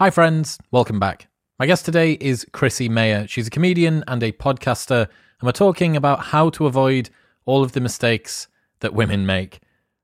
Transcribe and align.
Hi, 0.00 0.10
friends. 0.10 0.58
Welcome 0.72 0.98
back. 0.98 1.28
My 1.60 1.66
guest 1.66 1.84
today 1.84 2.18
is 2.20 2.44
Chrissie 2.50 2.88
Mayr. 2.88 3.28
She's 3.28 3.46
a 3.46 3.50
comedian 3.50 4.02
and 4.08 4.24
a 4.24 4.32
podcaster, 4.32 5.02
and 5.02 5.42
we're 5.46 5.52
talking 5.52 5.96
about 5.96 6.18
how 6.18 6.50
to 6.50 6.66
avoid 6.66 7.10
all 7.44 7.62
of 7.62 7.72
the 7.72 7.80
mistakes 7.80 8.48
that 8.80 8.92
women 8.92 9.24
make. 9.24 9.60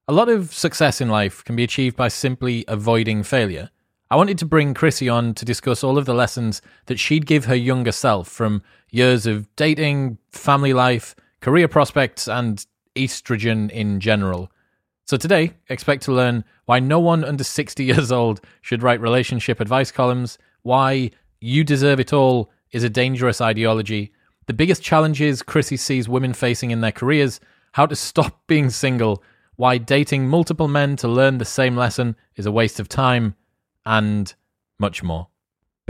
A 0.06 0.12
lot 0.12 0.29
of 0.29 0.54
success 0.54 1.00
in 1.00 1.08
life 1.08 1.42
can 1.45 1.56
be 1.56 1.64
achieved 1.64 1.96
by 1.96 2.06
simply 2.06 2.64
avoiding 2.68 3.24
failure. 3.24 3.68
I 4.12 4.16
wanted 4.16 4.38
to 4.38 4.46
bring 4.46 4.74
Chrissy 4.74 5.08
on 5.08 5.34
to 5.34 5.45
discuss 5.45 5.82
all 5.82 5.98
of 5.98 6.07
the 6.07 6.14
lessons 6.14 6.62
that 6.86 7.00
she'd 7.00 7.27
give 7.27 7.46
her 7.46 7.57
younger 7.57 7.91
self 7.91 8.29
from 8.29 8.62
years 8.93 9.27
of 9.27 9.48
dating, 9.57 10.18
family 10.30 10.72
life, 10.72 11.16
career 11.41 11.66
prospects, 11.66 12.29
and 12.29 12.64
estrogen 12.95 13.68
in 13.72 13.98
general. 13.98 14.52
So 15.11 15.16
today, 15.16 15.54
expect 15.68 16.04
to 16.04 16.12
learn 16.12 16.45
why 16.66 16.79
no 16.79 17.00
one 17.00 17.24
under 17.24 17.43
60 17.43 17.82
years 17.90 18.12
old 18.12 18.40
should 18.61 18.80
write 18.80 19.00
relationship 19.00 19.58
advice 19.58 19.90
columns, 19.90 20.38
why 20.62 21.11
you 21.40 21.64
deserve 21.64 21.98
it 21.98 22.12
all 22.12 22.48
is 22.71 22.85
a 22.85 22.89
dangerous 22.89 23.40
ideology, 23.40 24.12
the 24.46 24.52
biggest 24.52 24.85
challenges 24.85 25.43
Chrissie 25.43 25.76
sees 25.76 26.08
women 26.08 26.32
facing 26.32 26.71
in 26.71 26.80
their 26.80 26.93
careers, 26.93 27.40
how 27.72 27.86
to 27.86 27.96
stop 27.96 28.40
being 28.46 28.71
single, 28.71 29.21
why 29.57 29.79
dating 29.79 30.29
multiple 30.29 30.68
men 30.68 30.94
to 30.99 31.08
learn 31.08 31.38
the 31.38 31.44
same 31.44 31.74
lesson 31.74 32.14
is 32.36 32.47
a 32.47 32.52
waste 32.52 32.78
of 32.78 32.88
time, 32.88 33.34
and 33.84 34.33
much 34.78 35.02
more. 35.02 35.27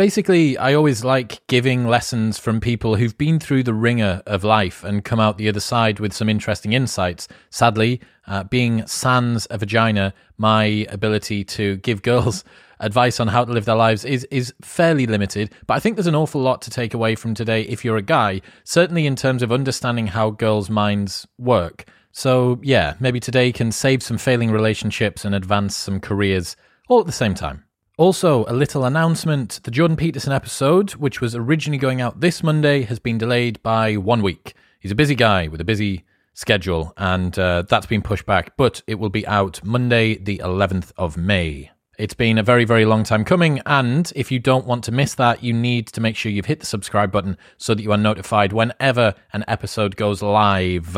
Basically, 0.00 0.56
I 0.56 0.72
always 0.72 1.04
like 1.04 1.46
giving 1.46 1.86
lessons 1.86 2.38
from 2.38 2.58
people 2.58 2.96
who've 2.96 3.18
been 3.18 3.38
through 3.38 3.64
the 3.64 3.74
ringer 3.74 4.22
of 4.24 4.44
life 4.44 4.82
and 4.82 5.04
come 5.04 5.20
out 5.20 5.36
the 5.36 5.50
other 5.50 5.60
side 5.60 6.00
with 6.00 6.14
some 6.14 6.30
interesting 6.30 6.72
insights. 6.72 7.28
Sadly, 7.50 8.00
uh, 8.26 8.44
being 8.44 8.86
sans 8.86 9.46
a 9.50 9.58
vagina, 9.58 10.14
my 10.38 10.86
ability 10.88 11.44
to 11.44 11.76
give 11.76 12.00
girls 12.00 12.44
advice 12.80 13.20
on 13.20 13.28
how 13.28 13.44
to 13.44 13.52
live 13.52 13.66
their 13.66 13.76
lives 13.76 14.06
is 14.06 14.24
is 14.30 14.54
fairly 14.62 15.06
limited. 15.06 15.52
But 15.66 15.74
I 15.74 15.80
think 15.80 15.96
there's 15.96 16.06
an 16.06 16.14
awful 16.14 16.40
lot 16.40 16.62
to 16.62 16.70
take 16.70 16.94
away 16.94 17.14
from 17.14 17.34
today 17.34 17.60
if 17.64 17.84
you're 17.84 17.98
a 17.98 18.02
guy, 18.02 18.40
certainly 18.64 19.04
in 19.04 19.16
terms 19.16 19.42
of 19.42 19.52
understanding 19.52 20.06
how 20.06 20.30
girls' 20.30 20.70
minds 20.70 21.26
work. 21.36 21.84
So 22.10 22.58
yeah, 22.62 22.94
maybe 23.00 23.20
today 23.20 23.52
can 23.52 23.70
save 23.70 24.02
some 24.02 24.16
failing 24.16 24.50
relationships 24.50 25.26
and 25.26 25.34
advance 25.34 25.76
some 25.76 26.00
careers 26.00 26.56
all 26.88 27.00
at 27.00 27.06
the 27.06 27.12
same 27.12 27.34
time. 27.34 27.64
Also, 28.00 28.46
a 28.46 28.54
little 28.54 28.86
announcement 28.86 29.60
the 29.64 29.70
Jordan 29.70 29.94
Peterson 29.94 30.32
episode, 30.32 30.92
which 30.92 31.20
was 31.20 31.36
originally 31.36 31.76
going 31.76 32.00
out 32.00 32.20
this 32.20 32.42
Monday, 32.42 32.80
has 32.84 32.98
been 32.98 33.18
delayed 33.18 33.62
by 33.62 33.94
one 33.98 34.22
week. 34.22 34.54
He's 34.80 34.90
a 34.90 34.94
busy 34.94 35.14
guy 35.14 35.48
with 35.48 35.60
a 35.60 35.64
busy 35.64 36.06
schedule, 36.32 36.94
and 36.96 37.38
uh, 37.38 37.64
that's 37.68 37.84
been 37.84 38.00
pushed 38.00 38.24
back, 38.24 38.56
but 38.56 38.80
it 38.86 38.94
will 38.94 39.10
be 39.10 39.26
out 39.26 39.62
Monday, 39.62 40.16
the 40.16 40.38
11th 40.38 40.92
of 40.96 41.18
May. 41.18 41.72
It's 41.98 42.14
been 42.14 42.38
a 42.38 42.42
very, 42.42 42.64
very 42.64 42.86
long 42.86 43.04
time 43.04 43.22
coming, 43.22 43.60
and 43.66 44.10
if 44.16 44.32
you 44.32 44.38
don't 44.38 44.66
want 44.66 44.82
to 44.84 44.92
miss 44.92 45.14
that, 45.16 45.44
you 45.44 45.52
need 45.52 45.86
to 45.88 46.00
make 46.00 46.16
sure 46.16 46.32
you've 46.32 46.46
hit 46.46 46.60
the 46.60 46.64
subscribe 46.64 47.12
button 47.12 47.36
so 47.58 47.74
that 47.74 47.82
you 47.82 47.92
are 47.92 47.98
notified 47.98 48.54
whenever 48.54 49.12
an 49.34 49.44
episode 49.46 49.96
goes 49.96 50.22
live. 50.22 50.96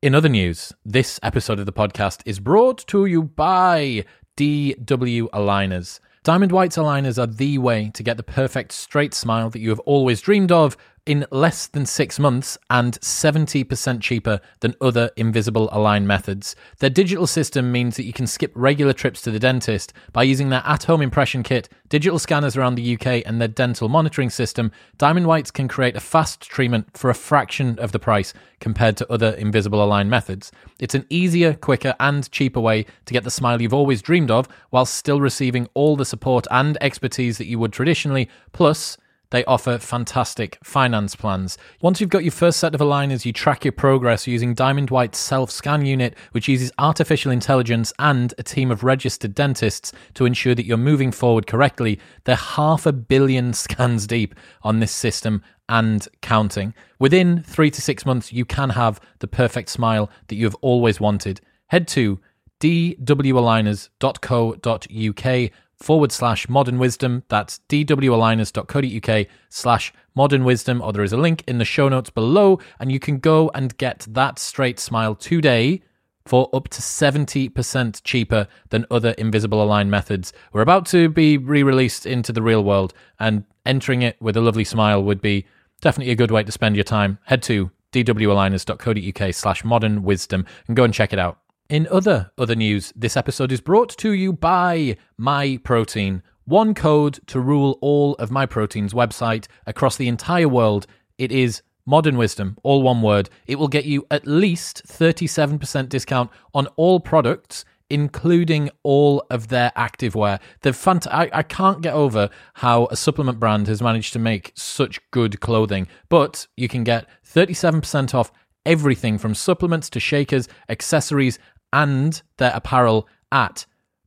In 0.00 0.14
other 0.14 0.28
news, 0.28 0.72
this 0.84 1.18
episode 1.24 1.58
of 1.58 1.66
the 1.66 1.72
podcast 1.72 2.22
is 2.24 2.38
brought 2.38 2.86
to 2.86 3.06
you 3.06 3.24
by 3.24 4.04
DW 4.36 5.28
Aligners. 5.30 5.98
Diamond 6.30 6.52
Whites 6.52 6.76
aligners 6.76 7.20
are 7.20 7.26
the 7.26 7.58
way 7.58 7.90
to 7.92 8.04
get 8.04 8.16
the 8.16 8.22
perfect 8.22 8.70
straight 8.70 9.14
smile 9.14 9.50
that 9.50 9.58
you 9.58 9.70
have 9.70 9.80
always 9.80 10.20
dreamed 10.20 10.52
of 10.52 10.76
in 11.06 11.26
less 11.30 11.66
than 11.66 11.86
six 11.86 12.18
months 12.18 12.58
and 12.68 13.00
70% 13.00 14.00
cheaper 14.00 14.40
than 14.60 14.74
other 14.80 15.10
Invisalign 15.16 16.04
methods. 16.04 16.54
Their 16.78 16.90
digital 16.90 17.26
system 17.26 17.72
means 17.72 17.96
that 17.96 18.04
you 18.04 18.12
can 18.12 18.26
skip 18.26 18.52
regular 18.54 18.92
trips 18.92 19.22
to 19.22 19.30
the 19.30 19.38
dentist 19.38 19.92
by 20.12 20.22
using 20.22 20.50
their 20.50 20.62
at 20.64 20.84
home 20.84 21.02
impression 21.02 21.42
kit, 21.42 21.68
digital 21.88 22.18
scanners 22.18 22.56
around 22.56 22.74
the 22.74 22.94
UK, 22.94 23.22
and 23.26 23.40
their 23.40 23.48
dental 23.48 23.88
monitoring 23.88 24.30
system. 24.30 24.70
Diamond 24.98 25.26
Whites 25.26 25.50
can 25.50 25.68
create 25.68 25.96
a 25.96 26.00
fast 26.00 26.40
treatment 26.40 26.96
for 26.96 27.10
a 27.10 27.14
fraction 27.14 27.78
of 27.78 27.92
the 27.92 27.98
price 27.98 28.32
compared 28.60 28.96
to 28.98 29.12
other 29.12 29.32
Invisalign 29.32 30.08
methods. 30.08 30.52
It's 30.78 30.94
an 30.94 31.06
easier, 31.10 31.54
quicker, 31.54 31.94
and 31.98 32.30
cheaper 32.30 32.60
way 32.60 32.84
to 33.06 33.12
get 33.12 33.24
the 33.24 33.30
smile 33.30 33.60
you've 33.60 33.74
always 33.74 34.02
dreamed 34.02 34.30
of 34.30 34.48
while 34.70 34.86
still 34.86 35.20
receiving 35.20 35.68
all 35.74 35.96
the 35.96 36.04
support 36.04 36.46
and 36.50 36.78
expertise 36.80 37.38
that 37.38 37.46
you 37.46 37.58
would 37.58 37.72
traditionally. 37.72 38.28
Plus, 38.52 38.96
they 39.30 39.44
offer 39.44 39.78
fantastic 39.78 40.58
finance 40.62 41.16
plans. 41.16 41.56
Once 41.80 41.98
you've 42.00 42.10
got 42.10 42.24
your 42.24 42.32
first 42.32 42.58
set 42.58 42.74
of 42.74 42.80
aligners, 42.80 43.24
you 43.24 43.32
track 43.32 43.64
your 43.64 43.72
progress 43.72 44.26
using 44.26 44.52
Diamond 44.54 44.90
White's 44.90 45.18
self 45.18 45.50
scan 45.50 45.86
unit, 45.86 46.14
which 46.32 46.48
uses 46.48 46.70
artificial 46.78 47.32
intelligence 47.32 47.92
and 47.98 48.34
a 48.38 48.42
team 48.42 48.70
of 48.70 48.84
registered 48.84 49.34
dentists 49.34 49.92
to 50.14 50.26
ensure 50.26 50.54
that 50.54 50.66
you're 50.66 50.76
moving 50.76 51.12
forward 51.12 51.46
correctly. 51.46 51.98
They're 52.24 52.36
half 52.36 52.84
a 52.86 52.92
billion 52.92 53.52
scans 53.60 54.06
deep 54.06 54.34
on 54.62 54.80
this 54.80 54.92
system 54.92 55.42
and 55.68 56.08
counting. 56.20 56.74
Within 56.98 57.44
three 57.44 57.70
to 57.70 57.80
six 57.80 58.04
months, 58.04 58.32
you 58.32 58.44
can 58.44 58.70
have 58.70 59.00
the 59.20 59.28
perfect 59.28 59.68
smile 59.68 60.10
that 60.26 60.34
you 60.34 60.44
have 60.44 60.56
always 60.56 60.98
wanted. 61.00 61.40
Head 61.68 61.86
to 61.88 62.18
dwaligners.co.uk 62.60 65.50
forward 65.80 66.12
slash 66.12 66.48
modern 66.48 66.78
wisdom. 66.78 67.24
That's 67.28 67.60
dwaligners.co.uk 67.68 69.26
slash 69.48 69.92
modern 70.14 70.44
wisdom, 70.44 70.82
or 70.82 70.92
there 70.92 71.02
is 71.02 71.12
a 71.12 71.16
link 71.16 71.42
in 71.46 71.58
the 71.58 71.64
show 71.64 71.88
notes 71.88 72.10
below, 72.10 72.60
and 72.78 72.92
you 72.92 73.00
can 73.00 73.18
go 73.18 73.50
and 73.54 73.76
get 73.78 74.06
that 74.10 74.38
straight 74.38 74.78
smile 74.78 75.14
today 75.14 75.82
for 76.26 76.48
up 76.52 76.68
to 76.68 76.80
70% 76.80 78.02
cheaper 78.04 78.46
than 78.68 78.86
other 78.90 79.14
Invisalign 79.14 79.88
methods. 79.88 80.32
We're 80.52 80.60
about 80.60 80.86
to 80.86 81.08
be 81.08 81.38
re 81.38 81.62
released 81.62 82.06
into 82.06 82.32
the 82.32 82.42
real 82.42 82.62
world, 82.62 82.92
and 83.18 83.44
entering 83.64 84.02
it 84.02 84.20
with 84.20 84.36
a 84.36 84.40
lovely 84.40 84.64
smile 84.64 85.02
would 85.02 85.20
be 85.20 85.46
definitely 85.80 86.12
a 86.12 86.16
good 86.16 86.30
way 86.30 86.42
to 86.42 86.52
spend 86.52 86.76
your 86.76 86.84
time. 86.84 87.18
Head 87.24 87.42
to 87.44 87.70
dwaligners.co.uk 87.92 89.34
slash 89.34 89.64
modern 89.64 90.02
wisdom 90.02 90.46
and 90.68 90.76
go 90.76 90.84
and 90.84 90.94
check 90.94 91.12
it 91.12 91.18
out. 91.18 91.38
In 91.70 91.86
other 91.88 92.32
other 92.36 92.56
news, 92.56 92.92
this 92.96 93.16
episode 93.16 93.52
is 93.52 93.60
brought 93.60 93.96
to 93.98 94.10
you 94.10 94.32
by 94.32 94.96
MyProtein. 95.20 96.20
One 96.44 96.74
code 96.74 97.20
to 97.28 97.38
rule 97.38 97.78
all 97.80 98.16
of 98.16 98.30
MyProtein's 98.30 98.92
website 98.92 99.46
across 99.68 99.96
the 99.96 100.08
entire 100.08 100.48
world. 100.48 100.88
It 101.16 101.30
is 101.30 101.62
Modern 101.86 102.16
Wisdom, 102.16 102.58
all 102.64 102.82
one 102.82 103.02
word. 103.02 103.30
It 103.46 103.56
will 103.56 103.68
get 103.68 103.84
you 103.84 104.04
at 104.10 104.26
least 104.26 104.82
37% 104.84 105.88
discount 105.88 106.30
on 106.54 106.66
all 106.74 106.98
products, 106.98 107.64
including 107.88 108.70
all 108.82 109.24
of 109.30 109.46
their 109.46 109.70
activewear. 109.76 110.40
The 110.62 110.70
fant- 110.70 111.06
I, 111.06 111.30
I 111.32 111.44
can't 111.44 111.82
get 111.82 111.94
over 111.94 112.30
how 112.54 112.86
a 112.86 112.96
supplement 112.96 113.38
brand 113.38 113.68
has 113.68 113.80
managed 113.80 114.12
to 114.14 114.18
make 114.18 114.50
such 114.56 114.98
good 115.12 115.38
clothing, 115.38 115.86
but 116.08 116.48
you 116.56 116.66
can 116.66 116.82
get 116.82 117.06
37% 117.24 118.12
off 118.12 118.32
everything 118.66 119.18
from 119.18 119.34
supplements 119.34 119.88
to 119.90 120.00
shakers, 120.00 120.48
accessories, 120.68 121.38
and 121.72 122.22
their 122.36 122.52
apparel 122.54 123.08
at 123.32 123.66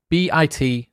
bit.ly 0.09 0.89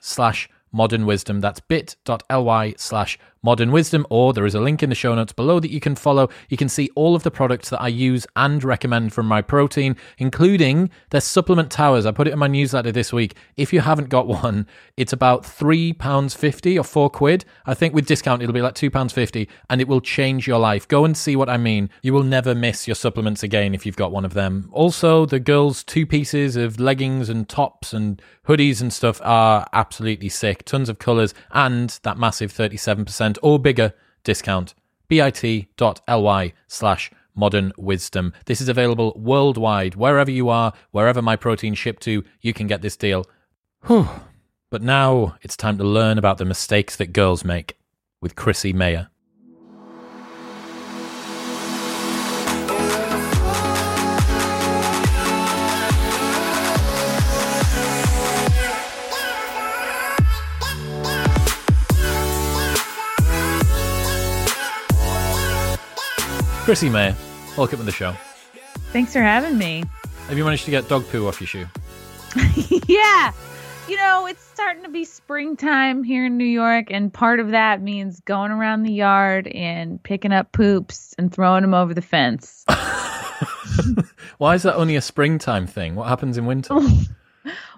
slash 0.00 0.48
modern 0.72 1.06
wisdom. 1.06 1.40
That's 1.40 1.60
bit.ly 1.60 2.74
slash 2.76 3.18
Modern 3.42 3.72
Wisdom, 3.72 4.06
or 4.10 4.32
there 4.32 4.44
is 4.44 4.54
a 4.54 4.60
link 4.60 4.82
in 4.82 4.90
the 4.90 4.94
show 4.94 5.14
notes 5.14 5.32
below 5.32 5.60
that 5.60 5.70
you 5.70 5.80
can 5.80 5.94
follow. 5.94 6.28
You 6.50 6.56
can 6.56 6.68
see 6.68 6.90
all 6.94 7.14
of 7.16 7.22
the 7.22 7.30
products 7.30 7.70
that 7.70 7.80
I 7.80 7.88
use 7.88 8.26
and 8.36 8.62
recommend 8.62 9.14
from 9.14 9.28
MyProtein, 9.28 9.96
including 10.18 10.90
their 11.08 11.22
supplement 11.22 11.70
towers. 11.70 12.04
I 12.04 12.12
put 12.12 12.28
it 12.28 12.32
in 12.32 12.38
my 12.38 12.48
newsletter 12.48 12.92
this 12.92 13.12
week. 13.12 13.34
If 13.56 13.72
you 13.72 13.80
haven't 13.80 14.10
got 14.10 14.26
one, 14.44 14.66
it's 14.96 15.12
about 15.12 15.44
£3.50 15.44 16.78
or 16.78 16.84
4 16.84 17.10
quid. 17.10 17.44
I 17.64 17.72
think 17.72 17.94
with 17.94 18.06
discount, 18.06 18.42
it'll 18.42 18.52
be 18.52 18.60
like 18.60 18.74
£2.50, 18.74 19.48
and 19.70 19.80
it 19.80 19.88
will 19.88 20.02
change 20.02 20.46
your 20.46 20.58
life. 20.58 20.86
Go 20.86 21.06
and 21.06 21.16
see 21.16 21.34
what 21.34 21.48
I 21.48 21.56
mean. 21.56 21.88
You 22.02 22.12
will 22.12 22.24
never 22.24 22.54
miss 22.54 22.86
your 22.86 22.94
supplements 22.94 23.42
again 23.42 23.74
if 23.74 23.86
you've 23.86 23.96
got 23.96 24.12
one 24.12 24.24
of 24.24 24.34
them. 24.34 24.68
Also, 24.72 25.24
the 25.24 25.40
girls' 25.40 25.82
two 25.82 26.04
pieces 26.06 26.56
of 26.56 26.78
leggings 26.78 27.28
and 27.30 27.48
tops 27.48 27.94
and 27.94 28.20
hoodies 28.46 28.80
and 28.80 28.92
stuff 28.92 29.20
are 29.24 29.66
absolutely 29.72 30.28
sick. 30.28 30.64
Tons 30.64 30.88
of 30.88 30.98
colours 30.98 31.32
and 31.52 31.98
that 32.02 32.18
massive 32.18 32.52
37% 32.52 33.29
or 33.42 33.58
bigger 33.58 33.92
discount. 34.24 34.74
bit.ly 35.08 36.52
slash 36.68 37.10
modern 37.34 37.72
wisdom. 37.78 38.32
This 38.46 38.60
is 38.60 38.68
available 38.68 39.12
worldwide. 39.16 39.94
Wherever 39.94 40.30
you 40.30 40.48
are, 40.48 40.72
wherever 40.90 41.22
MyProtein 41.22 41.76
shipped 41.76 42.02
to, 42.02 42.24
you 42.40 42.52
can 42.52 42.66
get 42.66 42.82
this 42.82 42.96
deal. 42.96 43.24
Whew. 43.86 44.08
But 44.70 44.82
now 44.82 45.36
it's 45.42 45.56
time 45.56 45.78
to 45.78 45.84
learn 45.84 46.18
about 46.18 46.38
the 46.38 46.44
mistakes 46.44 46.96
that 46.96 47.12
girls 47.12 47.44
make 47.44 47.76
with 48.20 48.36
Chrissie 48.36 48.72
Mayr. 48.72 49.08
Chrissie 66.64 66.90
Mayr, 66.90 67.16
welcome 67.56 67.78
to 67.78 67.84
the 67.84 67.90
show. 67.90 68.14
Thanks 68.92 69.12
for 69.12 69.20
having 69.22 69.56
me. 69.56 69.82
Have 70.28 70.36
you 70.36 70.44
managed 70.44 70.66
to 70.66 70.70
get 70.70 70.88
dog 70.88 71.08
poo 71.08 71.26
off 71.26 71.40
your 71.40 71.48
shoe? 71.48 71.66
yeah. 72.86 73.32
you 73.88 73.96
know, 73.96 74.26
it's 74.26 74.44
starting 74.44 74.82
to 74.82 74.88
be 74.88 75.04
springtime 75.04 76.04
here 76.04 76.26
in 76.26 76.36
New 76.36 76.44
York, 76.44 76.86
and 76.90 77.12
part 77.12 77.40
of 77.40 77.50
that 77.50 77.82
means 77.82 78.20
going 78.20 78.52
around 78.52 78.82
the 78.82 78.92
yard 78.92 79.48
and 79.48 80.00
picking 80.02 80.32
up 80.32 80.52
poops 80.52 81.14
and 81.18 81.32
throwing 81.32 81.62
them 81.62 81.74
over 81.74 81.94
the 81.94 82.02
fence. 82.02 82.64
Why 84.38 84.54
is 84.54 84.62
that 84.62 84.76
only 84.76 84.96
a 84.96 85.00
springtime 85.00 85.66
thing? 85.66 85.94
What 85.94 86.08
happens 86.08 86.36
in 86.36 86.46
winter? 86.46 86.74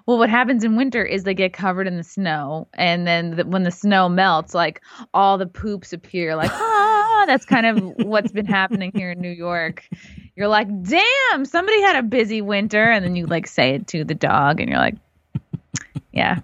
well, 0.05 0.17
what 0.17 0.29
happens 0.29 0.63
in 0.63 0.75
winter 0.75 1.03
is 1.03 1.23
they 1.23 1.33
get 1.33 1.53
covered 1.53 1.87
in 1.87 1.97
the 1.97 2.03
snow, 2.03 2.67
and 2.73 3.07
then 3.07 3.37
the, 3.37 3.45
when 3.45 3.63
the 3.63 3.71
snow 3.71 4.09
melts, 4.09 4.53
like 4.53 4.81
all 5.13 5.37
the 5.37 5.47
poops 5.47 5.93
appear. 5.93 6.35
Like, 6.35 6.51
ah, 6.51 6.92
that's 7.25 7.45
kind 7.45 7.65
of 7.65 8.05
what's 8.05 8.31
been 8.31 8.45
happening 8.45 8.91
here 8.93 9.11
in 9.11 9.19
New 9.19 9.31
York. 9.31 9.87
You're 10.35 10.47
like, 10.47 10.67
damn, 10.83 11.45
somebody 11.45 11.81
had 11.81 11.95
a 11.95 12.03
busy 12.03 12.41
winter, 12.41 12.83
and 12.89 13.03
then 13.03 13.15
you 13.15 13.25
like 13.25 13.47
say 13.47 13.75
it 13.75 13.87
to 13.87 14.03
the 14.03 14.15
dog, 14.15 14.59
and 14.59 14.69
you're 14.69 14.79
like, 14.79 14.95
yeah. 16.11 16.39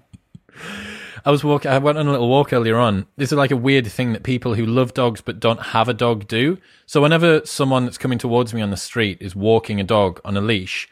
I 1.25 1.31
was 1.31 1.43
walking. 1.43 1.71
I 1.71 1.77
went 1.77 1.97
on 1.97 2.07
a 2.07 2.11
little 2.11 2.29
walk 2.29 2.53
earlier 2.53 2.77
on. 2.77 3.05
This 3.17 3.31
is 3.31 3.37
like 3.37 3.51
a 3.51 3.57
weird 3.57 3.87
thing 3.87 4.13
that 4.13 4.23
people 4.23 4.55
who 4.55 4.65
love 4.65 4.93
dogs 4.93 5.21
but 5.21 5.39
don't 5.39 5.61
have 5.61 5.89
a 5.89 5.93
dog 5.93 6.27
do. 6.27 6.57
So 6.85 7.01
whenever 7.01 7.45
someone 7.45 7.85
that's 7.85 7.97
coming 7.97 8.17
towards 8.17 8.53
me 8.53 8.61
on 8.61 8.71
the 8.71 8.77
street 8.77 9.17
is 9.21 9.35
walking 9.35 9.79
a 9.79 9.83
dog 9.83 10.21
on 10.23 10.37
a 10.37 10.41
leash, 10.41 10.87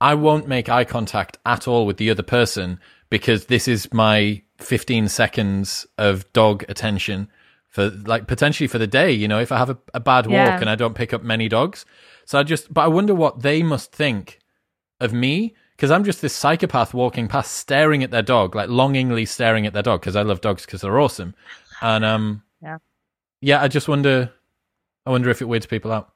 I 0.00 0.14
won't 0.14 0.48
make 0.48 0.68
eye 0.68 0.84
contact 0.84 1.38
at 1.44 1.66
all 1.66 1.86
with 1.86 1.96
the 1.96 2.10
other 2.10 2.22
person 2.22 2.78
because 3.10 3.46
this 3.46 3.68
is 3.68 3.92
my 3.92 4.42
15 4.58 5.08
seconds 5.08 5.86
of 5.98 6.30
dog 6.32 6.64
attention 6.68 7.28
for 7.70 7.88
like 7.88 8.26
potentially 8.26 8.66
for 8.66 8.78
the 8.78 8.86
day. 8.86 9.10
You 9.10 9.28
know, 9.28 9.40
if 9.40 9.50
I 9.50 9.58
have 9.58 9.70
a, 9.70 9.78
a 9.94 10.00
bad 10.00 10.26
walk 10.26 10.34
yeah. 10.34 10.60
and 10.60 10.68
I 10.68 10.74
don't 10.74 10.94
pick 10.94 11.14
up 11.14 11.22
many 11.22 11.48
dogs, 11.48 11.86
so 12.26 12.38
I 12.38 12.42
just. 12.42 12.72
But 12.72 12.82
I 12.82 12.88
wonder 12.88 13.14
what 13.14 13.40
they 13.40 13.62
must 13.62 13.92
think 13.92 14.40
of 15.00 15.12
me 15.12 15.54
because 15.76 15.90
I'm 15.90 16.04
just 16.04 16.20
this 16.20 16.34
psychopath 16.34 16.92
walking 16.92 17.26
past, 17.26 17.52
staring 17.52 18.02
at 18.04 18.10
their 18.10 18.22
dog, 18.22 18.54
like 18.54 18.68
longingly 18.68 19.24
staring 19.24 19.66
at 19.66 19.72
their 19.72 19.82
dog 19.82 20.00
because 20.00 20.16
I 20.16 20.22
love 20.22 20.42
dogs 20.42 20.66
because 20.66 20.82
they're 20.82 21.00
awesome. 21.00 21.34
And 21.80 22.04
um, 22.04 22.42
yeah, 22.62 22.78
yeah, 23.40 23.62
I 23.62 23.68
just 23.68 23.88
wonder, 23.88 24.30
I 25.06 25.10
wonder 25.10 25.30
if 25.30 25.40
it 25.40 25.46
weirds 25.46 25.64
people 25.64 25.90
out. 25.90 26.12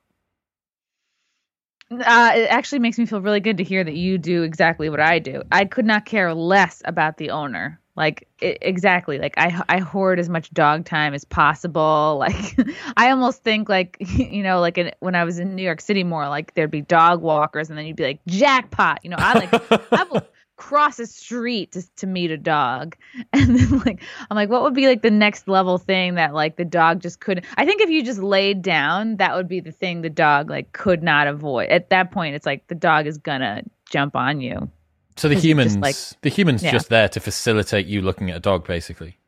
Uh, 1.90 2.32
it 2.34 2.50
actually 2.50 2.78
makes 2.80 2.98
me 2.98 3.06
feel 3.06 3.20
really 3.20 3.40
good 3.40 3.56
to 3.58 3.64
hear 3.64 3.84
that 3.84 3.94
you 3.94 4.18
do 4.18 4.42
exactly 4.42 4.90
what 4.90 5.00
I 5.00 5.18
do. 5.18 5.42
I 5.52 5.64
could 5.64 5.86
not 5.86 6.06
care 6.06 6.34
less 6.34 6.82
about 6.84 7.16
the 7.16 7.30
owner. 7.30 7.80
Like 7.96 8.26
it, 8.40 8.58
exactly, 8.60 9.18
like 9.18 9.34
I 9.36 9.62
I 9.68 9.78
hoard 9.78 10.18
as 10.18 10.28
much 10.28 10.50
dog 10.50 10.84
time 10.84 11.14
as 11.14 11.24
possible. 11.24 12.22
Like 12.24 12.56
I 12.96 13.10
almost 13.10 13.42
think 13.42 13.68
like 13.68 13.96
you 14.00 14.42
know 14.42 14.60
like 14.60 14.78
in, 14.78 14.92
when 15.00 15.14
I 15.14 15.24
was 15.24 15.38
in 15.38 15.54
New 15.54 15.62
York 15.62 15.80
City 15.80 16.02
more 16.02 16.28
like 16.28 16.54
there'd 16.54 16.70
be 16.70 16.80
dog 16.80 17.20
walkers 17.20 17.68
and 17.68 17.78
then 17.78 17.86
you'd 17.86 17.96
be 17.96 18.04
like 18.04 18.20
jackpot. 18.26 19.00
You 19.02 19.10
know 19.10 19.16
I 19.18 19.34
like 19.34 19.92
I 19.92 20.04
will 20.04 20.22
cross 20.56 20.98
a 20.98 21.06
street 21.06 21.72
to 21.72 21.82
to 21.96 22.06
meet 22.06 22.30
a 22.30 22.38
dog 22.38 22.96
and 23.32 23.58
then 23.58 23.78
like 23.80 24.02
I'm 24.30 24.36
like 24.36 24.48
what 24.48 24.62
would 24.62 24.74
be 24.74 24.86
like 24.86 25.02
the 25.02 25.10
next 25.10 25.48
level 25.48 25.78
thing 25.78 26.14
that 26.14 26.32
like 26.32 26.56
the 26.56 26.64
dog 26.64 27.00
just 27.00 27.20
couldn't. 27.20 27.46
I 27.56 27.66
think 27.66 27.82
if 27.82 27.90
you 27.90 28.02
just 28.02 28.20
laid 28.20 28.62
down 28.62 29.16
that 29.16 29.34
would 29.36 29.48
be 29.48 29.60
the 29.60 29.72
thing 29.72 30.00
the 30.00 30.10
dog 30.10 30.48
like 30.48 30.72
could 30.72 31.02
not 31.02 31.26
avoid. 31.26 31.68
At 31.68 31.90
that 31.90 32.10
point 32.10 32.34
it's 32.34 32.46
like 32.46 32.66
the 32.68 32.74
dog 32.74 33.06
is 33.06 33.18
gonna 33.18 33.62
jump 33.90 34.16
on 34.16 34.40
you. 34.40 34.70
So 35.16 35.28
the 35.28 35.36
humans, 35.36 35.76
like, 35.76 35.96
the 36.22 36.28
humans, 36.28 36.62
yeah. 36.62 36.72
just 36.72 36.88
there 36.88 37.08
to 37.08 37.20
facilitate 37.20 37.86
you 37.86 38.02
looking 38.02 38.30
at 38.30 38.36
a 38.36 38.40
dog, 38.40 38.66
basically. 38.66 39.18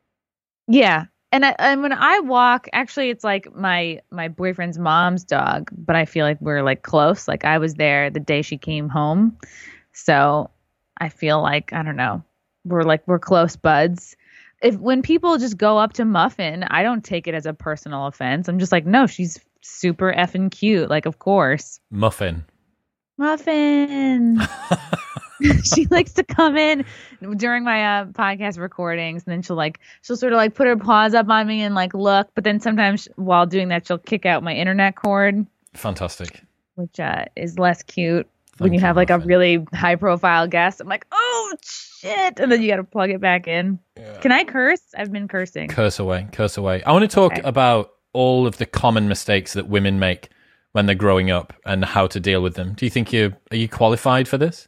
Yeah, 0.67 1.05
and 1.31 1.45
I, 1.45 1.55
and 1.59 1.81
when 1.81 1.93
I 1.93 2.19
walk, 2.19 2.67
actually, 2.71 3.09
it's 3.09 3.23
like 3.23 3.53
my 3.55 4.01
my 4.11 4.27
boyfriend's 4.27 4.79
mom's 4.79 5.23
dog, 5.23 5.69
but 5.77 5.95
I 5.95 6.05
feel 6.05 6.25
like 6.25 6.39
we're 6.39 6.63
like 6.63 6.83
close. 6.83 7.27
Like 7.27 7.43
I 7.43 7.57
was 7.57 7.75
there 7.75 8.09
the 8.09 8.19
day 8.19 8.41
she 8.41 8.57
came 8.57 8.87
home, 8.87 9.37
so 9.91 10.49
I 10.99 11.09
feel 11.09 11.41
like 11.41 11.73
I 11.73 11.83
don't 11.83 11.97
know, 11.97 12.23
we're 12.63 12.83
like 12.83 13.05
we're 13.07 13.19
close 13.19 13.55
buds. 13.55 14.15
If 14.61 14.77
when 14.77 15.01
people 15.01 15.37
just 15.37 15.57
go 15.57 15.77
up 15.77 15.93
to 15.93 16.05
Muffin, 16.05 16.63
I 16.63 16.81
don't 16.81 17.03
take 17.03 17.27
it 17.27 17.35
as 17.35 17.45
a 17.45 17.53
personal 17.53 18.07
offense. 18.07 18.47
I'm 18.47 18.57
just 18.57 18.71
like, 18.71 18.85
no, 18.85 19.05
she's 19.05 19.39
super 19.61 20.13
effing 20.13 20.49
cute. 20.49 20.89
Like, 20.89 21.05
of 21.05 21.19
course, 21.19 21.79
Muffin. 21.91 22.45
Muffin. 23.17 24.39
she 25.63 25.85
likes 25.87 26.13
to 26.13 26.23
come 26.23 26.57
in 26.57 26.85
during 27.35 27.63
my 27.63 27.99
uh, 27.99 28.05
podcast 28.05 28.57
recordings 28.57 29.23
and 29.25 29.31
then 29.31 29.41
she'll 29.41 29.55
like 29.55 29.79
she'll 30.01 30.17
sort 30.17 30.33
of 30.33 30.37
like 30.37 30.55
put 30.55 30.67
her 30.67 30.77
paws 30.77 31.13
up 31.13 31.29
on 31.29 31.47
me 31.47 31.61
and 31.61 31.75
like 31.75 31.93
look 31.93 32.29
but 32.35 32.43
then 32.43 32.59
sometimes 32.59 33.07
while 33.15 33.45
doing 33.45 33.67
that 33.69 33.87
she'll 33.87 33.97
kick 33.97 34.25
out 34.25 34.43
my 34.43 34.53
internet 34.53 34.95
cord. 34.95 35.45
Fantastic. 35.73 36.43
Which 36.75 36.99
uh, 36.99 37.25
is 37.35 37.59
less 37.59 37.83
cute 37.83 38.27
Thank 38.51 38.59
when 38.59 38.73
you 38.73 38.79
have 38.79 38.95
like 38.95 39.09
a 39.09 39.19
really 39.19 39.65
high 39.73 39.95
profile 39.95 40.47
guest. 40.47 40.81
I'm 40.81 40.87
like 40.87 41.05
oh 41.11 41.55
shit 41.63 42.39
and 42.39 42.51
then 42.51 42.61
you 42.61 42.69
got 42.69 42.77
to 42.77 42.83
plug 42.83 43.09
it 43.09 43.21
back 43.21 43.47
in. 43.47 43.79
Yeah. 43.97 44.17
can 44.19 44.31
i 44.31 44.43
curse? 44.43 44.81
I've 44.97 45.11
been 45.11 45.27
cursing. 45.27 45.69
Curse 45.69 45.99
away 45.99 46.27
curse 46.31 46.57
away. 46.57 46.83
I 46.83 46.91
want 46.91 47.03
to 47.03 47.13
talk 47.13 47.33
okay. 47.33 47.41
about 47.43 47.93
all 48.13 48.47
of 48.47 48.57
the 48.57 48.65
common 48.65 49.07
mistakes 49.07 49.53
that 49.53 49.67
women 49.67 49.99
make 49.99 50.29
when 50.71 50.85
they're 50.85 50.95
growing 50.95 51.31
up 51.31 51.53
and 51.65 51.83
how 51.83 52.07
to 52.07 52.19
deal 52.19 52.41
with 52.41 52.55
them. 52.55 52.73
Do 52.73 52.85
you 52.85 52.89
think 52.89 53.13
you 53.13 53.35
are 53.51 53.57
you 53.57 53.67
qualified 53.67 54.27
for 54.27 54.37
this 54.37 54.67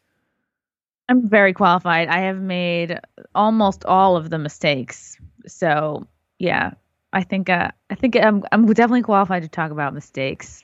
I'm 1.10 1.28
very 1.28 1.54
qualified. 1.54 2.08
I 2.08 2.20
have 2.20 2.40
made 2.40 3.00
almost 3.34 3.84
all 3.86 4.16
of 4.16 4.30
the 4.30 4.38
mistakes. 4.38 5.18
So 5.48 6.08
yeah, 6.38 6.74
I 7.12 7.24
think 7.24 7.50
uh, 7.50 7.72
I 7.90 7.96
think 7.96 8.16
I'm 8.16 8.44
I'm 8.52 8.68
definitely 8.68 9.02
qualified 9.02 9.42
to 9.42 9.50
talk 9.50 9.72
about 9.72 9.94
mistakes 9.96 10.64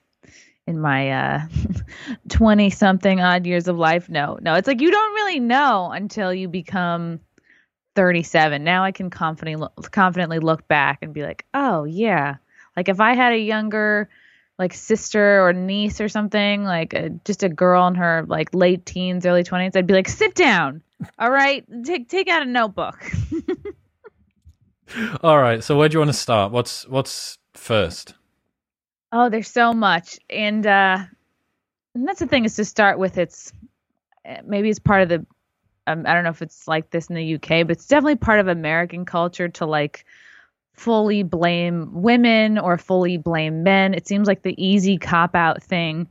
in 0.68 0.80
my 0.80 1.12
uh 1.12 1.42
20 2.30 2.70
something 2.70 3.22
odd 3.22 3.48
years 3.48 3.68
of 3.68 3.78
life. 3.78 4.08
No, 4.08 4.38
no, 4.42 4.54
it's 4.54 4.68
like 4.68 4.82
you 4.82 4.92
don't 4.92 5.14
really 5.16 5.40
know 5.40 5.92
until 5.92 6.32
you 6.34 6.48
become 6.48 7.20
37. 7.96 8.64
Now 8.64 8.84
I 8.84 8.92
can 8.92 9.10
confidently 9.10 9.68
confidently 9.92 10.40
look 10.40 10.68
back 10.68 11.00
and 11.02 11.14
be 11.14 11.24
like, 11.24 11.46
oh 11.56 11.86
yeah, 11.86 12.36
like 12.78 12.88
if 12.88 13.00
I 13.00 13.16
had 13.16 13.34
a 13.34 13.40
younger 13.40 14.10
like 14.58 14.74
sister 14.74 15.46
or 15.46 15.54
niece 15.54 16.00
or 16.00 16.08
something, 16.08 16.64
like 16.64 16.94
a, 16.94 17.10
just 17.26 17.44
a 17.44 17.50
girl 17.50 17.88
in 17.88 17.96
her 17.96 18.26
like 18.28 18.54
late 18.54 18.86
teens, 18.86 19.26
early 19.26 19.44
twenties, 19.44 19.76
I'd 19.76 19.88
be 19.88 19.94
like, 19.94 20.08
"Sit 20.08 20.36
down, 20.36 20.82
all 21.20 21.32
right, 21.32 21.66
take 21.84 22.08
take 22.08 22.28
out 22.28 22.42
a 22.44 22.46
notebook." 22.46 23.12
all 25.24 25.40
right. 25.40 25.64
So 25.64 25.78
where 25.78 25.90
do 25.90 25.94
you 25.94 26.00
want 26.00 26.10
to 26.10 26.18
start? 26.18 26.52
What's 26.52 26.88
what's 26.88 27.38
first? 27.54 28.14
Oh, 29.12 29.30
there's 29.30 29.50
so 29.50 29.74
much, 29.74 30.20
and 30.30 30.66
uh, 30.66 31.00
and 31.94 32.08
that's 32.08 32.20
the 32.20 32.28
thing 32.28 32.46
is 32.46 32.56
to 32.56 32.66
start 32.66 32.98
with. 32.98 33.18
It's 33.18 33.52
maybe 34.46 34.70
it's 34.70 34.80
part 34.80 35.02
of 35.02 35.10
the. 35.10 35.26
Um, 35.88 36.04
I 36.08 36.14
don't 36.14 36.24
know 36.24 36.32
if 36.32 36.42
it's 36.42 36.68
like 36.68 36.90
this 36.90 37.08
in 37.08 37.16
the 37.16 37.36
UK, 37.36 37.68
but 37.68 37.72
it's 37.72 37.88
definitely 37.88 38.16
part 38.16 38.40
of 38.40 38.48
American 38.48 39.06
culture 39.06 39.50
to 39.50 39.66
like 39.68 40.06
fully 40.76 41.24
blame 41.24 41.90
women 41.94 42.58
or 42.58 42.78
fully 42.78 43.18
blame 43.18 43.64
men. 43.64 43.94
It 43.94 44.08
seems 44.08 44.28
like 44.28 44.44
the 44.44 44.56
easy 44.64 44.98
cop 44.98 45.36
out 45.36 45.64
thing 45.64 46.08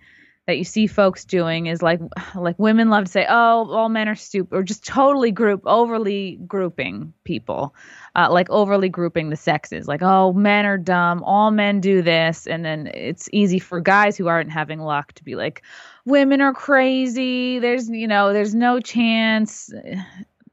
that 0.46 0.58
you 0.58 0.64
see 0.64 0.86
folks 0.86 1.24
doing 1.24 1.66
is 1.66 1.80
like 1.80 2.00
like 2.34 2.58
women 2.58 2.90
love 2.90 3.04
to 3.04 3.10
say, 3.10 3.26
"Oh, 3.28 3.70
all 3.70 3.88
men 3.88 4.08
are 4.08 4.14
stupid," 4.14 4.54
or 4.54 4.62
just 4.62 4.84
totally 4.84 5.30
group 5.32 5.62
overly 5.64 6.38
grouping 6.46 7.14
people, 7.24 7.74
uh, 8.14 8.28
like 8.30 8.50
overly 8.50 8.88
grouping 8.90 9.30
the 9.30 9.36
sexes. 9.36 9.88
Like, 9.88 10.02
"Oh, 10.02 10.32
men 10.32 10.66
are 10.66 10.76
dumb. 10.78 11.22
All 11.22 11.50
men 11.50 11.80
do 11.80 12.02
this," 12.02 12.46
and 12.46 12.64
then 12.64 12.90
it's 12.92 13.28
easy 13.32 13.58
for 13.58 13.80
guys 13.80 14.16
who 14.16 14.28
aren't 14.28 14.50
having 14.50 14.80
luck 14.80 15.12
to 15.14 15.24
be 15.24 15.34
like, 15.34 15.62
"Women 16.04 16.40
are 16.42 16.52
crazy. 16.52 17.58
There's 17.58 17.88
you 17.88 18.08
know, 18.08 18.32
there's 18.32 18.54
no 18.54 18.80
chance. 18.80 19.72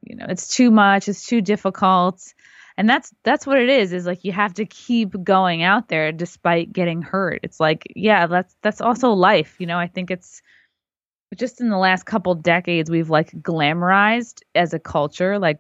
You 0.04 0.16
know, 0.16 0.26
it's 0.30 0.48
too 0.48 0.72
much. 0.72 1.10
It's 1.10 1.26
too 1.26 1.42
difficult." 1.42 2.34
And 2.82 2.90
that's 2.90 3.14
that's 3.22 3.46
what 3.46 3.60
it 3.60 3.70
is 3.70 3.94
is 3.94 4.08
like 4.08 4.26
you 4.26 4.32
have 4.32 4.56
to 4.56 4.66
keep 4.66 5.14
going 5.24 5.62
out 5.62 5.88
there 5.90 6.12
despite 6.12 6.74
getting 6.74 7.04
hurt. 7.04 7.40
It's 7.44 7.60
like 7.60 7.86
yeah 7.96 8.26
that's 8.26 8.56
that's 8.64 8.82
also 8.82 9.12
life 9.12 9.56
you 9.60 9.68
know? 9.68 9.78
I 9.78 9.86
think 9.86 10.10
it's 10.10 10.42
just 11.38 11.62
in 11.62 11.70
the 11.70 11.78
last 11.78 12.08
couple 12.08 12.34
decades 12.34 12.90
we've 12.90 13.12
like 13.12 13.34
glamorized 13.34 14.40
as 14.56 14.74
a 14.74 14.80
culture 14.80 15.38
like 15.38 15.60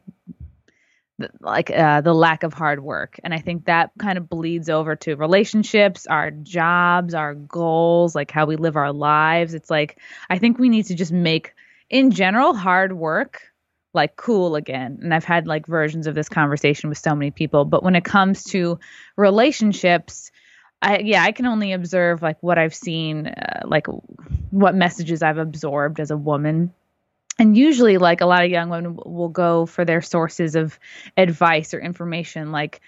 like 1.42 1.70
uh, 1.70 2.02
the 2.02 2.16
lack 2.16 2.42
of 2.42 2.56
hard 2.56 2.84
work. 2.84 3.20
And 3.24 3.36
i 3.36 3.38
think 3.38 3.66
that 3.66 3.92
kind 4.00 4.18
of 4.18 4.28
bleeds 4.28 4.68
over 4.68 4.96
to 4.96 5.16
relationships 5.16 6.08
our 6.08 6.32
jobs 6.32 7.14
our 7.14 7.36
goals 7.36 8.16
like 8.16 8.32
how 8.32 8.48
we 8.48 8.56
live 8.56 8.76
our 8.76 8.92
lives. 8.92 9.54
It's 9.54 9.70
like 9.70 10.00
i 10.32 10.40
think 10.40 10.58
we 10.58 10.70
need 10.70 10.88
to 10.88 10.96
just 10.96 11.12
make 11.12 11.54
in 11.92 12.10
general 12.10 12.56
hard 12.56 12.94
work 12.94 13.51
like 13.94 14.16
cool 14.16 14.56
again. 14.56 15.00
And 15.02 15.14
I've 15.14 15.26
had 15.26 15.48
like 15.48 15.66
versions 15.66 16.08
of 16.08 16.16
this 16.16 16.30
conversation 16.30 16.90
with 16.90 16.98
so 16.98 17.16
many 17.16 17.32
people. 17.32 17.66
But 17.66 17.84
when 17.84 17.96
it 17.96 18.06
comes 18.06 18.44
to 18.46 18.80
relationships, 19.16 20.32
I 20.82 21.00
yeah, 21.00 21.24
I 21.24 21.32
can 21.32 21.46
only 21.46 21.74
observe 21.74 22.22
like 22.22 22.42
what 22.42 22.58
I've 22.58 22.76
seen, 22.76 23.28
uh, 23.28 23.62
like 23.66 23.88
what 24.50 24.76
messages 24.76 25.22
I've 25.22 25.38
absorbed 25.38 26.00
as 26.00 26.12
a 26.12 26.18
woman. 26.18 26.74
And 27.40 27.58
usually, 27.58 27.98
like 27.98 28.22
a 28.22 28.26
lot 28.26 28.44
of 28.44 28.52
young 28.52 28.70
women 28.70 28.98
will 29.06 29.30
go 29.30 29.66
for 29.66 29.86
their 29.86 30.02
sources 30.02 30.56
of 30.56 30.78
advice 31.18 31.74
or 31.74 31.80
information, 31.80 32.52
like 32.52 32.82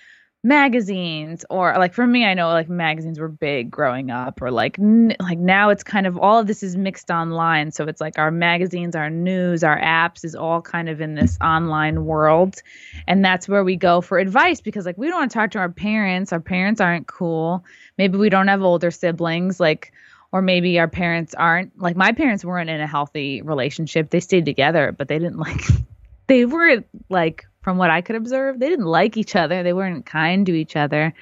magazines 0.46 1.46
or 1.50 1.74
like 1.78 1.94
for 1.94 2.06
me 2.06 2.26
I 2.26 2.34
know 2.34 2.50
like 2.50 2.68
magazines 2.68 3.18
were 3.18 3.30
big 3.30 3.72
growing 3.72 4.12
up 4.12 4.42
or 4.42 4.52
like 4.52 4.78
n- 4.78 5.16
like 5.22 5.40
now 5.40 5.70
it's 5.70 5.84
kind 5.84 6.06
of 6.06 6.18
all 6.18 6.38
of 6.40 6.48
this 6.48 6.64
is 6.64 6.76
mixed 6.76 7.10
online. 7.10 7.72
So 7.72 7.86
it's 7.86 8.02
like 8.02 8.20
our 8.20 8.30
magazines 8.30 8.94
our 8.94 9.10
news 9.10 9.64
our 9.64 9.80
apps 9.80 10.26
is 10.26 10.36
all 10.36 10.62
kind 10.62 10.90
of 10.90 11.00
in 11.00 11.16
this 11.16 11.38
online 11.42 12.04
world. 12.04 12.62
And 13.08 13.24
that's 13.24 13.48
where 13.48 13.64
we 13.64 13.78
go 13.78 14.02
for 14.02 14.20
advice 14.20 14.60
because 14.60 14.86
like 14.86 14.98
we 14.98 15.08
don't 15.08 15.20
want 15.20 15.32
to 15.32 15.38
talk 15.38 15.52
to 15.52 15.60
our 15.60 15.70
parents. 15.70 16.34
Our 16.34 16.42
parents 16.42 16.82
aren't 16.82 17.08
cool. 17.08 17.64
Maybe 17.98 18.18
we 18.18 18.30
don't 18.30 18.50
have 18.50 18.62
older 18.62 18.92
siblings 18.92 19.62
like 19.62 19.94
or 20.34 20.42
maybe 20.42 20.78
our 20.78 20.90
parents 20.90 21.34
aren't 21.34 21.80
like 21.80 21.96
my 21.96 22.12
parents 22.12 22.44
weren't 22.44 22.70
in 22.70 22.82
a 22.82 22.88
healthy 22.88 23.42
relationship. 23.42 24.10
They 24.10 24.20
stayed 24.20 24.44
together 24.44 24.92
but 24.92 25.08
they 25.08 25.20
didn't 25.20 25.40
like 25.40 25.62
they 26.28 26.44
were 26.44 26.84
like 27.10 27.46
from 27.64 27.78
what 27.78 27.90
I 27.90 28.02
could 28.02 28.16
observe, 28.16 28.60
they 28.60 28.70
didn't 28.70 28.86
like 28.86 29.18
each 29.18 29.36
other. 29.36 29.64
They 29.64 29.74
weren't 29.74 30.06
kind 30.06 30.46
to 30.46 30.54
each 30.54 30.76
other. 30.76 31.14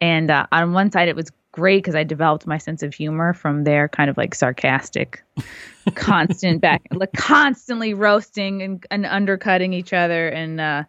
And 0.00 0.30
uh, 0.30 0.46
on 0.52 0.72
one 0.72 0.90
side, 0.90 1.08
it 1.08 1.16
was 1.16 1.30
great 1.52 1.78
because 1.78 1.94
I 1.94 2.04
developed 2.04 2.46
my 2.46 2.58
sense 2.58 2.82
of 2.82 2.92
humor 2.92 3.32
from 3.32 3.64
their 3.64 3.88
kind 3.88 4.10
of 4.10 4.16
like 4.16 4.34
sarcastic, 4.34 5.22
constant 5.94 6.60
back, 6.60 6.82
like 6.92 7.12
constantly 7.14 7.94
roasting 7.94 8.62
and, 8.62 8.84
and 8.90 9.06
undercutting 9.06 9.72
each 9.72 9.92
other. 9.92 10.28
And 10.28 10.60
uh, 10.60 10.84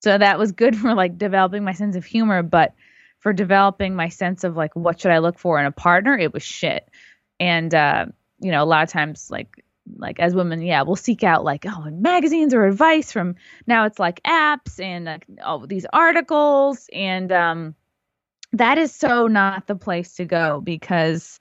so 0.00 0.18
that 0.18 0.38
was 0.38 0.52
good 0.52 0.76
for 0.76 0.94
like 0.94 1.16
developing 1.16 1.64
my 1.64 1.72
sense 1.72 1.96
of 1.96 2.04
humor. 2.04 2.42
But 2.42 2.74
for 3.20 3.32
developing 3.32 3.94
my 3.94 4.08
sense 4.08 4.44
of 4.44 4.56
like 4.56 4.74
what 4.76 5.00
should 5.00 5.12
I 5.12 5.18
look 5.18 5.38
for 5.38 5.58
in 5.58 5.66
a 5.66 5.72
partner, 5.72 6.18
it 6.18 6.34
was 6.34 6.42
shit. 6.42 6.88
And 7.40 7.74
uh, 7.74 8.06
you 8.40 8.50
know, 8.50 8.62
a 8.62 8.66
lot 8.66 8.82
of 8.82 8.90
times 8.90 9.30
like 9.30 9.64
like 9.96 10.20
as 10.20 10.34
women, 10.34 10.62
yeah, 10.62 10.82
we'll 10.82 10.96
seek 10.96 11.24
out 11.24 11.44
like 11.44 11.64
oh 11.66 11.90
magazines 11.90 12.54
or 12.54 12.64
advice 12.66 13.12
from 13.12 13.36
now 13.66 13.84
it's 13.84 13.98
like 13.98 14.22
apps 14.22 14.80
and 14.80 15.22
all 15.44 15.66
these 15.66 15.86
articles. 15.92 16.88
And 16.92 17.32
um 17.32 17.74
that 18.52 18.78
is 18.78 18.94
so 18.94 19.26
not 19.26 19.66
the 19.66 19.76
place 19.76 20.14
to 20.16 20.24
go 20.24 20.60
because 20.60 21.38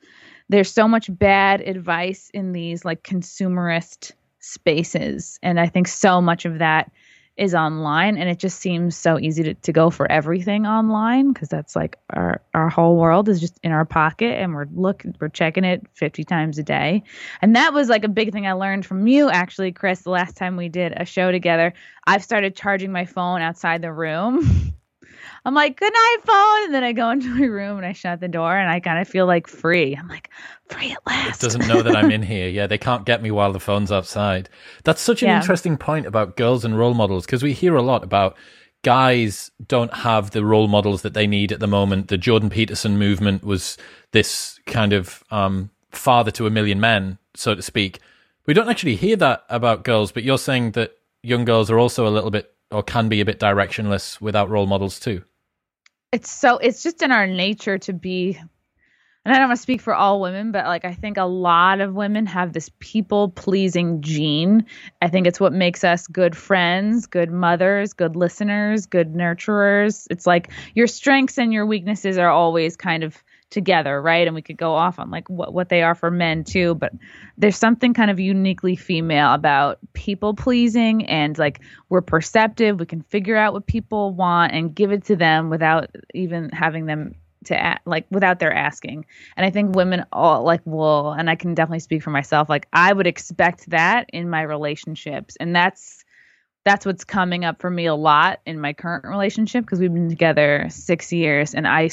there's 0.49 0.71
so 0.71 0.87
much 0.87 1.09
bad 1.17 1.61
advice 1.61 2.29
in 2.33 2.51
these 2.51 2.85
like 2.85 3.03
consumerist 3.03 4.11
spaces. 4.39 5.39
And 5.41 5.59
I 5.59 5.67
think 5.67 5.87
so 5.87 6.21
much 6.21 6.45
of 6.45 6.59
that 6.59 6.91
is 7.37 7.53
online 7.53 8.17
and 8.17 8.29
it 8.29 8.39
just 8.39 8.59
seems 8.59 8.95
so 8.95 9.19
easy 9.19 9.43
to, 9.43 9.53
to 9.53 9.71
go 9.71 9.89
for 9.89 10.11
everything 10.11 10.65
online 10.65 11.31
because 11.31 11.49
that's 11.49 11.75
like 11.75 11.97
our 12.09 12.41
our 12.53 12.67
whole 12.67 12.97
world 12.97 13.29
is 13.29 13.39
just 13.39 13.59
in 13.63 13.71
our 13.71 13.85
pocket 13.85 14.33
and 14.39 14.53
we're 14.53 14.67
looking 14.73 15.15
we're 15.19 15.29
checking 15.29 15.63
it 15.63 15.85
50 15.93 16.23
times 16.23 16.57
a 16.57 16.63
day. 16.63 17.03
And 17.41 17.55
that 17.55 17.73
was 17.73 17.89
like 17.89 18.03
a 18.03 18.09
big 18.09 18.31
thing 18.31 18.47
i 18.47 18.53
learned 18.53 18.85
from 18.85 19.07
you 19.07 19.29
actually 19.29 19.71
chris 19.71 20.01
the 20.01 20.09
last 20.09 20.35
time 20.35 20.57
we 20.57 20.69
did 20.69 20.93
a 20.95 21.05
show 21.05 21.31
together. 21.31 21.73
I've 22.05 22.23
started 22.23 22.55
charging 22.55 22.91
my 22.91 23.05
phone 23.05 23.41
outside 23.41 23.81
the 23.81 23.93
room 23.93 24.73
I'm 25.47 25.53
like, 25.53 25.79
good 25.79 25.93
night, 25.93 26.17
phone. 26.25 26.65
And 26.65 26.73
then 26.73 26.83
I 26.83 26.91
go 26.91 27.09
into 27.11 27.33
my 27.33 27.45
room 27.45 27.77
and 27.77 27.85
I 27.85 27.93
shut 27.93 28.19
the 28.19 28.27
door 28.27 28.57
and 28.57 28.69
I 28.69 28.81
kind 28.81 28.99
of 28.99 29.07
feel 29.07 29.25
like 29.25 29.47
free. 29.47 29.95
I'm 29.95 30.09
like, 30.09 30.29
free 30.67 30.91
at 30.91 31.07
last. 31.07 31.41
It 31.41 31.45
doesn't 31.45 31.67
know 31.69 31.81
that 31.81 31.95
I'm 31.95 32.11
in 32.11 32.21
here. 32.33 32.49
Yeah, 32.49 32.67
they 32.67 32.77
can't 32.77 33.05
get 33.05 33.23
me 33.23 33.31
while 33.31 33.53
the 33.53 33.59
phone's 33.61 33.89
outside. 33.89 34.49
That's 34.83 35.01
such 35.01 35.21
an 35.23 35.29
yeah. 35.29 35.39
interesting 35.39 35.77
point 35.77 36.05
about 36.05 36.35
girls 36.35 36.65
and 36.65 36.77
role 36.77 36.93
models 36.93 37.25
because 37.25 37.43
we 37.43 37.53
hear 37.53 37.75
a 37.75 37.81
lot 37.81 38.03
about 38.03 38.35
guys 38.83 39.49
don't 39.65 39.93
have 39.93 40.31
the 40.31 40.43
role 40.43 40.67
models 40.67 41.01
that 41.03 41.13
they 41.13 41.25
need 41.25 41.53
at 41.53 41.61
the 41.61 41.67
moment. 41.67 42.09
The 42.09 42.17
Jordan 42.17 42.49
Peterson 42.49 42.97
movement 42.97 43.45
was 43.45 43.77
this 44.11 44.59
kind 44.65 44.91
of 44.91 45.23
um, 45.31 45.69
father 45.91 46.31
to 46.31 46.45
a 46.45 46.49
million 46.49 46.81
men, 46.81 47.19
so 47.35 47.55
to 47.55 47.61
speak. 47.61 48.01
We 48.45 48.53
don't 48.53 48.69
actually 48.69 48.97
hear 48.97 49.15
that 49.15 49.45
about 49.47 49.85
girls, 49.85 50.11
but 50.11 50.23
you're 50.23 50.37
saying 50.37 50.71
that 50.71 50.97
young 51.23 51.45
girls 51.45 51.71
are 51.71 51.79
also 51.79 52.05
a 52.05 52.11
little 52.11 52.31
bit 52.31 52.53
or 52.69 52.83
can 52.83 53.07
be 53.07 53.21
a 53.21 53.25
bit 53.25 53.39
directionless 53.39 54.19
without 54.19 54.49
role 54.49 54.67
models 54.67 54.99
too. 54.99 55.23
It's 56.11 56.31
so 56.31 56.57
it's 56.57 56.83
just 56.83 57.01
in 57.01 57.11
our 57.11 57.27
nature 57.27 57.77
to 57.79 57.93
be 57.93 58.39
and 59.27 59.35
I 59.35 59.39
don't 59.39 59.49
want 59.49 59.57
to 59.57 59.61
speak 59.61 59.81
for 59.81 59.93
all 59.93 60.21
women, 60.21 60.53
but 60.53 60.67
like 60.67 60.85
I 60.85 60.93
think 60.93 61.17
a 61.17 61.25
lot 61.25 61.81
of 61.81 61.93
women 61.93 62.25
have 62.27 62.53
this 62.53 62.71
people 62.79 63.27
pleasing 63.27 64.01
gene. 64.01 64.65
I 65.01 65.09
think 65.09 65.27
it's 65.27 65.37
what 65.37 65.51
makes 65.51 65.83
us 65.83 66.07
good 66.07 66.35
friends, 66.37 67.07
good 67.07 67.29
mothers, 67.29 67.91
good 67.91 68.15
listeners, 68.15 68.85
good 68.85 69.13
nurturers. 69.13 70.07
It's 70.09 70.25
like 70.25 70.51
your 70.75 70.87
strengths 70.87 71.37
and 71.37 71.51
your 71.51 71.65
weaknesses 71.65 72.17
are 72.17 72.29
always 72.29 72.77
kind 72.77 73.03
of 73.03 73.21
together, 73.49 74.01
right? 74.01 74.27
And 74.27 74.35
we 74.35 74.41
could 74.41 74.57
go 74.57 74.73
off 74.73 74.99
on 74.99 75.09
like 75.09 75.29
what 75.29 75.53
what 75.53 75.69
they 75.69 75.81
are 75.81 75.95
for 75.95 76.11
men 76.11 76.43
too, 76.43 76.75
but 76.75 76.91
there's 77.37 77.57
something 77.57 77.93
kind 77.93 78.11
of 78.11 78.19
uniquely 78.19 78.75
female 78.75 79.33
about 79.33 79.79
people 79.93 80.33
pleasing 80.33 81.05
and 81.05 81.37
like 81.37 81.61
we're 81.89 82.01
perceptive, 82.01 82.79
we 82.79 82.85
can 82.85 83.01
figure 83.03 83.37
out 83.37 83.53
what 83.53 83.65
people 83.65 84.13
want 84.13 84.53
and 84.53 84.75
give 84.75 84.91
it 84.91 85.05
to 85.05 85.15
them 85.15 85.49
without 85.49 85.89
even 86.13 86.49
having 86.49 86.85
them 86.85 87.15
to 87.45 87.79
like 87.85 88.05
without 88.11 88.39
their 88.39 88.53
asking. 88.53 89.05
And 89.37 89.45
I 89.45 89.49
think 89.49 89.75
women 89.75 90.05
all 90.11 90.43
like 90.43 90.61
will 90.65 91.11
and 91.11 91.29
I 91.29 91.35
can 91.35 91.53
definitely 91.53 91.79
speak 91.79 92.03
for 92.03 92.09
myself 92.11 92.49
like 92.49 92.67
I 92.73 92.91
would 92.91 93.07
expect 93.07 93.69
that 93.69 94.09
in 94.11 94.29
my 94.29 94.41
relationships. 94.41 95.37
And 95.39 95.55
that's 95.55 96.03
that's 96.65 96.85
what's 96.85 97.05
coming 97.05 97.45
up 97.45 97.61
for 97.61 97.69
me 97.69 97.85
a 97.85 97.95
lot 97.95 98.41
in 98.45 98.59
my 98.59 98.73
current 98.73 99.05
relationship 99.05 99.63
because 99.63 99.79
we've 99.79 99.93
been 99.93 100.09
together 100.09 100.67
6 100.69 101.13
years 101.13 101.55
and 101.55 101.65
I 101.65 101.87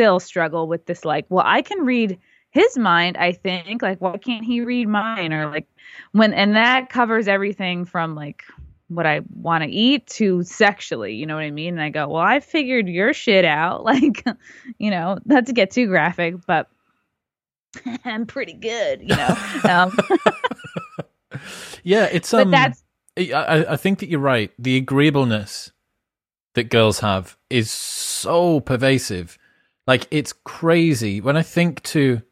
still 0.00 0.18
struggle 0.18 0.66
with 0.66 0.86
this 0.86 1.04
like, 1.04 1.26
well, 1.28 1.44
I 1.46 1.60
can 1.60 1.84
read 1.84 2.18
his 2.52 2.78
mind, 2.78 3.18
I 3.18 3.32
think. 3.32 3.82
Like, 3.82 4.00
why 4.00 4.16
can't 4.16 4.46
he 4.46 4.62
read 4.62 4.88
mine? 4.88 5.30
Or 5.34 5.50
like 5.50 5.66
when 6.12 6.32
and 6.32 6.56
that 6.56 6.88
covers 6.88 7.28
everything 7.28 7.84
from 7.84 8.14
like 8.14 8.44
what 8.88 9.04
I 9.04 9.20
want 9.34 9.62
to 9.62 9.68
eat 9.68 10.06
to 10.06 10.42
sexually, 10.42 11.16
you 11.16 11.26
know 11.26 11.34
what 11.34 11.44
I 11.44 11.50
mean? 11.50 11.74
And 11.74 11.82
I 11.82 11.90
go, 11.90 12.08
Well, 12.08 12.22
I 12.22 12.40
figured 12.40 12.88
your 12.88 13.12
shit 13.12 13.44
out. 13.44 13.84
Like, 13.90 14.24
you 14.78 14.90
know, 14.90 15.18
not 15.26 15.44
to 15.46 15.52
get 15.52 15.70
too 15.70 15.86
graphic, 15.86 16.36
but 16.46 16.70
I'm 18.06 18.24
pretty 18.24 18.54
good, 18.54 19.02
you 19.02 19.14
know. 19.14 19.36
Um, 19.68 19.98
yeah, 21.82 22.04
it's 22.10 22.32
um. 22.34 22.50
But 22.50 22.56
that's. 22.56 22.84
I, 23.18 23.66
I 23.68 23.76
think 23.76 23.98
that 23.98 24.08
you're 24.08 24.18
right. 24.18 24.50
The 24.58 24.78
agreeableness 24.78 25.72
that 26.54 26.70
girls 26.70 27.00
have 27.00 27.36
is 27.50 27.70
so 27.70 28.60
pervasive 28.60 29.36
like 29.86 30.06
it's 30.10 30.32
crazy 30.32 31.20
when 31.20 31.36
I 31.36 31.42
think 31.42 31.82
to 31.84 32.22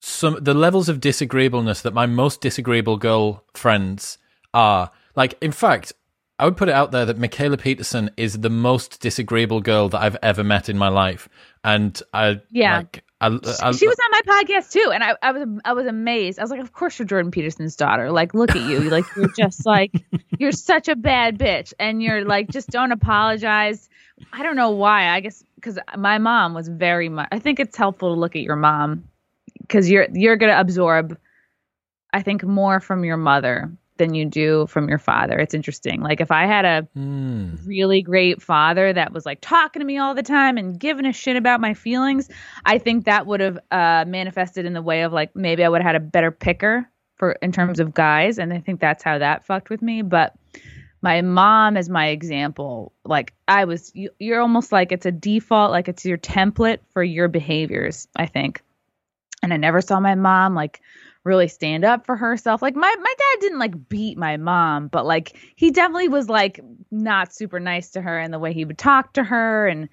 some 0.00 0.36
the 0.40 0.54
levels 0.54 0.88
of 0.88 1.00
disagreeableness 1.00 1.82
that 1.82 1.94
my 1.94 2.06
most 2.06 2.40
disagreeable 2.40 2.96
girl 2.96 3.44
friends 3.54 4.18
are. 4.52 4.90
Like 5.14 5.36
in 5.40 5.52
fact, 5.52 5.92
I 6.38 6.44
would 6.44 6.56
put 6.56 6.68
it 6.68 6.74
out 6.74 6.90
there 6.90 7.06
that 7.06 7.18
Mikhaila 7.18 7.60
Peterson 7.60 8.10
is 8.16 8.40
the 8.40 8.50
most 8.50 9.00
disagreeable 9.00 9.60
girl 9.60 9.88
that 9.90 10.00
I've 10.00 10.16
ever 10.22 10.42
met 10.42 10.68
in 10.68 10.76
my 10.76 10.88
life, 10.88 11.28
and 11.62 12.00
I 12.12 12.40
yeah. 12.50 12.78
Like, 12.78 13.04
I, 13.20 13.26
I, 13.62 13.70
she 13.70 13.86
was 13.86 13.96
on 14.04 14.10
my 14.10 14.20
podcast 14.26 14.72
too, 14.72 14.90
and 14.92 15.04
I, 15.04 15.14
I 15.22 15.30
was 15.30 15.46
I 15.64 15.72
was 15.74 15.86
amazed. 15.86 16.40
I 16.40 16.42
was 16.42 16.50
like, 16.50 16.60
"Of 16.60 16.72
course 16.72 16.98
you're 16.98 17.06
Jordan 17.06 17.30
Peterson's 17.30 17.76
daughter. 17.76 18.10
Like, 18.10 18.34
look 18.34 18.50
at 18.56 18.68
you. 18.68 18.80
Like, 18.90 19.04
you're 19.14 19.28
just 19.28 19.64
like 19.66 19.92
you're 20.40 20.50
such 20.50 20.88
a 20.88 20.96
bad 20.96 21.38
bitch, 21.38 21.72
and 21.78 22.02
you're 22.02 22.24
like 22.24 22.50
just 22.50 22.70
don't 22.70 22.90
apologize. 22.90 23.88
I 24.32 24.42
don't 24.42 24.56
know 24.56 24.70
why. 24.70 25.08
I 25.10 25.20
guess 25.20 25.44
because 25.62 25.78
my 25.96 26.18
mom 26.18 26.54
was 26.54 26.68
very 26.68 27.08
much. 27.08 27.28
I 27.32 27.38
think 27.38 27.60
it's 27.60 27.76
helpful 27.76 28.14
to 28.14 28.20
look 28.20 28.34
at 28.34 28.42
your 28.42 28.56
mom 28.56 29.04
because 29.60 29.90
you're 29.90 30.08
you're 30.12 30.36
gonna 30.36 30.58
absorb. 30.58 31.18
I 32.12 32.22
think 32.22 32.44
more 32.44 32.80
from 32.80 33.04
your 33.04 33.16
mother 33.16 33.72
than 33.98 34.14
you 34.14 34.26
do 34.26 34.66
from 34.66 34.88
your 34.88 34.98
father. 34.98 35.38
It's 35.38 35.54
interesting. 35.54 36.00
Like 36.00 36.20
if 36.20 36.30
I 36.30 36.46
had 36.46 36.64
a 36.64 36.88
mm. 36.96 37.58
really 37.66 38.02
great 38.02 38.42
father 38.42 38.92
that 38.92 39.12
was 39.12 39.24
like 39.24 39.38
talking 39.40 39.80
to 39.80 39.86
me 39.86 39.98
all 39.98 40.14
the 40.14 40.22
time 40.22 40.56
and 40.56 40.78
giving 40.78 41.06
a 41.06 41.12
shit 41.12 41.36
about 41.36 41.60
my 41.60 41.74
feelings, 41.74 42.28
I 42.64 42.78
think 42.78 43.04
that 43.04 43.26
would 43.26 43.40
have 43.40 43.58
uh, 43.70 44.04
manifested 44.06 44.66
in 44.66 44.72
the 44.72 44.82
way 44.82 45.02
of 45.02 45.12
like 45.12 45.34
maybe 45.36 45.62
I 45.64 45.68
would 45.68 45.82
have 45.82 45.94
had 45.94 45.96
a 45.96 46.04
better 46.04 46.30
picker 46.30 46.88
for 47.16 47.32
in 47.42 47.52
terms 47.52 47.78
of 47.78 47.94
guys, 47.94 48.38
and 48.38 48.52
I 48.52 48.58
think 48.58 48.80
that's 48.80 49.02
how 49.02 49.18
that 49.18 49.46
fucked 49.46 49.70
with 49.70 49.82
me. 49.82 50.02
But 50.02 50.34
my 51.02 51.20
mom 51.20 51.76
as 51.76 51.88
my 51.88 52.08
example. 52.08 52.92
Like 53.04 53.34
i 53.48 53.64
was 53.64 53.90
you, 53.94 54.10
you're 54.18 54.40
almost 54.40 54.72
like 54.72 54.92
it's 54.92 55.06
a 55.06 55.12
default 55.12 55.72
like 55.72 55.88
it's 55.88 56.04
your 56.04 56.18
template 56.18 56.78
for 56.92 57.02
your 57.02 57.28
behaviors 57.28 58.08
i 58.16 58.26
think. 58.26 58.62
And 59.42 59.52
i 59.52 59.56
never 59.56 59.80
saw 59.80 60.00
my 60.00 60.14
mom 60.14 60.54
like 60.54 60.80
really 61.24 61.46
stand 61.46 61.84
up 61.84 62.04
for 62.04 62.16
herself. 62.16 62.62
Like 62.62 62.74
my 62.74 62.94
my 62.98 63.14
dad 63.18 63.40
didn't 63.40 63.58
like 63.58 63.88
beat 63.88 64.16
my 64.16 64.36
mom 64.36 64.88
but 64.88 65.04
like 65.04 65.36
he 65.56 65.70
definitely 65.70 66.08
was 66.08 66.28
like 66.28 66.60
not 66.90 67.34
super 67.34 67.60
nice 67.60 67.90
to 67.90 68.02
her 68.02 68.18
in 68.20 68.30
the 68.30 68.38
way 68.38 68.52
he 68.52 68.64
would 68.64 68.78
talk 68.78 69.12
to 69.14 69.24
her 69.24 69.66
and 69.68 69.88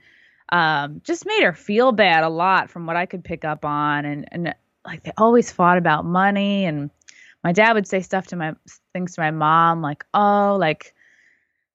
um 0.52 1.02
just 1.04 1.26
made 1.28 1.44
her 1.44 1.54
feel 1.54 1.92
bad 1.92 2.24
a 2.24 2.30
lot 2.30 2.72
from 2.72 2.88
what 2.88 2.96
i 2.96 3.06
could 3.06 3.24
pick 3.24 3.44
up 3.44 3.66
on. 3.66 4.06
And 4.06 4.28
and 4.32 4.56
like 4.86 5.04
they 5.04 5.12
always 5.18 5.52
fought 5.52 5.78
about 5.78 6.06
money. 6.06 6.66
And 6.66 6.90
my 7.44 7.52
dad 7.52 7.74
would 7.74 7.88
say 7.88 8.02
stuff 8.02 8.28
to 8.28 8.36
my 8.36 8.54
things 8.94 9.16
to 9.16 9.22
my 9.22 9.32
mom 9.32 9.82
like 9.82 10.06
oh 10.14 10.58
like 10.60 10.94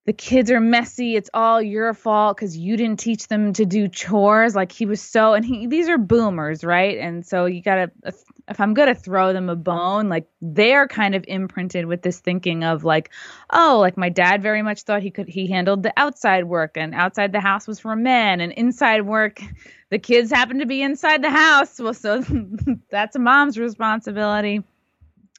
the 0.07 0.13
kids 0.13 0.51
are 0.51 0.61
messy. 0.61 1.17
It's 1.17 1.31
all 1.33 1.63
your 1.63 1.95
fault 1.95 2.37
because 2.37 2.57
you 2.57 2.77
didn't 2.77 3.01
teach 3.01 3.29
them 3.29 3.55
to 3.55 3.65
do 3.65 3.89
chores. 3.89 4.55
Like 4.55 4.71
he 4.71 4.85
was 4.85 5.01
so, 5.01 5.33
and 5.33 5.45
he, 5.45 5.67
these 5.67 5.89
are 5.89 5.97
boomers, 5.97 6.63
right? 6.63 6.99
And 6.99 7.25
so 7.25 7.47
you 7.47 7.63
gotta, 7.63 7.91
if 8.05 8.61
I'm 8.61 8.75
gonna 8.75 8.95
throw 8.95 9.33
them 9.33 9.49
a 9.49 9.57
bone, 9.57 10.11
like 10.11 10.27
they're 10.43 10.87
kind 10.89 11.15
of 11.15 11.25
imprinted 11.27 11.87
with 11.87 12.03
this 12.03 12.21
thinking 12.21 12.65
of 12.65 12.85
like, 12.85 13.11
oh, 13.51 13.79
like 13.81 13.97
my 13.97 14.11
dad 14.11 14.43
very 14.43 14.61
much 14.61 14.83
thought 14.83 15.03
he 15.03 15.11
could, 15.11 15.29
he 15.29 15.47
handled 15.47 15.83
the 15.83 15.93
outside 15.97 16.45
work 16.45 16.77
and 16.77 16.95
outside 16.95 17.33
the 17.33 17.41
house 17.41 17.67
was 17.67 17.81
for 17.81 17.97
men 17.97 18.43
and 18.43 18.53
inside 18.53 19.07
work, 19.07 19.41
the 19.89 19.99
kids 19.99 20.31
happen 20.31 20.59
to 20.59 20.67
be 20.67 20.83
inside 20.83 21.23
the 21.23 21.31
house. 21.31 21.81
Well, 21.81 21.95
so 21.95 22.23
that's 22.91 23.17
a 23.17 23.21
mom's 23.21 23.59
responsibility. 23.59 24.63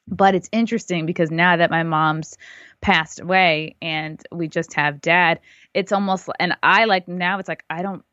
But 0.07 0.35
it's 0.35 0.49
interesting 0.51 1.05
because 1.05 1.31
now 1.31 1.57
that 1.57 1.71
my 1.71 1.83
mom's 1.83 2.37
passed 2.81 3.19
away 3.19 3.75
and 3.81 4.21
we 4.31 4.47
just 4.47 4.73
have 4.73 5.01
dad, 5.01 5.39
it's 5.73 5.91
almost 5.91 6.29
and 6.39 6.55
I 6.61 6.85
like 6.85 7.07
now 7.07 7.39
it's 7.39 7.49
like 7.49 7.63
I 7.69 7.81
don't 7.81 8.03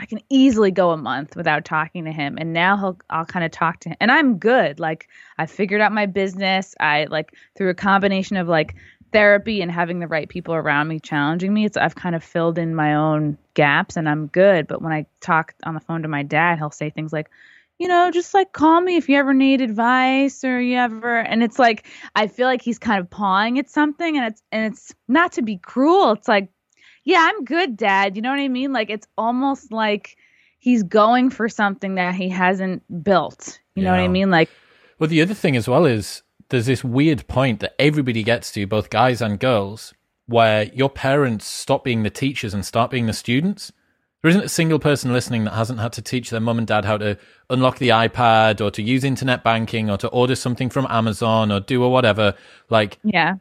I 0.00 0.06
can 0.06 0.20
easily 0.30 0.70
go 0.70 0.90
a 0.90 0.96
month 0.96 1.34
without 1.34 1.64
talking 1.64 2.04
to 2.04 2.12
him 2.12 2.36
and 2.38 2.52
now 2.52 2.76
he'll 2.76 2.98
I'll 3.10 3.24
kind 3.24 3.44
of 3.44 3.50
talk 3.50 3.80
to 3.80 3.88
him 3.88 3.96
and 4.00 4.12
I'm 4.12 4.38
good. 4.38 4.78
Like 4.78 5.08
I 5.38 5.46
figured 5.46 5.80
out 5.80 5.92
my 5.92 6.06
business. 6.06 6.74
I 6.78 7.06
like 7.10 7.34
through 7.56 7.70
a 7.70 7.74
combination 7.74 8.36
of 8.36 8.46
like 8.46 8.74
therapy 9.12 9.62
and 9.62 9.70
having 9.70 9.98
the 9.98 10.06
right 10.06 10.28
people 10.28 10.54
around 10.54 10.88
me 10.88 11.00
challenging 11.00 11.52
me, 11.52 11.64
it's 11.64 11.76
I've 11.76 11.94
kind 11.94 12.14
of 12.14 12.22
filled 12.22 12.58
in 12.58 12.74
my 12.74 12.94
own 12.94 13.38
gaps 13.54 13.96
and 13.96 14.08
I'm 14.08 14.26
good. 14.26 14.66
But 14.66 14.82
when 14.82 14.92
I 14.92 15.06
talk 15.20 15.54
on 15.64 15.74
the 15.74 15.80
phone 15.80 16.02
to 16.02 16.08
my 16.08 16.22
dad, 16.22 16.58
he'll 16.58 16.70
say 16.70 16.90
things 16.90 17.12
like, 17.12 17.30
you 17.78 17.86
know, 17.86 18.10
just 18.10 18.34
like 18.34 18.52
call 18.52 18.80
me 18.80 18.96
if 18.96 19.08
you 19.08 19.16
ever 19.16 19.32
need 19.32 19.60
advice 19.60 20.42
or 20.44 20.60
you 20.60 20.76
ever 20.76 21.18
and 21.18 21.42
it's 21.42 21.58
like 21.58 21.86
I 22.16 22.26
feel 22.26 22.46
like 22.46 22.62
he's 22.62 22.78
kind 22.78 23.00
of 23.00 23.08
pawing 23.08 23.58
at 23.58 23.70
something 23.70 24.16
and 24.16 24.26
it's 24.26 24.42
and 24.50 24.72
it's 24.72 24.94
not 25.06 25.32
to 25.32 25.42
be 25.42 25.58
cruel. 25.58 26.12
It's 26.12 26.28
like, 26.28 26.50
yeah, 27.04 27.28
I'm 27.30 27.44
good, 27.44 27.76
dad. 27.76 28.16
You 28.16 28.22
know 28.22 28.30
what 28.30 28.40
I 28.40 28.48
mean? 28.48 28.72
Like 28.72 28.90
it's 28.90 29.06
almost 29.16 29.72
like 29.72 30.16
he's 30.58 30.82
going 30.82 31.30
for 31.30 31.48
something 31.48 31.94
that 31.94 32.14
he 32.14 32.28
hasn't 32.28 32.82
built. 33.04 33.60
You 33.74 33.82
yeah. 33.82 33.90
know 33.90 33.96
what 33.96 34.04
I 34.04 34.08
mean? 34.08 34.30
Like 34.30 34.50
Well, 34.98 35.08
the 35.08 35.22
other 35.22 35.34
thing 35.34 35.56
as 35.56 35.68
well 35.68 35.86
is 35.86 36.22
there's 36.48 36.66
this 36.66 36.82
weird 36.82 37.28
point 37.28 37.60
that 37.60 37.74
everybody 37.78 38.22
gets 38.22 38.50
to, 38.52 38.66
both 38.66 38.90
guys 38.90 39.20
and 39.20 39.38
girls, 39.38 39.94
where 40.26 40.64
your 40.64 40.90
parents 40.90 41.46
stop 41.46 41.84
being 41.84 42.02
the 42.02 42.10
teachers 42.10 42.54
and 42.54 42.64
start 42.64 42.90
being 42.90 43.06
the 43.06 43.12
students. 43.12 43.72
There 44.22 44.30
isn't 44.30 44.44
a 44.44 44.48
single 44.48 44.80
person 44.80 45.12
listening 45.12 45.44
that 45.44 45.54
hasn't 45.54 45.78
had 45.78 45.92
to 45.92 46.02
teach 46.02 46.30
their 46.30 46.40
mum 46.40 46.58
and 46.58 46.66
dad 46.66 46.84
how 46.84 46.98
to 46.98 47.16
unlock 47.50 47.78
the 47.78 47.90
iPad 47.90 48.60
or 48.60 48.70
to 48.72 48.82
use 48.82 49.04
internet 49.04 49.44
banking 49.44 49.88
or 49.88 49.96
to 49.98 50.08
order 50.08 50.34
something 50.34 50.70
from 50.70 50.88
Amazon 50.90 51.52
or 51.52 51.60
do 51.60 51.84
or 51.84 51.92
whatever. 51.92 52.34
Like, 52.68 52.98
yeah, 53.04 53.34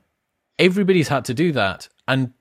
everybody's 0.59 1.07
had 1.07 1.25
to 1.25 1.33
do 1.33 1.51
that. 1.53 1.89
And 2.07 2.33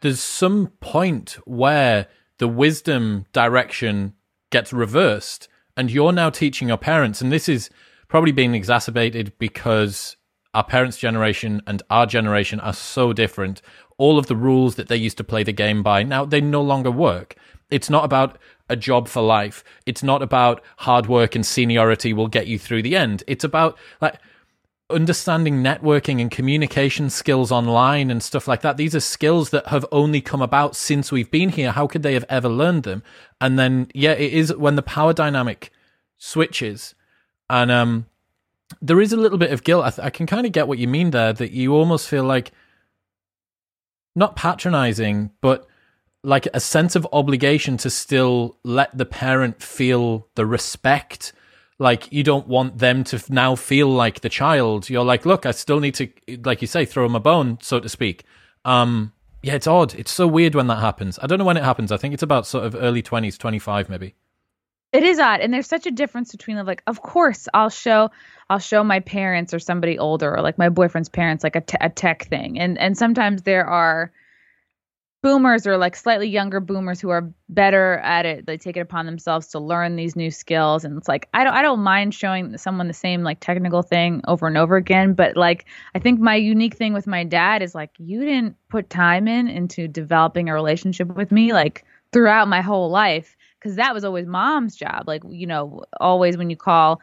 there's 0.00 0.20
some 0.20 0.68
point 0.80 1.36
where 1.44 2.08
the 2.38 2.48
wisdom 2.48 3.26
direction 3.32 4.14
gets 4.50 4.72
reversed 4.72 5.48
and 5.76 5.90
you're 5.90 6.12
now 6.12 6.30
teaching 6.30 6.68
your 6.68 6.78
parents. 6.78 7.20
And 7.20 7.30
this 7.30 7.48
is 7.48 7.68
probably 8.08 8.32
being 8.32 8.54
exacerbated 8.54 9.32
because 9.38 10.16
our 10.54 10.64
parents' 10.64 10.96
generation 10.96 11.60
and 11.66 11.82
our 11.90 12.06
generation 12.06 12.60
are 12.60 12.72
so 12.72 13.12
different. 13.12 13.60
All 13.98 14.18
of 14.18 14.26
the 14.26 14.36
rules 14.36 14.76
that 14.76 14.88
they 14.88 14.96
used 14.96 15.18
to 15.18 15.24
play 15.24 15.42
the 15.42 15.52
game 15.52 15.82
by 15.82 16.02
now 16.02 16.24
they 16.24 16.40
no 16.40 16.62
longer 16.62 16.90
work. 16.90 17.36
It's 17.70 17.90
not 17.90 18.04
about 18.04 18.38
a 18.68 18.76
job 18.76 19.08
for 19.08 19.22
life. 19.22 19.64
It's 19.86 20.02
not 20.02 20.22
about 20.22 20.62
hard 20.78 21.06
work 21.06 21.34
and 21.34 21.44
seniority 21.44 22.12
will 22.12 22.28
get 22.28 22.46
you 22.46 22.58
through 22.58 22.82
the 22.82 22.96
end. 22.96 23.22
It's 23.26 23.44
about 23.44 23.78
like 24.00 24.18
understanding 24.90 25.62
networking 25.62 26.20
and 26.20 26.30
communication 26.30 27.10
skills 27.10 27.50
online 27.50 28.10
and 28.10 28.22
stuff 28.22 28.46
like 28.46 28.60
that. 28.62 28.76
These 28.76 28.94
are 28.94 29.00
skills 29.00 29.50
that 29.50 29.66
have 29.68 29.84
only 29.90 30.20
come 30.20 30.42
about 30.42 30.76
since 30.76 31.10
we've 31.10 31.30
been 31.30 31.50
here. 31.50 31.72
How 31.72 31.86
could 31.86 32.02
they 32.02 32.14
have 32.14 32.26
ever 32.28 32.48
learned 32.48 32.84
them? 32.84 33.02
And 33.40 33.58
then, 33.58 33.88
yeah, 33.94 34.12
it 34.12 34.32
is 34.32 34.54
when 34.54 34.76
the 34.76 34.82
power 34.82 35.12
dynamic 35.12 35.70
switches 36.16 36.94
and, 37.50 37.70
um, 37.70 38.06
there 38.80 39.00
is 39.00 39.12
a 39.12 39.16
little 39.16 39.38
bit 39.38 39.52
of 39.52 39.62
guilt. 39.62 39.84
I, 39.84 39.90
th- 39.90 40.06
I 40.06 40.10
can 40.10 40.26
kind 40.26 40.46
of 40.46 40.52
get 40.52 40.66
what 40.66 40.78
you 40.78 40.88
mean 40.88 41.10
there 41.10 41.32
that 41.32 41.52
you 41.52 41.74
almost 41.74 42.08
feel 42.08 42.24
like 42.24 42.50
not 44.16 44.36
patronizing, 44.36 45.30
but 45.40 45.66
like 46.24 46.48
a 46.54 46.60
sense 46.60 46.96
of 46.96 47.06
obligation 47.12 47.76
to 47.76 47.90
still 47.90 48.56
let 48.64 48.96
the 48.96 49.04
parent 49.04 49.62
feel 49.62 50.26
the 50.34 50.46
respect. 50.46 51.32
Like 51.78 52.10
you 52.10 52.24
don't 52.24 52.48
want 52.48 52.78
them 52.78 53.04
to 53.04 53.22
now 53.28 53.54
feel 53.54 53.88
like 53.88 54.22
the 54.22 54.30
child. 54.30 54.88
You're 54.88 55.04
like 55.04 55.26
look 55.26 55.44
i 55.44 55.50
still 55.50 55.80
need 55.80 55.94
to 55.96 56.08
like 56.44 56.62
you 56.62 56.66
say 56.66 56.84
throw 56.86 57.04
them 57.04 57.14
a 57.14 57.20
bone 57.20 57.58
so 57.60 57.78
to 57.78 57.88
speak. 57.88 58.24
Um 58.64 59.12
yeah 59.42 59.54
it's 59.54 59.66
odd. 59.66 59.94
It's 59.94 60.10
so 60.10 60.26
weird 60.26 60.54
when 60.54 60.66
that 60.68 60.80
happens. 60.80 61.18
I 61.22 61.26
don't 61.26 61.38
know 61.38 61.44
when 61.44 61.58
it 61.58 61.64
happens. 61.64 61.92
I 61.92 61.98
think 61.98 62.14
it's 62.14 62.22
about 62.22 62.46
sort 62.46 62.64
of 62.64 62.74
early 62.74 63.02
20s 63.02 63.36
25 63.36 63.90
maybe. 63.90 64.14
It 64.92 65.02
is 65.02 65.18
odd 65.18 65.40
and 65.40 65.52
there's 65.52 65.66
such 65.66 65.86
a 65.86 65.90
difference 65.90 66.32
between 66.32 66.56
like 66.64 66.82
of 66.86 67.02
course 67.02 67.48
i'll 67.52 67.68
show 67.68 68.10
i'll 68.48 68.60
show 68.60 68.82
my 68.84 69.00
parents 69.00 69.52
or 69.52 69.58
somebody 69.58 69.98
older 69.98 70.34
or 70.34 70.40
like 70.40 70.56
my 70.56 70.70
boyfriend's 70.70 71.08
parents 71.08 71.44
like 71.44 71.56
a, 71.56 71.64
a 71.82 71.90
tech 71.90 72.24
thing. 72.28 72.58
And 72.58 72.78
and 72.78 72.96
sometimes 72.96 73.42
there 73.42 73.66
are 73.66 74.10
boomers 75.24 75.66
or 75.66 75.78
like 75.78 75.96
slightly 75.96 76.28
younger 76.28 76.60
boomers 76.60 77.00
who 77.00 77.08
are 77.08 77.32
better 77.48 77.94
at 78.04 78.26
it 78.26 78.44
they 78.44 78.58
take 78.58 78.76
it 78.76 78.80
upon 78.80 79.06
themselves 79.06 79.48
to 79.48 79.58
learn 79.58 79.96
these 79.96 80.14
new 80.14 80.30
skills. 80.30 80.84
And 80.84 80.98
it's 80.98 81.08
like 81.08 81.28
i 81.32 81.42
don't 81.42 81.54
i 81.54 81.62
don't 81.62 81.80
mind 81.80 82.14
showing 82.14 82.56
someone 82.58 82.88
the 82.88 82.94
same 82.94 83.22
like 83.22 83.40
technical 83.40 83.80
thing 83.80 84.20
over 84.28 84.46
and 84.46 84.58
over 84.58 84.76
again 84.76 85.14
but 85.14 85.34
like 85.34 85.64
i 85.94 85.98
think 85.98 86.20
my 86.20 86.34
unique 86.36 86.76
thing 86.76 86.92
with 86.92 87.06
my 87.06 87.24
dad 87.24 87.62
is 87.62 87.74
like 87.74 87.90
you 87.98 88.20
didn't 88.20 88.54
put 88.68 88.90
time 88.90 89.26
in 89.26 89.48
into 89.48 89.88
developing 89.88 90.50
a 90.50 90.54
relationship 90.54 91.08
with 91.16 91.32
me 91.32 91.54
like 91.54 91.84
throughout 92.12 92.46
my 92.46 92.60
whole 92.60 92.90
life 92.90 93.34
because 93.64 93.76
that 93.76 93.94
was 93.94 94.04
always 94.04 94.26
mom's 94.26 94.76
job. 94.76 95.04
Like 95.06 95.22
you 95.26 95.46
know 95.46 95.84
always 95.98 96.36
when 96.36 96.50
you 96.50 96.56
call 96.56 97.00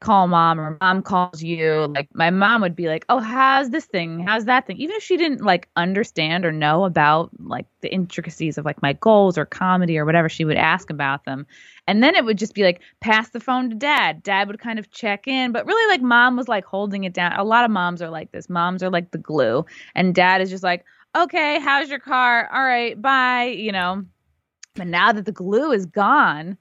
call 0.00 0.26
mom 0.26 0.58
or 0.58 0.78
mom 0.80 1.02
calls 1.02 1.42
you 1.42 1.86
like 1.94 2.08
my 2.14 2.30
mom 2.30 2.62
would 2.62 2.74
be 2.74 2.88
like 2.88 3.04
oh 3.10 3.18
how's 3.18 3.68
this 3.68 3.84
thing? 3.84 4.20
How's 4.20 4.46
that 4.46 4.66
thing? 4.66 4.78
Even 4.78 4.96
if 4.96 5.02
she 5.02 5.16
didn't 5.16 5.42
like 5.42 5.68
understand 5.76 6.46
or 6.46 6.52
know 6.52 6.84
about 6.84 7.30
like 7.38 7.66
the 7.82 7.92
intricacies 7.92 8.56
of 8.56 8.64
like 8.64 8.80
my 8.80 8.94
goals 8.94 9.36
or 9.36 9.44
comedy 9.44 9.98
or 9.98 10.06
whatever 10.06 10.28
she 10.28 10.44
would 10.44 10.56
ask 10.56 10.88
about 10.88 11.26
them. 11.26 11.46
And 11.86 12.02
then 12.02 12.14
it 12.14 12.24
would 12.24 12.38
just 12.38 12.54
be 12.54 12.62
like 12.62 12.80
pass 13.00 13.30
the 13.30 13.40
phone 13.40 13.68
to 13.68 13.76
dad. 13.76 14.22
Dad 14.22 14.48
would 14.48 14.58
kind 14.58 14.78
of 14.78 14.90
check 14.90 15.28
in. 15.28 15.52
But 15.52 15.66
really 15.66 15.92
like 15.92 16.02
mom 16.02 16.36
was 16.36 16.48
like 16.48 16.64
holding 16.64 17.04
it 17.04 17.12
down. 17.12 17.32
A 17.34 17.44
lot 17.44 17.64
of 17.66 17.70
moms 17.70 18.00
are 18.00 18.10
like 18.10 18.32
this. 18.32 18.48
Moms 18.48 18.82
are 18.82 18.90
like 18.90 19.10
the 19.10 19.18
glue. 19.18 19.66
And 19.94 20.14
dad 20.14 20.40
is 20.40 20.50
just 20.50 20.64
like 20.64 20.84
okay 21.16 21.60
how's 21.60 21.90
your 21.90 21.98
car? 21.98 22.48
All 22.52 22.64
right 22.64 23.00
bye 23.00 23.44
you 23.44 23.72
know? 23.72 24.04
But 24.76 24.86
now 24.86 25.12
that 25.12 25.26
the 25.26 25.32
glue 25.32 25.72
is 25.72 25.84
gone 25.84 26.56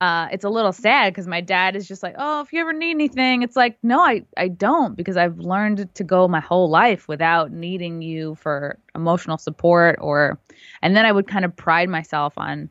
uh, 0.00 0.28
it's 0.30 0.44
a 0.44 0.50
little 0.50 0.72
sad 0.72 1.12
because 1.12 1.26
my 1.26 1.40
dad 1.40 1.74
is 1.74 1.88
just 1.88 2.02
like, 2.02 2.14
oh, 2.18 2.42
if 2.42 2.52
you 2.52 2.60
ever 2.60 2.72
need 2.72 2.90
anything, 2.90 3.42
it's 3.42 3.56
like, 3.56 3.78
no, 3.82 4.00
I, 4.00 4.24
I 4.36 4.48
don't 4.48 4.94
because 4.96 5.16
I've 5.16 5.38
learned 5.38 5.94
to 5.94 6.04
go 6.04 6.28
my 6.28 6.40
whole 6.40 6.68
life 6.68 7.08
without 7.08 7.50
needing 7.50 8.02
you 8.02 8.34
for 8.34 8.78
emotional 8.94 9.38
support 9.38 9.96
or, 10.00 10.38
and 10.82 10.94
then 10.94 11.06
I 11.06 11.12
would 11.12 11.26
kind 11.26 11.44
of 11.44 11.56
pride 11.56 11.88
myself 11.88 12.34
on 12.36 12.68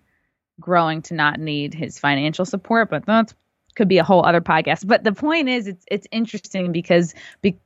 growing 0.60 1.02
to 1.04 1.14
not 1.16 1.40
need 1.40 1.74
his 1.74 1.98
financial 1.98 2.46
support, 2.46 2.90
but 2.90 3.06
that 3.08 3.34
could 3.76 3.88
be 3.88 3.98
a 3.98 4.04
whole 4.04 4.26
other 4.26 4.42
podcast. 4.42 4.88
But 4.88 5.04
the 5.04 5.12
point 5.12 5.50
is, 5.50 5.68
it's 5.68 5.86
it's 5.92 6.08
interesting 6.12 6.72
because 6.72 7.14
be, 7.42 7.60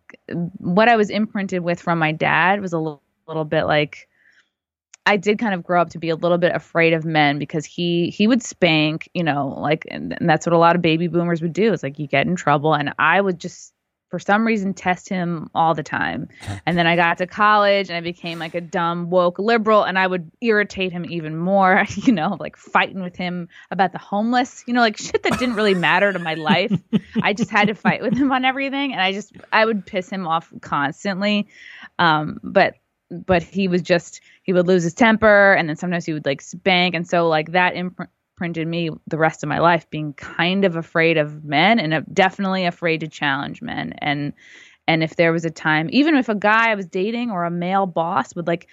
what 0.57 0.89
I 0.89 0.95
was 0.95 1.09
imprinted 1.09 1.61
with 1.61 1.79
from 1.79 1.99
my 1.99 2.11
dad 2.11 2.61
was 2.61 2.73
a 2.73 2.79
little, 2.79 3.03
little 3.27 3.45
bit 3.45 3.65
like 3.65 4.08
I 5.09 5.17
did 5.17 5.39
kind 5.39 5.55
of 5.55 5.63
grow 5.63 5.81
up 5.81 5.89
to 5.89 5.97
be 5.97 6.09
a 6.09 6.15
little 6.15 6.37
bit 6.37 6.53
afraid 6.53 6.93
of 6.93 7.03
men 7.03 7.39
because 7.39 7.65
he 7.65 8.11
he 8.11 8.27
would 8.27 8.43
spank, 8.43 9.09
you 9.15 9.23
know, 9.23 9.47
like 9.47 9.87
and, 9.89 10.15
and 10.19 10.29
that's 10.29 10.45
what 10.45 10.53
a 10.53 10.57
lot 10.59 10.75
of 10.75 10.83
baby 10.83 11.07
boomers 11.07 11.41
would 11.41 11.51
do. 11.51 11.73
It's 11.73 11.81
like 11.81 11.97
you 11.97 12.05
get 12.05 12.27
in 12.27 12.35
trouble 12.35 12.75
and 12.75 12.93
I 12.99 13.19
would 13.19 13.39
just 13.39 13.73
for 14.11 14.19
some 14.19 14.45
reason 14.45 14.75
test 14.75 15.09
him 15.09 15.49
all 15.55 15.73
the 15.73 15.81
time. 15.81 16.27
And 16.67 16.77
then 16.77 16.85
I 16.85 16.95
got 16.95 17.17
to 17.17 17.25
college 17.25 17.89
and 17.89 17.97
I 17.97 18.01
became 18.01 18.37
like 18.37 18.53
a 18.53 18.61
dumb 18.61 19.09
woke 19.09 19.39
liberal 19.39 19.83
and 19.83 19.97
I 19.97 20.05
would 20.05 20.29
irritate 20.41 20.91
him 20.91 21.05
even 21.09 21.35
more, 21.35 21.85
you 21.95 22.13
know, 22.13 22.37
like 22.39 22.55
fighting 22.55 23.01
with 23.01 23.15
him 23.15 23.49
about 23.71 23.91
the 23.91 23.97
homeless, 23.97 24.63
you 24.67 24.75
know, 24.75 24.81
like 24.81 24.97
shit 24.97 25.23
that 25.23 25.39
didn't 25.39 25.55
really 25.55 25.73
matter 25.73 26.13
to 26.13 26.19
my 26.19 26.35
life. 26.35 26.71
I 27.23 27.33
just 27.33 27.49
had 27.49 27.69
to 27.69 27.73
fight 27.73 28.03
with 28.03 28.15
him 28.15 28.31
on 28.31 28.45
everything 28.45 28.91
and 28.91 29.01
I 29.01 29.11
just 29.11 29.33
I 29.51 29.65
would 29.65 29.87
piss 29.87 30.07
him 30.07 30.27
off 30.27 30.53
constantly. 30.61 31.47
Um 31.97 32.39
but 32.43 32.75
but 33.09 33.43
he 33.43 33.67
was 33.67 33.81
just 33.81 34.21
he 34.49 34.53
would 34.53 34.65
lose 34.65 34.81
his 34.81 34.95
temper 34.95 35.53
and 35.53 35.69
then 35.69 35.75
sometimes 35.75 36.07
he 36.07 36.11
would 36.11 36.25
like 36.25 36.41
spank 36.41 36.95
and 36.95 37.07
so 37.07 37.27
like 37.27 37.51
that 37.51 37.75
imprinted 37.75 38.67
me 38.67 38.89
the 39.05 39.19
rest 39.19 39.43
of 39.43 39.47
my 39.47 39.59
life 39.59 39.87
being 39.91 40.11
kind 40.13 40.65
of 40.65 40.75
afraid 40.75 41.17
of 41.17 41.43
men 41.43 41.77
and 41.77 42.03
definitely 42.11 42.65
afraid 42.65 43.01
to 43.01 43.07
challenge 43.07 43.61
men. 43.61 43.93
And 43.99 44.33
and 44.87 45.03
if 45.03 45.15
there 45.15 45.31
was 45.31 45.45
a 45.45 45.51
time 45.51 45.87
even 45.91 46.15
if 46.15 46.29
a 46.29 46.33
guy 46.33 46.71
I 46.71 46.73
was 46.73 46.87
dating 46.87 47.29
or 47.29 47.45
a 47.45 47.51
male 47.51 47.85
boss 47.85 48.33
would 48.33 48.47
like 48.47 48.67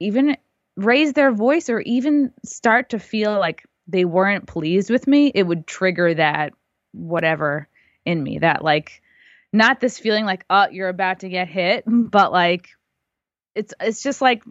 even 0.00 0.36
raise 0.76 1.14
their 1.14 1.32
voice 1.32 1.70
or 1.70 1.80
even 1.80 2.34
start 2.44 2.90
to 2.90 2.98
feel 2.98 3.38
like 3.38 3.66
they 3.88 4.04
weren't 4.04 4.46
pleased 4.46 4.90
with 4.90 5.06
me 5.06 5.32
it 5.34 5.44
would 5.44 5.66
trigger 5.66 6.12
that 6.12 6.52
whatever 6.92 7.68
in 8.04 8.22
me 8.22 8.40
that 8.40 8.62
like 8.62 9.00
not 9.50 9.80
this 9.80 9.98
feeling 9.98 10.26
like 10.26 10.44
oh 10.50 10.66
you're 10.70 10.90
about 10.90 11.20
to 11.20 11.30
get 11.30 11.48
hit 11.48 11.84
but 11.86 12.32
like 12.32 12.68
it's 13.54 13.72
it's 13.80 14.02
just 14.02 14.20
like 14.20 14.42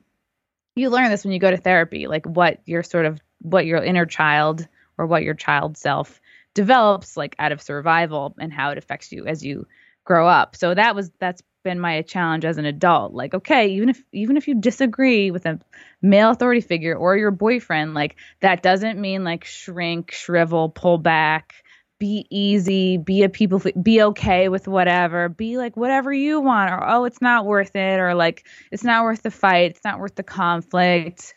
you 0.82 0.89
learn 0.89 1.10
this 1.10 1.24
when 1.24 1.34
you 1.34 1.39
go 1.39 1.52
to 1.52 1.58
therapy, 1.58 2.08
like 2.08 2.26
what 2.26 2.62
your 2.65 2.84
sort 2.84 3.06
of 3.06 3.20
what 3.39 3.65
your 3.65 3.84
inner 3.84 4.06
child 4.06 4.67
or 4.98 5.06
what 5.06 5.24
your 5.24 5.34
child 5.34 5.78
self 5.78 6.20
develops 6.54 7.15
like 7.15 7.36
out 7.39 7.52
of 7.52 7.62
survival 7.62 8.36
and 8.39 8.52
how 8.52 8.72
it 8.72 8.78
affects 8.78 9.12
you 9.12 9.26
as 9.26 9.44
you 9.44 9.67
grow 10.04 10.28
up. 10.28 10.56
So 10.56 10.74
that 10.74 10.96
was 10.96 11.12
that's 11.20 11.41
been 11.63 11.80
my 11.80 12.02
challenge 12.02 12.46
as 12.46 12.58
an 12.58 12.65
adult. 12.65 13.13
Like, 13.13 13.34
okay, 13.34 13.70
even 13.70 13.89
if 13.89 14.04
even 14.12 14.38
if 14.38 14.48
you 14.48 14.56
disagree 14.56 15.32
with 15.32 15.46
a 15.46 15.60
male 16.02 16.32
authority 16.32 16.62
figure 16.62 16.96
or 16.96 17.15
your 17.15 17.32
boyfriend, 17.32 17.94
like 17.94 18.15
that 18.41 18.63
doesn't 18.63 19.00
mean 19.00 19.24
like 19.24 19.46
shrink, 19.46 20.12
shrivel, 20.12 20.70
pull 20.70 20.98
back, 20.98 21.61
be 22.02 22.26
easy, 22.32 22.98
be 22.98 23.22
a 23.22 23.30
people 23.30 23.62
be 23.80 24.02
okay 24.02 24.50
with 24.50 24.68
whatever, 24.68 25.30
be 25.30 25.58
like 25.58 25.78
whatever 25.78 26.12
you 26.12 26.42
want 26.42 26.72
or 26.72 26.84
oh, 26.84 27.06
it's 27.06 27.22
not 27.22 27.46
worth 27.46 27.76
it 27.76 28.00
or 28.00 28.16
like 28.16 28.44
it's 28.72 28.84
not 28.84 29.04
worth 29.04 29.22
the 29.22 29.30
fight, 29.30 29.70
it's 29.70 29.84
not 29.84 30.00
worth 30.00 30.16
the 30.16 30.24
conflict. 30.24 31.36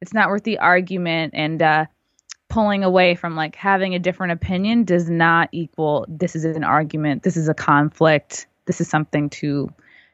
It's 0.00 0.14
not 0.14 0.28
worth 0.28 0.44
the 0.44 0.58
argument 0.58 1.34
and 1.34 1.60
uh 1.60 1.86
pulling 2.48 2.84
away 2.84 3.16
from 3.16 3.34
like 3.34 3.56
having 3.56 3.96
a 3.96 3.98
different 3.98 4.34
opinion 4.34 4.84
does 4.84 5.10
not 5.10 5.48
equal 5.50 6.06
this 6.08 6.36
is 6.36 6.44
an 6.44 6.62
argument, 6.62 7.24
this 7.24 7.36
is 7.36 7.48
a 7.48 7.54
conflict, 7.54 8.46
this 8.66 8.80
is 8.80 8.88
something 8.88 9.28
to 9.30 9.68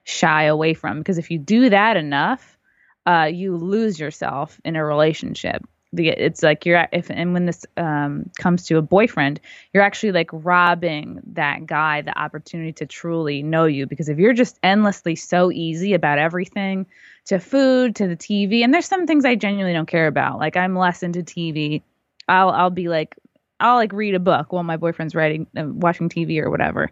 shy 0.05 0.45
away 0.45 0.73
from. 0.73 0.97
Because 0.97 1.19
if 1.19 1.31
you 1.31 1.39
do 1.39 1.69
that 1.69 1.99
enough, 1.99 2.57
uh, 3.05 3.29
you 3.31 3.55
lose 3.55 4.01
yourself 4.01 4.59
in 4.65 4.77
a 4.77 4.83
relationship. 4.83 5.63
It's 5.92 6.42
like 6.42 6.64
you're 6.64 6.87
if 6.92 7.11
and 7.11 7.33
when 7.33 7.46
this 7.46 7.66
um, 7.76 8.31
comes 8.38 8.66
to 8.66 8.76
a 8.76 8.83
boyfriend, 8.83 9.40
you're 9.72 9.83
actually 9.83 10.12
like 10.12 10.31
robbing 10.33 11.20
that 11.33 11.66
guy 11.66 12.03
the 12.03 12.16
opportunity 12.16 12.72
to 12.74 12.87
truly 12.87 13.42
know 13.42 13.64
you. 13.64 13.87
Because 13.87 14.09
if 14.09 14.18
you're 14.18 14.33
just 14.33 14.59
endlessly 14.62 15.16
so 15.16 15.50
easy 15.50 15.94
about 15.94 16.18
everything, 16.18 16.87
to 17.26 17.40
food, 17.40 17.96
to 17.96 18.07
the 18.07 18.16
TV, 18.16 18.62
and 18.62 18.72
there's 18.72 18.87
some 18.87 19.07
things 19.07 19.24
I 19.24 19.35
genuinely 19.35 19.72
don't 19.72 19.88
care 19.88 20.07
about. 20.07 20.38
Like 20.38 20.57
I'm 20.57 20.76
less 20.76 21.03
into 21.03 21.22
TV 21.22 21.83
I'll 22.31 22.50
I'll 22.50 22.70
be 22.70 22.88
like 22.88 23.16
I'll 23.59 23.76
like 23.76 23.92
read 23.92 24.14
a 24.14 24.20
book 24.20 24.53
while 24.53 24.62
my 24.62 24.76
boyfriend's 24.76 25.14
writing 25.14 25.46
uh, 25.57 25.64
watching 25.66 26.09
TV 26.09 26.40
or 26.40 26.48
whatever. 26.50 26.90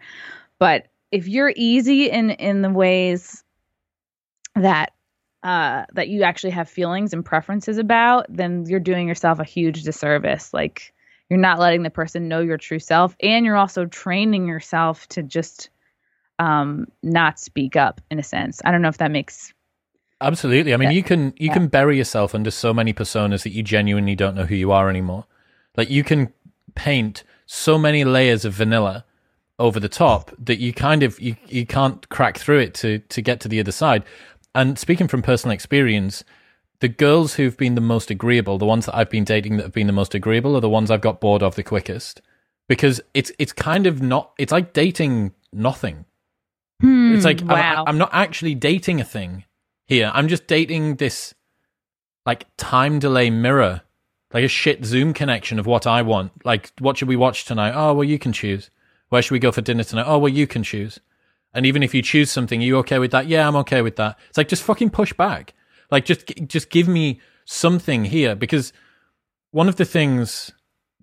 But 0.58 0.88
if 1.12 1.28
you're 1.28 1.52
easy 1.56 2.10
in 2.10 2.30
in 2.30 2.60
the 2.60 2.70
ways 2.70 3.42
that 4.54 4.92
uh 5.42 5.84
that 5.92 6.08
you 6.08 6.22
actually 6.22 6.50
have 6.50 6.68
feelings 6.68 7.12
and 7.12 7.24
preferences 7.24 7.78
about, 7.78 8.26
then 8.28 8.64
you're 8.66 8.80
doing 8.80 9.08
yourself 9.08 9.38
a 9.38 9.44
huge 9.44 9.82
disservice. 9.82 10.52
Like 10.52 10.92
you're 11.28 11.38
not 11.38 11.58
letting 11.58 11.82
the 11.82 11.90
person 11.90 12.28
know 12.28 12.40
your 12.40 12.58
true 12.58 12.78
self 12.78 13.14
and 13.20 13.44
you're 13.44 13.56
also 13.56 13.84
training 13.86 14.46
yourself 14.46 15.06
to 15.08 15.22
just 15.22 15.70
um 16.38 16.86
not 17.02 17.38
speak 17.38 17.76
up 17.76 18.00
in 18.10 18.18
a 18.18 18.22
sense. 18.22 18.60
I 18.64 18.70
don't 18.70 18.82
know 18.82 18.88
if 18.88 18.98
that 18.98 19.10
makes 19.10 19.52
Absolutely. 20.20 20.74
I 20.74 20.76
mean, 20.76 20.90
yeah. 20.90 20.96
you 20.96 21.02
can 21.02 21.26
you 21.36 21.46
yeah. 21.48 21.52
can 21.52 21.68
bury 21.68 21.96
yourself 21.96 22.34
under 22.34 22.50
so 22.50 22.74
many 22.74 22.92
personas 22.92 23.44
that 23.44 23.50
you 23.50 23.62
genuinely 23.62 24.16
don't 24.16 24.34
know 24.34 24.46
who 24.46 24.56
you 24.56 24.72
are 24.72 24.90
anymore. 24.90 25.26
Like 25.76 25.90
you 25.90 26.02
can 26.02 26.32
paint 26.74 27.22
so 27.46 27.78
many 27.78 28.04
layers 28.04 28.44
of 28.44 28.52
vanilla 28.52 29.04
over 29.58 29.80
the 29.80 29.88
top 29.88 30.32
that 30.38 30.58
you 30.58 30.72
kind 30.72 31.02
of 31.02 31.20
you, 31.20 31.36
you 31.46 31.66
can't 31.66 32.08
crack 32.08 32.36
through 32.38 32.58
it 32.58 32.74
to 32.74 32.98
to 32.98 33.22
get 33.22 33.40
to 33.40 33.48
the 33.48 33.60
other 33.60 33.72
side. 33.72 34.02
And 34.54 34.78
speaking 34.78 35.08
from 35.08 35.22
personal 35.22 35.54
experience, 35.54 36.24
the 36.80 36.88
girls 36.88 37.34
who've 37.34 37.56
been 37.56 37.74
the 37.74 37.80
most 37.80 38.10
agreeable, 38.10 38.58
the 38.58 38.66
ones 38.66 38.86
that 38.86 38.96
I've 38.96 39.10
been 39.10 39.24
dating 39.24 39.56
that 39.56 39.64
have 39.64 39.72
been 39.72 39.86
the 39.86 39.92
most 39.92 40.14
agreeable, 40.14 40.56
are 40.56 40.60
the 40.60 40.68
ones 40.68 40.90
I've 40.90 41.00
got 41.00 41.20
bored 41.20 41.42
of 41.42 41.54
the 41.54 41.62
quickest. 41.62 42.22
Because 42.68 43.00
it's 43.14 43.32
it's 43.38 43.52
kind 43.52 43.86
of 43.86 44.02
not 44.02 44.32
it's 44.38 44.52
like 44.52 44.72
dating 44.72 45.32
nothing. 45.52 46.04
Hmm, 46.80 47.14
it's 47.14 47.24
like 47.24 47.40
wow. 47.40 47.82
I'm, 47.82 47.88
I'm 47.88 47.98
not 47.98 48.10
actually 48.12 48.54
dating 48.54 49.00
a 49.00 49.04
thing 49.04 49.44
here. 49.86 50.10
I'm 50.14 50.28
just 50.28 50.46
dating 50.46 50.96
this 50.96 51.34
like 52.26 52.46
time 52.58 52.98
delay 52.98 53.30
mirror, 53.30 53.80
like 54.34 54.44
a 54.44 54.48
shit 54.48 54.84
Zoom 54.84 55.14
connection 55.14 55.58
of 55.58 55.66
what 55.66 55.86
I 55.86 56.02
want. 56.02 56.44
Like, 56.44 56.70
what 56.78 56.98
should 56.98 57.08
we 57.08 57.16
watch 57.16 57.46
tonight? 57.46 57.72
Oh, 57.74 57.94
well, 57.94 58.04
you 58.04 58.18
can 58.18 58.34
choose. 58.34 58.70
Where 59.08 59.22
should 59.22 59.32
we 59.32 59.38
go 59.38 59.50
for 59.50 59.62
dinner 59.62 59.82
tonight? 59.82 60.04
Oh, 60.06 60.18
well, 60.18 60.28
you 60.28 60.46
can 60.46 60.62
choose. 60.62 61.00
And 61.54 61.66
even 61.66 61.82
if 61.82 61.94
you 61.94 62.02
choose 62.02 62.30
something, 62.30 62.60
are 62.60 62.64
you 62.64 62.76
okay 62.78 62.98
with 62.98 63.10
that? 63.12 63.26
Yeah, 63.26 63.48
I'm 63.48 63.56
okay 63.56 63.82
with 63.82 63.96
that. 63.96 64.18
It's 64.28 64.38
like 64.38 64.48
just 64.48 64.62
fucking 64.62 64.90
push 64.90 65.12
back. 65.12 65.54
Like 65.90 66.04
just 66.04 66.26
just 66.46 66.70
give 66.70 66.88
me 66.88 67.20
something 67.46 68.04
here 68.04 68.34
because 68.34 68.72
one 69.50 69.68
of 69.68 69.76
the 69.76 69.84
things 69.84 70.52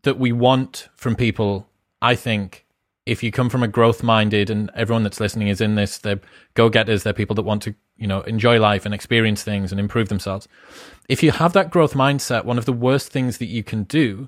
that 0.04 0.20
we 0.20 0.32
want 0.32 0.88
from 0.96 1.16
people, 1.16 1.68
I 2.02 2.16
think, 2.16 2.66
if 3.06 3.22
you 3.22 3.32
come 3.32 3.50
from 3.50 3.64
a 3.64 3.68
growth 3.68 4.04
minded 4.04 4.50
and 4.50 4.72
everyone 4.76 5.04
that's 5.04 5.20
listening 5.20 5.48
is 5.48 5.62
in 5.62 5.76
this, 5.76 5.98
they're 5.98 6.20
go 6.54 6.70
getters, 6.70 7.04
they're 7.04 7.14
people 7.14 7.36
that 7.36 7.44
want 7.44 7.62
to, 7.64 7.76
you 7.98 8.08
know, 8.08 8.22
enjoy 8.22 8.60
life 8.60 8.86
and 8.86 8.94
experience 8.94 9.44
things 9.44 9.72
and 9.72 9.80
improve 9.80 10.10
themselves. 10.10 10.48
If 11.10 11.22
you 11.22 11.32
have 11.32 11.54
that 11.54 11.70
growth 11.70 11.94
mindset, 11.94 12.46
one 12.46 12.58
of 12.58 12.66
the 12.66 12.74
worst 12.74 13.12
things 13.12 13.38
that 13.40 13.46
you 13.46 13.64
can 13.64 13.84
do 13.84 14.28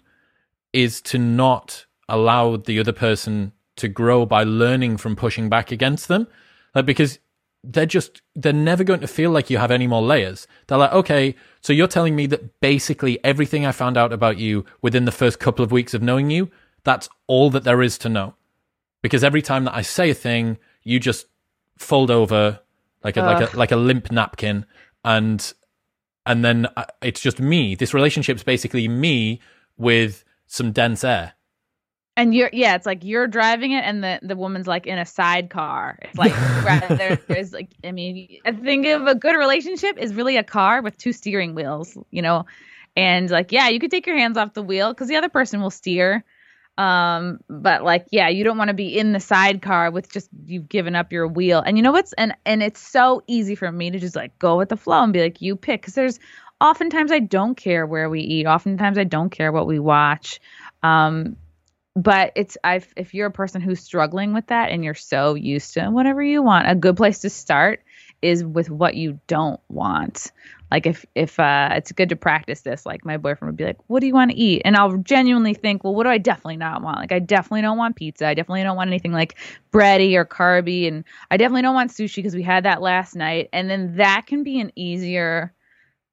is 0.73 1.01
to 1.01 1.17
not 1.17 1.85
allow 2.09 2.57
the 2.57 2.79
other 2.79 2.93
person 2.93 3.51
to 3.77 3.87
grow 3.87 4.25
by 4.25 4.43
learning 4.43 4.97
from 4.97 5.15
pushing 5.15 5.49
back 5.49 5.71
against 5.71 6.07
them. 6.07 6.27
Like, 6.75 6.85
because 6.85 7.19
they're 7.63 7.85
just, 7.85 8.21
they're 8.35 8.53
never 8.53 8.83
going 8.83 8.99
to 8.99 9.07
feel 9.07 9.31
like 9.31 9.49
you 9.49 9.57
have 9.57 9.71
any 9.71 9.87
more 9.87 10.01
layers. 10.01 10.47
They're 10.67 10.77
like, 10.77 10.93
okay, 10.93 11.35
so 11.61 11.73
you're 11.73 11.87
telling 11.87 12.15
me 12.15 12.27
that 12.27 12.59
basically 12.59 13.23
everything 13.23 13.65
I 13.65 13.71
found 13.71 13.97
out 13.97 14.13
about 14.13 14.37
you 14.37 14.65
within 14.81 15.05
the 15.05 15.11
first 15.11 15.39
couple 15.39 15.63
of 15.63 15.71
weeks 15.71 15.93
of 15.93 16.01
knowing 16.01 16.29
you, 16.29 16.51
that's 16.83 17.09
all 17.25 17.49
that 17.49 17.63
there 17.63 17.81
is 17.81 17.97
to 17.99 18.09
know 18.09 18.35
because 19.01 19.23
every 19.23 19.41
time 19.41 19.63
that 19.65 19.75
I 19.75 19.81
say 19.81 20.09
a 20.09 20.13
thing, 20.13 20.57
you 20.83 20.99
just 20.99 21.27
fold 21.77 22.11
over 22.11 22.59
like 23.03 23.17
a 23.17 23.23
Ugh. 23.23 23.41
like 23.41 23.53
a 23.53 23.57
like 23.57 23.71
a 23.71 23.75
limp 23.75 24.11
napkin, 24.11 24.65
and 25.05 25.53
and 26.25 26.43
then 26.43 26.67
uh, 26.75 26.85
it's 27.01 27.21
just 27.21 27.39
me. 27.39 27.75
This 27.75 27.93
relationship's 27.93 28.43
basically 28.43 28.87
me 28.87 29.39
with 29.77 30.23
some 30.47 30.71
dense 30.71 31.03
air. 31.03 31.33
And 32.17 32.33
you're 32.33 32.49
yeah, 32.51 32.75
it's 32.75 32.85
like 32.85 33.05
you're 33.05 33.27
driving 33.27 33.71
it, 33.71 33.85
and 33.85 34.03
the 34.03 34.19
the 34.21 34.35
woman's 34.35 34.67
like 34.67 34.87
in 34.87 34.97
a 34.97 35.05
sidecar. 35.05 35.99
It's 36.01 36.17
like 36.17 36.33
there, 36.97 37.17
there's 37.27 37.53
like 37.53 37.69
I 37.83 37.91
mean, 37.91 38.39
I 38.43 38.51
think 38.51 38.85
of 38.87 39.07
a 39.07 39.15
good 39.15 39.37
relationship 39.37 39.97
is 39.97 40.13
really 40.13 40.35
a 40.35 40.43
car 40.43 40.81
with 40.81 40.97
two 40.97 41.13
steering 41.13 41.55
wheels, 41.55 41.97
you 42.11 42.21
know, 42.21 42.45
and 42.95 43.29
like 43.29 43.53
yeah, 43.53 43.69
you 43.69 43.79
could 43.79 43.91
take 43.91 44.07
your 44.07 44.17
hands 44.17 44.35
off 44.35 44.53
the 44.53 44.63
wheel 44.63 44.91
because 44.91 45.07
the 45.07 45.15
other 45.15 45.29
person 45.29 45.61
will 45.61 45.69
steer 45.69 46.25
um, 46.77 47.39
but 47.49 47.83
like, 47.83 48.05
yeah, 48.11 48.29
you 48.29 48.43
don't 48.43 48.57
want 48.57 48.67
to 48.67 48.73
be 48.73 48.97
in 48.97 49.11
the 49.11 49.19
sidecar 49.19 49.89
with 49.89 50.11
just 50.11 50.29
you've 50.45 50.69
given 50.69 50.95
up 50.95 51.11
your 51.11 51.27
wheel. 51.27 51.59
And 51.59 51.75
you 51.77 51.83
know 51.83 51.91
what's 51.91 52.13
and 52.13 52.35
and 52.45 52.61
it's 52.61 52.79
so 52.79 53.23
easy 53.27 53.55
for 53.55 53.71
me 53.71 53.89
to 53.89 53.99
just 53.99 54.15
like 54.15 54.37
go 54.37 54.57
with 54.57 54.69
the 54.69 54.77
flow 54.77 55.03
and 55.03 55.11
be 55.11 55.21
like, 55.21 55.41
you 55.41 55.55
pick 55.55 55.81
because 55.81 55.95
there's 55.95 56.19
oftentimes 56.61 57.11
I 57.11 57.19
don't 57.19 57.55
care 57.55 57.87
where 57.87 58.09
we 58.09 58.21
eat. 58.21 58.45
Oftentimes 58.45 58.97
I 58.97 59.05
don't 59.05 59.31
care 59.31 59.51
what 59.51 59.65
we 59.65 59.79
watch. 59.79 60.39
Um, 60.83 61.35
but 61.97 62.31
it's 62.35 62.57
I 62.63 62.81
if 62.95 63.15
you're 63.15 63.25
a 63.25 63.31
person 63.31 63.59
who's 63.59 63.79
struggling 63.79 64.33
with 64.33 64.47
that 64.47 64.69
and 64.69 64.83
you're 64.83 64.93
so 64.93 65.33
used 65.33 65.73
to 65.73 65.89
whatever 65.89 66.21
you 66.21 66.43
want, 66.43 66.69
a 66.69 66.75
good 66.75 66.95
place 66.95 67.19
to 67.19 67.29
start 67.29 67.81
is 68.21 68.43
with 68.43 68.69
what 68.69 68.95
you 68.95 69.19
don't 69.25 69.59
want. 69.67 70.31
Like 70.69 70.85
if 70.85 71.05
if 71.15 71.39
uh, 71.39 71.69
it's 71.73 71.91
good 71.91 72.09
to 72.09 72.15
practice 72.15 72.61
this, 72.61 72.85
like 72.85 73.03
my 73.03 73.17
boyfriend 73.17 73.51
would 73.51 73.57
be 73.57 73.63
like, 73.63 73.77
"What 73.87 74.01
do 74.01 74.07
you 74.07 74.13
want 74.13 74.29
to 74.29 74.37
eat?" 74.37 74.61
And 74.63 74.75
I'll 74.75 74.97
genuinely 74.97 75.55
think, 75.55 75.83
"Well, 75.83 75.95
what 75.95 76.03
do 76.03 76.09
I 76.09 76.19
definitely 76.19 76.57
not 76.57 76.83
want? 76.83 76.99
Like 76.99 77.11
I 77.11 77.19
definitely 77.19 77.61
don't 77.61 77.77
want 77.77 77.95
pizza. 77.95 78.27
I 78.27 78.35
definitely 78.35 78.63
don't 78.63 78.77
want 78.77 78.89
anything 78.89 79.13
like 79.13 79.35
bready 79.71 80.13
or 80.13 80.25
carby, 80.25 80.87
and 80.87 81.03
I 81.31 81.37
definitely 81.37 81.63
don't 81.63 81.73
want 81.73 81.91
sushi 81.91 82.17
because 82.17 82.35
we 82.35 82.43
had 82.43 82.65
that 82.65 82.81
last 82.81 83.15
night." 83.15 83.49
And 83.53 83.71
then 83.71 83.95
that 83.95 84.27
can 84.27 84.43
be 84.43 84.59
an 84.59 84.71
easier 84.75 85.53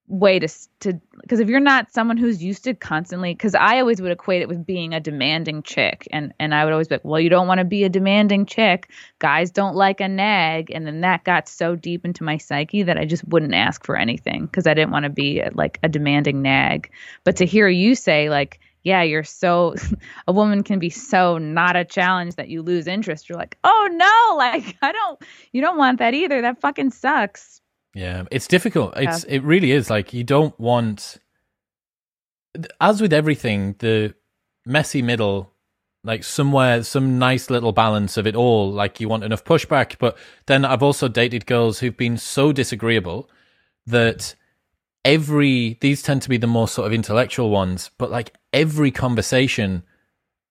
way 0.07 0.39
to 0.39 0.49
to 0.81 1.01
because 1.23 1.41
if 1.41 1.49
you're 1.49 1.61
not 1.61 1.91
someone 1.91 2.19
who's 2.19 2.43
used 2.43 2.65
to 2.65 2.75
constantly 2.75 3.33
because 3.33 3.55
I 3.55 3.81
always 3.81 4.03
would 4.03 4.13
equate 4.13 4.43
it 4.43 4.49
with 4.49 4.67
being 4.67 4.93
a 4.93 5.01
demanding 5.01 5.63
chick 5.63 6.07
and 6.13 6.35
and 6.39 6.55
I 6.55 6.65
would 6.65 6.73
always 6.73 6.89
be 6.89 6.97
like 6.97 7.05
well 7.05 7.21
you 7.21 7.31
don't 7.31 7.47
want 7.47 7.59
to 7.59 7.65
be 7.65 7.85
a 7.85 7.89
demanding 7.89 8.45
chick. 8.45 8.91
Guys 9.19 9.51
don't 9.51 9.75
like 9.75 10.01
a 10.01 10.09
nag 10.09 10.71
and 10.71 10.87
then 10.87 11.01
that 11.01 11.25
got 11.25 11.49
so 11.49 11.75
deep 11.75 12.05
into 12.05 12.23
my 12.23 12.37
psyche 12.37 12.83
that 12.83 12.99
I 12.99 13.07
just 13.07 13.27
wouldn't 13.29 13.55
ask 13.55 13.85
for 13.85 13.97
anything 13.97 14.45
because 14.45 14.67
I 14.67 14.75
didn't 14.75 14.91
want 14.91 15.05
to 15.05 15.11
be 15.11 15.41
uh, 15.43 15.51
like 15.55 15.79
a 15.83 15.89
demanding 15.89 16.43
nag. 16.43 16.91
But 17.25 17.37
to 17.37 17.47
hear 17.47 17.69
you 17.69 17.95
say 17.95 18.29
like 18.29 18.61
yeah 18.83 19.03
you're 19.03 19.25
so 19.25 19.75
a 20.29 20.33
woman 20.33 20.63
can 20.63 20.79
be 20.79 20.91
so 20.91 21.39
not 21.39 21.77
a 21.77 21.85
challenge 21.85 22.35
that 22.35 22.49
you 22.49 22.61
lose 22.61 22.87
interest 22.87 23.31
you're 23.31 23.39
like 23.39 23.57
oh 23.65 23.89
no 23.91 24.37
like 24.37 24.77
I 24.83 24.93
don't 24.93 25.23
you 25.53 25.63
don't 25.63 25.79
want 25.79 26.01
that 26.01 26.13
either. 26.13 26.43
That 26.43 26.61
fucking 26.61 26.91
sucks 26.91 27.63
yeah, 27.95 28.25
it's 28.31 28.47
difficult. 28.47 28.95
It's 28.97 29.25
yeah. 29.25 29.37
it 29.37 29.43
really 29.43 29.73
is 29.73 29.89
like 29.89 30.13
you 30.13 30.25
don't 30.25 30.59
want 30.59 31.19
as 32.81 33.01
with 33.01 33.13
everything, 33.13 33.75
the 33.79 34.15
messy 34.67 35.03
middle 35.03 35.51
like 36.05 36.23
somewhere 36.23 36.83
some 36.83 37.19
nice 37.19 37.51
little 37.51 37.73
balance 37.73 38.17
of 38.17 38.27
it 38.27 38.37
all 38.37 38.71
like 38.71 39.01
you 39.01 39.09
want 39.09 39.25
enough 39.25 39.45
pushback 39.45 39.97
but 39.99 40.17
then 40.47 40.65
i've 40.65 40.83
also 40.83 41.09
dated 41.09 41.47
girls 41.47 41.79
who've 41.79 41.97
been 41.97 42.17
so 42.17 42.53
disagreeable 42.53 43.29
that 43.87 44.35
every 45.05 45.77
these 45.81 46.03
tend 46.03 46.23
to 46.23 46.29
be 46.29 46.37
the 46.37 46.47
more 46.47 46.69
sort 46.69 46.87
of 46.87 46.93
intellectual 46.93 47.51
ones 47.51 47.91
but 47.99 48.11
like 48.11 48.35
every 48.53 48.91
conversation 48.91 49.83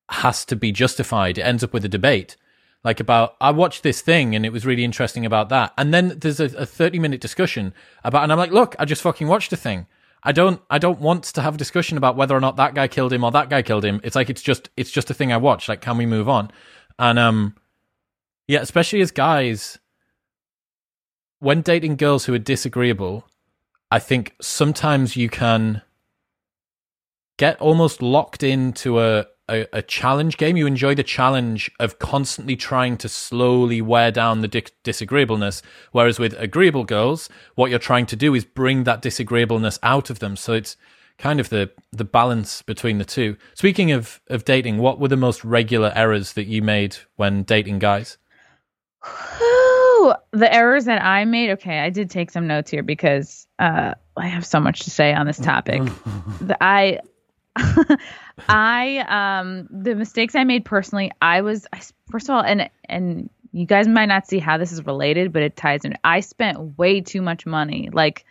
has 0.09 0.45
to 0.45 0.55
be 0.55 0.71
justified 0.71 1.37
it 1.37 1.41
ends 1.41 1.63
up 1.63 1.73
with 1.73 1.85
a 1.85 1.89
debate 1.89 2.35
like 2.83 2.99
about 2.99 3.35
I 3.39 3.51
watched 3.51 3.83
this 3.83 4.01
thing 4.01 4.35
and 4.35 4.45
it 4.45 4.51
was 4.51 4.65
really 4.65 4.83
interesting 4.83 5.25
about 5.25 5.49
that. 5.49 5.73
And 5.77 5.93
then 5.93 6.19
there's 6.19 6.39
a, 6.39 6.45
a 6.57 6.65
30 6.65 6.99
minute 6.99 7.21
discussion 7.21 7.73
about, 8.03 8.23
and 8.23 8.31
I'm 8.31 8.37
like, 8.37 8.51
look, 8.51 8.75
I 8.77 8.85
just 8.85 9.01
fucking 9.01 9.27
watched 9.27 9.53
a 9.53 9.57
thing. 9.57 9.87
I 10.23 10.31
don't 10.31 10.61
I 10.69 10.77
don't 10.77 10.99
want 10.99 11.23
to 11.25 11.41
have 11.41 11.55
a 11.55 11.57
discussion 11.57 11.97
about 11.97 12.15
whether 12.15 12.35
or 12.35 12.39
not 12.39 12.55
that 12.55 12.73
guy 12.73 12.87
killed 12.87 13.11
him 13.11 13.23
or 13.23 13.31
that 13.31 13.49
guy 13.49 13.61
killed 13.61 13.83
him. 13.83 13.99
It's 14.03 14.15
like 14.15 14.29
it's 14.29 14.41
just 14.41 14.69
it's 14.77 14.91
just 14.91 15.09
a 15.09 15.13
thing 15.13 15.33
I 15.33 15.37
watched. 15.37 15.67
Like, 15.67 15.81
can 15.81 15.97
we 15.97 16.05
move 16.05 16.29
on? 16.29 16.51
And 16.97 17.19
um, 17.19 17.55
yeah, 18.47 18.59
especially 18.61 19.01
as 19.01 19.11
guys, 19.11 19.79
when 21.39 21.61
dating 21.61 21.97
girls 21.97 22.25
who 22.25 22.33
are 22.33 22.39
disagreeable, 22.39 23.27
I 23.91 23.99
think 23.99 24.35
sometimes 24.41 25.17
you 25.17 25.29
can 25.29 25.81
get 27.37 27.59
almost 27.59 28.01
locked 28.01 28.43
into 28.43 29.01
a 29.01 29.25
a, 29.49 29.65
a, 29.73 29.81
challenge 29.81 30.37
game. 30.37 30.57
You 30.57 30.67
enjoy 30.67 30.95
the 30.95 31.03
challenge 31.03 31.69
of 31.79 31.99
constantly 31.99 32.55
trying 32.55 32.97
to 32.97 33.09
slowly 33.09 33.81
wear 33.81 34.11
down 34.11 34.41
the 34.41 34.47
di- 34.47 34.65
disagreeableness. 34.83 35.61
Whereas 35.91 36.19
with 36.19 36.33
agreeable 36.39 36.83
girls, 36.85 37.29
what 37.55 37.69
you're 37.69 37.79
trying 37.79 38.05
to 38.07 38.15
do 38.15 38.33
is 38.33 38.45
bring 38.45 38.83
that 38.85 39.01
disagreeableness 39.01 39.79
out 39.83 40.09
of 40.09 40.19
them. 40.19 40.35
So 40.35 40.53
it's 40.53 40.77
kind 41.17 41.39
of 41.39 41.49
the 41.49 41.71
the 41.91 42.05
balance 42.05 42.61
between 42.61 42.97
the 42.97 43.05
two. 43.05 43.37
Speaking 43.53 43.91
of 43.91 44.21
of 44.27 44.45
dating, 44.45 44.77
what 44.77 44.99
were 44.99 45.09
the 45.09 45.17
most 45.17 45.43
regular 45.43 45.91
errors 45.95 46.33
that 46.33 46.45
you 46.45 46.61
made 46.61 46.97
when 47.15 47.43
dating 47.43 47.79
guys? 47.79 48.17
the 50.31 50.53
errors 50.53 50.85
that 50.85 51.03
I 51.03 51.25
made. 51.25 51.51
Okay, 51.51 51.79
I 51.79 51.89
did 51.89 52.09
take 52.09 52.31
some 52.31 52.47
notes 52.47 52.69
here 52.71 52.83
because 52.83 53.47
uh, 53.59 53.93
I 54.17 54.27
have 54.27 54.45
so 54.45 54.59
much 54.59 54.81
to 54.81 54.89
say 54.89 55.13
on 55.13 55.25
this 55.25 55.39
topic. 55.39 55.81
the, 56.41 56.57
I 56.61 56.99
I 58.49 59.05
um 59.07 59.67
the 59.69 59.95
mistakes 59.95 60.35
I 60.35 60.43
made 60.43 60.65
personally, 60.65 61.11
I 61.21 61.41
was 61.41 61.67
I, 61.71 61.81
first 62.09 62.29
of 62.29 62.35
all, 62.35 62.41
and 62.41 62.69
and 62.85 63.29
you 63.51 63.65
guys 63.65 63.87
might 63.87 64.07
not 64.07 64.27
see 64.27 64.39
how 64.39 64.57
this 64.57 64.71
is 64.71 64.85
related, 64.85 65.31
but 65.31 65.43
it 65.43 65.55
ties 65.55 65.85
in. 65.85 65.95
I 66.03 66.21
spent 66.21 66.77
way 66.77 67.01
too 67.01 67.21
much 67.21 67.45
money, 67.45 67.89
like 67.93 68.25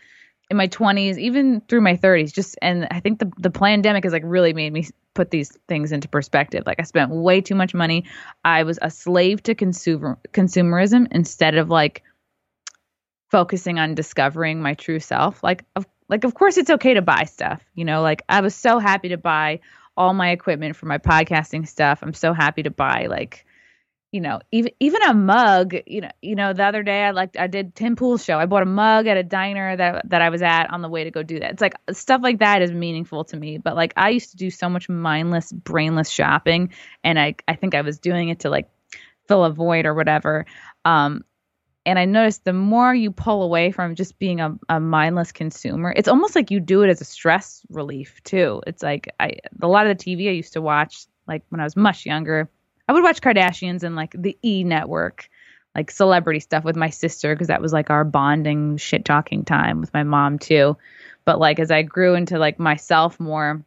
in 0.50 0.56
my 0.56 0.66
20s, 0.66 1.16
even 1.18 1.62
through 1.68 1.80
my 1.80 1.96
30s. 1.96 2.32
Just 2.32 2.58
and 2.60 2.88
I 2.90 3.00
think 3.00 3.20
the 3.20 3.30
the 3.38 3.50
pandemic 3.50 4.04
has 4.04 4.12
like 4.12 4.24
really 4.26 4.52
made 4.52 4.72
me 4.72 4.88
put 5.14 5.30
these 5.30 5.56
things 5.68 5.92
into 5.92 6.08
perspective. 6.08 6.64
Like 6.66 6.80
I 6.80 6.84
spent 6.84 7.10
way 7.10 7.40
too 7.40 7.54
much 7.54 7.74
money. 7.74 8.04
I 8.44 8.64
was 8.64 8.78
a 8.82 8.90
slave 8.90 9.42
to 9.44 9.54
consumer 9.54 10.18
consumerism 10.32 11.06
instead 11.10 11.56
of 11.56 11.68
like 11.68 12.02
focusing 13.30 13.78
on 13.78 13.94
discovering 13.94 14.60
my 14.60 14.74
true 14.74 15.00
self. 15.00 15.42
Like 15.42 15.64
of 15.76 15.86
like 16.08 16.24
of 16.24 16.34
course 16.34 16.56
it's 16.56 16.70
okay 16.70 16.94
to 16.94 17.02
buy 17.02 17.24
stuff 17.24 17.62
you 17.74 17.84
know 17.84 18.02
like 18.02 18.22
i 18.28 18.40
was 18.40 18.54
so 18.54 18.78
happy 18.78 19.10
to 19.10 19.16
buy 19.16 19.60
all 19.96 20.14
my 20.14 20.30
equipment 20.30 20.76
for 20.76 20.86
my 20.86 20.98
podcasting 20.98 21.66
stuff. 21.66 22.00
I'm 22.02 22.14
so 22.14 22.32
happy 22.32 22.62
to 22.62 22.70
buy 22.70 23.06
like 23.06 23.44
you 24.10 24.20
know 24.20 24.40
even 24.50 24.72
even 24.78 25.02
a 25.02 25.14
mug 25.14 25.74
you 25.86 26.02
know 26.02 26.10
you 26.20 26.34
know 26.34 26.52
the 26.52 26.62
other 26.62 26.82
day 26.82 27.02
i 27.02 27.12
like 27.12 27.34
i 27.38 27.46
did 27.46 27.74
tim 27.74 27.96
pool 27.96 28.18
show. 28.18 28.38
I 28.38 28.44
bought 28.44 28.62
a 28.62 28.66
mug 28.66 29.06
at 29.06 29.16
a 29.16 29.22
diner 29.22 29.74
that 29.74 30.10
that 30.10 30.20
i 30.20 30.28
was 30.28 30.42
at 30.42 30.70
on 30.70 30.82
the 30.82 30.88
way 30.88 31.04
to 31.04 31.10
go 31.10 31.22
do 31.22 31.40
that. 31.40 31.52
It's 31.52 31.62
like 31.62 31.74
stuff 31.92 32.20
like 32.22 32.40
that 32.40 32.60
is 32.60 32.70
meaningful 32.72 33.24
to 33.24 33.36
me 33.38 33.56
but 33.56 33.74
like 33.74 33.94
i 33.96 34.10
used 34.10 34.32
to 34.32 34.36
do 34.36 34.50
so 34.50 34.68
much 34.68 34.90
mindless 34.90 35.50
brainless 35.50 36.10
shopping 36.10 36.74
and 37.02 37.18
i 37.18 37.36
i 37.48 37.54
think 37.54 37.74
i 37.74 37.80
was 37.80 37.98
doing 37.98 38.28
it 38.28 38.40
to 38.40 38.50
like 38.50 38.68
fill 39.28 39.44
a 39.44 39.50
void 39.50 39.86
or 39.86 39.94
whatever. 39.94 40.44
Um 40.84 41.24
and 41.84 41.98
I 41.98 42.04
noticed 42.04 42.44
the 42.44 42.52
more 42.52 42.94
you 42.94 43.10
pull 43.10 43.42
away 43.42 43.72
from 43.72 43.94
just 43.94 44.18
being 44.18 44.40
a, 44.40 44.56
a 44.68 44.78
mindless 44.78 45.32
consumer, 45.32 45.92
it's 45.94 46.08
almost 46.08 46.36
like 46.36 46.50
you 46.50 46.60
do 46.60 46.82
it 46.82 46.90
as 46.90 47.00
a 47.00 47.04
stress 47.04 47.62
relief 47.70 48.22
too. 48.22 48.62
It's 48.66 48.82
like 48.82 49.08
I 49.18 49.38
a 49.60 49.68
lot 49.68 49.86
of 49.86 49.96
the 49.96 50.04
TV 50.04 50.28
I 50.28 50.32
used 50.32 50.52
to 50.52 50.62
watch, 50.62 51.06
like 51.26 51.42
when 51.48 51.60
I 51.60 51.64
was 51.64 51.76
much 51.76 52.06
younger, 52.06 52.48
I 52.88 52.92
would 52.92 53.02
watch 53.02 53.20
Kardashians 53.20 53.82
and 53.82 53.96
like 53.96 54.14
the 54.16 54.36
E 54.42 54.64
network, 54.64 55.28
like 55.74 55.90
celebrity 55.90 56.40
stuff 56.40 56.64
with 56.64 56.76
my 56.76 56.90
sister 56.90 57.34
because 57.34 57.48
that 57.48 57.62
was 57.62 57.72
like 57.72 57.90
our 57.90 58.04
bonding 58.04 58.76
shit 58.76 59.04
talking 59.04 59.44
time 59.44 59.80
with 59.80 59.92
my 59.92 60.04
mom 60.04 60.38
too. 60.38 60.76
But 61.24 61.40
like 61.40 61.58
as 61.58 61.70
I 61.70 61.82
grew 61.82 62.14
into 62.14 62.38
like 62.38 62.58
myself 62.58 63.18
more, 63.18 63.64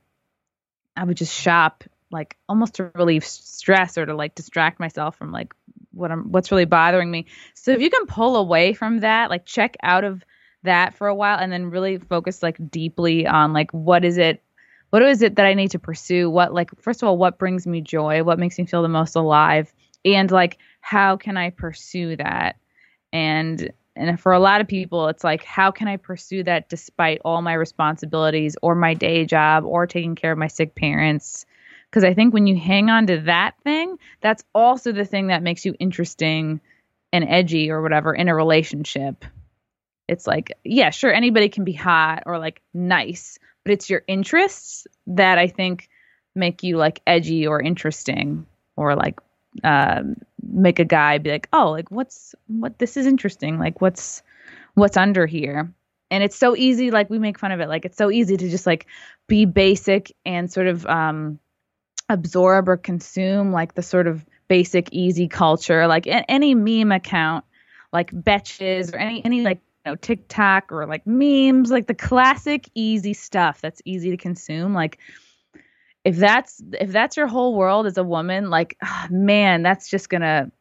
I 0.96 1.04
would 1.04 1.18
just 1.18 1.34
shop 1.34 1.84
like 2.12 2.38
almost 2.48 2.76
to 2.76 2.92
relieve 2.96 3.26
stress 3.26 3.98
or 3.98 4.06
to 4.06 4.16
like 4.16 4.36
distract 4.36 4.80
myself 4.80 5.18
from 5.18 5.32
like 5.32 5.54
what 5.96 6.12
I'm 6.12 6.32
what's 6.32 6.52
really 6.52 6.66
bothering 6.66 7.10
me. 7.10 7.26
So 7.54 7.72
if 7.72 7.82
you 7.82 7.90
can 7.90 8.06
pull 8.06 8.36
away 8.36 8.74
from 8.74 9.00
that, 9.00 9.30
like 9.30 9.46
check 9.46 9.76
out 9.82 10.04
of 10.04 10.24
that 10.64 10.96
for 10.96 11.08
a 11.08 11.16
while 11.16 11.38
and 11.40 11.52
then 11.52 11.70
really 11.70 11.98
focus 11.98 12.44
like 12.44 12.58
deeply 12.70 13.26
on 13.26 13.54
like 13.54 13.72
what 13.72 14.04
is 14.04 14.18
it 14.18 14.44
what 14.90 15.02
is 15.02 15.22
it 15.22 15.36
that 15.36 15.46
I 15.46 15.54
need 15.54 15.72
to 15.72 15.80
pursue? 15.80 16.30
What 16.30 16.54
like 16.54 16.70
first 16.80 17.02
of 17.02 17.08
all, 17.08 17.18
what 17.18 17.40
brings 17.40 17.66
me 17.66 17.82
joy? 17.82 18.24
What 18.24 18.40
makes 18.40 18.58
me 18.58 18.66
feel 18.66 18.82
the 18.82 18.88
most 18.90 19.16
alive? 19.16 19.74
And 20.04 20.30
like 20.30 20.58
how 20.82 21.18
can 21.18 21.38
I 21.38 21.50
pursue 21.50 22.16
that? 22.18 22.58
And 23.12 23.72
and 23.96 24.20
for 24.20 24.34
a 24.34 24.40
lot 24.40 24.60
of 24.60 24.68
people, 24.68 25.08
it's 25.08 25.24
like, 25.24 25.44
how 25.44 25.72
can 25.72 25.88
I 25.88 25.98
pursue 25.98 26.44
that 26.44 26.68
despite 26.68 27.22
all 27.24 27.42
my 27.42 27.54
responsibilities 27.54 28.58
or 28.62 28.76
my 28.76 28.94
day 28.94 29.26
job 29.26 29.64
or 29.64 29.88
taking 29.88 30.16
care 30.16 30.34
of 30.34 30.38
my 30.38 30.48
sick 30.48 30.76
parents? 30.76 31.46
Because 31.96 32.04
I 32.04 32.14
think 32.14 32.34
when 32.34 32.46
you 32.46 32.58
hang 32.58 32.90
on 32.90 33.08
to 33.08 33.22
that 33.22 33.56
thing, 33.64 33.98
that's 34.20 34.44
also 34.54 34.92
the 34.92 35.06
thing 35.06 35.28
that 35.28 35.42
makes 35.42 35.64
you 35.64 35.74
interesting 35.80 36.60
and 37.14 37.24
edgy 37.24 37.72
or 37.72 37.82
whatever 37.82 38.14
in 38.14 38.28
a 38.28 38.36
relationship. 38.36 39.24
It's 40.10 40.28
like, 40.28 40.52
yeah, 40.66 40.90
sure, 40.90 41.14
anybody 41.14 41.48
can 41.48 41.64
be 41.64 41.72
hot 41.72 42.24
or 42.26 42.38
like 42.38 42.62
nice, 42.74 43.40
but 43.64 43.72
it's 43.72 43.90
your 43.90 44.04
interests 44.10 44.88
that 45.08 45.38
I 45.38 45.48
think 45.48 45.88
make 46.36 46.64
you 46.64 46.76
like 46.76 47.02
edgy 47.08 47.48
or 47.48 47.62
interesting 47.62 48.46
or 48.76 48.98
like 48.98 49.22
um, 49.64 50.18
make 50.46 50.80
a 50.80 50.86
guy 50.86 51.20
be 51.20 51.32
like, 51.32 51.48
oh, 51.54 51.72
like 51.72 51.90
what's 51.92 52.36
what 52.48 52.78
this 52.78 52.98
is 52.98 53.06
interesting. 53.06 53.58
Like 53.58 53.80
what's 53.80 54.22
what's 54.74 54.98
under 54.98 55.26
here. 55.26 55.72
And 56.12 56.26
it's 56.26 56.36
so 56.36 56.58
easy, 56.58 56.92
like 56.92 57.10
we 57.10 57.20
make 57.20 57.40
fun 57.40 57.54
of 57.54 57.62
it. 57.62 57.70
Like 57.70 57.86
it's 57.86 57.98
so 57.98 58.12
easy 58.12 58.36
to 58.36 58.50
just 58.50 58.68
like 58.68 58.86
be 59.28 59.46
basic 59.46 60.14
and 60.26 60.52
sort 60.52 60.68
of 60.68 60.86
um 60.88 61.40
absorb 62.10 62.70
or 62.70 62.78
consume 62.78 63.52
like 63.52 63.74
the 63.74 63.82
sort 63.82 64.08
of 64.08 64.26
basic 64.48 64.90
easy 64.92 65.28
culture 65.28 65.88
like 65.88 66.06
any 66.08 66.54
meme 66.54 66.92
account 66.92 67.44
like 67.92 68.12
betches 68.12 68.94
or 68.94 68.98
any 68.98 69.26
any 69.26 69.42
like 69.42 69.60
you 69.86 69.92
know 69.92 69.96
tiktok 69.96 70.72
or 70.72 70.86
like 70.86 71.06
memes 71.08 71.72
like 71.72 71.88
the 71.88 71.96
classic 71.96 72.70
easy 72.76 73.14
stuff 73.14 73.60
that's 73.60 73.82
easy 73.86 74.12
to 74.12 74.18
consume 74.18 74.74
like 74.74 75.00
if 76.04 76.16
that's 76.18 76.62
if 76.80 76.92
that's 76.92 77.18
your 77.18 77.26
whole 77.26 77.56
world 77.56 77.88
as 77.88 77.98
a 77.98 78.04
woman 78.04 78.52
like 78.52 78.78
oh, 78.84 79.08
man 79.10 79.64
that's 79.64 79.90
just 79.90 80.08
gonna 80.08 80.52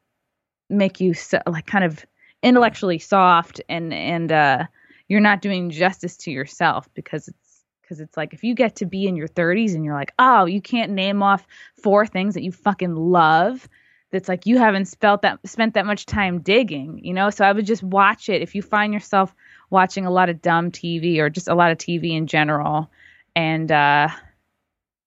make 0.71 1.01
you 1.01 1.13
so, 1.13 1.39
like 1.47 1.67
kind 1.67 1.85
of 1.85 2.05
intellectually 2.43 2.99
soft 2.99 3.61
and 3.69 3.93
and 3.93 4.33
uh 4.33 4.65
you're 5.09 5.21
not 5.21 5.43
doing 5.43 5.69
justice 5.69 6.17
to 6.17 6.31
yourself 6.31 6.89
because 6.95 7.29
it's 7.29 7.44
because 7.85 8.01
it's 8.01 8.17
like 8.17 8.33
if 8.33 8.43
you 8.43 8.55
get 8.55 8.77
to 8.77 8.87
be 8.87 9.07
in 9.07 9.17
your 9.17 9.29
30s 9.29 9.75
and 9.75 9.85
you're 9.85 9.95
like, 9.95 10.13
oh, 10.19 10.47
you 10.47 10.61
can't 10.61 10.93
name 10.93 11.23
off 11.23 11.47
four 11.83 12.07
things 12.07 12.35
that 12.35 12.43
you 12.43 12.51
fucking 12.51 12.95
love. 12.95 13.69
That's 14.11 14.29
like 14.29 14.47
you 14.47 14.59
haven't 14.59 14.87
spent 14.87 15.23
that 15.23 15.41
spent 15.45 15.75
that 15.75 15.87
much 15.87 16.07
time 16.07 16.41
digging, 16.41 17.01
you 17.03 17.13
know. 17.13 17.31
So 17.31 17.45
I 17.45 17.53
would 17.53 17.67
just 17.67 17.83
watch 17.83 18.29
it. 18.29 18.43
If 18.43 18.55
you 18.55 18.63
find 18.63 18.93
yourself 18.93 19.35
watching 19.71 20.07
a 20.07 20.11
lot 20.11 20.29
of 20.29 20.41
dumb 20.41 20.71
TV 20.71 21.19
or 21.19 21.29
just 21.29 21.49
a 21.49 21.55
lot 21.55 21.73
of 21.73 21.79
TV 21.79 22.13
in 22.13 22.29
general, 22.29 22.91
and 23.35 23.71
uh, 23.73 24.09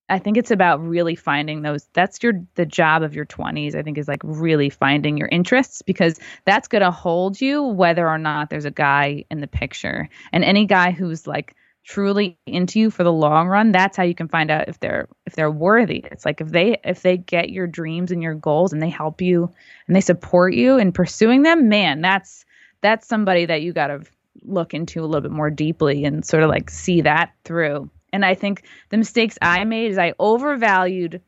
I 0.09 0.19
think 0.19 0.35
it's 0.35 0.51
about 0.51 0.85
really 0.85 1.15
finding 1.15 1.61
those. 1.61 1.87
That's 1.93 2.21
your 2.21 2.33
the 2.55 2.65
job 2.65 3.01
of 3.01 3.15
your 3.15 3.25
20s. 3.25 3.75
I 3.75 3.81
think 3.81 3.97
is 3.97 4.09
like 4.09 4.21
really 4.23 4.69
finding 4.69 5.17
your 5.17 5.29
interests 5.29 5.81
because 5.83 6.19
that's 6.43 6.67
gonna 6.67 6.91
hold 6.91 7.39
you 7.39 7.63
whether 7.63 8.05
or 8.05 8.17
not 8.17 8.49
there's 8.49 8.65
a 8.65 8.71
guy 8.71 9.23
in 9.31 9.39
the 9.39 9.47
picture. 9.47 10.09
And 10.33 10.43
any 10.43 10.65
guy 10.65 10.91
who's 10.91 11.25
like 11.25 11.55
truly 11.87 12.37
into 12.45 12.81
you 12.81 12.91
for 12.91 13.05
the 13.05 13.13
long 13.13 13.47
run 13.47 13.71
that's 13.71 13.95
how 13.95 14.03
you 14.03 14.13
can 14.13 14.27
find 14.27 14.51
out 14.51 14.67
if 14.67 14.77
they're 14.81 15.07
if 15.25 15.35
they're 15.35 15.49
worthy. 15.49 16.03
It's 16.11 16.25
like 16.25 16.41
if 16.41 16.49
they 16.49 16.77
if 16.83 17.01
they 17.01 17.15
get 17.15 17.49
your 17.49 17.65
dreams 17.65 18.11
and 18.11 18.21
your 18.21 18.35
goals 18.35 18.73
and 18.73 18.83
they 18.83 18.89
help 18.89 19.21
you 19.21 19.49
and 19.87 19.95
they 19.95 20.01
support 20.01 20.53
you 20.53 20.77
in 20.77 20.91
pursuing 20.91 21.43
them 21.43 21.69
man 21.69 22.01
that's 22.01 22.43
that's 22.81 23.07
somebody 23.07 23.45
that 23.45 23.61
you 23.61 23.71
got 23.71 23.87
to 23.87 24.03
look 24.43 24.73
into 24.73 24.99
a 25.01 25.05
little 25.05 25.21
bit 25.21 25.31
more 25.31 25.49
deeply 25.49 26.03
and 26.03 26.25
sort 26.25 26.43
of 26.43 26.49
like 26.49 26.69
see 26.69 27.01
that 27.01 27.31
through. 27.45 27.89
And 28.11 28.25
i 28.25 28.35
think 28.35 28.63
the 28.89 28.97
mistakes 28.97 29.37
i 29.41 29.63
made 29.63 29.91
is 29.91 29.97
i 29.97 30.13
overvalued 30.19 31.21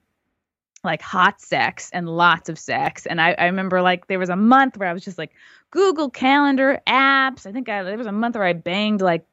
like 0.83 1.01
hot 1.01 1.39
sex 1.41 1.89
and 1.93 2.07
lots 2.09 2.49
of 2.49 2.59
sex. 2.59 3.05
And 3.05 3.21
i, 3.21 3.31
I 3.31 3.45
remember 3.45 3.81
like 3.81 4.07
there 4.07 4.19
was 4.19 4.29
a 4.29 4.35
month 4.35 4.75
where 4.75 4.89
i 4.89 4.93
was 4.93 5.05
just 5.05 5.17
like 5.17 5.31
google 5.71 6.09
calendar 6.09 6.81
apps. 6.85 7.45
I 7.45 7.53
think 7.53 7.69
I, 7.69 7.83
there 7.83 7.97
was 7.97 8.07
a 8.07 8.11
month 8.11 8.35
where 8.35 8.43
i 8.43 8.51
banged 8.51 8.99
like 8.99 9.25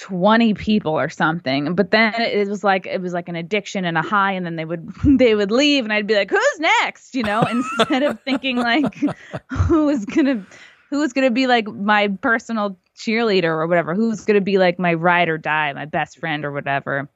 20 0.00 0.54
people 0.54 0.92
or 0.98 1.08
something 1.08 1.74
but 1.74 1.92
then 1.92 2.14
it 2.20 2.48
was 2.48 2.64
like 2.64 2.84
it 2.84 3.00
was 3.00 3.12
like 3.12 3.28
an 3.28 3.36
addiction 3.36 3.84
and 3.84 3.96
a 3.96 4.02
high 4.02 4.32
and 4.32 4.44
then 4.44 4.56
they 4.56 4.64
would 4.64 4.88
they 5.04 5.34
would 5.34 5.52
leave 5.52 5.84
and 5.84 5.92
i'd 5.92 6.06
be 6.06 6.16
like 6.16 6.30
who's 6.30 6.60
next? 6.60 7.14
You 7.14 7.22
know 7.22 7.42
instead 7.42 8.02
of 8.02 8.20
thinking 8.22 8.56
like 8.56 8.94
who 9.50 9.88
is 9.88 10.04
gonna 10.04 10.44
who 10.90 11.02
is 11.02 11.12
gonna 11.12 11.30
be 11.30 11.46
like 11.46 11.68
my 11.68 12.08
personal 12.08 12.76
cheerleader 12.96 13.44
or 13.44 13.66
whatever 13.66 13.94
who's 13.94 14.24
gonna 14.24 14.40
be 14.40 14.58
like 14.58 14.78
my 14.78 14.94
ride 14.94 15.28
or 15.28 15.38
die 15.38 15.72
my 15.72 15.84
best 15.84 16.18
friend 16.18 16.44
or 16.44 16.52
whatever. 16.52 17.08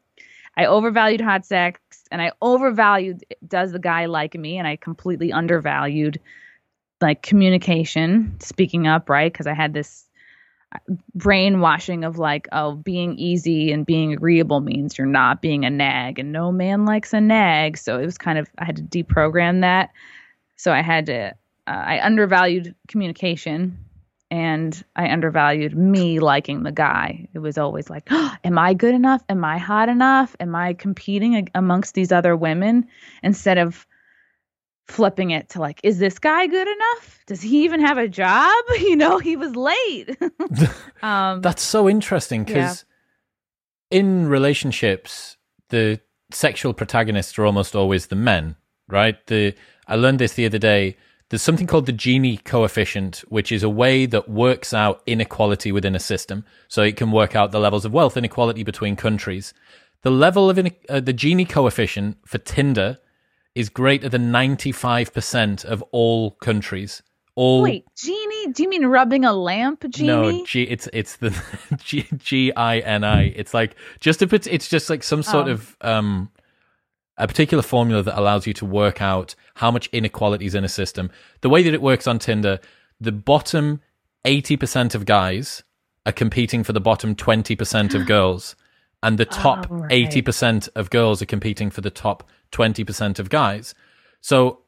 I 0.56 0.66
overvalued 0.66 1.20
hot 1.20 1.46
sex 1.46 1.80
and 2.10 2.20
I 2.20 2.32
overvalued 2.42 3.24
does 3.46 3.72
the 3.72 3.78
guy 3.78 4.06
like 4.06 4.34
me? 4.34 4.58
And 4.58 4.66
I 4.66 4.76
completely 4.76 5.32
undervalued 5.32 6.20
like 7.00 7.22
communication, 7.22 8.36
speaking 8.40 8.88
up, 8.88 9.08
right? 9.08 9.32
Because 9.32 9.46
I 9.46 9.54
had 9.54 9.72
this 9.72 10.07
brainwashing 11.14 12.04
of 12.04 12.18
like, 12.18 12.48
oh, 12.52 12.74
being 12.74 13.18
easy 13.18 13.72
and 13.72 13.86
being 13.86 14.12
agreeable 14.12 14.60
means 14.60 14.98
you're 14.98 15.06
not 15.06 15.40
being 15.40 15.64
a 15.64 15.70
nag, 15.70 16.18
and 16.18 16.32
no 16.32 16.52
man 16.52 16.84
likes 16.84 17.12
a 17.12 17.20
nag. 17.20 17.78
So 17.78 17.98
it 17.98 18.04
was 18.04 18.18
kind 18.18 18.38
of 18.38 18.48
I 18.58 18.64
had 18.64 18.76
to 18.76 18.82
deprogram 18.82 19.62
that. 19.62 19.90
So 20.56 20.72
I 20.72 20.82
had 20.82 21.06
to 21.06 21.34
uh, 21.66 21.70
I 21.70 22.00
undervalued 22.00 22.74
communication 22.86 23.78
and 24.30 24.84
I 24.94 25.10
undervalued 25.10 25.76
me 25.76 26.20
liking 26.20 26.62
the 26.62 26.72
guy. 26.72 27.28
It 27.32 27.38
was 27.38 27.56
always 27.56 27.88
like, 27.88 28.08
oh, 28.10 28.34
am 28.44 28.58
I 28.58 28.74
good 28.74 28.94
enough? 28.94 29.22
Am 29.28 29.44
I 29.44 29.58
hot 29.58 29.88
enough? 29.88 30.36
Am 30.40 30.54
I 30.54 30.74
competing 30.74 31.48
amongst 31.54 31.94
these 31.94 32.12
other 32.12 32.36
women 32.36 32.86
instead 33.22 33.58
of 33.58 33.86
flipping 34.88 35.30
it 35.30 35.50
to 35.50 35.60
like, 35.60 35.80
is 35.84 35.98
this 35.98 36.18
guy 36.18 36.46
good 36.46 36.66
enough? 36.66 37.20
Does 37.26 37.42
he 37.42 37.64
even 37.64 37.80
have 37.80 37.98
a 37.98 38.08
job? 38.08 38.52
You 38.78 38.96
know, 38.96 39.18
he 39.18 39.36
was 39.36 39.54
late. 39.54 40.16
um, 41.02 41.42
That's 41.42 41.62
so 41.62 41.88
interesting 41.88 42.44
because 42.44 42.84
yeah. 43.90 43.98
in 43.98 44.28
relationships, 44.28 45.36
the 45.68 46.00
sexual 46.30 46.72
protagonists 46.72 47.38
are 47.38 47.44
almost 47.44 47.74
always 47.76 48.06
the 48.06 48.16
men, 48.16 48.56
right? 48.88 49.24
The 49.26 49.54
I 49.86 49.96
learned 49.96 50.20
this 50.20 50.34
the 50.34 50.46
other 50.46 50.58
day. 50.58 50.96
There's 51.28 51.42
something 51.42 51.66
called 51.66 51.84
the 51.84 51.92
Gini 51.92 52.42
coefficient, 52.42 53.24
which 53.28 53.52
is 53.52 53.62
a 53.62 53.68
way 53.68 54.06
that 54.06 54.30
works 54.30 54.72
out 54.72 55.02
inequality 55.06 55.70
within 55.72 55.94
a 55.94 56.00
system. 56.00 56.44
So 56.68 56.82
it 56.82 56.96
can 56.96 57.12
work 57.12 57.36
out 57.36 57.52
the 57.52 57.60
levels 57.60 57.84
of 57.84 57.92
wealth 57.92 58.16
inequality 58.16 58.62
between 58.62 58.96
countries. 58.96 59.52
The 60.02 60.10
level 60.10 60.48
of 60.48 60.58
in, 60.58 60.74
uh, 60.88 61.00
the 61.00 61.12
Gini 61.12 61.46
coefficient 61.46 62.16
for 62.24 62.38
Tinder 62.38 62.98
is 63.58 63.68
greater 63.68 64.08
than 64.08 64.30
95% 64.30 65.64
of 65.64 65.82
all 65.90 66.30
countries. 66.30 67.02
All 67.34 67.62
Wait, 67.62 67.84
genie? 67.96 68.52
Do 68.52 68.62
you 68.62 68.68
mean 68.68 68.86
rubbing 68.86 69.24
a 69.24 69.32
lamp, 69.32 69.84
genie? 69.90 70.06
No, 70.06 70.44
G, 70.44 70.62
it's 70.62 70.88
it's 70.92 71.16
the 71.16 71.36
G 71.76 72.06
G 72.16 72.52
I 72.52 72.78
N 72.78 73.02
I. 73.02 73.24
It's 73.34 73.52
like 73.52 73.74
just 73.98 74.22
a 74.22 74.32
it's 74.32 74.46
it's 74.46 74.68
just 74.68 74.88
like 74.88 75.02
some 75.02 75.24
sort 75.24 75.48
oh. 75.48 75.52
of 75.52 75.76
um 75.80 76.30
a 77.16 77.26
particular 77.26 77.62
formula 77.62 78.02
that 78.04 78.16
allows 78.18 78.46
you 78.46 78.54
to 78.54 78.64
work 78.64 79.02
out 79.02 79.34
how 79.54 79.72
much 79.72 79.88
inequality 79.88 80.46
is 80.46 80.54
in 80.54 80.62
a 80.62 80.68
system. 80.68 81.10
The 81.40 81.48
way 81.48 81.64
that 81.64 81.74
it 81.74 81.82
works 81.82 82.06
on 82.06 82.20
Tinder, 82.20 82.60
the 83.00 83.10
bottom 83.10 83.80
80% 84.24 84.94
of 84.94 85.04
guys 85.04 85.64
are 86.06 86.12
competing 86.12 86.62
for 86.62 86.72
the 86.72 86.80
bottom 86.80 87.16
20% 87.16 87.94
of 87.94 88.06
girls 88.14 88.54
and 89.02 89.18
the 89.18 89.24
top 89.24 89.66
oh, 89.68 89.78
right. 89.78 90.10
80% 90.10 90.68
of 90.76 90.90
girls 90.90 91.20
are 91.20 91.26
competing 91.26 91.70
for 91.70 91.80
the 91.80 91.90
top 91.90 92.28
20% 92.52 93.18
of 93.18 93.28
guys. 93.28 93.74
So 94.20 94.60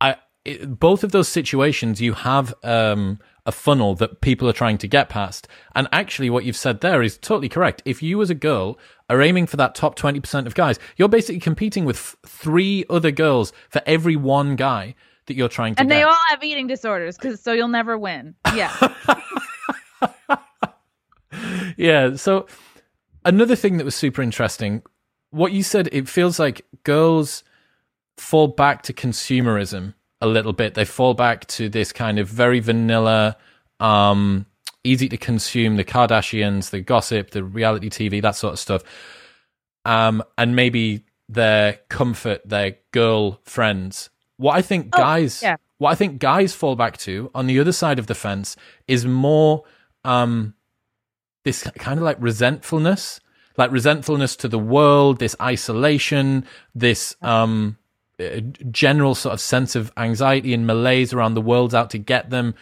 I 0.00 0.16
it, 0.44 0.78
both 0.78 1.02
of 1.04 1.12
those 1.12 1.28
situations 1.28 2.00
you 2.00 2.12
have 2.12 2.54
um, 2.62 3.18
a 3.46 3.52
funnel 3.52 3.94
that 3.96 4.20
people 4.20 4.48
are 4.48 4.52
trying 4.52 4.78
to 4.78 4.86
get 4.88 5.08
past. 5.08 5.48
And 5.74 5.88
actually 5.92 6.30
what 6.30 6.44
you've 6.44 6.56
said 6.56 6.80
there 6.80 7.02
is 7.02 7.18
totally 7.18 7.48
correct. 7.48 7.82
If 7.84 8.02
you 8.02 8.20
as 8.22 8.30
a 8.30 8.34
girl 8.34 8.78
are 9.08 9.20
aiming 9.22 9.46
for 9.46 9.56
that 9.56 9.74
top 9.74 9.98
20% 9.98 10.46
of 10.46 10.54
guys, 10.54 10.78
you're 10.96 11.08
basically 11.08 11.40
competing 11.40 11.84
with 11.84 11.96
f- 11.96 12.16
three 12.26 12.84
other 12.90 13.10
girls 13.10 13.52
for 13.70 13.82
every 13.86 14.16
one 14.16 14.56
guy 14.56 14.94
that 15.26 15.34
you're 15.34 15.48
trying 15.48 15.74
to 15.74 15.80
And 15.80 15.88
get. 15.88 15.96
they 15.96 16.02
all 16.02 16.16
have 16.28 16.42
eating 16.44 16.66
disorders 16.68 17.16
cuz 17.18 17.40
so 17.40 17.52
you'll 17.52 17.68
never 17.68 17.98
win. 17.98 18.34
Yeah. 18.54 18.72
yeah, 21.76 22.14
so 22.16 22.46
another 23.24 23.56
thing 23.56 23.76
that 23.78 23.84
was 23.84 23.94
super 23.94 24.22
interesting, 24.22 24.82
what 25.36 25.52
you 25.52 25.62
said, 25.62 25.88
it 25.92 26.08
feels 26.08 26.38
like 26.38 26.64
girls 26.82 27.44
fall 28.16 28.48
back 28.48 28.82
to 28.82 28.94
consumerism 28.94 29.92
a 30.22 30.26
little 30.26 30.54
bit. 30.54 30.74
They 30.74 30.86
fall 30.86 31.12
back 31.12 31.46
to 31.48 31.68
this 31.68 31.92
kind 31.92 32.18
of 32.18 32.26
very 32.26 32.60
vanilla, 32.60 33.36
um, 33.78 34.46
easy 34.82 35.10
to 35.10 35.18
consume, 35.18 35.76
the 35.76 35.84
Kardashians, 35.84 36.70
the 36.70 36.80
gossip, 36.80 37.30
the 37.30 37.44
reality 37.44 37.90
TV, 37.90 38.22
that 38.22 38.34
sort 38.34 38.54
of 38.54 38.58
stuff. 38.58 38.82
Um, 39.84 40.22
and 40.38 40.56
maybe 40.56 41.04
their 41.28 41.80
comfort, 41.90 42.40
their 42.48 42.76
girl 42.92 43.40
friends. 43.44 44.08
What 44.38 44.54
I 44.56 44.62
think 44.62 44.88
oh, 44.94 44.98
guys, 44.98 45.42
yeah. 45.42 45.56
what 45.76 45.90
I 45.90 45.96
think 45.96 46.18
guys 46.18 46.54
fall 46.54 46.76
back 46.76 46.96
to 46.98 47.30
on 47.34 47.46
the 47.46 47.60
other 47.60 47.72
side 47.72 47.98
of 47.98 48.06
the 48.06 48.14
fence 48.14 48.56
is 48.88 49.04
more, 49.04 49.64
um, 50.02 50.54
this 51.44 51.62
kind 51.78 51.98
of 51.98 52.04
like 52.04 52.16
resentfulness, 52.20 53.20
like 53.56 53.70
resentfulness 53.70 54.36
to 54.36 54.48
the 54.48 54.58
world, 54.58 55.18
this 55.18 55.36
isolation, 55.40 56.44
this 56.74 57.16
um, 57.22 57.76
general 58.70 59.14
sort 59.14 59.34
of 59.34 59.40
sense 59.40 59.74
of 59.74 59.92
anxiety 59.96 60.54
and 60.54 60.66
malaise 60.66 61.12
around 61.12 61.34
the 61.34 61.40
world's 61.40 61.74
out 61.74 61.90
to 61.90 61.98
get 61.98 62.30
them. 62.30 62.54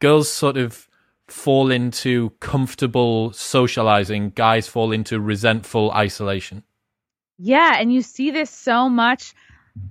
Girls 0.00 0.30
sort 0.30 0.56
of 0.56 0.88
fall 1.28 1.70
into 1.70 2.30
comfortable 2.40 3.32
socializing, 3.32 4.30
guys 4.30 4.68
fall 4.68 4.92
into 4.92 5.20
resentful 5.20 5.90
isolation. 5.92 6.62
Yeah, 7.38 7.76
and 7.78 7.92
you 7.92 8.02
see 8.02 8.30
this 8.30 8.50
so 8.50 8.88
much 8.88 9.34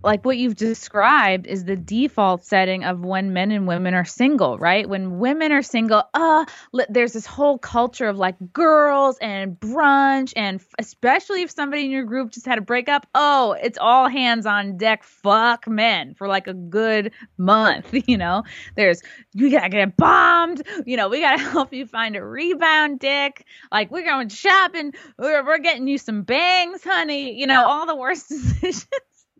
like 0.03 0.25
what 0.25 0.37
you've 0.37 0.55
described 0.55 1.47
is 1.47 1.65
the 1.65 1.75
default 1.75 2.43
setting 2.43 2.83
of 2.83 2.99
when 2.99 3.33
men 3.33 3.51
and 3.51 3.67
women 3.67 3.93
are 3.93 4.05
single, 4.05 4.57
right? 4.57 4.87
When 4.87 5.19
women 5.19 5.51
are 5.51 5.61
single, 5.61 6.03
uh, 6.13 6.45
there's 6.89 7.13
this 7.13 7.25
whole 7.25 7.57
culture 7.57 8.07
of 8.07 8.17
like 8.17 8.35
girls 8.53 9.17
and 9.19 9.59
brunch, 9.59 10.33
and 10.35 10.61
especially 10.79 11.41
if 11.43 11.51
somebody 11.51 11.85
in 11.85 11.91
your 11.91 12.03
group 12.03 12.31
just 12.31 12.45
had 12.45 12.57
a 12.57 12.61
breakup, 12.61 13.07
oh, 13.15 13.55
it's 13.61 13.77
all 13.77 14.07
hands 14.07 14.45
on 14.45 14.77
deck. 14.77 15.03
Fuck 15.03 15.67
men 15.67 16.13
for 16.15 16.27
like 16.27 16.47
a 16.47 16.53
good 16.53 17.11
month, 17.37 17.93
you 18.07 18.17
know. 18.17 18.43
There's 18.75 19.01
we 19.35 19.49
gotta 19.49 19.69
get 19.69 19.97
bombed, 19.97 20.63
you 20.85 20.97
know. 20.97 21.09
We 21.09 21.21
gotta 21.21 21.41
help 21.51 21.73
you 21.73 21.85
find 21.85 22.15
a 22.15 22.23
rebound 22.23 22.99
dick. 22.99 23.45
Like 23.71 23.91
we're 23.91 24.05
going 24.05 24.29
shopping, 24.29 24.93
we're 25.17 25.45
we're 25.45 25.59
getting 25.59 25.87
you 25.87 25.97
some 25.97 26.23
bangs, 26.23 26.83
honey. 26.83 27.39
You 27.39 27.47
know, 27.47 27.65
all 27.67 27.85
the 27.85 27.95
worst 27.95 28.29
decisions 28.61 28.87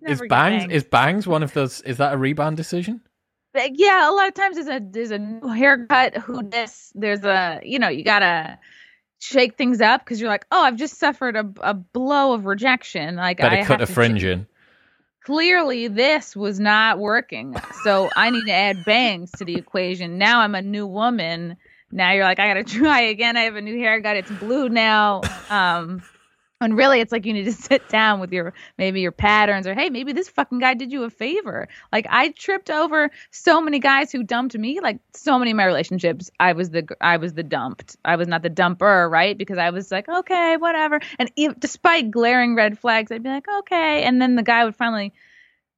is 0.08 0.22
bangs 0.28 0.72
is 0.72 0.84
bangs 0.84 1.28
one 1.28 1.44
of 1.44 1.54
those? 1.54 1.82
Is 1.82 1.98
that 1.98 2.14
a 2.14 2.18
rebound 2.18 2.58
decision? 2.58 3.02
Yeah, 3.54 4.10
a 4.10 4.14
lot 4.14 4.28
of 4.28 4.34
times 4.34 4.56
there's 4.56 4.68
a 4.68 4.82
there's 4.82 5.12
a 5.12 5.54
haircut. 5.54 6.18
Who 6.18 6.44
this? 6.44 6.92
There's 6.96 7.24
a 7.24 7.60
you 7.64 7.80
know 7.80 7.90
you 7.90 8.04
gotta 8.04 8.58
shake 9.20 9.58
things 9.58 9.82
up 9.82 10.04
because 10.04 10.20
you're 10.20 10.30
like, 10.30 10.46
oh, 10.52 10.64
I've 10.64 10.78
just 10.78 10.98
suffered 10.98 11.36
a, 11.36 11.50
a 11.62 11.74
blow 11.74 12.34
of 12.34 12.46
rejection. 12.46 13.18
Like 13.18 13.38
Better 13.38 13.58
I 13.58 13.64
cut 13.64 13.82
a 13.82 13.86
fringe 13.86 14.24
in. 14.24 14.48
Clearly, 15.24 15.88
this 15.88 16.36
was 16.36 16.60
not 16.60 16.98
working, 16.98 17.56
so 17.84 18.10
I 18.16 18.32
need 18.32 18.46
to 18.46 18.54
add 18.54 18.84
bangs 18.86 19.32
to 19.34 19.46
the 19.46 19.56
equation. 19.56 20.18
Now 20.18 20.42
I'm 20.42 20.56
a 20.56 20.62
new 20.64 20.88
woman. 20.88 21.58
Now 21.92 22.14
you're 22.14 22.24
like, 22.24 22.40
I 22.40 22.48
gotta 22.48 22.64
try 22.80 23.02
again. 23.02 23.38
I 23.38 23.42
have 23.42 23.56
a 23.56 23.62
new 23.62 23.78
haircut. 23.78 24.18
It's 24.18 24.32
blue 24.32 24.70
now. 24.70 25.22
Um, 25.50 26.02
and 26.62 26.78
really, 26.78 27.00
it's 27.02 27.12
like 27.12 27.26
you 27.26 27.34
need 27.34 27.46
to 27.46 27.52
sit 27.70 27.90
down 27.90 28.20
with 28.20 28.32
your 28.32 28.54
maybe 28.78 29.02
your 29.02 29.12
patterns 29.12 29.68
or 29.68 29.74
hey, 29.74 29.90
maybe 29.90 30.14
this 30.14 30.30
fucking 30.30 30.60
guy 30.60 30.74
did 30.74 30.92
you 30.92 31.04
a 31.04 31.10
favor. 31.10 31.68
Like 31.92 32.06
I 32.10 32.30
tripped 32.30 32.70
over 32.70 33.10
so 33.32 33.60
many 33.60 33.80
guys 33.80 34.12
who 34.12 34.24
dumped 34.24 34.58
me. 34.58 34.80
Like 34.80 35.00
so 35.14 35.38
many 35.38 35.52
of 35.52 35.58
my 35.58 35.66
relationships, 35.66 36.30
I 36.40 36.54
was 36.54 36.70
the 36.70 36.88
I 37.02 37.18
was 37.18 37.34
the 37.34 37.44
dumped. 37.44 37.98
I 38.06 38.16
was 38.16 38.28
not 38.28 38.44
the 38.44 38.50
dumper, 38.50 39.10
right? 39.10 39.38
Because 39.38 39.58
I 39.58 39.72
was 39.72 39.92
like, 39.92 40.08
okay, 40.08 40.58
whatever. 40.58 41.00
And 41.20 41.32
despite 41.60 42.12
glaring 42.12 42.56
red 42.56 42.80
flags, 42.80 43.12
I'd 43.12 43.24
be 43.24 43.30
like, 43.30 43.48
okay. 43.60 44.04
And 44.04 44.22
then 44.22 44.36
the 44.36 44.44
guy 44.44 44.64
would 44.64 44.76
finally 44.76 45.14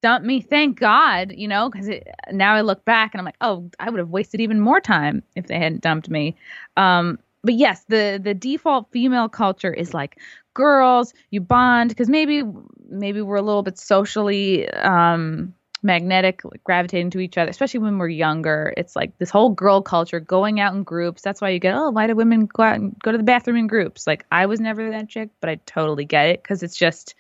dump 0.02 0.26
me. 0.26 0.42
Thank 0.42 0.80
God, 0.80 1.32
you 1.36 1.48
know, 1.48 1.70
because 1.70 1.90
now 2.32 2.54
I 2.54 2.62
look 2.62 2.86
back 2.86 3.14
and 3.14 3.22
I'm 3.22 3.26
like, 3.26 3.38
oh, 3.42 3.72
I 3.80 3.90
would 3.90 4.00
have 4.00 4.10
wasted 4.10 4.42
even 4.42 4.60
more 4.60 4.82
time 4.82 5.24
if 5.36 5.48
they 5.48 5.58
hadn't 5.58 5.82
dumped 5.82 6.10
me. 6.10 6.36
Um, 6.78 7.18
but 7.44 7.56
yes, 7.56 7.84
the 7.90 8.20
the 8.24 8.34
default 8.34 8.92
female 8.92 9.28
culture 9.28 9.74
is 9.74 9.94
like 9.94 10.18
girls, 10.54 11.14
you 11.30 11.42
bond 11.42 11.90
because 11.90 12.10
maybe 12.10 12.44
maybe 12.90 13.22
we're 13.22 13.36
a 13.36 13.42
little 13.42 13.64
bit 13.64 13.78
socially 13.78 14.70
um 14.70 15.54
magnetic, 15.84 16.46
like 16.46 16.64
gravitating 16.64 17.10
to 17.12 17.20
each 17.20 17.38
other, 17.38 17.50
especially 17.50 17.82
when 17.82 17.98
we're 17.98 18.08
younger. 18.08 18.74
It's 18.78 18.96
like 18.96 19.18
this 19.18 19.30
whole 19.30 19.50
girl 19.50 19.82
culture 19.82 20.22
going 20.22 20.60
out 20.62 20.74
in 20.74 20.84
groups. 20.84 21.22
That's 21.22 21.42
why 21.42 21.50
you 21.50 21.60
get, 21.60 21.76
oh, 21.76 21.90
why 21.90 22.08
do 22.08 22.16
women 22.16 22.46
go 22.46 22.64
out 22.64 22.76
and 22.76 22.98
go 23.00 23.12
to 23.12 23.18
the 23.18 23.24
bathroom 23.24 23.58
in 23.58 23.68
groups? 23.68 24.08
Like 24.08 24.26
I 24.32 24.46
was 24.46 24.62
never 24.62 24.90
that 24.92 25.10
chick, 25.10 25.32
but 25.42 25.50
I 25.50 25.56
totally 25.66 26.06
get 26.06 26.28
it 26.28 26.42
because 26.42 26.64
it's 26.64 26.78
just 26.78 27.16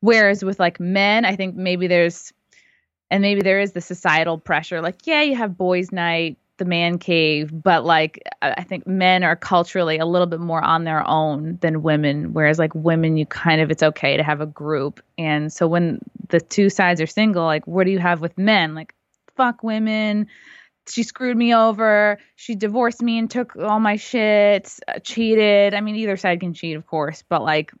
whereas 0.00 0.44
with 0.44 0.58
like 0.58 0.80
men, 0.80 1.24
I 1.24 1.36
think 1.36 1.54
maybe 1.54 1.86
there's 1.86 2.32
and 3.10 3.22
maybe 3.22 3.42
there 3.42 3.60
is 3.60 3.72
the 3.72 3.80
societal 3.80 4.38
pressure 4.38 4.80
like 4.80 5.06
yeah 5.06 5.22
you 5.22 5.36
have 5.36 5.56
boys 5.56 5.92
night 5.92 6.38
the 6.56 6.64
man 6.64 6.98
cave, 6.98 7.50
but 7.52 7.84
like 7.84 8.22
I 8.42 8.62
think 8.62 8.86
men 8.86 9.24
are 9.24 9.36
culturally 9.36 9.98
a 9.98 10.06
little 10.06 10.26
bit 10.26 10.40
more 10.40 10.62
on 10.62 10.84
their 10.84 11.06
own 11.06 11.58
than 11.60 11.82
women, 11.82 12.32
whereas 12.32 12.58
like 12.58 12.74
women, 12.74 13.16
you 13.16 13.26
kind 13.26 13.60
of 13.60 13.70
it's 13.70 13.82
okay 13.82 14.16
to 14.16 14.22
have 14.22 14.40
a 14.40 14.46
group. 14.46 15.00
And 15.18 15.52
so 15.52 15.66
when 15.66 15.98
the 16.28 16.40
two 16.40 16.70
sides 16.70 17.00
are 17.00 17.06
single, 17.06 17.44
like 17.44 17.66
what 17.66 17.84
do 17.84 17.90
you 17.90 17.98
have 17.98 18.20
with 18.20 18.38
men? 18.38 18.74
Like 18.74 18.94
fuck 19.36 19.62
women. 19.62 20.28
She 20.86 21.02
screwed 21.02 21.36
me 21.36 21.54
over. 21.54 22.18
She 22.36 22.54
divorced 22.54 23.02
me 23.02 23.18
and 23.18 23.30
took 23.30 23.56
all 23.56 23.80
my 23.80 23.96
shit. 23.96 24.70
Uh, 24.86 24.98
cheated. 24.98 25.72
I 25.72 25.80
mean, 25.80 25.96
either 25.96 26.16
side 26.18 26.40
can 26.40 26.52
cheat, 26.52 26.76
of 26.76 26.86
course, 26.86 27.24
but 27.28 27.42
like 27.42 27.72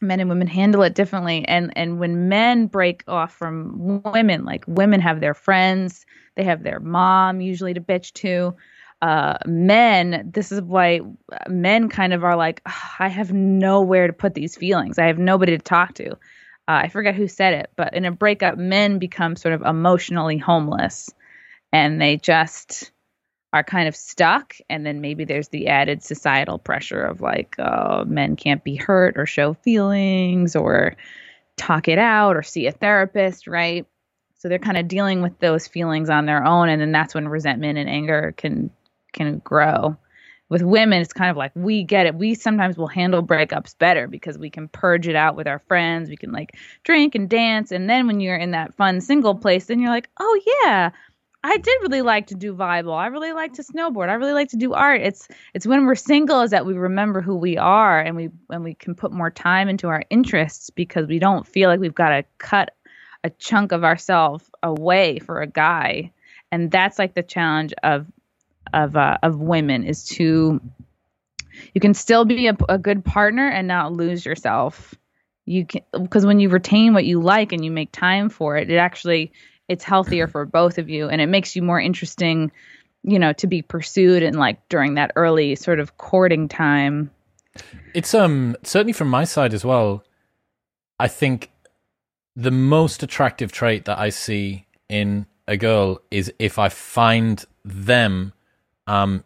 men 0.00 0.20
and 0.20 0.28
women 0.28 0.48
handle 0.48 0.82
it 0.82 0.94
differently. 0.94 1.46
And 1.46 1.72
and 1.76 1.98
when 2.00 2.28
men 2.28 2.66
break 2.66 3.04
off 3.08 3.34
from 3.34 4.02
women 4.04 4.44
like 4.44 4.64
women 4.66 5.00
have 5.00 5.20
their 5.20 5.34
friends 5.34 6.06
they 6.36 6.44
have 6.44 6.62
their 6.62 6.80
mom 6.80 7.40
usually 7.40 7.74
to 7.74 7.80
bitch 7.80 8.12
to. 8.14 8.54
Uh, 9.02 9.38
men 9.46 10.30
this 10.34 10.52
is 10.52 10.60
why 10.62 11.00
men 11.48 11.88
kind 11.88 12.12
of 12.12 12.22
are 12.24 12.36
like 12.36 12.62
i 12.98 13.08
have 13.08 13.32
nowhere 13.32 14.06
to 14.06 14.12
put 14.12 14.34
these 14.34 14.56
feelings. 14.56 14.98
I 14.98 15.06
have 15.06 15.18
nobody 15.18 15.56
to 15.56 15.62
talk 15.62 15.94
to. 15.94 16.12
Uh, 16.12 16.16
i 16.84 16.88
forget 16.88 17.14
who 17.14 17.28
said 17.28 17.54
it 17.54 17.70
but 17.76 17.94
in 17.94 18.04
a 18.04 18.12
breakup 18.12 18.58
men 18.58 18.98
become 18.98 19.36
sort 19.36 19.54
of 19.54 19.62
emotionally 19.62 20.38
homeless. 20.38 21.10
And 21.72 22.00
they 22.00 22.16
just 22.16 22.92
are 23.52 23.64
kind 23.64 23.88
of 23.88 23.96
stuck 23.96 24.56
and 24.68 24.86
then 24.86 25.00
maybe 25.00 25.24
there's 25.24 25.48
the 25.48 25.66
added 25.68 26.02
societal 26.02 26.58
pressure 26.58 27.02
of 27.02 27.20
like 27.20 27.56
uh, 27.58 28.04
men 28.06 28.36
can't 28.36 28.62
be 28.62 28.76
hurt 28.76 29.16
or 29.16 29.26
show 29.26 29.54
feelings 29.54 30.54
or 30.54 30.96
talk 31.56 31.88
it 31.88 31.98
out 31.98 32.36
or 32.36 32.42
see 32.42 32.66
a 32.66 32.72
therapist 32.72 33.46
right? 33.46 33.86
So 34.38 34.48
they're 34.48 34.58
kind 34.58 34.78
of 34.78 34.88
dealing 34.88 35.20
with 35.20 35.38
those 35.40 35.66
feelings 35.66 36.08
on 36.08 36.26
their 36.26 36.44
own 36.44 36.68
and 36.68 36.80
then 36.80 36.92
that's 36.92 37.14
when 37.14 37.28
resentment 37.28 37.78
and 37.78 37.90
anger 37.90 38.32
can 38.36 38.70
can 39.12 39.38
grow. 39.38 39.96
With 40.48 40.62
women 40.62 41.00
it's 41.00 41.12
kind 41.12 41.30
of 41.30 41.36
like 41.36 41.52
we 41.56 41.82
get 41.82 42.06
it. 42.06 42.14
We 42.14 42.34
sometimes 42.34 42.76
will 42.76 42.86
handle 42.86 43.22
breakups 43.22 43.76
better 43.76 44.06
because 44.06 44.38
we 44.38 44.50
can 44.50 44.68
purge 44.68 45.08
it 45.08 45.16
out 45.16 45.36
with 45.36 45.48
our 45.48 45.58
friends. 45.66 46.08
We 46.08 46.16
can 46.16 46.30
like 46.30 46.56
drink 46.84 47.16
and 47.16 47.28
dance 47.28 47.72
and 47.72 47.90
then 47.90 48.06
when 48.06 48.20
you're 48.20 48.36
in 48.36 48.52
that 48.52 48.74
fun 48.76 49.00
single 49.00 49.34
place 49.34 49.66
then 49.66 49.80
you're 49.80 49.90
like 49.90 50.08
oh 50.20 50.40
yeah 50.64 50.90
I 51.42 51.56
did 51.56 51.80
really 51.80 52.02
like 52.02 52.28
to 52.28 52.34
do 52.34 52.54
volleyball. 52.54 52.96
I 52.96 53.06
really 53.06 53.32
like 53.32 53.54
to 53.54 53.62
snowboard. 53.62 54.10
I 54.10 54.14
really 54.14 54.34
like 54.34 54.50
to 54.50 54.58
do 54.58 54.74
art. 54.74 55.00
It's 55.00 55.26
it's 55.54 55.66
when 55.66 55.86
we're 55.86 55.94
single 55.94 56.42
is 56.42 56.50
that 56.50 56.66
we 56.66 56.74
remember 56.74 57.22
who 57.22 57.36
we 57.36 57.56
are 57.56 57.98
and 57.98 58.14
we 58.14 58.28
and 58.50 58.62
we 58.62 58.74
can 58.74 58.94
put 58.94 59.10
more 59.10 59.30
time 59.30 59.68
into 59.68 59.88
our 59.88 60.02
interests 60.10 60.68
because 60.70 61.06
we 61.06 61.18
don't 61.18 61.46
feel 61.46 61.70
like 61.70 61.80
we've 61.80 61.94
got 61.94 62.10
to 62.10 62.24
cut 62.36 62.72
a 63.24 63.30
chunk 63.30 63.72
of 63.72 63.84
ourselves 63.84 64.44
away 64.62 65.18
for 65.18 65.40
a 65.40 65.46
guy. 65.46 66.12
And 66.52 66.70
that's 66.70 66.98
like 66.98 67.14
the 67.14 67.22
challenge 67.22 67.72
of 67.82 68.06
of 68.74 68.96
uh, 68.96 69.18
of 69.22 69.38
women 69.38 69.84
is 69.84 70.04
to 70.06 70.60
you 71.72 71.80
can 71.80 71.94
still 71.94 72.26
be 72.26 72.48
a, 72.48 72.56
a 72.68 72.78
good 72.78 73.02
partner 73.04 73.48
and 73.48 73.66
not 73.66 73.92
lose 73.92 74.26
yourself. 74.26 74.94
You 75.46 75.64
can 75.64 75.82
because 76.02 76.26
when 76.26 76.38
you 76.38 76.50
retain 76.50 76.92
what 76.92 77.06
you 77.06 77.22
like 77.22 77.52
and 77.52 77.64
you 77.64 77.70
make 77.70 77.92
time 77.92 78.28
for 78.28 78.58
it, 78.58 78.70
it 78.70 78.76
actually 78.76 79.32
it's 79.70 79.84
healthier 79.84 80.26
for 80.26 80.44
both 80.44 80.78
of 80.78 80.90
you 80.90 81.08
and 81.08 81.20
it 81.20 81.28
makes 81.28 81.54
you 81.54 81.62
more 81.62 81.80
interesting 81.80 82.50
you 83.04 83.18
know 83.18 83.32
to 83.32 83.46
be 83.46 83.62
pursued 83.62 84.22
and 84.22 84.36
like 84.36 84.68
during 84.68 84.94
that 84.94 85.12
early 85.14 85.54
sort 85.54 85.78
of 85.78 85.96
courting 85.96 86.48
time. 86.48 87.10
It's 87.94 88.12
um 88.14 88.56
certainly 88.64 88.92
from 88.92 89.08
my 89.08 89.24
side 89.24 89.54
as 89.54 89.64
well 89.64 90.04
i 90.98 91.08
think 91.08 91.50
the 92.36 92.50
most 92.50 93.02
attractive 93.02 93.50
trait 93.52 93.84
that 93.86 93.98
i 93.98 94.08
see 94.08 94.66
in 94.88 95.26
a 95.48 95.56
girl 95.56 96.00
is 96.10 96.32
if 96.38 96.58
i 96.58 96.68
find 96.68 97.44
them 97.64 98.32
um 98.86 99.24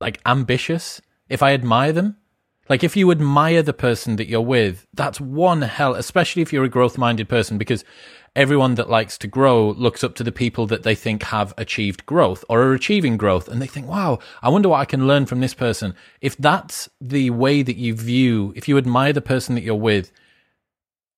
like 0.00 0.20
ambitious 0.26 1.00
if 1.28 1.42
i 1.42 1.52
admire 1.52 1.92
them. 1.92 2.16
Like 2.68 2.84
if 2.84 2.96
you 2.96 3.10
admire 3.10 3.62
the 3.62 3.72
person 3.74 4.16
that 4.16 4.28
you're 4.28 4.40
with 4.40 4.86
that's 4.94 5.20
one 5.20 5.62
hell 5.62 5.94
especially 5.94 6.42
if 6.42 6.52
you're 6.52 6.64
a 6.64 6.70
growth 6.70 6.96
minded 6.96 7.28
person 7.28 7.58
because 7.58 7.84
everyone 8.34 8.76
that 8.76 8.88
likes 8.88 9.18
to 9.18 9.26
grow 9.26 9.70
looks 9.72 10.02
up 10.02 10.14
to 10.14 10.24
the 10.24 10.32
people 10.32 10.66
that 10.66 10.82
they 10.82 10.94
think 10.94 11.22
have 11.24 11.52
achieved 11.58 12.06
growth 12.06 12.44
or 12.48 12.62
are 12.62 12.72
achieving 12.74 13.16
growth 13.16 13.46
and 13.46 13.60
they 13.60 13.66
think 13.66 13.86
wow 13.86 14.18
i 14.42 14.48
wonder 14.48 14.68
what 14.68 14.80
i 14.80 14.84
can 14.84 15.06
learn 15.06 15.26
from 15.26 15.40
this 15.40 15.54
person. 15.54 15.94
If 16.20 16.36
that's 16.36 16.88
the 17.00 17.30
way 17.30 17.62
that 17.62 17.76
you 17.76 17.94
view 17.94 18.52
if 18.56 18.68
you 18.68 18.78
admire 18.78 19.12
the 19.12 19.20
person 19.20 19.54
that 19.54 19.62
you're 19.62 19.74
with 19.74 20.10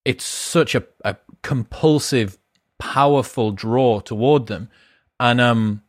it's 0.03 0.25
such 0.25 0.75
a, 0.75 0.83
a 1.03 1.15
compulsive 1.41 2.37
powerful 2.77 3.51
draw 3.51 3.99
toward 4.01 4.47
them. 4.47 4.69
And 5.19 5.39
um 5.39 5.81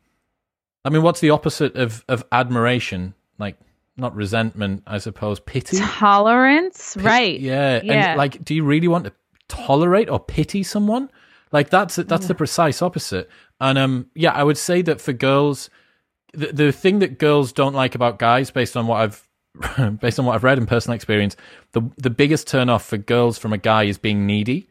i 0.84 0.90
mean 0.90 1.02
what's 1.02 1.20
the 1.20 1.30
opposite 1.30 1.74
of 1.74 2.04
of 2.08 2.24
admiration? 2.30 3.14
Like 3.38 3.58
not 3.96 4.14
resentment 4.14 4.84
i 4.86 4.98
suppose 4.98 5.40
pity? 5.40 5.78
Tolerance? 5.78 6.96
Right. 7.00 7.40
yeah. 7.40 7.80
Yeah. 7.82 8.10
and 8.10 8.18
like 8.18 8.44
do 8.44 8.54
you 8.54 8.62
really 8.62 8.88
want 8.88 9.06
to 9.06 9.12
tolerate 9.48 10.08
or 10.08 10.20
pity 10.20 10.62
someone. 10.62 11.10
Like 11.52 11.70
that's 11.70 11.96
that's 11.96 12.22
yeah. 12.22 12.28
the 12.28 12.34
precise 12.34 12.82
opposite. 12.82 13.28
And 13.60 13.78
um, 13.78 14.10
yeah, 14.14 14.32
I 14.32 14.42
would 14.42 14.58
say 14.58 14.82
that 14.82 15.00
for 15.00 15.12
girls, 15.12 15.70
the 16.32 16.52
the 16.52 16.72
thing 16.72 16.98
that 17.00 17.18
girls 17.18 17.52
don't 17.52 17.74
like 17.74 17.94
about 17.94 18.18
guys, 18.18 18.50
based 18.50 18.76
on 18.76 18.86
what 18.86 19.00
I've 19.00 19.98
based 20.00 20.18
on 20.18 20.26
what 20.26 20.34
I've 20.34 20.44
read 20.44 20.58
and 20.58 20.68
personal 20.68 20.94
experience, 20.94 21.36
the 21.72 21.82
the 21.96 22.10
biggest 22.10 22.46
turn 22.46 22.68
off 22.68 22.84
for 22.84 22.96
girls 22.96 23.38
from 23.38 23.52
a 23.52 23.58
guy 23.58 23.84
is 23.84 23.98
being 23.98 24.26
needy. 24.26 24.68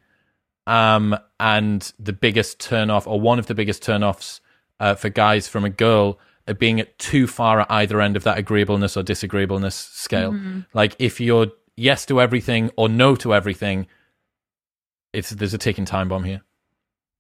Um, 0.68 1.16
and 1.40 1.94
the 2.00 2.14
biggest 2.14 2.60
turn 2.60 2.90
off, 2.90 3.06
or 3.06 3.22
one 3.22 3.38
of 3.38 3.46
the 3.46 3.54
biggest 3.54 3.84
turn 3.84 4.04
offs 4.04 4.42
uh, 4.80 4.96
for 4.96 5.10
guys 5.10 5.48
from 5.48 5.64
a 5.64 5.70
girl, 5.70 6.20
are 6.48 6.56
being 6.56 6.80
at 6.80 6.98
too 6.98 7.28
far 7.28 7.62
at 7.62 7.68
either 7.70 8.02
end 8.02 8.16
of 8.16 8.24
that 8.24 8.38
agreeableness 8.38 8.98
or 8.98 9.04
disagreeableness 9.04 9.76
scale. 9.76 10.32
Mm-hmm. 10.32 10.62
Like 10.74 10.96
if 11.00 11.20
you're 11.20 11.48
yes 11.76 12.06
to 12.08 12.22
everything 12.22 12.72
or 12.78 12.90
no 12.90 13.16
to 13.18 13.34
everything, 13.34 13.88
it's 15.14 15.30
there's 15.30 15.54
a 15.54 15.58
ticking 15.58 15.86
time 15.86 16.10
bomb 16.10 16.24
here. 16.24 16.42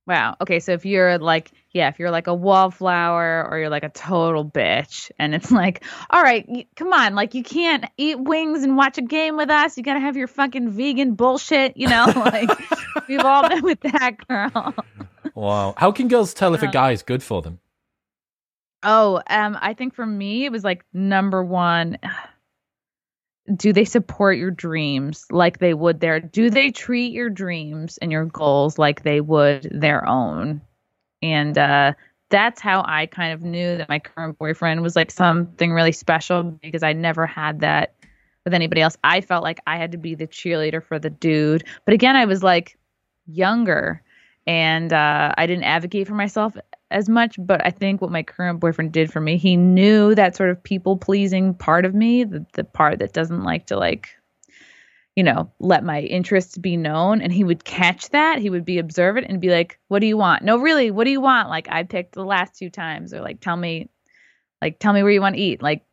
Wow. 0.07 0.35
Okay, 0.39 0.59
so 0.59 0.73
if 0.73 0.85
you're 0.85 1.17
like, 1.17 1.51
yeah, 1.71 1.87
if 1.89 1.97
you're 1.97 2.11
like 2.11 2.27
a 2.27 2.33
wallflower 2.33 3.47
or 3.49 3.57
you're 3.57 3.69
like 3.69 3.83
a 3.83 3.89
total 3.89 4.45
bitch, 4.45 5.11
and 5.17 5.33
it's 5.33 5.51
like, 5.61 5.83
all 6.09 6.21
right, 6.21 6.45
y- 6.47 6.67
come 6.75 6.93
on, 6.93 7.15
like 7.15 7.33
you 7.33 7.43
can't 7.43 7.85
eat 7.97 8.19
wings 8.19 8.63
and 8.63 8.77
watch 8.77 8.97
a 8.97 9.01
game 9.01 9.35
with 9.35 9.49
us. 9.49 9.77
You 9.77 9.83
gotta 9.83 9.99
have 9.99 10.15
your 10.15 10.27
fucking 10.27 10.69
vegan 10.69 11.15
bullshit, 11.15 11.77
you 11.77 11.87
know? 11.87 12.05
Like 12.15 12.49
we've 13.07 13.23
all 13.23 13.47
been 13.47 13.63
with 13.63 13.79
that 13.81 14.17
girl. 14.27 14.73
wow. 15.35 15.73
How 15.77 15.91
can 15.91 16.07
girls 16.07 16.33
tell 16.33 16.53
if 16.55 16.63
a 16.63 16.67
guy 16.67 16.91
is 16.91 17.03
good 17.03 17.21
for 17.21 17.41
them? 17.41 17.59
Oh, 18.83 19.21
um, 19.27 19.57
I 19.59 19.73
think 19.73 19.93
for 19.95 20.05
me 20.05 20.45
it 20.45 20.51
was 20.51 20.63
like 20.63 20.85
number 20.93 21.43
one 21.43 21.97
do 23.53 23.71
they 23.73 23.85
support 23.85 24.37
your 24.37 24.51
dreams 24.51 25.25
like 25.29 25.59
they 25.59 25.73
would 25.73 25.99
their 25.99 26.19
do 26.19 26.49
they 26.49 26.71
treat 26.71 27.13
your 27.13 27.29
dreams 27.29 27.97
and 27.99 28.11
your 28.11 28.25
goals 28.25 28.79
like 28.79 29.03
they 29.03 29.21
would 29.21 29.69
their 29.71 30.07
own? 30.07 30.61
And 31.21 31.57
uh 31.57 31.93
that's 32.29 32.59
how 32.59 32.83
i 32.87 33.05
kind 33.05 33.33
of 33.33 33.43
knew 33.43 33.77
that 33.77 33.87
my 33.87 33.99
current 33.99 34.37
boyfriend 34.39 34.81
was 34.81 34.95
like 34.95 35.11
something 35.11 35.71
really 35.71 35.91
special 35.91 36.41
because 36.43 36.81
i 36.81 36.91
never 36.91 37.27
had 37.27 37.59
that 37.59 37.93
with 38.43 38.53
anybody 38.53 38.81
else. 38.81 38.97
I 39.03 39.21
felt 39.21 39.43
like 39.43 39.59
i 39.67 39.77
had 39.77 39.91
to 39.91 39.97
be 39.97 40.15
the 40.15 40.27
cheerleader 40.27 40.83
for 40.83 40.99
the 40.99 41.09
dude. 41.09 41.63
But 41.85 41.93
again 41.93 42.15
i 42.15 42.25
was 42.25 42.41
like 42.41 42.77
younger 43.27 44.01
and 44.47 44.91
uh, 44.91 45.33
i 45.37 45.45
didn't 45.45 45.63
advocate 45.65 46.07
for 46.07 46.15
myself 46.15 46.55
as 46.91 47.09
much, 47.09 47.35
but 47.39 47.65
I 47.65 47.71
think 47.71 48.01
what 48.01 48.11
my 48.11 48.23
current 48.23 48.59
boyfriend 48.59 48.91
did 48.91 49.11
for 49.11 49.19
me, 49.19 49.37
he 49.37 49.57
knew 49.57 50.13
that 50.15 50.35
sort 50.35 50.49
of 50.49 50.63
people 50.63 50.97
pleasing 50.97 51.53
part 51.53 51.85
of 51.85 51.95
me, 51.95 52.23
the, 52.23 52.45
the 52.53 52.63
part 52.63 52.99
that 52.99 53.13
doesn't 53.13 53.43
like 53.43 53.67
to 53.67 53.77
like, 53.77 54.09
you 55.15 55.23
know, 55.23 55.51
let 55.59 55.83
my 55.83 56.01
interests 56.01 56.57
be 56.57 56.77
known. 56.77 57.21
And 57.21 57.31
he 57.33 57.43
would 57.43 57.63
catch 57.63 58.09
that. 58.09 58.39
He 58.39 58.49
would 58.49 58.65
be 58.65 58.77
observant 58.77 59.27
and 59.29 59.41
be 59.41 59.49
like, 59.49 59.79
What 59.87 59.99
do 59.99 60.07
you 60.07 60.17
want? 60.17 60.43
No, 60.43 60.57
really, 60.57 60.91
what 60.91 61.05
do 61.05 61.11
you 61.11 61.21
want? 61.21 61.49
Like 61.49 61.67
I 61.69 61.83
picked 61.83 62.13
the 62.13 62.25
last 62.25 62.57
two 62.57 62.69
times, 62.69 63.13
or 63.13 63.21
like 63.21 63.39
tell 63.39 63.57
me 63.57 63.89
like 64.61 64.79
tell 64.79 64.93
me 64.93 65.03
where 65.03 65.11
you 65.11 65.21
want 65.21 65.35
to 65.35 65.41
eat. 65.41 65.61
Like 65.61 65.83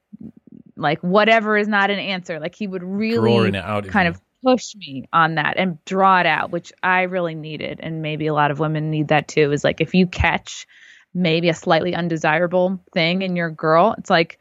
like 0.76 1.00
whatever 1.00 1.56
is 1.56 1.68
not 1.68 1.90
an 1.90 1.98
answer. 1.98 2.38
Like 2.40 2.54
he 2.54 2.66
would 2.66 2.82
really 2.82 3.52
kind 3.88 4.08
of 4.08 4.20
push 4.44 4.74
me 4.74 5.08
on 5.12 5.36
that 5.36 5.54
and 5.56 5.82
draw 5.84 6.20
it 6.20 6.26
out, 6.26 6.50
which 6.50 6.72
I 6.82 7.02
really 7.02 7.34
needed. 7.34 7.80
And 7.80 8.02
maybe 8.02 8.26
a 8.26 8.34
lot 8.34 8.50
of 8.50 8.58
women 8.58 8.90
need 8.90 9.08
that 9.08 9.28
too. 9.28 9.52
Is 9.52 9.64
like 9.64 9.80
if 9.80 9.94
you 9.94 10.06
catch 10.06 10.66
maybe 11.14 11.48
a 11.48 11.54
slightly 11.54 11.94
undesirable 11.94 12.80
thing 12.92 13.22
in 13.22 13.36
your 13.36 13.50
girl, 13.50 13.94
it's 13.98 14.10
like 14.10 14.38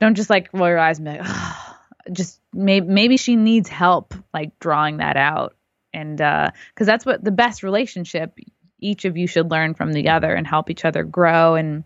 don't 0.00 0.16
just 0.16 0.30
like 0.30 0.50
roll 0.52 0.68
your 0.68 0.78
eyes 0.78 0.98
and 0.98 1.06
be 1.06 1.12
like, 1.12 1.22
oh, 1.24 1.76
just 2.10 2.40
maybe 2.52 2.86
maybe 2.86 3.16
she 3.16 3.36
needs 3.36 3.68
help 3.68 4.14
like 4.34 4.58
drawing 4.58 4.98
that 4.98 5.16
out. 5.16 5.54
And 5.94 6.20
uh 6.20 6.50
because 6.70 6.86
that's 6.86 7.06
what 7.06 7.22
the 7.22 7.30
best 7.30 7.62
relationship 7.62 8.36
each 8.80 9.04
of 9.04 9.16
you 9.16 9.26
should 9.26 9.50
learn 9.50 9.74
from 9.74 9.92
the 9.92 10.08
other 10.08 10.34
and 10.34 10.46
help 10.46 10.70
each 10.70 10.84
other 10.84 11.04
grow 11.04 11.54
and 11.54 11.84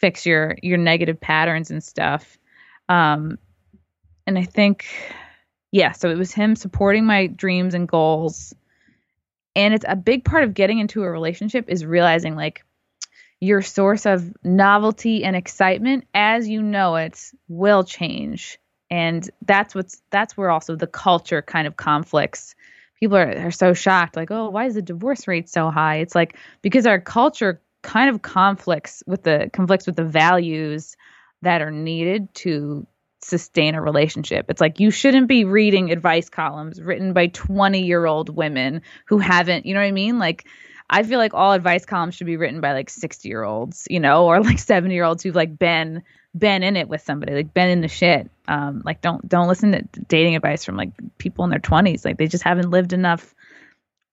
fix 0.00 0.26
your 0.26 0.56
your 0.62 0.78
negative 0.78 1.20
patterns 1.20 1.70
and 1.70 1.82
stuff. 1.82 2.38
Um 2.88 3.38
and 4.26 4.38
I 4.38 4.44
think 4.44 4.86
yeah, 5.72 5.92
so 5.92 6.10
it 6.10 6.18
was 6.18 6.32
him 6.32 6.56
supporting 6.56 7.06
my 7.06 7.28
dreams 7.28 7.74
and 7.74 7.86
goals. 7.86 8.54
And 9.54 9.72
it's 9.74 9.84
a 9.86 9.96
big 9.96 10.24
part 10.24 10.44
of 10.44 10.54
getting 10.54 10.78
into 10.78 11.02
a 11.02 11.10
relationship 11.10 11.66
is 11.68 11.84
realizing 11.84 12.34
like 12.34 12.64
your 13.40 13.62
source 13.62 14.06
of 14.06 14.32
novelty 14.44 15.24
and 15.24 15.34
excitement 15.34 16.06
as 16.14 16.48
you 16.48 16.62
know 16.62 16.96
it 16.96 17.32
will 17.48 17.84
change. 17.84 18.58
And 18.90 19.28
that's 19.46 19.74
what's 19.74 20.02
that's 20.10 20.36
where 20.36 20.50
also 20.50 20.76
the 20.76 20.86
culture 20.86 21.42
kind 21.42 21.66
of 21.66 21.76
conflicts. 21.76 22.54
People 22.98 23.16
are, 23.16 23.46
are 23.46 23.50
so 23.50 23.72
shocked, 23.72 24.14
like, 24.14 24.30
oh, 24.30 24.50
why 24.50 24.66
is 24.66 24.74
the 24.74 24.82
divorce 24.82 25.26
rate 25.26 25.48
so 25.48 25.70
high? 25.70 25.96
It's 25.96 26.14
like 26.14 26.36
because 26.60 26.86
our 26.86 27.00
culture 27.00 27.62
kind 27.82 28.10
of 28.10 28.20
conflicts 28.20 29.02
with 29.06 29.22
the 29.22 29.48
conflicts 29.52 29.86
with 29.86 29.96
the 29.96 30.04
values 30.04 30.96
that 31.40 31.62
are 31.62 31.70
needed 31.70 32.34
to 32.34 32.86
sustain 33.22 33.74
a 33.74 33.82
relationship. 33.82 34.46
It's 34.50 34.60
like 34.60 34.80
you 34.80 34.90
shouldn't 34.90 35.28
be 35.28 35.44
reading 35.44 35.90
advice 35.90 36.28
columns 36.28 36.80
written 36.80 37.12
by 37.12 37.28
20 37.28 37.82
year 37.82 38.04
old 38.04 38.34
women 38.34 38.82
who 39.06 39.18
haven't, 39.18 39.66
you 39.66 39.74
know 39.74 39.80
what 39.80 39.86
I 39.86 39.92
mean? 39.92 40.18
Like, 40.18 40.46
I 40.92 41.04
feel 41.04 41.18
like 41.18 41.32
all 41.34 41.52
advice 41.52 41.86
columns 41.86 42.16
should 42.16 42.26
be 42.26 42.36
written 42.36 42.60
by 42.60 42.72
like 42.72 42.90
60 42.90 43.28
year 43.28 43.44
olds, 43.44 43.86
you 43.88 44.00
know, 44.00 44.26
or 44.26 44.42
like 44.42 44.58
70 44.58 44.92
year 44.92 45.04
olds 45.04 45.22
who've 45.22 45.34
like 45.34 45.58
been 45.58 46.02
been 46.36 46.62
in 46.62 46.76
it 46.76 46.88
with 46.88 47.00
somebody, 47.00 47.32
like 47.32 47.54
been 47.54 47.70
in 47.70 47.80
the 47.80 47.88
shit. 47.88 48.30
Um, 48.48 48.82
like 48.84 49.00
don't 49.00 49.26
don't 49.28 49.48
listen 49.48 49.72
to 49.72 49.82
dating 50.08 50.36
advice 50.36 50.64
from 50.64 50.76
like 50.76 50.90
people 51.18 51.44
in 51.44 51.50
their 51.50 51.60
20s. 51.60 52.04
Like 52.04 52.18
they 52.18 52.26
just 52.26 52.44
haven't 52.44 52.70
lived 52.70 52.92
enough 52.92 53.34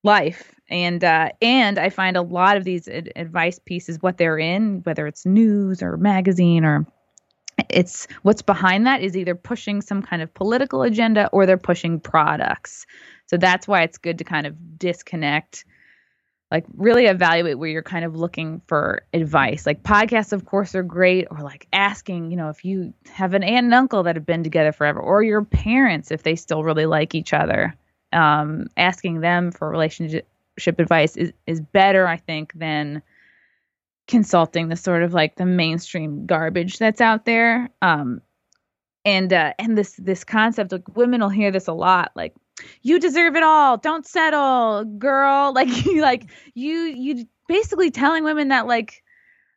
life. 0.04 0.54
And 0.70 1.04
uh, 1.04 1.30
and 1.42 1.80
I 1.80 1.90
find 1.90 2.16
a 2.16 2.22
lot 2.22 2.58
of 2.58 2.64
these 2.64 2.88
ad- 2.88 3.12
advice 3.16 3.60
pieces, 3.60 4.02
what 4.02 4.18
they're 4.18 4.38
in, 4.38 4.82
whether 4.84 5.08
it's 5.08 5.26
news 5.26 5.82
or 5.82 5.98
magazine 5.98 6.64
or 6.64 6.86
it's 7.70 8.08
what's 8.22 8.44
behind 8.44 8.86
that 8.86 9.02
is 9.02 9.18
either 9.18 9.34
pushing 9.34 9.82
some 9.82 10.04
kind 10.04 10.22
of 10.22 10.32
political 10.34 10.84
agenda 10.84 11.28
or 11.34 11.46
they're 11.46 11.58
pushing 11.58 12.00
products. 12.00 12.86
So 13.26 13.38
that's 13.38 13.68
why 13.68 13.82
it's 13.82 13.98
good 13.98 14.20
to 14.20 14.24
kind 14.24 14.46
of 14.46 14.78
disconnect 14.78 15.66
like 16.50 16.66
really 16.76 17.06
evaluate 17.06 17.60
where 17.60 17.70
you're 17.70 17.84
kind 17.84 18.06
of 18.06 18.16
looking 18.16 18.62
for 18.68 19.04
advice. 19.14 19.66
Like 19.66 19.84
podcasts, 19.84 20.32
of 20.32 20.46
course, 20.46 20.76
are 20.76 20.84
great, 20.84 21.28
or 21.30 21.40
like 21.40 21.68
asking, 21.74 22.32
you 22.32 22.38
know, 22.38 22.50
if 22.50 22.64
you 22.64 22.94
have 23.12 23.34
an 23.34 23.44
aunt 23.44 23.66
and 23.66 23.74
uncle 23.74 24.04
that 24.04 24.16
have 24.16 24.26
been 24.26 24.44
together 24.44 24.72
forever, 24.72 25.00
or 25.00 25.24
your 25.24 25.44
parents 25.44 26.12
if 26.12 26.24
they 26.24 26.36
still 26.36 26.64
really 26.64 26.86
like 26.86 27.16
each 27.16 27.34
other. 27.34 27.76
Um, 28.14 28.68
asking 28.78 29.20
them 29.20 29.52
for 29.52 29.70
relationship 29.70 30.26
advice 30.58 31.18
is, 31.18 31.34
is 31.46 31.60
better, 31.60 32.08
I 32.08 32.16
think, 32.16 32.54
than 32.54 33.02
consulting 34.08 34.70
the 34.70 34.78
sort 34.78 35.04
of 35.04 35.14
like 35.14 35.36
the 35.36 35.46
mainstream 35.46 36.26
garbage 36.26 36.78
that's 36.78 37.02
out 37.02 37.26
there. 37.26 37.70
Um, 37.82 38.22
and 39.04 39.32
uh, 39.32 39.54
and 39.60 39.78
this 39.78 39.94
this 39.98 40.24
concept, 40.24 40.72
like 40.72 40.96
women 40.96 41.20
will 41.22 41.30
hear 41.30 41.52
this 41.52 41.68
a 41.68 41.74
lot, 41.74 42.12
like 42.16 42.34
you 42.82 43.00
deserve 43.00 43.36
it 43.36 43.44
all. 43.44 43.78
Don't 43.78 44.06
settle 44.06 44.84
girl. 44.98 45.54
Like 45.58 45.86
you 45.86 46.02
like 46.02 46.30
you 46.54 46.72
you 46.72 47.26
basically 47.48 47.90
telling 47.90 48.24
women 48.24 48.50
that 48.50 48.68
like 48.68 49.04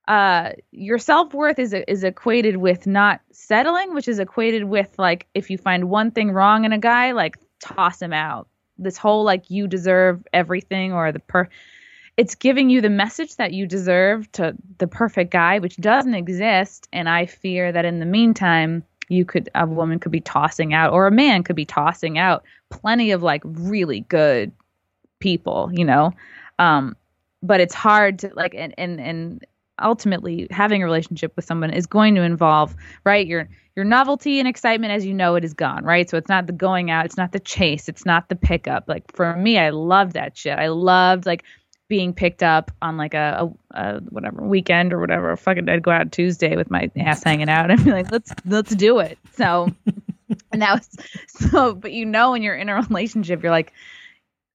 uh 0.08 0.52
your 0.70 0.98
self-worth 0.98 1.58
is 1.58 1.74
is 1.86 2.04
equated 2.04 2.56
with 2.56 2.86
not 2.86 3.20
settling 3.32 3.94
which 3.94 4.08
is 4.08 4.18
equated 4.18 4.64
with 4.64 4.98
like 4.98 5.26
if 5.34 5.50
you 5.50 5.58
find 5.58 5.90
one 5.90 6.10
thing 6.10 6.30
wrong 6.30 6.64
in 6.64 6.72
a 6.72 6.78
guy 6.78 7.12
like 7.12 7.36
toss 7.60 8.00
him 8.00 8.12
out. 8.12 8.48
This 8.78 8.96
whole 8.96 9.24
like 9.24 9.50
you 9.50 9.68
deserve 9.68 10.26
everything 10.32 10.92
or 10.92 11.12
the 11.12 11.20
per 11.20 11.48
it's 12.16 12.34
giving 12.34 12.70
you 12.70 12.80
the 12.80 12.90
message 12.90 13.36
that 13.36 13.52
you 13.52 13.66
deserve 13.66 14.30
to 14.32 14.54
the 14.78 14.86
perfect 14.86 15.30
guy 15.30 15.58
which 15.58 15.76
doesn't 15.76 16.14
exist. 16.14 16.88
And 16.92 17.08
i 17.08 17.26
fear 17.26 17.72
that 17.72 17.84
in 17.84 18.00
the 18.00 18.06
meantime 18.06 18.84
you 19.10 19.24
could 19.24 19.50
a 19.54 19.66
woman 19.66 19.98
could 19.98 20.12
be 20.12 20.20
tossing 20.20 20.72
out 20.72 20.92
or 20.92 21.06
a 21.06 21.10
man 21.10 21.42
could 21.42 21.56
be 21.56 21.66
tossing 21.66 22.16
out 22.16 22.44
plenty 22.70 23.10
of 23.10 23.22
like 23.22 23.42
really 23.44 24.00
good 24.00 24.52
people 25.18 25.70
you 25.72 25.84
know? 25.84 26.12
Um 26.58 26.96
but 27.42 27.60
it's 27.60 27.74
hard 27.74 28.20
to 28.20 28.30
like 28.34 28.54
and 28.54 28.74
and 28.78 29.00
and 29.00 29.46
ultimately 29.82 30.46
having 30.50 30.82
a 30.82 30.84
relationship 30.84 31.32
with 31.36 31.44
someone 31.44 31.70
is 31.70 31.86
going 31.86 32.14
to 32.14 32.22
involve 32.22 32.74
right 33.04 33.26
your 33.26 33.48
your 33.76 33.84
novelty 33.84 34.38
and 34.38 34.46
excitement 34.48 34.92
as 34.92 35.06
you 35.06 35.14
know 35.14 35.34
it 35.36 35.44
is 35.44 35.54
gone 35.54 35.84
right? 35.84 36.08
So 36.08 36.16
it's 36.16 36.28
not 36.28 36.46
the 36.46 36.52
going 36.52 36.90
out 36.90 37.04
it's 37.04 37.16
not 37.16 37.32
the 37.32 37.40
chase 37.40 37.88
it's 37.88 38.06
not 38.06 38.28
the 38.28 38.36
pickup. 38.36 38.84
Like 38.88 39.04
for 39.14 39.34
me 39.36 39.58
i 39.58 39.70
loved 39.70 40.12
that 40.12 40.36
shit. 40.36 40.58
I 40.58 40.68
loved 40.68 41.26
like 41.26 41.44
being 41.90 42.14
picked 42.14 42.42
up 42.42 42.70
on 42.80 42.96
like 42.96 43.12
a, 43.12 43.52
a, 43.72 43.78
a, 43.78 44.00
whatever 44.08 44.42
weekend 44.46 44.94
or 44.94 45.00
whatever. 45.00 45.36
Fucking, 45.36 45.68
I'd 45.68 45.82
go 45.82 45.90
out 45.90 46.12
Tuesday 46.12 46.56
with 46.56 46.70
my 46.70 46.88
ass 46.96 47.22
hanging 47.22 47.50
out 47.50 47.70
and 47.70 47.84
be 47.84 47.90
like, 47.90 48.10
let's 48.10 48.32
let's 48.46 48.74
do 48.74 49.00
it. 49.00 49.18
So, 49.34 49.68
and 50.52 50.62
that 50.62 50.74
was 50.74 50.88
so. 51.50 51.74
But 51.74 51.92
you 51.92 52.06
know, 52.06 52.30
when 52.30 52.42
you're 52.42 52.54
in 52.54 52.70
a 52.70 52.76
relationship, 52.76 53.42
you're 53.42 53.52
like, 53.52 53.74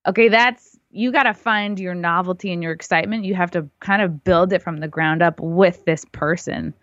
okay, 0.07 0.29
that's 0.29 0.79
you 0.89 1.11
got 1.11 1.23
to 1.23 1.33
find 1.33 1.77
your 1.77 1.93
novelty 1.93 2.53
and 2.53 2.63
your 2.63 2.71
excitement. 2.71 3.25
You 3.25 3.35
have 3.35 3.51
to 3.51 3.69
kind 3.81 4.01
of 4.01 4.23
build 4.23 4.53
it 4.53 4.63
from 4.63 4.77
the 4.77 4.87
ground 4.87 5.21
up 5.21 5.39
with 5.41 5.83
this 5.83 6.05
person. 6.13 6.73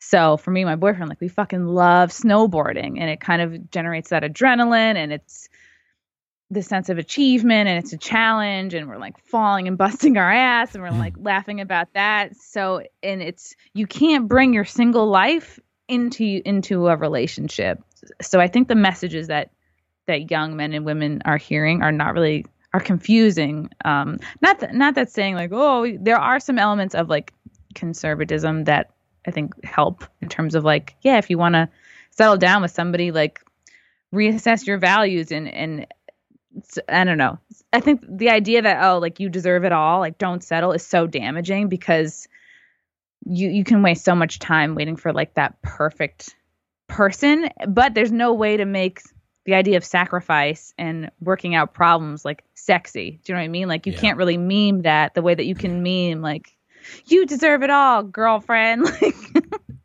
So 0.00 0.38
for 0.38 0.50
me, 0.50 0.64
my 0.64 0.74
boyfriend, 0.74 1.10
like 1.10 1.20
we 1.20 1.28
fucking 1.28 1.66
love 1.66 2.10
snowboarding, 2.10 2.98
and 2.98 3.10
it 3.10 3.20
kind 3.20 3.42
of 3.42 3.70
generates 3.70 4.08
that 4.08 4.22
adrenaline, 4.22 4.96
and 4.96 5.12
it's 5.12 5.50
the 6.52 6.62
sense 6.62 6.88
of 6.88 6.98
achievement 6.98 7.68
and 7.68 7.78
it's 7.78 7.92
a 7.92 7.98
challenge 7.98 8.74
and 8.74 8.88
we're 8.88 8.98
like 8.98 9.18
falling 9.24 9.68
and 9.68 9.78
busting 9.78 10.16
our 10.18 10.30
ass 10.30 10.74
and 10.74 10.82
we're 10.82 10.90
like 10.90 11.16
hmm. 11.16 11.24
laughing 11.24 11.60
about 11.60 11.92
that. 11.94 12.36
So 12.36 12.82
and 13.02 13.22
it's 13.22 13.56
you 13.74 13.86
can't 13.86 14.28
bring 14.28 14.52
your 14.52 14.64
single 14.64 15.06
life 15.06 15.58
into 15.88 16.42
into 16.44 16.88
a 16.88 16.96
relationship. 16.96 17.82
So 18.20 18.40
i 18.40 18.48
think 18.48 18.68
the 18.68 18.74
messages 18.74 19.28
that 19.28 19.50
that 20.06 20.30
young 20.30 20.56
men 20.56 20.72
and 20.72 20.84
women 20.84 21.22
are 21.24 21.36
hearing 21.36 21.82
are 21.82 21.92
not 21.92 22.14
really 22.14 22.44
are 22.74 22.80
confusing. 22.80 23.70
Um 23.84 24.18
not 24.40 24.60
that 24.60 24.74
not 24.74 24.94
that 24.94 25.10
saying 25.10 25.34
like 25.34 25.50
oh 25.52 25.96
there 25.98 26.18
are 26.18 26.40
some 26.40 26.58
elements 26.58 26.94
of 26.94 27.08
like 27.08 27.32
conservatism 27.74 28.64
that 28.64 28.90
i 29.26 29.30
think 29.30 29.64
help 29.64 30.04
in 30.20 30.28
terms 30.28 30.54
of 30.54 30.62
like 30.62 30.94
yeah 31.00 31.16
if 31.16 31.30
you 31.30 31.38
want 31.38 31.54
to 31.54 31.66
settle 32.10 32.36
down 32.36 32.60
with 32.60 32.70
somebody 32.70 33.10
like 33.10 33.40
reassess 34.12 34.66
your 34.66 34.76
values 34.76 35.32
and 35.32 35.48
and 35.48 35.86
I 36.88 37.04
don't 37.04 37.18
know. 37.18 37.38
I 37.72 37.80
think 37.80 38.04
the 38.08 38.30
idea 38.30 38.62
that 38.62 38.84
oh, 38.84 38.98
like 38.98 39.20
you 39.20 39.28
deserve 39.28 39.64
it 39.64 39.72
all, 39.72 40.00
like 40.00 40.18
don't 40.18 40.42
settle, 40.42 40.72
is 40.72 40.84
so 40.84 41.06
damaging 41.06 41.68
because 41.68 42.28
you 43.24 43.48
you 43.48 43.64
can 43.64 43.82
waste 43.82 44.04
so 44.04 44.14
much 44.14 44.38
time 44.38 44.74
waiting 44.74 44.96
for 44.96 45.12
like 45.12 45.34
that 45.34 45.60
perfect 45.62 46.34
person, 46.88 47.48
but 47.68 47.94
there's 47.94 48.12
no 48.12 48.32
way 48.34 48.56
to 48.56 48.64
make 48.64 49.00
the 49.44 49.54
idea 49.54 49.76
of 49.76 49.84
sacrifice 49.84 50.72
and 50.78 51.10
working 51.20 51.54
out 51.54 51.74
problems 51.74 52.24
like 52.24 52.44
sexy. 52.54 53.20
Do 53.24 53.32
you 53.32 53.34
know 53.34 53.40
what 53.40 53.44
I 53.44 53.48
mean? 53.48 53.68
Like 53.68 53.86
you 53.86 53.92
yeah. 53.92 54.00
can't 54.00 54.18
really 54.18 54.36
meme 54.36 54.82
that 54.82 55.14
the 55.14 55.22
way 55.22 55.34
that 55.34 55.46
you 55.46 55.54
can 55.54 55.82
meme 55.82 56.20
like 56.22 56.56
you 57.06 57.26
deserve 57.26 57.62
it 57.62 57.70
all, 57.70 58.02
girlfriend. 58.02 58.88
Like 59.02 59.14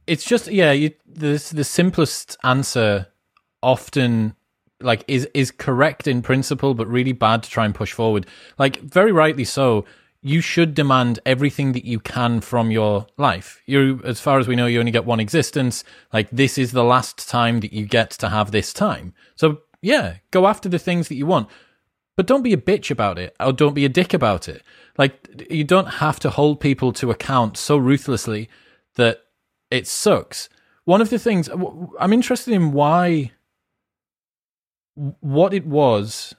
it's 0.05 0.23
just 0.23 0.47
yeah, 0.47 0.71
you 0.71 0.91
the 1.05 1.31
the 1.53 1.65
simplest 1.65 2.37
answer 2.43 3.07
often 3.61 4.36
like 4.81 5.03
is 5.07 5.27
is 5.33 5.51
correct 5.51 6.07
in 6.07 6.21
principle, 6.21 6.73
but 6.73 6.87
really 6.87 7.13
bad 7.13 7.43
to 7.43 7.49
try 7.49 7.65
and 7.65 7.73
push 7.73 7.93
forward. 7.93 8.25
Like 8.57 8.81
very 8.81 9.11
rightly 9.11 9.45
so. 9.45 9.85
You 10.21 10.41
should 10.41 10.73
demand 10.73 11.19
everything 11.25 11.73
that 11.73 11.85
you 11.85 11.99
can 11.99 12.41
from 12.41 12.71
your 12.71 13.05
life. 13.17 13.61
You, 13.65 14.01
as 14.03 14.19
far 14.19 14.39
as 14.39 14.47
we 14.47 14.55
know, 14.55 14.65
you 14.65 14.79
only 14.79 14.91
get 14.91 15.05
one 15.05 15.19
existence. 15.19 15.83
Like 16.11 16.29
this 16.31 16.57
is 16.57 16.71
the 16.71 16.83
last 16.83 17.29
time 17.29 17.59
that 17.61 17.71
you 17.71 17.85
get 17.85 18.09
to 18.11 18.29
have 18.29 18.51
this 18.51 18.73
time. 18.73 19.13
So 19.35 19.59
yeah, 19.81 20.15
go 20.31 20.47
after 20.47 20.69
the 20.69 20.79
things 20.79 21.07
that 21.07 21.15
you 21.15 21.27
want, 21.27 21.47
but 22.15 22.25
don't 22.25 22.41
be 22.41 22.51
a 22.51 22.57
bitch 22.57 22.89
about 22.91 23.19
it, 23.19 23.35
or 23.39 23.53
don't 23.53 23.75
be 23.75 23.85
a 23.85 23.89
dick 23.89 24.13
about 24.13 24.49
it. 24.49 24.63
Like 24.97 25.45
you 25.49 25.63
don't 25.63 25.85
have 25.85 26.19
to 26.21 26.29
hold 26.31 26.59
people 26.59 26.91
to 26.93 27.11
account 27.11 27.55
so 27.55 27.77
ruthlessly 27.77 28.49
that 28.95 29.21
it 29.69 29.87
sucks. 29.87 30.49
One 30.85 30.99
of 30.99 31.09
the 31.09 31.19
things 31.19 31.47
I'm 31.99 32.13
interested 32.13 32.53
in 32.53 32.71
why 32.71 33.31
what 35.19 35.53
it 35.53 35.65
was 35.65 36.35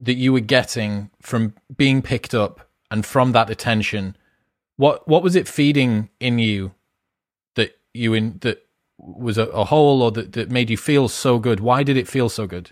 that 0.00 0.14
you 0.14 0.32
were 0.32 0.40
getting 0.40 1.10
from 1.20 1.54
being 1.76 2.02
picked 2.02 2.34
up 2.34 2.68
and 2.90 3.04
from 3.04 3.32
that 3.32 3.50
attention 3.50 4.16
what 4.76 5.06
what 5.06 5.22
was 5.22 5.36
it 5.36 5.48
feeding 5.48 6.08
in 6.20 6.38
you 6.38 6.74
that 7.54 7.78
you 7.92 8.14
in 8.14 8.38
that 8.40 8.66
was 8.98 9.38
a, 9.38 9.44
a 9.46 9.64
hole 9.64 10.02
or 10.02 10.10
that, 10.12 10.32
that 10.32 10.50
made 10.50 10.70
you 10.70 10.76
feel 10.76 11.08
so 11.08 11.38
good? 11.38 11.60
Why 11.60 11.82
did 11.82 11.96
it 11.96 12.08
feel 12.08 12.28
so 12.28 12.46
good? 12.46 12.70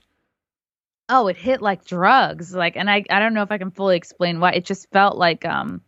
Oh 1.09 1.29
it 1.29 1.37
hit 1.37 1.61
like 1.61 1.85
drugs 1.85 2.55
like 2.55 2.77
and 2.77 2.89
i 2.89 3.05
i 3.11 3.19
don't 3.19 3.35
know 3.35 3.43
if 3.43 3.51
i 3.51 3.59
can 3.59 3.71
fully 3.71 3.97
explain 3.97 4.41
why. 4.41 4.53
It 4.53 4.65
just 4.65 4.91
felt 4.91 5.17
like 5.17 5.45
um 5.45 5.83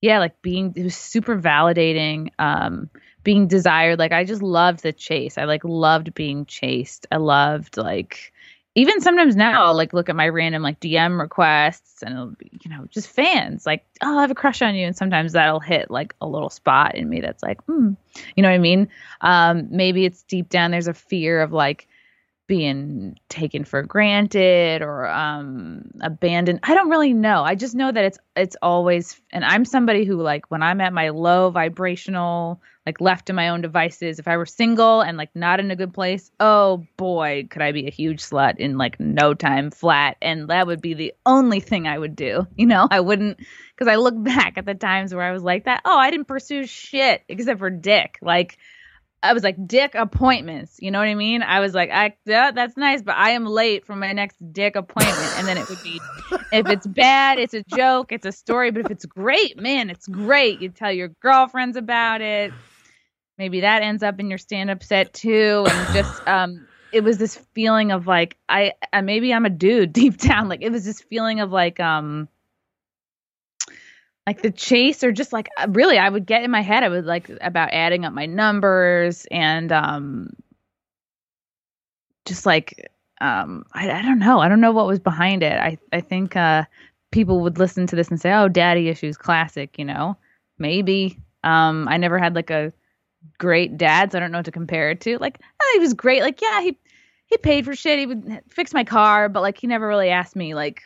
yeah 0.00 0.18
like 0.18 0.40
being 0.42 0.72
it 0.76 0.84
was 0.84 0.96
super 0.96 1.38
validating 1.38 2.30
um 2.38 2.90
being 3.22 3.46
desired. 3.46 3.98
Like 3.98 4.12
i 4.12 4.24
just 4.24 4.42
loved 4.42 4.82
the 4.82 4.92
chase. 4.92 5.38
I 5.38 5.44
like 5.44 5.64
loved 5.64 6.14
being 6.14 6.46
chased. 6.46 7.06
I 7.12 7.16
loved 7.16 7.76
like 7.76 8.32
even 8.76 9.00
sometimes 9.00 9.34
now 9.34 9.64
I'll 9.64 9.74
like 9.74 9.94
look 9.94 10.10
at 10.10 10.14
my 10.14 10.28
random 10.28 10.62
like 10.62 10.78
DM 10.80 11.18
requests 11.18 12.02
and 12.02 12.12
it'll 12.12 12.26
be, 12.26 12.50
you 12.62 12.70
know, 12.70 12.86
just 12.90 13.08
fans 13.08 13.64
like, 13.64 13.86
oh, 14.02 14.18
I 14.18 14.20
have 14.20 14.30
a 14.30 14.34
crush 14.34 14.60
on 14.60 14.74
you. 14.74 14.86
And 14.86 14.94
sometimes 14.94 15.32
that'll 15.32 15.60
hit 15.60 15.90
like 15.90 16.14
a 16.20 16.26
little 16.26 16.50
spot 16.50 16.94
in 16.94 17.08
me 17.08 17.22
that's 17.22 17.42
like, 17.42 17.62
hmm, 17.62 17.94
you 18.36 18.42
know 18.42 18.50
what 18.50 18.54
I 18.54 18.58
mean? 18.58 18.88
Um, 19.22 19.68
maybe 19.70 20.04
it's 20.04 20.22
deep 20.24 20.50
down 20.50 20.72
there's 20.72 20.88
a 20.88 20.94
fear 20.94 21.40
of 21.40 21.52
like 21.52 21.88
being 22.46 23.18
taken 23.28 23.64
for 23.64 23.82
granted 23.82 24.82
or 24.82 25.08
um 25.08 25.90
abandoned. 26.00 26.60
I 26.62 26.74
don't 26.74 26.90
really 26.90 27.12
know. 27.12 27.42
I 27.42 27.54
just 27.54 27.74
know 27.74 27.90
that 27.90 28.04
it's 28.04 28.18
it's 28.36 28.56
always 28.62 29.20
and 29.30 29.44
I'm 29.44 29.64
somebody 29.64 30.04
who 30.04 30.20
like 30.22 30.50
when 30.50 30.62
I'm 30.62 30.80
at 30.80 30.92
my 30.92 31.10
low 31.10 31.50
vibrational 31.50 32.60
like 32.86 33.00
left 33.00 33.26
to 33.26 33.32
my 33.32 33.48
own 33.48 33.60
devices. 33.60 34.20
If 34.20 34.28
I 34.28 34.36
were 34.36 34.46
single 34.46 35.00
and 35.00 35.18
like 35.18 35.34
not 35.34 35.58
in 35.58 35.72
a 35.72 35.76
good 35.76 35.92
place, 35.92 36.30
oh 36.38 36.86
boy, 36.96 37.48
could 37.50 37.60
I 37.60 37.72
be 37.72 37.88
a 37.88 37.90
huge 37.90 38.22
slut 38.22 38.58
in 38.58 38.78
like 38.78 39.00
no 39.00 39.34
time 39.34 39.72
flat. 39.72 40.16
And 40.22 40.48
that 40.48 40.68
would 40.68 40.80
be 40.80 40.94
the 40.94 41.12
only 41.26 41.58
thing 41.58 41.88
I 41.88 41.98
would 41.98 42.14
do. 42.14 42.46
You 42.56 42.66
know, 42.66 42.88
I 42.90 43.00
wouldn't, 43.00 43.38
because 43.74 43.86
I 43.86 43.96
look 43.96 44.14
back 44.22 44.56
at 44.56 44.64
the 44.64 44.74
times 44.74 45.14
where 45.14 45.22
I 45.22 45.32
was 45.32 45.42
like 45.42 45.64
that. 45.64 45.82
Oh, 45.84 45.98
I 45.98 46.10
didn't 46.10 46.26
pursue 46.26 46.66
shit 46.66 47.22
except 47.28 47.58
for 47.58 47.68
dick. 47.68 48.18
Like, 48.22 48.56
I 49.22 49.32
was 49.32 49.42
like 49.42 49.66
dick 49.66 49.94
appointments. 49.94 50.76
You 50.80 50.90
know 50.90 50.98
what 50.98 51.08
I 51.08 51.14
mean? 51.14 51.42
I 51.42 51.60
was 51.60 51.74
like, 51.74 51.90
I 51.90 52.14
yeah, 52.24 52.50
that's 52.50 52.76
nice, 52.76 53.02
but 53.02 53.16
I 53.16 53.30
am 53.30 53.44
late 53.44 53.84
for 53.84 53.96
my 53.96 54.12
next 54.12 54.36
dick 54.52 54.76
appointment. 54.76 55.38
And 55.38 55.48
then 55.48 55.58
it 55.58 55.68
would 55.68 55.82
be, 55.82 56.00
if 56.52 56.68
it's 56.68 56.86
bad, 56.86 57.38
it's 57.38 57.54
a 57.54 57.62
joke, 57.74 58.12
it's 58.12 58.26
a 58.26 58.32
story. 58.32 58.70
But 58.70 58.84
if 58.86 58.90
it's 58.90 59.04
great, 59.04 59.58
man, 59.58 59.90
it's 59.90 60.06
great. 60.06 60.60
You 60.60 60.68
tell 60.68 60.92
your 60.92 61.08
girlfriends 61.20 61.76
about 61.76 62.20
it. 62.20 62.52
Maybe 63.38 63.60
that 63.60 63.82
ends 63.82 64.02
up 64.02 64.18
in 64.20 64.30
your 64.30 64.38
stand-up 64.38 64.82
set 64.82 65.12
too, 65.12 65.66
and 65.68 65.94
just 65.94 66.28
um, 66.28 66.66
it 66.92 67.02
was 67.02 67.18
this 67.18 67.36
feeling 67.54 67.92
of 67.92 68.06
like 68.06 68.36
I, 68.48 68.72
I 68.92 69.00
maybe 69.00 69.32
I'm 69.32 69.44
a 69.44 69.50
dude 69.50 69.92
deep 69.92 70.18
down. 70.18 70.48
Like 70.48 70.62
it 70.62 70.70
was 70.70 70.84
this 70.84 71.00
feeling 71.00 71.40
of 71.40 71.50
like 71.50 71.80
um 71.80 72.28
like 74.26 74.42
the 74.42 74.50
chase 74.50 75.04
or 75.04 75.12
just 75.12 75.32
like 75.32 75.48
uh, 75.56 75.66
really 75.70 75.98
i 75.98 76.08
would 76.08 76.26
get 76.26 76.42
in 76.42 76.50
my 76.50 76.60
head 76.60 76.82
i 76.82 76.88
would 76.88 77.04
like 77.04 77.30
about 77.40 77.70
adding 77.72 78.04
up 78.04 78.12
my 78.12 78.26
numbers 78.26 79.26
and 79.30 79.70
um 79.72 80.30
just 82.26 82.44
like 82.44 82.90
um 83.20 83.64
I, 83.72 83.90
I 83.90 84.02
don't 84.02 84.18
know 84.18 84.40
i 84.40 84.48
don't 84.48 84.60
know 84.60 84.72
what 84.72 84.86
was 84.86 84.98
behind 84.98 85.42
it. 85.42 85.58
I 85.58 85.78
i 85.92 86.00
think 86.00 86.36
uh 86.36 86.64
people 87.12 87.40
would 87.40 87.58
listen 87.58 87.86
to 87.86 87.96
this 87.96 88.08
and 88.08 88.20
say 88.20 88.32
oh 88.32 88.48
daddy 88.48 88.88
issues 88.88 89.16
classic 89.16 89.78
you 89.78 89.84
know? 89.84 90.16
Maybe. 90.58 91.18
Um 91.44 91.86
i 91.88 91.96
never 91.96 92.18
had 92.18 92.34
like 92.34 92.50
a 92.50 92.72
great 93.38 93.78
dad 93.78 94.12
so 94.12 94.18
i 94.18 94.20
don't 94.20 94.32
know 94.32 94.38
what 94.38 94.44
to 94.44 94.52
compare 94.52 94.90
it 94.90 95.00
to. 95.02 95.18
Like 95.18 95.38
oh, 95.62 95.70
he 95.74 95.80
was 95.80 95.94
great. 95.94 96.22
Like 96.22 96.42
yeah 96.42 96.60
he 96.60 96.76
he 97.26 97.38
paid 97.38 97.64
for 97.64 97.74
shit. 97.74 97.98
He 97.98 98.06
would 98.06 98.40
fix 98.48 98.74
my 98.74 98.84
car 98.84 99.28
but 99.28 99.40
like 99.40 99.58
he 99.58 99.66
never 99.66 99.86
really 99.86 100.10
asked 100.10 100.36
me 100.36 100.54
like 100.54 100.82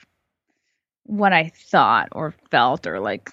what 1.05 1.33
I 1.33 1.53
thought 1.55 2.09
or 2.13 2.35
felt 2.51 2.87
or 2.87 3.01
like 3.01 3.31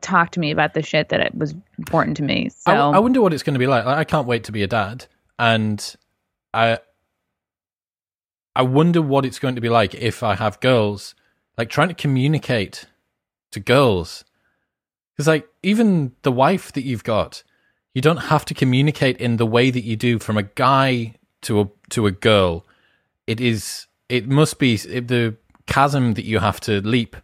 talk 0.00 0.30
to 0.32 0.40
me 0.40 0.50
about 0.50 0.74
the 0.74 0.82
shit 0.82 1.08
that 1.08 1.20
it 1.20 1.34
was 1.34 1.54
important 1.78 2.16
to 2.18 2.22
me. 2.22 2.48
So 2.50 2.72
I, 2.72 2.96
I 2.96 2.98
wonder 2.98 3.20
what 3.20 3.32
it's 3.32 3.42
going 3.42 3.54
to 3.54 3.58
be 3.58 3.66
like. 3.66 3.84
like. 3.84 3.98
I 3.98 4.04
can't 4.04 4.26
wait 4.26 4.44
to 4.44 4.52
be 4.52 4.62
a 4.62 4.66
dad, 4.66 5.06
and 5.38 5.94
I 6.52 6.78
I 8.54 8.62
wonder 8.62 9.02
what 9.02 9.24
it's 9.24 9.38
going 9.38 9.54
to 9.54 9.60
be 9.60 9.68
like 9.68 9.94
if 9.94 10.22
I 10.22 10.34
have 10.34 10.60
girls. 10.60 11.14
Like 11.58 11.70
trying 11.70 11.88
to 11.88 11.94
communicate 11.94 12.84
to 13.52 13.60
girls, 13.60 14.24
because 15.12 15.26
like 15.26 15.48
even 15.62 16.12
the 16.22 16.32
wife 16.32 16.70
that 16.72 16.84
you've 16.84 17.04
got, 17.04 17.42
you 17.94 18.02
don't 18.02 18.28
have 18.28 18.44
to 18.46 18.54
communicate 18.54 19.16
in 19.16 19.38
the 19.38 19.46
way 19.46 19.70
that 19.70 19.84
you 19.84 19.96
do 19.96 20.18
from 20.18 20.36
a 20.36 20.42
guy 20.42 21.14
to 21.42 21.60
a 21.60 21.68
to 21.90 22.06
a 22.06 22.10
girl. 22.10 22.66
It 23.26 23.40
is 23.40 23.86
it 24.08 24.28
must 24.28 24.58
be 24.58 24.76
the 24.76 25.36
chasm 25.66 26.14
that 26.14 26.24
you 26.24 26.38
have 26.38 26.60
to 26.60 26.80
leap 26.80 27.16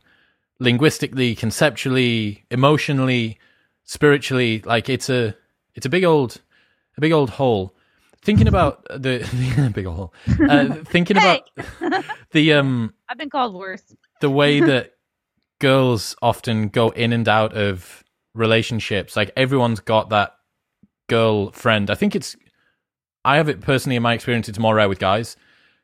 linguistically, 0.59 1.35
conceptually, 1.35 2.45
emotionally, 2.51 3.39
spiritually. 3.85 4.63
Like 4.65 4.89
it's 4.89 5.09
a 5.09 5.35
it's 5.75 5.87
a 5.87 5.89
big 5.89 6.05
old 6.05 6.41
a 6.97 7.01
big 7.01 7.13
old 7.13 7.31
hole. 7.31 7.75
Thinking 8.25 8.47
about 8.47 8.85
the, 8.85 9.29
big 9.75 9.87
old 9.87 9.97
hole. 9.97 10.15
Uh, 10.49 10.75
thinking 10.85 11.17
about 11.17 11.51
the 12.31 12.53
um. 12.53 12.95
I've 13.09 13.19
been 13.19 13.31
called 13.31 13.55
worse. 13.55 13.83
The 14.21 14.31
way 14.31 14.61
that 14.61 14.93
girls 15.59 16.15
often 16.23 16.69
go 16.69 16.91
in 16.91 17.13
and 17.13 17.29
out 17.29 17.57
of 17.57 18.05
relationships. 18.35 19.17
Like 19.17 19.33
everyone's 19.37 19.81
got 19.81 20.11
that 20.11 20.37
girl 21.09 21.51
friend. 21.51 21.91
I 21.91 21.95
think 21.95 22.15
it's. 22.15 22.37
I 23.25 23.37
have 23.37 23.49
it 23.49 23.61
personally 23.61 23.97
in 23.97 24.03
my 24.03 24.15
experience. 24.15 24.49
It's 24.49 24.59
more 24.59 24.75
rare 24.77 24.89
with 24.89 24.99
guys 24.99 25.37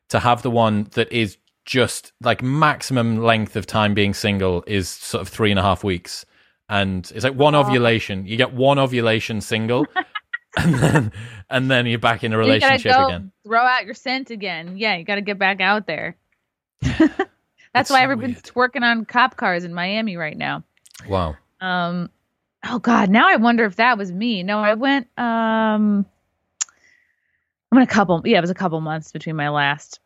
to 0.09 0.21
have 0.21 0.43
the 0.43 0.51
one 0.51 0.89
that 0.93 1.13
is 1.13 1.37
just 1.69 2.12
like 2.23 2.43
maximum 2.43 3.19
length 3.19 3.55
of 3.55 3.66
time 3.66 3.93
being 3.93 4.14
single 4.14 4.64
is 4.66 4.89
sort 4.89 5.21
of 5.21 5.29
three 5.29 5.51
and 5.51 5.61
a 5.61 5.62
half 5.62 5.85
weeks. 5.85 6.25
And 6.71 7.11
it's 7.14 7.25
like 7.25 7.35
one 7.35 7.55
ovulation. 7.55 8.27
You 8.27 8.39
get 8.39 8.55
one 8.55 8.79
ovulation 8.79 9.43
single, 9.43 9.87
and 10.57 10.75
then 10.75 11.12
and 11.51 11.71
then 11.71 11.87
you're 11.87 11.99
back 11.99 12.25
in 12.25 12.33
a 12.33 12.39
relationship 12.39 12.93
go 12.93 13.07
again. 13.07 13.33
Throw 13.45 13.61
out 13.61 13.85
your 13.85 13.95
scent 13.95 14.31
again. 14.31 14.77
Yeah, 14.77 14.97
you 14.97 15.05
got 15.05 15.16
to 15.16 15.21
get 15.21 15.39
back 15.39 15.61
out 15.61 15.87
there. 15.87 16.16
That's 16.81 17.11
why 17.75 17.85
so 17.85 17.97
everyone's 17.97 18.55
working 18.55 18.83
on 18.83 19.05
cop 19.05 19.37
cars 19.37 19.64
in 19.64 19.73
Miami 19.73 20.16
right 20.16 20.37
now. 20.37 20.64
Wow. 21.07 21.37
Um. 21.61 22.11
Oh 22.66 22.79
God. 22.79 23.09
Now 23.11 23.29
I 23.29 23.37
wonder 23.37 23.64
if 23.64 23.77
that 23.77 23.97
was 23.97 24.11
me. 24.11 24.43
No, 24.43 24.59
I 24.59 24.75
went. 24.75 25.07
Um. 25.19 26.07
I 27.71 27.77
went 27.77 27.91
a 27.91 27.93
couple. 27.93 28.23
Yeah, 28.25 28.39
it 28.39 28.43
was 28.43 28.51
a 28.51 28.55
couple 28.55 28.81
months 28.81 29.12
between 29.12 29.37
my 29.37 29.51
last 29.51 30.01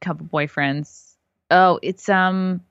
couple 0.00 0.26
boyfriends. 0.26 1.14
Oh, 1.50 1.78
it's 1.82 2.08
um 2.08 2.62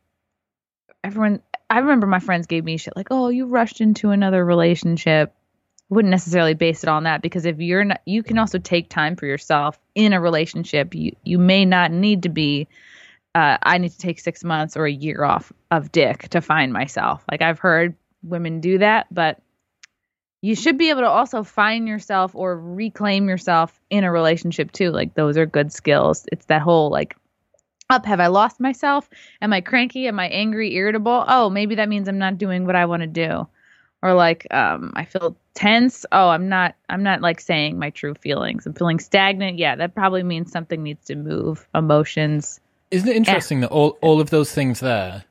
everyone 1.03 1.41
I 1.69 1.79
remember 1.79 2.07
my 2.07 2.19
friends 2.19 2.47
gave 2.47 2.63
me 2.63 2.77
shit 2.77 2.95
like, 2.95 3.07
"Oh, 3.11 3.29
you 3.29 3.47
rushed 3.47 3.81
into 3.81 4.11
another 4.11 4.43
relationship." 4.43 5.33
Wouldn't 5.89 6.09
necessarily 6.09 6.55
base 6.55 6.81
it 6.81 6.89
on 6.89 7.03
that 7.03 7.21
because 7.21 7.45
if 7.45 7.59
you're 7.59 7.83
not 7.83 8.01
you 8.05 8.23
can 8.23 8.39
also 8.39 8.57
take 8.57 8.89
time 8.89 9.15
for 9.15 9.27
yourself 9.27 9.79
in 9.93 10.13
a 10.13 10.21
relationship. 10.21 10.95
You 10.95 11.15
you 11.23 11.37
may 11.37 11.65
not 11.65 11.91
need 11.91 12.23
to 12.23 12.29
be 12.29 12.67
uh, 13.35 13.57
I 13.61 13.77
need 13.77 13.91
to 13.91 13.97
take 13.97 14.19
six 14.19 14.43
months 14.43 14.77
or 14.77 14.85
a 14.85 14.91
year 14.91 15.23
off 15.23 15.51
of 15.69 15.91
dick 15.91 16.29
to 16.29 16.41
find 16.41 16.71
myself. 16.71 17.23
Like 17.29 17.41
I've 17.41 17.59
heard 17.59 17.95
women 18.23 18.61
do 18.61 18.77
that, 18.77 19.07
but 19.13 19.39
you 20.41 20.55
should 20.55 20.77
be 20.77 20.89
able 20.89 21.01
to 21.01 21.09
also 21.09 21.43
find 21.43 21.87
yourself 21.87 22.35
or 22.35 22.59
reclaim 22.59 23.27
yourself 23.27 23.79
in 23.89 24.03
a 24.03 24.11
relationship 24.11 24.71
too. 24.71 24.91
Like 24.91 25.15
those 25.15 25.37
are 25.37 25.45
good 25.45 25.71
skills. 25.71 26.25
It's 26.31 26.45
that 26.45 26.61
whole 26.61 26.89
like 26.89 27.15
up 27.89 28.05
have 28.05 28.19
I 28.19 28.27
lost 28.27 28.59
myself? 28.59 29.09
Am 29.41 29.53
I 29.53 29.61
cranky? 29.61 30.07
Am 30.07 30.19
I 30.19 30.27
angry, 30.27 30.73
irritable? 30.75 31.23
Oh, 31.27 31.49
maybe 31.49 31.75
that 31.75 31.89
means 31.89 32.07
I'm 32.07 32.17
not 32.17 32.37
doing 32.37 32.65
what 32.65 32.75
I 32.75 32.85
want 32.85 33.01
to 33.01 33.07
do. 33.07 33.47
Or 34.01 34.13
like 34.13 34.45
um 34.51 34.93
I 34.95 35.05
feel 35.05 35.35
tense. 35.55 36.05
Oh, 36.11 36.29
I'm 36.29 36.49
not 36.49 36.75
I'm 36.89 37.03
not 37.03 37.21
like 37.21 37.39
saying 37.39 37.79
my 37.79 37.89
true 37.89 38.13
feelings. 38.13 38.65
I'm 38.65 38.73
feeling 38.73 38.99
stagnant. 38.99 39.57
Yeah, 39.57 39.75
that 39.75 39.95
probably 39.95 40.23
means 40.23 40.51
something 40.51 40.83
needs 40.83 41.05
to 41.05 41.15
move. 41.15 41.67
Emotions. 41.73 42.59
Isn't 42.91 43.09
it 43.09 43.15
interesting 43.15 43.61
that 43.61 43.71
all 43.71 43.97
all 44.01 44.21
of 44.21 44.29
those 44.29 44.51
things 44.51 44.79
there 44.79 45.25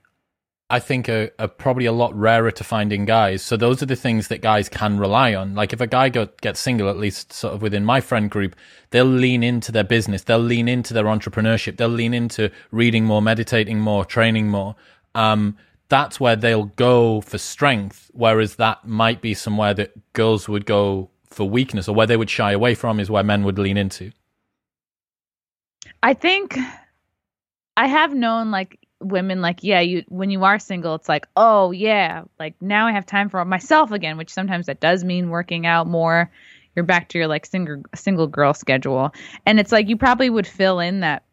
I 0.71 0.81
think 0.81 1.09
are, 1.09 1.31
are, 1.39 1.49
probably 1.49 1.85
a 1.85 1.93
lot 1.93 2.15
rarer 2.19 2.51
to 2.51 2.65
find 2.65 2.93
in 2.93 3.05
guys. 3.05 3.43
So 3.43 3.57
those 3.57 3.83
are 3.83 3.87
the 3.87 3.97
things 3.97 4.29
that 4.29 4.41
guys 4.41 4.69
can 4.69 4.99
rely 4.99 5.35
on. 5.35 5.55
Like 5.55 5.75
if 5.75 5.81
a 5.81 5.87
guy 5.87 6.09
got, 6.09 6.41
gets 6.41 6.59
single, 6.59 6.89
at 6.89 6.97
least 6.97 7.33
sort 7.33 7.55
of 7.55 7.61
within 7.61 7.85
my 7.85 8.01
friend 8.01 8.31
group, 8.31 8.57
they'll 8.91 9.05
lean 9.05 9.43
into 9.43 9.71
their 9.71 9.85
business. 9.85 10.23
They'll 10.23 10.39
lean 10.39 10.67
into 10.67 10.95
their 10.95 11.05
entrepreneurship. 11.05 11.77
They'll 11.77 11.89
lean 11.89 12.15
into 12.15 12.51
reading 12.71 13.05
more, 13.05 13.21
meditating 13.21 13.79
more, 13.79 14.07
training 14.07 14.49
more. 14.49 14.75
Um, 15.15 15.59
that's 15.91 16.19
where 16.19 16.35
they'll 16.35 16.65
go 16.65 17.21
for 17.21 17.37
strength. 17.37 18.11
Whereas 18.15 18.57
that 18.57 18.87
might 18.87 19.21
be 19.21 19.35
somewhere 19.35 19.75
that 19.75 19.93
girls 20.15 20.49
would 20.49 20.65
go 20.65 21.11
for 21.29 21.49
weakness 21.49 21.89
or 21.89 21.95
where 21.95 22.07
they 22.07 22.17
would 22.17 22.31
shy 22.31 22.53
away 22.53 22.75
from 22.75 23.01
is 23.01 23.11
where 23.11 23.23
men 23.23 23.45
would 23.45 23.59
lean 23.59 23.77
into. 23.77 24.13
I 26.03 26.15
think 26.15 26.59
I 27.77 27.87
have 27.87 28.15
known 28.15 28.51
like 28.51 28.79
women 29.05 29.41
like 29.41 29.61
yeah 29.63 29.81
you 29.81 30.03
when 30.09 30.31
you 30.31 30.45
are 30.45 30.59
single 30.59 30.95
it's 30.95 31.09
like 31.09 31.27
oh 31.37 31.71
yeah 31.71 32.23
like 32.39 32.55
now 32.61 32.87
i 32.87 32.93
have 32.93 33.07
time 33.07 33.29
for 33.29 33.45
myself 33.45 33.93
again 33.93 34.17
which 34.17 34.33
sometimes 34.33 34.67
that 34.67 34.81
does 34.81 35.05
mean 35.05 35.31
working 35.31 35.67
out 35.67 35.87
more. 35.87 36.31
You're 36.75 36.85
back 36.85 37.09
to 37.11 37.19
your 37.19 37.29
like 37.29 37.47
single 37.47 37.83
single 37.95 38.27
girl 38.27 38.53
schedule. 38.53 39.15
And 39.47 39.61
it's 39.61 39.73
like 39.73 39.89
you 39.89 39.97
probably 39.97 40.29
would 40.29 40.47
fill 40.47 40.81
in 40.81 41.01
that 41.01 41.25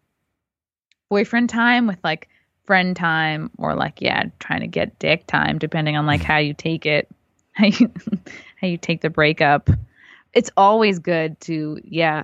boyfriend 1.09 1.49
time 1.49 1.87
with 1.87 1.97
like 2.03 2.29
friend 2.65 2.95
time 2.95 3.49
or 3.57 3.75
like 3.75 4.01
yeah 4.01 4.23
trying 4.39 4.61
to 4.61 4.67
get 4.67 4.97
dick 4.99 5.25
time 5.27 5.57
depending 5.57 5.97
on 5.97 6.05
like 6.05 6.21
how 6.21 6.37
you 6.37 6.53
take 6.53 6.85
it 6.85 7.09
how 7.53 7.65
you 7.65 7.91
how 8.57 8.67
you 8.67 8.77
take 8.77 9.01
the 9.01 9.09
breakup. 9.09 9.69
It's 10.33 10.51
always 10.55 10.99
good 10.99 11.39
to 11.41 11.79
yeah 11.83 12.23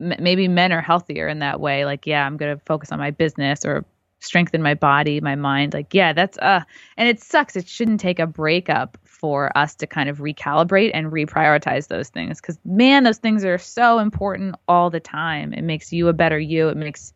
m- 0.00 0.16
maybe 0.18 0.48
men 0.48 0.72
are 0.72 0.82
healthier 0.82 1.28
in 1.28 1.38
that 1.38 1.60
way 1.60 1.84
like 1.84 2.06
yeah 2.06 2.26
i'm 2.26 2.36
going 2.36 2.56
to 2.56 2.64
focus 2.64 2.90
on 2.92 2.98
my 2.98 3.10
business 3.10 3.64
or 3.64 3.84
strengthen 4.20 4.62
my 4.62 4.74
body, 4.74 5.20
my 5.20 5.34
mind. 5.34 5.74
Like, 5.74 5.94
yeah, 5.94 6.12
that's 6.12 6.38
uh 6.38 6.62
and 6.96 7.08
it 7.08 7.20
sucks. 7.22 7.56
It 7.56 7.68
shouldn't 7.68 8.00
take 8.00 8.18
a 8.18 8.26
breakup 8.26 8.98
for 9.04 9.56
us 9.56 9.74
to 9.76 9.86
kind 9.86 10.08
of 10.08 10.18
recalibrate 10.18 10.92
and 10.94 11.12
reprioritize 11.12 11.88
those 11.88 12.08
things 12.10 12.40
cuz 12.40 12.58
man, 12.64 13.04
those 13.04 13.18
things 13.18 13.44
are 13.44 13.58
so 13.58 13.98
important 13.98 14.56
all 14.68 14.90
the 14.90 15.00
time. 15.00 15.52
It 15.52 15.62
makes 15.62 15.92
you 15.92 16.08
a 16.08 16.12
better 16.12 16.38
you. 16.38 16.68
It 16.68 16.76
makes 16.76 17.12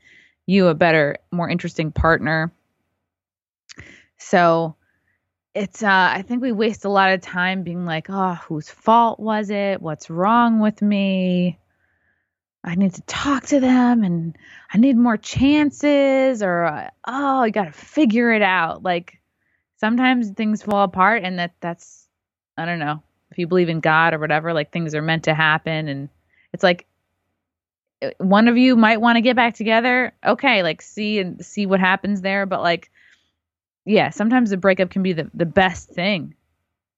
you 0.47 0.69
a 0.69 0.75
better, 0.75 1.17
more 1.33 1.49
interesting 1.49 1.93
partner. 1.93 2.53
So, 4.19 4.77
it's 5.55 5.83
uh 5.83 5.89
I 6.15 6.23
think 6.23 6.43
we 6.43 6.53
waste 6.53 6.85
a 6.85 6.89
lot 6.91 7.13
of 7.13 7.21
time 7.23 7.63
being 7.65 7.85
like, 7.87 8.09
"Oh, 8.11 8.35
whose 8.49 8.71
fault 8.71 9.21
was 9.21 9.51
it? 9.51 9.83
What's 9.83 10.11
wrong 10.11 10.61
with 10.61 10.83
me?" 10.83 11.59
I 12.65 12.77
need 12.77 12.95
to 12.95 13.03
talk 13.03 13.47
to 13.49 13.61
them 13.61 14.05
and 14.05 14.37
I 14.73 14.79
need 14.79 14.97
more 14.97 15.19
chances 15.19 16.43
or 16.43 16.65
uh, 16.65 16.91
oh, 17.07 17.45
you 17.45 17.53
got 17.53 17.67
to 17.67 17.73
figure 17.73 18.33
it 18.33 18.43
out. 18.43 18.83
Like 18.85 19.21
sometimes 19.79 20.31
things 20.33 20.63
fall 20.63 20.85
apart 20.85 21.23
and 21.25 21.39
that 21.41 21.55
that's 21.61 22.09
I 22.59 22.67
don't 22.67 22.81
know. 22.81 23.03
If 23.31 23.39
you 23.39 23.49
believe 23.49 23.71
in 23.71 23.81
God 23.81 24.15
or 24.15 24.21
whatever, 24.21 24.55
like 24.55 24.73
things 24.73 24.95
are 24.95 25.03
meant 25.03 25.25
to 25.25 25.35
happen 25.35 25.89
and 25.89 26.11
it's 26.55 26.63
like 26.65 26.87
uh, 28.03 28.11
one 28.19 28.49
of 28.49 28.57
you 28.59 28.77
might 28.77 29.01
want 29.01 29.17
to 29.17 29.23
get 29.23 29.37
back 29.37 29.55
together. 29.55 30.13
Okay, 30.27 30.63
like 30.63 30.83
see 30.83 31.21
and 31.21 31.45
see 31.45 31.67
what 31.67 31.81
happens 31.81 32.23
there, 32.23 32.47
but 32.47 32.63
like 32.63 32.91
yeah, 33.87 34.11
sometimes 34.11 34.51
the 34.51 34.59
breakup 34.59 34.91
can 34.91 35.03
be 35.03 35.13
the 35.15 35.31
the 35.35 35.47
best 35.47 35.91
thing. 35.91 36.35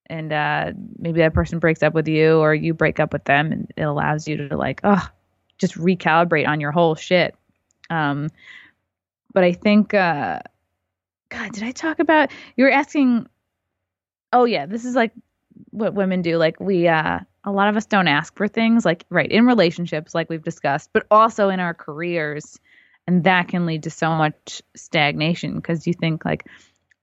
and 0.08 0.32
uh, 0.32 0.72
maybe 0.98 1.20
that 1.20 1.34
person 1.34 1.58
breaks 1.58 1.82
up 1.82 1.94
with 1.94 2.08
you 2.08 2.38
or 2.38 2.54
you 2.54 2.74
break 2.74 3.00
up 3.00 3.12
with 3.12 3.24
them 3.24 3.52
and 3.52 3.72
it 3.76 3.82
allows 3.82 4.28
you 4.28 4.48
to 4.48 4.56
like 4.56 4.80
oh 4.84 5.08
just 5.58 5.74
recalibrate 5.74 6.46
on 6.46 6.60
your 6.60 6.72
whole 6.72 6.94
shit. 6.94 7.34
Um 7.90 8.28
but 9.32 9.44
i 9.44 9.52
think 9.52 9.92
uh 9.92 10.40
god 11.28 11.52
did 11.52 11.62
i 11.62 11.70
talk 11.70 11.98
about 11.98 12.30
you 12.56 12.64
were 12.64 12.70
asking 12.70 13.26
oh 14.32 14.46
yeah 14.46 14.64
this 14.64 14.86
is 14.86 14.94
like 14.94 15.12
what 15.70 15.94
women 15.94 16.22
do. 16.22 16.36
Like 16.36 16.60
we 16.60 16.88
uh 16.88 17.20
a 17.44 17.52
lot 17.52 17.68
of 17.68 17.76
us 17.76 17.86
don't 17.86 18.08
ask 18.08 18.34
for 18.36 18.48
things 18.48 18.84
like 18.84 19.04
right 19.08 19.30
in 19.30 19.46
relationships 19.46 20.14
like 20.14 20.28
we've 20.28 20.42
discussed 20.42 20.90
but 20.92 21.06
also 21.10 21.48
in 21.48 21.60
our 21.60 21.74
careers. 21.74 22.58
And 23.08 23.22
that 23.22 23.46
can 23.48 23.66
lead 23.66 23.84
to 23.84 23.90
so 23.90 24.10
much 24.16 24.62
stagnation 24.74 25.54
because 25.54 25.86
you 25.86 25.92
think 25.92 26.24
like 26.24 26.46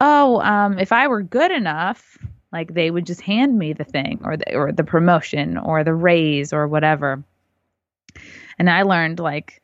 oh 0.01 0.41
um 0.41 0.77
if 0.79 0.91
i 0.91 1.07
were 1.07 1.21
good 1.21 1.51
enough 1.51 2.17
like 2.51 2.73
they 2.73 2.91
would 2.91 3.05
just 3.05 3.21
hand 3.21 3.57
me 3.57 3.73
the 3.73 3.83
thing 3.83 4.19
or 4.23 4.37
the 4.37 4.55
or 4.55 4.71
the 4.71 4.83
promotion 4.83 5.57
or 5.57 5.83
the 5.83 5.93
raise 5.93 6.53
or 6.53 6.67
whatever. 6.67 7.23
And 8.59 8.69
I 8.69 8.83
learned 8.83 9.19
like 9.19 9.61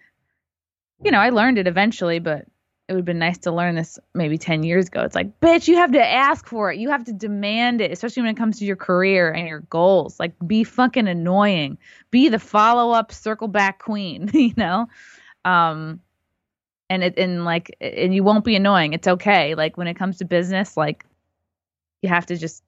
you 1.04 1.12
know, 1.12 1.20
I 1.20 1.30
learned 1.30 1.58
it 1.58 1.68
eventually, 1.68 2.20
but 2.20 2.46
it 2.88 2.94
would 2.94 3.00
have 3.00 3.06
been 3.06 3.20
nice 3.20 3.38
to 3.40 3.52
learn 3.52 3.76
this 3.76 4.00
maybe 4.14 4.38
10 4.38 4.64
years 4.64 4.88
ago. 4.88 5.02
It's 5.02 5.16
like, 5.16 5.40
bitch, 5.40 5.68
you 5.68 5.76
have 5.76 5.92
to 5.92 6.06
ask 6.06 6.48
for 6.48 6.72
it. 6.72 6.80
You 6.80 6.90
have 6.90 7.04
to 7.06 7.14
demand 7.14 7.82
it, 7.82 7.92
especially 7.92 8.24
when 8.24 8.32
it 8.32 8.38
comes 8.38 8.60
to 8.60 8.66
your 8.66 8.76
career 8.76 9.32
and 9.32 9.48
your 9.48 9.62
goals. 9.62 10.20
Like, 10.20 10.34
be 10.46 10.64
fucking 10.64 11.08
annoying. 11.08 11.78
Be 12.10 12.30
the 12.30 12.40
follow 12.40 12.92
up, 12.92 13.12
circle 13.12 13.48
back 13.48 13.80
queen, 13.80 14.30
you 14.34 14.54
know? 14.58 14.88
Um, 15.46 16.02
and 16.90 17.04
it, 17.04 17.18
and 17.18 17.46
like, 17.46 17.78
and 17.80 18.14
you 18.14 18.24
won't 18.24 18.44
be 18.44 18.56
annoying. 18.56 18.94
It's 18.94 19.08
okay. 19.08 19.54
Like, 19.54 19.78
when 19.78 19.88
it 19.88 19.94
comes 19.94 20.18
to 20.18 20.26
business, 20.26 20.76
like, 20.76 21.06
you 22.02 22.10
have 22.10 22.26
to 22.26 22.38
just 22.38 22.64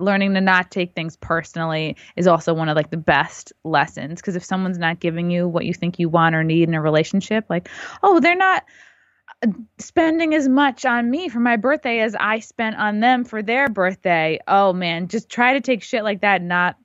learning 0.00 0.34
to 0.34 0.40
not 0.40 0.70
take 0.70 0.94
things 0.94 1.16
personally 1.16 1.96
is 2.16 2.26
also 2.26 2.54
one 2.54 2.68
of 2.68 2.76
like 2.76 2.90
the 2.90 2.96
best 2.96 3.52
lessons 3.64 4.20
because 4.20 4.36
if 4.36 4.44
someone's 4.44 4.78
not 4.78 5.00
giving 5.00 5.30
you 5.30 5.46
what 5.46 5.64
you 5.64 5.74
think 5.74 5.98
you 5.98 6.08
want 6.08 6.34
or 6.34 6.42
need 6.42 6.68
in 6.68 6.74
a 6.74 6.80
relationship 6.80 7.44
like 7.48 7.68
oh 8.02 8.20
they're 8.20 8.34
not 8.34 8.64
uh, 9.42 9.48
spending 9.78 10.34
as 10.34 10.48
much 10.48 10.84
on 10.84 11.10
me 11.10 11.28
for 11.28 11.40
my 11.40 11.56
birthday 11.56 12.00
as 12.00 12.14
I 12.18 12.40
spent 12.40 12.76
on 12.76 13.00
them 13.00 13.24
for 13.24 13.42
their 13.42 13.68
birthday. 13.68 14.38
Oh 14.48 14.72
man, 14.72 15.08
just 15.08 15.30
try 15.30 15.54
to 15.54 15.60
take 15.60 15.82
shit 15.82 16.04
like 16.04 16.20
that 16.20 16.42
not 16.42 16.76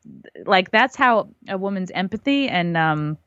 like 0.46 0.72
that's 0.72 0.96
how 0.96 1.30
a 1.50 1.58
woman's 1.58 1.92
empathy 1.92 2.48
and 2.48 2.78
um 2.78 3.18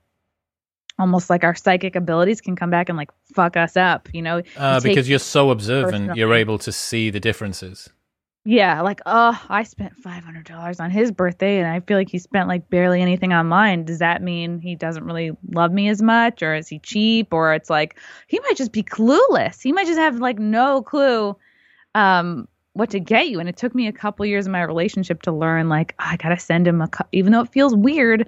almost 0.99 1.31
like 1.31 1.45
our 1.45 1.55
psychic 1.55 1.95
abilities 1.95 2.41
can 2.41 2.57
come 2.57 2.71
back 2.71 2.89
and 2.89 2.99
like 2.99 3.11
fuck 3.35 3.57
us 3.57 3.77
up, 3.77 4.09
you 4.13 4.23
know? 4.23 4.43
Uh, 4.57 4.81
you 4.83 4.91
because 4.91 5.09
you're 5.09 5.19
so 5.19 5.51
observant, 5.51 6.17
you're 6.17 6.35
able 6.35 6.59
to 6.59 6.73
see 6.73 7.11
the 7.11 7.21
differences. 7.21 7.91
Yeah, 8.51 8.81
like, 8.81 9.03
oh, 9.05 9.39
I 9.51 9.63
spent 9.65 9.95
five 9.99 10.25
hundred 10.25 10.47
dollars 10.47 10.81
on 10.81 10.91
his 10.91 11.13
birthday, 11.13 11.59
and 11.59 11.69
I 11.69 11.81
feel 11.81 11.99
like 11.99 12.09
he 12.09 12.19
spent 12.19 12.49
like 12.49 12.71
barely 12.71 13.03
anything 13.03 13.35
on 13.35 13.47
mine. 13.47 13.85
Does 13.85 13.99
that 13.99 14.23
mean 14.23 14.59
he 14.59 14.75
doesn't 14.75 15.05
really 15.05 15.33
love 15.51 15.71
me 15.71 15.91
as 15.91 16.01
much, 16.01 16.43
or 16.43 16.55
is 16.55 16.67
he 16.67 16.79
cheap, 16.79 17.35
or 17.35 17.53
it's 17.53 17.69
like 17.69 17.99
he 18.27 18.41
might 18.41 18.57
just 18.57 18.73
be 18.73 18.83
clueless. 18.83 19.63
He 19.63 19.71
might 19.71 19.87
just 19.87 19.99
have 19.99 20.21
like 20.21 20.39
no 20.39 20.81
clue 20.81 21.37
um, 21.95 22.49
what 22.73 22.89
to 22.89 23.01
get 23.01 23.29
you. 23.29 23.39
And 23.39 23.51
it 23.51 23.59
took 23.59 23.75
me 23.75 23.87
a 23.87 23.93
couple 23.93 24.25
years 24.25 24.47
in 24.47 24.53
my 24.53 24.63
relationship 24.63 25.21
to 25.25 25.31
learn, 25.33 25.69
like, 25.69 25.95
oh, 26.01 26.07
I 26.09 26.17
gotta 26.17 26.39
send 26.39 26.67
him 26.67 26.81
a, 26.81 26.89
cu- 26.89 27.05
even 27.13 27.33
though 27.33 27.43
it 27.43 27.53
feels 27.53 27.77
weird, 27.77 28.27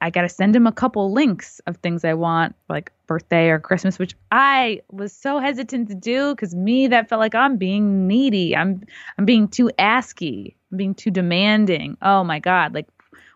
I 0.00 0.10
got 0.10 0.22
to 0.22 0.28
send 0.28 0.54
him 0.54 0.66
a 0.66 0.72
couple 0.72 1.12
links 1.12 1.60
of 1.66 1.76
things 1.78 2.04
I 2.04 2.14
want, 2.14 2.54
like 2.68 2.92
birthday 3.06 3.48
or 3.50 3.58
Christmas, 3.58 3.98
which 3.98 4.14
I 4.30 4.80
was 4.90 5.12
so 5.12 5.40
hesitant 5.40 5.88
to 5.88 5.94
do 5.94 6.34
because 6.34 6.54
me 6.54 6.86
that 6.88 7.08
felt 7.08 7.18
like 7.18 7.34
I'm 7.34 7.56
being 7.56 8.06
needy. 8.06 8.56
I'm 8.56 8.84
I'm 9.18 9.24
being 9.24 9.48
too 9.48 9.70
asky. 9.78 10.54
I'm 10.70 10.78
being 10.78 10.94
too 10.94 11.10
demanding. 11.10 11.96
Oh 12.00 12.22
my 12.22 12.38
god! 12.38 12.74
Like 12.74 12.86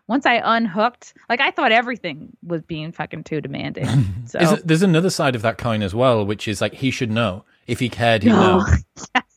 once 0.07 0.25
I 0.25 0.41
unhooked, 0.43 1.13
like 1.29 1.41
I 1.41 1.51
thought 1.51 1.71
everything 1.71 2.35
was 2.43 2.61
being 2.61 2.91
fucking 2.91 3.23
too 3.23 3.41
demanding. 3.41 3.87
So 4.25 4.39
it, 4.39 4.65
there's 4.67 4.81
another 4.81 5.09
side 5.09 5.35
of 5.35 5.43
that 5.43 5.57
coin 5.57 5.83
as 5.83 5.93
well, 5.93 6.25
which 6.25 6.47
is 6.47 6.61
like 6.61 6.73
he 6.73 6.89
should 6.91 7.11
know 7.11 7.43
if 7.67 7.79
he 7.79 7.89
cared, 7.89 8.23
he'd 8.23 8.29
know. 8.29 8.65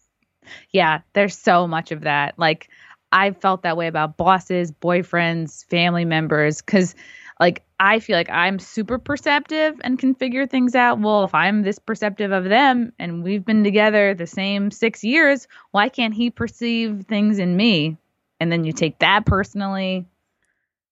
yeah, 0.73 1.01
there's 1.13 1.37
so 1.37 1.67
much 1.67 1.93
of 1.93 2.03
that. 2.03 2.39
Like 2.39 2.69
I 3.13 3.31
felt 3.31 3.63
that 3.63 3.77
way 3.77 3.87
about 3.87 4.17
bosses, 4.17 4.73
boyfriends, 4.73 5.65
family 5.67 6.05
members, 6.05 6.61
because 6.61 6.95
like 7.39 7.63
I 7.79 7.99
feel 7.99 8.17
like 8.17 8.31
I'm 8.31 8.59
super 8.59 8.99
perceptive 8.99 9.79
and 9.85 9.99
can 9.99 10.15
figure 10.15 10.47
things 10.47 10.75
out. 10.75 10.99
Well, 10.99 11.25
if 11.25 11.35
I'm 11.35 11.63
this 11.63 11.79
perceptive 11.79 12.33
of 12.33 12.45
them 12.45 12.93
and 12.99 13.23
we've 13.23 13.45
been 13.45 13.65
together 13.65 14.15
the 14.15 14.27
same 14.27 14.71
six 14.71 15.05
years, 15.05 15.47
why 15.73 15.89
can't 15.89 16.15
he 16.15 16.31
perceive 16.31 17.05
things 17.09 17.39
in 17.39 17.57
me? 17.57 17.99
And 18.41 18.51
then 18.51 18.65
you 18.65 18.73
take 18.73 18.99
that 19.01 19.27
personally. 19.27 20.07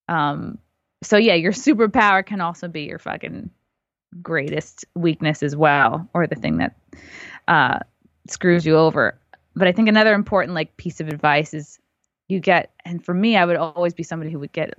Um, 0.09 0.59
so 1.03 1.17
yeah, 1.17 1.35
your 1.35 1.53
superpower 1.53 2.25
can 2.25 2.41
also 2.41 2.69
be 2.69 2.83
your 2.83 2.99
fucking 2.99 3.51
greatest 4.23 4.85
weakness 4.95 5.43
as 5.43 5.57
well, 5.57 6.09
or 6.15 6.27
the 6.27 6.37
thing 6.37 6.59
that 6.59 6.77
uh, 7.49 7.79
screws 8.29 8.65
you 8.65 8.77
over. 8.77 9.19
But 9.57 9.69
I 9.69 9.73
think 9.73 9.89
another 9.89 10.15
important 10.15 10.55
like 10.55 10.77
piece 10.77 11.01
of 11.01 11.09
advice 11.09 11.55
is 11.55 11.79
you 12.29 12.41
get 12.41 12.73
and 12.85 13.05
for 13.05 13.13
me 13.13 13.37
i 13.37 13.45
would 13.45 13.57
always 13.57 13.93
be 13.93 14.03
somebody 14.03 14.31
who 14.31 14.39
would 14.39 14.53
get 14.53 14.73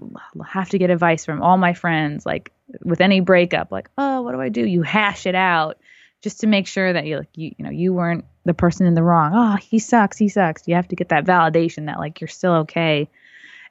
have 0.47 0.69
to 0.69 0.77
get 0.77 0.89
advice 0.89 1.25
from 1.25 1.41
all 1.41 1.57
my 1.57 1.73
friends 1.73 2.25
like 2.25 2.51
with 2.83 3.01
any 3.01 3.19
breakup 3.19 3.71
like 3.71 3.89
oh 3.97 4.21
what 4.21 4.31
do 4.33 4.41
i 4.41 4.49
do? 4.49 4.65
You 4.65 4.81
hash 4.81 5.25
it 5.25 5.35
out 5.35 5.77
just 6.21 6.41
to 6.41 6.47
make 6.47 6.65
sure 6.65 6.91
that 6.91 7.05
you 7.05 7.19
like 7.19 7.29
you, 7.35 7.53
you 7.57 7.63
know 7.63 7.69
you 7.69 7.93
weren't 7.93 8.25
the 8.45 8.53
person 8.53 8.87
in 8.87 8.95
the 8.95 9.03
wrong. 9.03 9.31
Oh 9.35 9.55
he 9.57 9.79
sucks 9.79 10.17
he 10.17 10.29
sucks. 10.29 10.67
You 10.67 10.75
have 10.75 10.87
to 10.89 10.95
get 10.95 11.09
that 11.09 11.25
validation 11.25 11.85
that 11.85 11.99
like 11.99 12.19
you're 12.19 12.27
still 12.27 12.53
okay. 12.63 13.09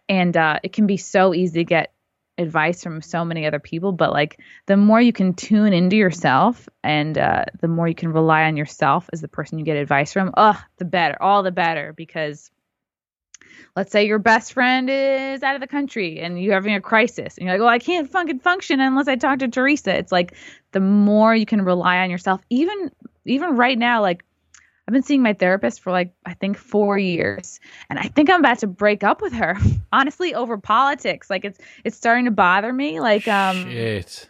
And 0.08 0.36
uh, 0.36 0.60
it 0.62 0.72
can 0.72 0.86
be 0.86 0.96
so 0.98 1.34
easy 1.34 1.60
to 1.60 1.64
get 1.64 1.92
advice 2.36 2.82
from 2.82 3.00
so 3.00 3.24
many 3.24 3.46
other 3.46 3.60
people 3.60 3.92
but 3.92 4.10
like 4.10 4.40
the 4.66 4.76
more 4.76 5.00
you 5.00 5.12
can 5.12 5.34
tune 5.34 5.72
into 5.72 5.94
yourself 5.94 6.68
and 6.82 7.16
uh, 7.16 7.44
the 7.60 7.68
more 7.68 7.86
you 7.86 7.94
can 7.94 8.12
rely 8.12 8.42
on 8.42 8.56
yourself 8.56 9.08
as 9.12 9.20
the 9.20 9.28
person 9.28 9.56
you 9.56 9.64
get 9.64 9.76
advice 9.76 10.12
from 10.12 10.32
oh 10.36 10.60
the 10.78 10.84
better 10.84 11.16
all 11.22 11.44
the 11.44 11.52
better 11.52 11.92
because 11.92 12.50
let's 13.76 13.92
say 13.92 14.06
your 14.06 14.18
best 14.18 14.52
friend 14.52 14.88
is 14.90 15.42
out 15.42 15.54
of 15.54 15.60
the 15.60 15.66
country 15.66 16.20
and 16.20 16.42
you're 16.42 16.54
having 16.54 16.74
a 16.74 16.80
crisis 16.80 17.36
and 17.36 17.46
you're 17.46 17.54
like, 17.54 17.60
well, 17.60 17.68
I 17.68 17.78
can't 17.78 18.10
fucking 18.10 18.40
function 18.40 18.80
unless 18.80 19.08
I 19.08 19.16
talk 19.16 19.38
to 19.40 19.48
Teresa. 19.48 19.96
It's 19.96 20.12
like 20.12 20.36
the 20.72 20.80
more 20.80 21.34
you 21.34 21.46
can 21.46 21.62
rely 21.62 21.98
on 21.98 22.10
yourself, 22.10 22.40
even 22.50 22.90
even 23.24 23.56
right 23.56 23.78
now, 23.78 24.00
like 24.00 24.24
I've 24.86 24.92
been 24.92 25.02
seeing 25.02 25.22
my 25.22 25.32
therapist 25.32 25.80
for 25.80 25.92
like 25.92 26.12
I 26.26 26.34
think 26.34 26.58
four 26.58 26.98
years, 26.98 27.58
and 27.88 27.98
I 27.98 28.04
think 28.04 28.28
I'm 28.28 28.40
about 28.40 28.58
to 28.58 28.66
break 28.66 29.02
up 29.02 29.22
with 29.22 29.32
her. 29.32 29.56
Honestly, 29.92 30.34
over 30.34 30.58
politics, 30.58 31.30
like 31.30 31.44
it's 31.44 31.58
it's 31.84 31.96
starting 31.96 32.26
to 32.26 32.30
bother 32.30 32.72
me. 32.72 33.00
Like 33.00 33.26
um, 33.26 33.64
shit. 33.64 34.28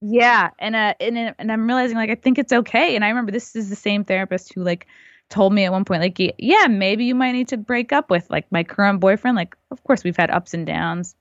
Yeah, 0.00 0.50
and 0.58 0.74
uh, 0.74 0.94
and 1.00 1.34
and 1.38 1.52
I'm 1.52 1.66
realizing 1.66 1.96
like 1.96 2.10
I 2.10 2.14
think 2.14 2.38
it's 2.38 2.52
okay. 2.52 2.94
And 2.96 3.04
I 3.04 3.08
remember 3.08 3.30
this 3.30 3.54
is 3.54 3.68
the 3.68 3.76
same 3.76 4.04
therapist 4.04 4.54
who 4.54 4.62
like 4.62 4.86
told 5.28 5.52
me 5.52 5.64
at 5.64 5.72
one 5.72 5.84
point 5.84 6.00
like 6.00 6.18
yeah 6.38 6.66
maybe 6.68 7.04
you 7.04 7.14
might 7.14 7.32
need 7.32 7.48
to 7.48 7.56
break 7.56 7.92
up 7.92 8.10
with 8.10 8.28
like 8.30 8.50
my 8.50 8.64
current 8.64 9.00
boyfriend. 9.00 9.36
Like 9.36 9.56
of 9.70 9.82
course 9.84 10.04
we've 10.04 10.16
had 10.16 10.30
ups 10.30 10.54
and 10.54 10.66
downs. 10.66 11.14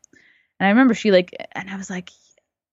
And 0.59 0.67
i 0.67 0.69
remember 0.69 0.93
she 0.93 1.11
like 1.11 1.35
and 1.53 1.69
i 1.69 1.75
was 1.75 1.89
like 1.89 2.09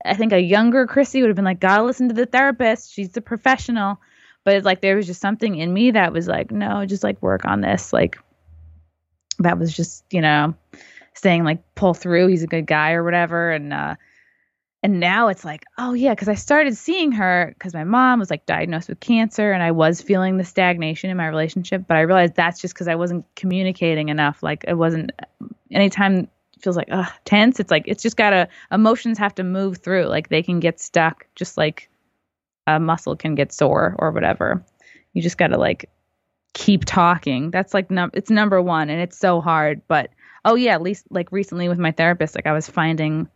i 0.04 0.14
think 0.14 0.32
a 0.32 0.40
younger 0.40 0.86
Chrissie 0.86 1.20
would 1.20 1.28
have 1.28 1.36
been 1.36 1.44
like 1.44 1.60
gotta 1.60 1.82
listen 1.82 2.08
to 2.08 2.14
the 2.14 2.26
therapist. 2.26 2.92
She's 2.92 3.10
the 3.10 3.20
professional. 3.20 4.00
But 4.44 4.62
like 4.64 4.82
there 4.82 4.96
was 4.96 5.06
just 5.06 5.22
something 5.22 5.56
in 5.56 5.72
me 5.72 5.90
that 5.92 6.12
was 6.12 6.28
like 6.28 6.50
no 6.50 6.84
just 6.86 7.02
like 7.02 7.20
work 7.22 7.44
on 7.44 7.60
this. 7.60 7.92
Like 7.92 8.18
that 9.38 9.58
was 9.58 9.74
just 9.74 10.04
you 10.10 10.20
know 10.20 10.54
saying 11.14 11.44
like 11.44 11.62
pull 11.74 11.94
through. 11.94 12.28
He's 12.28 12.42
a 12.42 12.48
good 12.48 12.66
guy 12.66 12.92
or 12.92 13.02
whatever. 13.02 13.50
And 13.50 13.72
uh 13.72 13.94
and 14.84 15.00
now 15.00 15.28
it's 15.28 15.46
like, 15.46 15.64
oh 15.78 15.94
yeah, 15.94 16.12
because 16.12 16.28
I 16.28 16.34
started 16.34 16.76
seeing 16.76 17.10
her 17.12 17.54
because 17.56 17.72
my 17.72 17.84
mom 17.84 18.18
was 18.18 18.28
like 18.28 18.44
diagnosed 18.44 18.90
with 18.90 19.00
cancer 19.00 19.50
and 19.50 19.62
I 19.62 19.70
was 19.70 20.02
feeling 20.02 20.36
the 20.36 20.44
stagnation 20.44 21.08
in 21.08 21.16
my 21.16 21.26
relationship. 21.26 21.86
But 21.88 21.96
I 21.96 22.02
realized 22.02 22.34
that's 22.34 22.60
just 22.60 22.74
because 22.74 22.86
I 22.86 22.94
wasn't 22.94 23.24
communicating 23.34 24.10
enough. 24.10 24.42
Like 24.42 24.62
it 24.68 24.74
wasn't 24.74 25.12
anytime 25.70 26.28
feels 26.60 26.76
like 26.76 26.88
uh 26.92 27.06
tense. 27.24 27.60
It's 27.60 27.70
like 27.70 27.84
it's 27.86 28.02
just 28.02 28.18
gotta 28.18 28.46
emotions 28.70 29.16
have 29.16 29.34
to 29.36 29.42
move 29.42 29.78
through. 29.78 30.04
Like 30.04 30.28
they 30.28 30.42
can 30.42 30.60
get 30.60 30.78
stuck, 30.78 31.26
just 31.34 31.56
like 31.56 31.88
a 32.66 32.78
muscle 32.78 33.16
can 33.16 33.34
get 33.34 33.54
sore 33.54 33.96
or 33.98 34.10
whatever. 34.10 34.62
You 35.14 35.22
just 35.22 35.38
gotta 35.38 35.56
like 35.56 35.88
keep 36.52 36.84
talking. 36.84 37.50
That's 37.50 37.72
like 37.72 37.90
num 37.90 38.10
it's 38.12 38.30
number 38.30 38.60
one, 38.60 38.90
and 38.90 39.00
it's 39.00 39.16
so 39.16 39.40
hard. 39.40 39.80
But 39.88 40.10
oh 40.44 40.56
yeah, 40.56 40.74
at 40.74 40.82
least 40.82 41.06
like 41.08 41.32
recently 41.32 41.70
with 41.70 41.78
my 41.78 41.92
therapist, 41.92 42.34
like 42.34 42.46
I 42.46 42.52
was 42.52 42.68
finding 42.68 43.30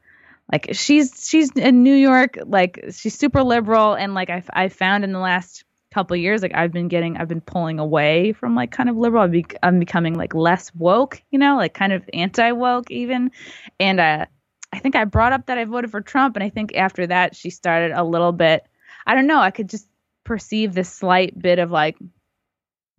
like 0.51 0.69
she's 0.73 1.13
she's 1.29 1.51
in 1.53 1.83
New 1.83 1.95
York, 1.95 2.39
like 2.47 2.85
she's 2.93 3.19
super 3.19 3.43
liberal, 3.43 3.95
and 3.95 4.15
like 4.15 4.31
I 4.31 4.43
I 4.53 4.69
found 4.69 5.05
in 5.05 5.13
the 5.13 5.19
last 5.19 5.65
couple 5.93 6.17
years, 6.17 6.43
like 6.43 6.55
I've 6.55 6.73
been 6.73 6.89
getting 6.89 7.17
I've 7.17 7.29
been 7.29 7.41
pulling 7.41 7.79
away 7.79 8.33
from 8.33 8.55
like 8.55 8.71
kind 8.71 8.89
of 8.89 8.97
liberal. 8.97 9.23
I'm, 9.23 9.31
be, 9.31 9.45
I'm 9.63 9.79
becoming 9.79 10.15
like 10.15 10.35
less 10.35 10.75
woke, 10.75 11.23
you 11.31 11.39
know, 11.39 11.57
like 11.57 11.75
kind 11.75 11.93
of 11.93 12.09
anti 12.13 12.53
woke 12.53 12.91
even, 12.91 13.31
and 13.79 14.01
uh, 14.01 14.27
I 14.73 14.79
think 14.79 14.97
I 14.97 15.05
brought 15.05 15.33
up 15.33 15.47
that 15.47 15.59
I 15.59 15.65
voted 15.65 15.91
for 15.91 16.01
Trump, 16.01 16.37
and 16.37 16.43
I 16.43 16.49
think 16.49 16.75
after 16.77 17.07
that 17.07 17.37
she 17.37 17.51
started 17.51 17.93
a 17.93 18.05
little 18.05 18.33
bit. 18.33 18.67
I 19.07 19.15
don't 19.15 19.27
know. 19.27 19.41
I 19.41 19.51
could 19.51 19.69
just 19.69 19.89
perceive 20.25 20.75
this 20.75 20.91
slight 20.91 21.39
bit 21.39 21.59
of 21.59 21.71
like 21.71 21.97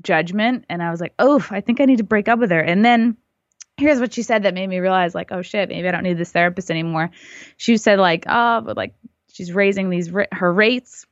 judgment, 0.03 0.65
and 0.69 0.83
I 0.83 0.91
was 0.91 1.01
like, 1.01 1.13
oh, 1.17 1.43
I 1.49 1.61
think 1.61 1.81
I 1.81 1.85
need 1.85 1.97
to 1.97 2.03
break 2.03 2.27
up 2.27 2.37
with 2.37 2.51
her, 2.51 2.61
and 2.61 2.85
then 2.85 3.17
here's 3.79 3.99
what 3.99 4.13
she 4.13 4.23
said 4.23 4.43
that 4.43 4.53
made 4.53 4.67
me 4.67 4.79
realize 4.79 5.15
like 5.15 5.31
oh 5.31 5.41
shit 5.41 5.69
maybe 5.69 5.87
i 5.87 5.91
don't 5.91 6.03
need 6.03 6.17
this 6.17 6.31
therapist 6.31 6.69
anymore. 6.69 7.09
She 7.57 7.77
said 7.77 7.99
like 7.99 8.25
oh 8.27 8.61
but 8.61 8.77
like 8.77 8.93
she's 9.31 9.51
raising 9.51 9.89
these 9.89 10.11
her 10.31 10.53
rates. 10.53 11.05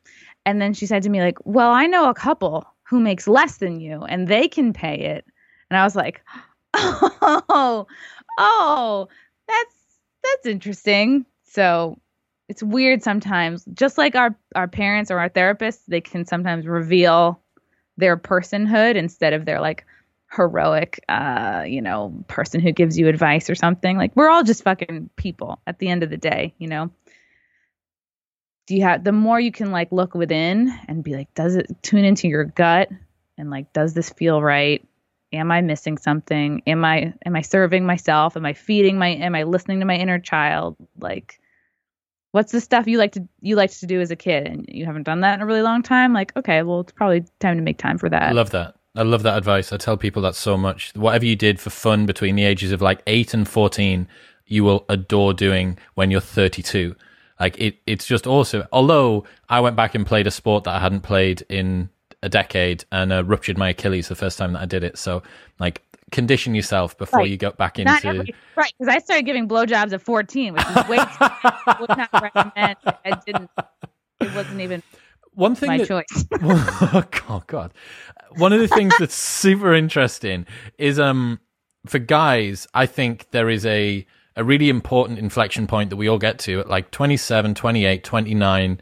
And 0.46 0.62
then 0.62 0.74
she 0.74 0.86
said 0.86 1.04
to 1.04 1.10
me 1.10 1.22
like 1.22 1.38
well 1.46 1.72
i 1.72 1.88
know 1.88 2.10
a 2.10 2.14
couple 2.14 2.68
who 2.84 3.00
makes 3.00 3.28
less 3.28 3.58
than 3.58 3.80
you 3.80 4.04
and 4.04 4.28
they 4.28 4.48
can 4.48 4.74
pay 4.74 5.00
it. 5.00 5.26
And 5.70 5.78
i 5.78 5.84
was 5.84 5.96
like 5.96 6.22
oh 6.74 7.88
oh 8.38 9.08
that's 9.48 9.76
that's 10.24 10.46
interesting. 10.46 11.26
So 11.46 12.00
it's 12.50 12.62
weird 12.62 13.02
sometimes. 13.04 13.66
Just 13.74 13.98
like 13.98 14.16
our 14.16 14.38
our 14.56 14.68
parents 14.68 15.10
or 15.12 15.20
our 15.20 15.30
therapists 15.30 15.82
they 15.88 16.02
can 16.02 16.26
sometimes 16.26 16.68
reveal 16.68 17.42
their 17.98 18.18
personhood 18.18 18.96
instead 18.96 19.34
of 19.34 19.46
their 19.46 19.60
like 19.60 19.86
heroic 20.30 21.00
uh 21.08 21.64
you 21.66 21.82
know 21.82 22.24
person 22.28 22.60
who 22.60 22.72
gives 22.72 22.98
you 22.98 23.08
advice 23.08 23.50
or 23.50 23.56
something. 23.56 23.98
Like 23.98 24.16
we're 24.16 24.30
all 24.30 24.44
just 24.44 24.64
fucking 24.64 25.10
people 25.16 25.60
at 25.66 25.80
the 25.80 25.90
end 25.90 26.04
of 26.04 26.10
the 26.10 26.18
day 26.18 26.54
you 26.58 26.68
know? 26.68 26.92
Do 28.68 28.76
you 28.76 28.84
have 28.84 29.04
the 29.04 29.14
more 29.14 29.40
you 29.40 29.52
can 29.52 29.72
like 29.72 29.92
look 29.92 30.14
within 30.14 30.78
and 30.88 31.04
be 31.04 31.16
like 31.16 31.34
does 31.34 31.56
it 31.56 31.68
tune 31.82 32.06
into 32.06 32.28
your 32.28 32.44
gut? 32.44 32.90
And 33.38 33.50
like 33.50 33.72
does 33.74 33.94
this 33.94 34.10
feel 34.10 34.42
right? 34.42 34.86
Am 35.34 35.52
i 35.52 35.62
missing 35.62 35.98
something? 35.98 36.62
Am 36.68 36.84
i 36.84 37.14
am 37.26 37.36
i 37.36 37.42
serving 37.42 37.86
myself? 37.86 38.36
Am 38.36 38.46
i 38.46 38.54
feeding 38.54 38.98
my 38.98 39.10
am 39.10 39.36
i 39.36 39.44
listening 39.44 39.80
to 39.80 39.86
my 39.86 39.96
inner 39.96 40.20
child? 40.20 40.76
Like 41.00 41.40
what's 42.32 42.52
the 42.52 42.62
stuff 42.62 42.88
you 42.88 42.98
like 42.98 43.14
to 43.14 43.28
you 43.40 43.56
liked 43.56 43.80
to 43.80 43.88
do 43.88 44.02
as 44.02 44.12
a 44.12 44.16
kid? 44.18 44.46
And 44.46 44.66
you 44.68 44.86
haven't 44.86 45.04
done 45.04 45.22
that 45.22 45.36
in 45.36 45.42
a 45.42 45.46
really 45.46 45.62
long 45.62 45.84
time? 45.84 46.12
Like 46.12 46.36
okay 46.36 46.64
well 46.64 46.82
it's 46.82 46.92
probably 46.92 47.24
time 47.40 47.56
to 47.56 47.64
make 47.64 47.78
time 47.78 47.98
for 47.98 48.10
that. 48.10 48.24
I 48.24 48.32
love 48.32 48.50
that 48.50 48.77
I 48.98 49.04
love 49.04 49.24
that 49.24 49.38
advice. 49.38 49.72
I 49.72 49.78
tell 49.78 49.96
people 49.96 50.22
that 50.24 50.36
so 50.36 50.58
much. 50.58 50.92
Whatever 50.96 51.26
you 51.26 51.36
did 51.36 51.60
for 51.60 51.70
fun 51.70 52.06
between 52.06 52.36
the 52.36 52.44
ages 52.44 52.72
of 52.72 52.82
like 52.82 53.02
8 53.06 53.34
and 53.34 53.48
14, 53.48 54.08
you 54.48 54.64
will 54.64 54.86
adore 54.90 55.34
doing 55.34 55.78
when 55.94 56.10
you're 56.10 56.20
32. 56.20 56.96
Like 57.40 57.60
it, 57.60 57.78
it's 57.86 58.08
just 58.08 58.26
awesome. 58.26 58.64
Although 58.72 59.26
I 59.50 59.60
went 59.60 59.76
back 59.76 59.94
and 59.94 60.06
played 60.06 60.26
a 60.26 60.32
sport 60.32 60.64
that 60.64 60.76
I 60.76 60.80
hadn't 60.80 61.02
played 61.02 61.44
in 61.48 61.90
a 62.24 62.30
decade 62.30 62.86
and 62.92 63.14
uh, 63.14 63.24
ruptured 63.24 63.58
my 63.58 63.70
Achilles 63.70 64.08
the 64.08 64.16
first 64.16 64.38
time 64.38 64.54
that 64.54 64.62
I 64.62 64.66
did 64.66 64.84
it. 64.84 64.98
So, 64.98 65.22
like, 65.60 65.84
condition 66.12 66.56
yourself 66.56 66.98
before 66.98 67.20
right. 67.20 67.30
you 67.30 67.38
go 67.38 67.52
back 67.52 67.78
into 67.78 68.08
every, 68.08 68.34
right. 68.56 68.74
Because 68.80 68.94
I 68.94 69.00
started 69.00 69.26
giving 69.26 69.48
blowjobs 69.48 69.94
at 69.94 70.02
14, 70.02 70.54
which 70.54 70.66
is 70.66 70.88
way 70.88 70.98
too. 71.20 71.74
would 71.80 71.90
not 71.90 72.10
recommend. 72.14 72.78
I 72.86 73.20
didn't. 73.26 73.52
It 74.20 74.34
wasn't 74.34 74.62
even 74.62 74.82
one 75.38 75.56
thing 75.56 75.68
my 75.68 75.78
that, 75.78 75.88
choice. 75.88 76.26
oh 77.30 77.44
God, 77.46 77.74
one 78.38 78.54
of 78.54 78.60
the 78.60 78.68
things 78.68 78.94
that's 78.98 79.16
super 79.16 79.74
interesting 79.74 80.46
is 80.78 81.00
um 81.00 81.40
for 81.86 82.00
guys, 82.00 82.68
I 82.74 82.88
think 82.88 83.30
there 83.32 83.50
is 83.50 83.66
a 83.66 84.06
a 84.36 84.44
really 84.44 84.70
important 84.70 85.20
inflection 85.20 85.68
point 85.68 85.90
that 85.90 85.96
we 85.96 86.08
all 86.08 86.20
get 86.20 86.40
to 86.40 86.60
at 86.60 86.70
like 86.70 86.92
27, 86.92 87.56
28, 87.56 88.04
29, 88.04 88.82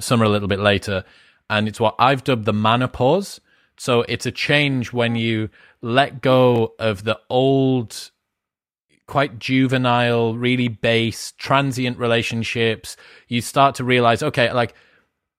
some 0.00 0.20
are 0.20 0.24
a 0.24 0.28
little 0.28 0.48
bit 0.48 0.58
later, 0.58 1.04
and 1.48 1.68
it's 1.68 1.80
what 1.80 1.94
I've 1.98 2.24
dubbed 2.24 2.44
the 2.44 2.52
manopause. 2.52 3.40
So 3.76 4.02
it's 4.02 4.26
a 4.26 4.32
change 4.32 4.92
when 4.92 5.16
you 5.16 5.48
let 5.80 6.20
go 6.20 6.74
of 6.78 7.04
the 7.04 7.18
old 7.30 8.10
quite 9.06 9.40
juvenile, 9.40 10.36
really 10.36 10.68
base, 10.68 11.32
transient 11.32 11.98
relationships. 11.98 12.96
You 13.26 13.40
start 13.40 13.74
to 13.76 13.84
realize, 13.84 14.22
okay, 14.22 14.52
like 14.52 14.74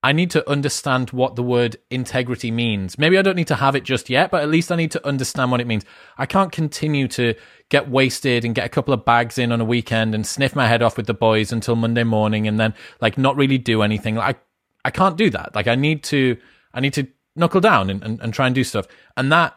I 0.04 0.14
need 0.14 0.32
to 0.32 0.50
understand 0.50 1.12
what 1.12 1.36
the 1.36 1.44
word 1.44 1.78
integrity 1.92 2.50
means. 2.50 2.98
Maybe 2.98 3.20
I 3.20 3.22
don't 3.22 3.36
need 3.36 3.48
to 3.48 3.56
have 3.56 3.76
it 3.76 3.84
just 3.84 4.10
yet, 4.10 4.32
but 4.32 4.42
at 4.42 4.50
least 4.50 4.72
I 4.72 4.76
need 4.76 4.92
to 4.92 5.08
understand 5.08 5.52
what 5.52 5.62
it 5.62 5.68
means. 5.68 5.86
I 6.18 6.26
can't 6.26 6.52
continue 6.52 7.08
to 7.10 7.36
get 7.70 7.88
wasted 7.88 8.44
and 8.44 8.56
get 8.56 8.66
a 8.66 8.70
couple 8.70 8.96
of 8.96 9.06
bags 9.06 9.38
in 9.38 9.52
on 9.52 9.62
a 9.62 9.66
weekend 9.66 10.16
and 10.16 10.26
sniff 10.26 10.56
my 10.56 10.68
head 10.68 10.82
off 10.82 10.98
with 10.98 11.06
the 11.06 11.14
boys 11.14 11.52
until 11.52 11.76
Monday 11.76 12.04
morning 12.04 12.48
and 12.48 12.60
then 12.60 12.74
like 13.00 13.18
not 13.18 13.36
really 13.36 13.60
do 13.60 13.84
anything. 13.84 14.16
Like 14.16 14.40
I 14.84 14.90
can't 14.90 15.18
do 15.18 15.30
that. 15.30 15.54
Like 15.54 15.68
I 15.68 15.76
need 15.76 16.04
to 16.06 16.36
I 16.74 16.80
need 16.80 16.94
to 16.94 17.08
knuckle 17.36 17.62
down 17.62 17.92
and, 17.92 18.04
and, 18.04 18.20
and 18.22 18.34
try 18.34 18.48
and 18.48 18.56
do 18.56 18.64
stuff. 18.64 18.88
And 19.16 19.32
that 19.32 19.56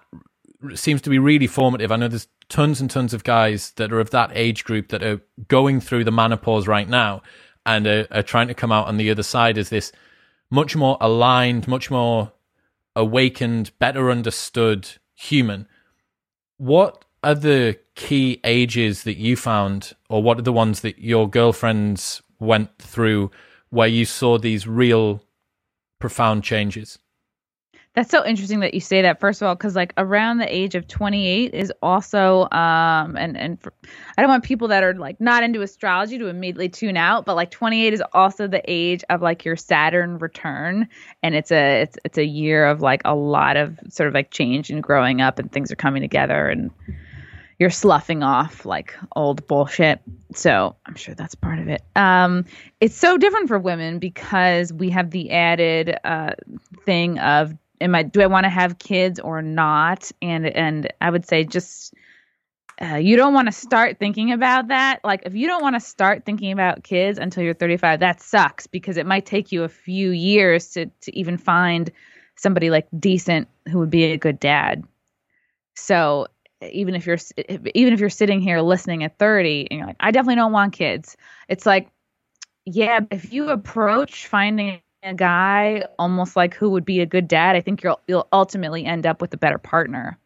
seems 0.74 1.00
to 1.02 1.10
be 1.10 1.18
really 1.18 1.46
formative. 1.46 1.90
I 1.90 1.96
know 1.96 2.08
there's 2.08 2.28
tons 2.50 2.82
and 2.82 2.90
tons 2.90 3.14
of 3.14 3.24
guys 3.24 3.70
that 3.72 3.92
are 3.92 4.00
of 4.00 4.10
that 4.10 4.30
age 4.34 4.64
group 4.64 4.88
that 4.88 5.02
are 5.02 5.22
going 5.48 5.80
through 5.80 6.04
the 6.04 6.10
manopause 6.10 6.66
right 6.66 6.88
now 6.88 7.22
and 7.64 7.86
are, 7.86 8.06
are 8.10 8.22
trying 8.22 8.48
to 8.48 8.54
come 8.54 8.72
out 8.72 8.86
on 8.88 8.98
the 8.98 9.10
other 9.10 9.22
side 9.22 9.56
as 9.56 9.70
this 9.70 9.90
much 10.50 10.76
more 10.76 10.96
aligned, 11.00 11.66
much 11.66 11.90
more 11.90 12.32
awakened, 12.96 13.72
better 13.78 14.10
understood 14.10 14.88
human. 15.14 15.66
What 16.56 17.04
are 17.22 17.34
the 17.34 17.78
key 17.94 18.40
ages 18.44 19.04
that 19.04 19.16
you 19.16 19.36
found, 19.36 19.94
or 20.08 20.22
what 20.22 20.38
are 20.38 20.42
the 20.42 20.52
ones 20.52 20.80
that 20.80 20.98
your 20.98 21.28
girlfriends 21.28 22.22
went 22.38 22.78
through 22.78 23.30
where 23.70 23.88
you 23.88 24.04
saw 24.04 24.38
these 24.38 24.66
real 24.66 25.22
profound 25.98 26.44
changes? 26.44 26.98
That's 27.94 28.10
so 28.10 28.26
interesting 28.26 28.58
that 28.60 28.74
you 28.74 28.80
say 28.80 29.02
that. 29.02 29.20
First 29.20 29.40
of 29.40 29.46
all, 29.46 29.54
because 29.54 29.76
like 29.76 29.92
around 29.96 30.38
the 30.38 30.52
age 30.52 30.74
of 30.74 30.88
28 30.88 31.54
is 31.54 31.72
also, 31.80 32.48
um, 32.50 33.16
and 33.16 33.36
and 33.36 33.60
for, 33.60 33.72
I 34.18 34.22
don't 34.22 34.28
want 34.28 34.42
people 34.42 34.66
that 34.68 34.82
are 34.82 34.94
like 34.94 35.20
not 35.20 35.44
into 35.44 35.62
astrology 35.62 36.18
to 36.18 36.26
immediately 36.26 36.68
tune 36.68 36.96
out, 36.96 37.24
but 37.24 37.36
like 37.36 37.52
28 37.52 37.92
is 37.92 38.02
also 38.12 38.48
the 38.48 38.62
age 38.66 39.04
of 39.10 39.22
like 39.22 39.44
your 39.44 39.54
Saturn 39.54 40.18
return, 40.18 40.88
and 41.22 41.36
it's 41.36 41.52
a 41.52 41.82
it's 41.82 41.96
it's 42.04 42.18
a 42.18 42.26
year 42.26 42.66
of 42.66 42.80
like 42.80 43.00
a 43.04 43.14
lot 43.14 43.56
of 43.56 43.78
sort 43.88 44.08
of 44.08 44.14
like 44.14 44.32
change 44.32 44.70
and 44.70 44.82
growing 44.82 45.20
up, 45.20 45.38
and 45.38 45.52
things 45.52 45.70
are 45.70 45.76
coming 45.76 46.02
together, 46.02 46.48
and 46.48 46.72
you're 47.60 47.70
sloughing 47.70 48.24
off 48.24 48.66
like 48.66 48.92
old 49.14 49.46
bullshit. 49.46 50.00
So 50.34 50.74
I'm 50.84 50.96
sure 50.96 51.14
that's 51.14 51.36
part 51.36 51.60
of 51.60 51.68
it. 51.68 51.82
Um, 51.94 52.44
it's 52.80 52.96
so 52.96 53.16
different 53.16 53.46
for 53.46 53.60
women 53.60 54.00
because 54.00 54.72
we 54.72 54.90
have 54.90 55.12
the 55.12 55.30
added 55.30 55.96
uh, 56.02 56.32
thing 56.84 57.20
of 57.20 57.54
am 57.80 57.94
I 57.94 58.02
do 58.02 58.22
I 58.22 58.26
want 58.26 58.44
to 58.44 58.50
have 58.50 58.78
kids 58.78 59.20
or 59.20 59.42
not? 59.42 60.10
And 60.22 60.46
and 60.46 60.92
I 61.00 61.10
would 61.10 61.26
say 61.26 61.44
just 61.44 61.94
uh, 62.80 62.96
you 62.96 63.16
don't 63.16 63.34
want 63.34 63.46
to 63.46 63.52
start 63.52 63.98
thinking 63.98 64.32
about 64.32 64.68
that. 64.68 65.00
Like 65.04 65.22
if 65.26 65.34
you 65.34 65.46
don't 65.46 65.62
want 65.62 65.76
to 65.76 65.80
start 65.80 66.24
thinking 66.24 66.52
about 66.52 66.82
kids 66.82 67.18
until 67.18 67.44
you're 67.44 67.54
35, 67.54 68.00
that 68.00 68.20
sucks 68.20 68.66
because 68.66 68.96
it 68.96 69.06
might 69.06 69.26
take 69.26 69.52
you 69.52 69.62
a 69.62 69.68
few 69.68 70.10
years 70.10 70.70
to 70.72 70.86
to 71.02 71.16
even 71.16 71.38
find 71.38 71.90
somebody 72.36 72.70
like 72.70 72.88
decent 72.98 73.48
who 73.68 73.78
would 73.78 73.90
be 73.90 74.04
a 74.04 74.16
good 74.16 74.40
dad. 74.40 74.84
So 75.76 76.26
even 76.62 76.94
if 76.94 77.06
you're 77.06 77.18
even 77.74 77.92
if 77.92 78.00
you're 78.00 78.10
sitting 78.10 78.40
here 78.40 78.60
listening 78.60 79.04
at 79.04 79.18
30 79.18 79.68
and 79.70 79.78
you're 79.78 79.86
like 79.86 79.96
I 80.00 80.10
definitely 80.10 80.36
don't 80.36 80.52
want 80.52 80.72
kids. 80.72 81.16
It's 81.48 81.66
like 81.66 81.88
yeah, 82.66 83.00
if 83.10 83.32
you 83.32 83.50
approach 83.50 84.26
finding 84.26 84.80
a 85.04 85.14
guy 85.14 85.84
almost 85.98 86.36
like 86.36 86.54
who 86.54 86.70
would 86.70 86.84
be 86.84 87.00
a 87.00 87.06
good 87.06 87.28
dad, 87.28 87.56
I 87.56 87.60
think 87.60 87.82
you'll 87.82 88.00
you'll 88.08 88.28
ultimately 88.32 88.84
end 88.84 89.06
up 89.06 89.20
with 89.20 89.32
a 89.34 89.36
better 89.36 89.58
partner. 89.58 90.18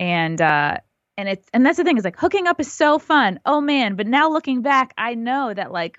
And 0.00 0.40
uh 0.40 0.78
and 1.16 1.28
it's 1.28 1.48
and 1.52 1.64
that's 1.64 1.76
the 1.76 1.84
thing 1.84 1.98
is 1.98 2.04
like 2.04 2.18
hooking 2.18 2.46
up 2.46 2.60
is 2.60 2.72
so 2.72 2.98
fun. 2.98 3.40
Oh 3.44 3.60
man, 3.60 3.94
but 3.96 4.06
now 4.06 4.30
looking 4.30 4.62
back, 4.62 4.94
I 4.96 5.14
know 5.14 5.52
that 5.52 5.72
like 5.72 5.98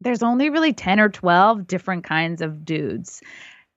there's 0.00 0.22
only 0.22 0.50
really 0.50 0.72
10 0.72 1.00
or 1.00 1.08
12 1.08 1.66
different 1.66 2.04
kinds 2.04 2.42
of 2.42 2.64
dudes. 2.64 3.22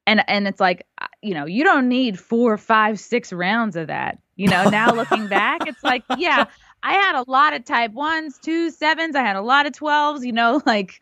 And 0.07 0.23
and 0.27 0.47
it's 0.47 0.59
like 0.59 0.85
uh, 1.01 1.07
you 1.21 1.33
know, 1.33 1.45
you 1.45 1.63
don't 1.63 1.89
need 1.89 2.19
four, 2.19 2.57
five, 2.57 2.99
six 2.99 3.33
rounds 3.33 3.75
of 3.75 3.87
that. 3.87 4.19
You 4.35 4.47
know, 4.47 4.69
now 4.69 4.91
looking 4.93 5.27
back, 5.27 5.67
it's 5.67 5.83
like, 5.83 6.03
yeah, 6.17 6.45
I 6.81 6.93
had 6.93 7.15
a 7.15 7.29
lot 7.29 7.53
of 7.53 7.65
type 7.65 7.91
ones, 7.91 8.39
two 8.41 8.71
sevens, 8.71 9.15
I 9.15 9.21
had 9.21 9.35
a 9.35 9.41
lot 9.41 9.65
of 9.65 9.73
twelves, 9.73 10.25
you 10.25 10.31
know, 10.31 10.61
like 10.65 11.01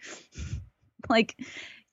like 1.10 1.38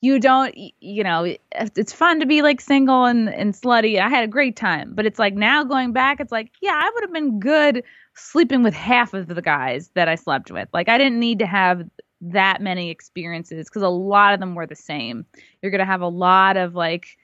you 0.05 0.21
don't 0.21 0.55
you 0.81 1.03
know 1.03 1.35
it's 1.53 1.93
fun 1.93 2.21
to 2.21 2.27
be 2.27 2.43
like 2.43 2.61
single 2.61 3.07
and 3.07 3.29
and 3.31 3.55
slutty 3.55 3.99
i 3.99 4.09
had 4.09 4.25
a 4.25 4.29
great 4.29 4.55
time. 4.55 4.93
But 4.95 5.07
it's 5.07 5.19
like 5.19 5.35
now 5.35 5.65
going 5.65 5.93
back 5.93 6.21
it's 6.21 6.33
like 6.33 6.51
yeah 6.61 6.75
i 6.75 6.91
would 6.93 7.03
have 7.03 7.13
been 7.13 7.41
good 7.41 7.83
sleeping 8.15 8.63
with 8.63 8.75
half 8.75 9.15
of 9.15 9.27
the 9.27 9.43
guys 9.43 9.91
that 9.95 10.09
i 10.09 10.15
slept 10.15 10.51
with. 10.51 10.69
Like 10.73 10.89
i 10.89 10.99
didn't 10.99 11.19
need 11.19 11.39
to 11.39 11.47
have 11.47 11.83
that 12.21 12.61
many 12.61 12.91
experiences 12.91 13.69
because 13.69 13.83
a 13.83 13.89
lot 13.89 14.35
of 14.35 14.41
them 14.41 14.55
were 14.55 14.67
the 14.67 14.77
same. 14.77 15.27
You're 15.61 15.71
going 15.71 15.81
to 15.81 15.85
have 15.85 16.01
a 16.01 16.09
lot 16.09 16.57
of 16.57 16.75
like 16.75 17.19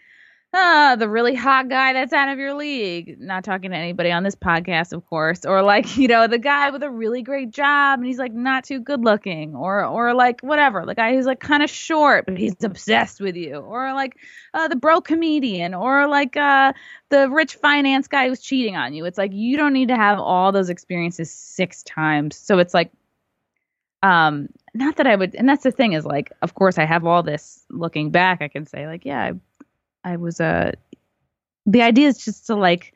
ah, 0.53 0.97
the 0.99 1.09
really 1.09 1.35
hot 1.35 1.69
guy 1.69 1.93
that's 1.93 2.13
out 2.13 2.29
of 2.29 2.39
your 2.39 2.55
league. 2.55 3.21
Not 3.21 3.45
talking 3.45 3.71
to 3.71 3.77
anybody 3.77 4.11
on 4.11 4.23
this 4.23 4.35
podcast, 4.35 4.93
of 4.93 5.07
course. 5.07 5.45
Or 5.45 5.63
like, 5.63 5.97
you 5.97 6.09
know, 6.09 6.27
the 6.27 6.39
guy 6.39 6.71
with 6.71 6.83
a 6.83 6.91
really 6.91 7.23
great 7.23 7.51
job 7.51 8.01
and 8.01 8.07
he's 8.07 8.19
like 8.19 8.33
not 8.33 8.65
too 8.65 8.81
good 8.81 9.05
looking. 9.05 9.55
Or 9.55 9.85
or 9.85 10.15
like 10.15 10.41
whatever. 10.41 10.85
The 10.85 10.95
guy 10.95 11.15
who's 11.15 11.27
like 11.27 11.41
kind 11.41 11.63
of 11.63 11.71
short, 11.71 12.27
but 12.27 12.37
he's 12.37 12.63
obsessed 12.63 13.21
with 13.21 13.37
you. 13.37 13.57
Or 13.57 13.93
like 13.95 14.17
uh, 14.55 14.69
the 14.69 14.77
bro 14.77 15.01
comedian. 15.01 15.75
Or 15.75 16.09
like 16.09 16.37
uh, 16.37 16.73
the 17.11 17.31
rich 17.31 17.55
finance 17.57 18.09
guy 18.09 18.29
who's 18.29 18.41
cheating 18.41 18.77
on 18.77 18.93
you. 18.93 19.05
It's 19.05 19.19
like 19.19 19.33
you 19.33 19.57
don't 19.57 19.73
need 19.73 19.89
to 19.89 19.97
have 19.97 20.19
all 20.19 20.53
those 20.53 20.71
experiences 20.71 21.31
six 21.31 21.83
times. 21.85 22.37
So 22.37 22.59
it's 22.59 22.75
like 22.75 22.91
um 24.03 24.49
not 24.73 24.97
that 24.97 25.07
I 25.07 25.15
would 25.15 25.35
and 25.35 25.47
that's 25.47 25.63
the 25.63 25.71
thing 25.71 25.93
is 25.93 26.07
like 26.07 26.33
of 26.41 26.55
course 26.55 26.79
I 26.79 26.87
have 26.87 27.05
all 27.05 27.23
this 27.23 27.67
looking 27.69 28.11
back 28.11 28.41
I 28.41 28.49
can 28.49 28.65
say 28.65 28.87
like 28.87 29.05
yeah 29.05 29.21
I 29.21 29.33
I 30.05 30.17
was 30.17 30.41
uh 30.41 30.73
the 31.67 31.83
idea 31.83 32.09
is 32.09 32.25
just 32.25 32.47
to 32.47 32.57
like 32.57 32.95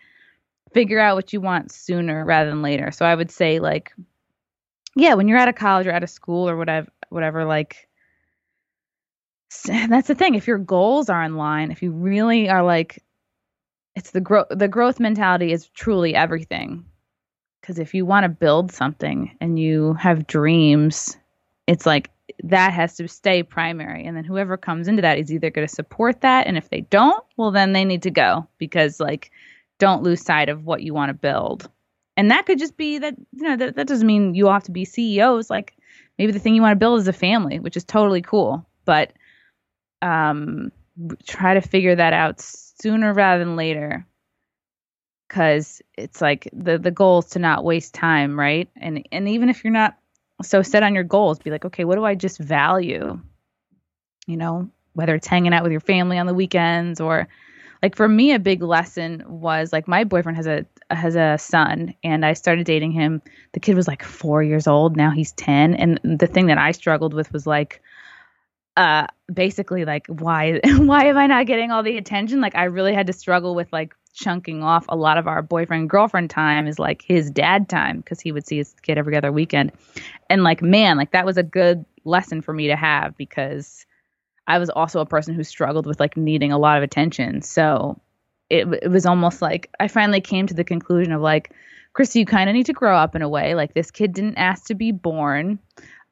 figure 0.73 0.99
out 0.99 1.17
what 1.17 1.33
you 1.33 1.41
want 1.41 1.71
sooner 1.71 2.25
rather 2.25 2.51
than 2.51 2.63
later. 2.63 2.91
So 2.91 3.07
I 3.07 3.15
would 3.15 3.31
say 3.31 3.61
like 3.61 3.93
yeah, 4.97 5.15
when 5.15 5.27
you're 5.29 5.39
out 5.39 5.49
of 5.49 5.57
college 5.57 5.87
or 5.87 5.93
out 5.93 6.03
of 6.03 6.11
school 6.11 6.49
or 6.49 6.57
whatever 6.57 6.89
whatever 7.11 7.45
like 7.45 7.89
that's 9.65 10.09
the 10.09 10.15
thing 10.15 10.35
if 10.35 10.47
your 10.47 10.59
goals 10.59 11.09
are 11.09 11.23
in 11.23 11.37
line, 11.37 11.71
if 11.71 11.83
you 11.83 11.93
really 11.93 12.49
are 12.49 12.63
like 12.63 13.03
it's 13.95 14.11
the 14.11 14.21
growth 14.21 14.49
the 14.51 14.69
growth 14.69 14.99
mentality 14.99 15.53
is 15.53 15.69
truly 15.69 16.15
everything. 16.15 16.85
Cuz 17.63 17.79
if 17.79 17.95
you 17.95 18.05
want 18.05 18.25
to 18.25 18.29
build 18.29 18.73
something 18.73 19.37
and 19.41 19.59
you 19.59 19.95
have 19.95 20.27
dreams, 20.27 21.17
it's 21.67 21.87
like 21.87 22.11
that 22.43 22.72
has 22.72 22.97
to 22.97 23.09
stay 23.09 23.43
primary. 23.43 24.05
And 24.05 24.16
then 24.16 24.24
whoever 24.24 24.57
comes 24.57 24.89
into 24.89 25.03
that 25.03 25.18
is 25.18 25.32
either 25.32 25.51
going 25.51 25.66
to 25.66 25.74
support 25.74 26.20
that 26.22 26.47
and 26.47 26.57
if 26.57 26.68
they 26.70 26.82
don't 26.82 27.24
well 27.37 27.51
then 27.51 27.72
they 27.72 27.85
need 27.85 28.03
to 28.03 28.11
go 28.11 28.47
because 28.59 29.01
like 29.01 29.30
don't 29.78 30.03
lose 30.03 30.22
sight 30.22 30.49
of 30.49 30.64
what 30.64 30.82
you 30.82 30.95
want 30.95 31.11
to 31.11 31.14
build. 31.14 31.68
And 32.16 32.30
that 32.30 32.47
could 32.47 32.59
just 32.59 32.76
be 32.76 32.99
that 32.99 33.14
you 33.32 33.43
know 33.43 33.57
that, 33.57 33.76
that 33.76 33.87
doesn't 33.87 34.07
mean 34.07 34.35
you 34.35 34.47
all 34.47 34.55
have 34.55 34.64
to 34.64 34.72
be 34.72 34.85
ceos 34.85 35.51
like 35.51 35.76
maybe 36.18 36.32
the 36.32 36.39
thing 36.39 36.55
you 36.55 36.62
want 36.62 36.72
to 36.72 36.78
build 36.78 37.01
is 37.01 37.09
a 37.09 37.12
family 37.12 37.59
which 37.59 37.76
is 37.76 37.85
totally 37.85 38.22
cool. 38.22 38.66
But 38.85 39.12
um 40.03 40.70
try 41.26 41.55
to 41.55 41.61
figure 41.61 41.97
that 41.97 42.12
out 42.12 42.41
sooner 42.41 43.12
rather 43.12 43.45
than 43.45 43.57
later 43.57 44.07
because 45.28 45.82
it's 45.99 46.20
like 46.20 46.49
the 46.53 46.78
the 46.78 46.91
goal 46.91 47.20
is 47.20 47.26
to 47.26 47.39
not 47.39 47.64
waste 47.64 47.95
time 47.95 48.39
right? 48.39 48.68
And 48.76 49.07
and 49.11 49.28
even 49.28 49.49
if 49.49 49.64
you're 49.64 49.72
not 49.72 49.97
so 50.43 50.62
set 50.62 50.82
on 50.82 50.95
your 50.95 51.05
goals. 51.05 51.39
Be 51.39 51.51
like 51.51 51.64
okay 51.64 51.85
what 51.85 51.97
do 51.97 52.05
i 52.05 52.14
just 52.14 52.39
value? 52.39 53.20
You 54.26 54.37
know 54.37 54.70
whether 54.95 55.14
it's 55.14 55.26
hanging 55.26 55.53
out 55.53 55.62
with 55.62 55.72
your 55.72 55.80
family 55.80 56.18
on 56.18 56.26
the 56.26 56.35
weekends 56.35 57.01
or 57.01 57.28
like 57.82 57.97
for 57.97 58.09
me 58.09 58.32
a 58.32 58.39
big 58.39 58.62
lesson 58.62 59.22
was 59.26 59.72
like 59.72 59.89
my 59.89 60.05
boyfriend 60.05 60.37
has 60.37 60.47
a 60.47 60.64
has 60.91 61.16
a 61.16 61.37
son 61.39 61.95
and 62.03 62.24
i 62.24 62.32
started 62.32 62.64
dating 62.66 62.93
him. 62.93 63.20
The 63.53 63.61
kid 63.61 63.76
was 63.76 63.89
like 63.89 64.03
4 64.03 64.43
years 64.43 64.66
old. 64.66 64.97
Now 64.97 65.11
he's 65.11 65.32
10 65.32 65.74
and 65.74 66.01
the 66.03 66.26
thing 66.26 66.47
that 66.47 66.59
i 66.59 66.72
struggled 66.72 67.14
with 67.14 67.32
was 67.32 67.47
like 67.47 67.82
uh 68.76 69.07
basically 69.32 69.85
like 69.85 70.07
why 70.09 70.61
why 70.64 71.05
am 71.05 71.16
i 71.16 71.26
not 71.26 71.47
getting 71.47 71.70
all 71.70 71.82
the 71.82 71.97
attention? 71.99 72.41
Like 72.41 72.55
i 72.55 72.64
really 72.64 72.95
had 72.95 73.07
to 73.09 73.12
struggle 73.12 73.55
with 73.55 73.72
like 73.72 73.95
chunking 74.15 74.62
off 74.62 74.87
a 74.89 74.97
lot 74.97 75.19
of 75.19 75.27
our 75.27 75.43
boyfriend 75.43 75.91
girlfriend 75.91 76.31
time 76.31 76.67
is 76.67 76.79
like 76.79 77.03
his 77.03 77.31
dad 77.31 77.69
time 77.69 77.99
because 77.99 78.21
he 78.21 78.33
would 78.33 78.47
see 78.47 78.57
his 78.57 78.75
kid 78.83 78.97
every 78.97 79.17
other 79.17 79.33
weekend. 79.33 79.73
And 80.31 80.43
like 80.43 80.62
man 80.62 80.97
like 80.97 81.11
that 81.12 81.27
was 81.27 81.37
a 81.37 81.43
good 81.43 81.85
lesson 82.05 82.41
for 82.41 82.53
me 82.55 82.69
to 82.69 82.77
have 82.77 83.17
because 83.17 83.87
i 84.47 84.59
was 84.59 84.69
also 84.71 85.01
a 85.01 85.07
person 85.07 85.35
who 85.35 85.43
struggled 85.43 85.87
with 85.87 85.99
like 85.99 86.17
needing 86.17 86.53
a 86.53 86.59
lot 86.59 86.79
of 86.79 86.83
attention. 86.83 87.43
So 87.43 88.01
it, 88.49 88.67
it 88.83 88.91
was 88.91 89.05
almost 89.05 89.43
like 89.43 89.71
i 89.81 89.89
finally 89.89 90.21
came 90.21 90.47
to 90.47 90.55
the 90.55 90.65
conclusion 90.65 91.12
of 91.12 91.21
like 91.21 91.53
Chrissie 91.93 92.21
you 92.21 92.27
kind 92.27 92.49
of 92.49 92.55
need 92.55 92.67
to 92.67 92.73
grow 92.73 92.97
up 92.97 93.15
in 93.15 93.23
a 93.23 93.29
way. 93.29 93.55
Like 93.55 93.75
this 93.75 93.91
kid 93.91 94.12
didn't 94.12 94.37
ask 94.37 94.67
to 94.67 94.75
be 94.75 94.93
born. 94.93 95.59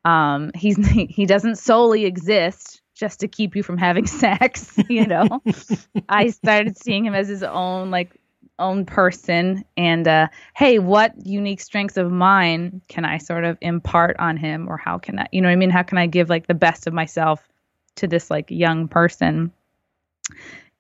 Um 0.05 0.51
he's 0.55 0.77
he 0.89 1.25
doesn't 1.25 1.57
solely 1.57 2.05
exist 2.05 2.82
just 2.95 3.21
to 3.21 3.29
keep 3.29 3.57
you 3.57 3.63
from 3.63 3.79
having 3.79 4.07
sex, 4.23 4.77
you 4.89 5.07
know. 5.07 5.43
I 6.09 6.29
started 6.31 6.77
seeing 6.77 7.05
him 7.05 7.15
as 7.15 7.29
his 7.29 7.43
own 7.43 7.91
like 7.91 8.19
own 8.59 8.85
person 8.85 9.65
and 9.77 10.07
uh 10.07 10.29
hey, 10.55 10.79
what 10.79 11.15
unique 11.27 11.61
strengths 11.61 11.97
of 11.97 12.13
mine 12.13 12.83
can 12.89 13.05
I 13.05 13.19
sort 13.19 13.45
of 13.45 13.57
impart 13.61 14.17
on 14.19 14.37
him 14.37 14.69
or 14.69 14.77
how 14.77 14.99
can 14.99 15.19
I, 15.19 15.27
you 15.33 15.41
know 15.41 15.49
what 15.49 15.53
I 15.53 15.57
mean, 15.57 15.71
how 15.71 15.83
can 15.83 15.99
I 15.99 16.07
give 16.07 16.29
like 16.29 16.47
the 16.47 16.55
best 16.55 16.87
of 16.87 16.93
myself 16.93 17.49
to 17.97 18.07
this 18.07 18.31
like 18.31 18.51
young 18.51 18.89
person? 18.89 19.53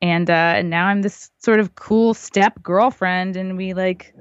And 0.01 0.29
uh 0.29 0.55
and 0.57 0.71
now 0.71 0.87
I'm 0.87 1.03
this 1.03 1.31
sort 1.39 1.61
of 1.61 1.75
cool 1.75 2.15
step 2.15 2.63
girlfriend 2.63 3.37
and 3.37 3.57
we 3.57 3.75
like 3.75 4.15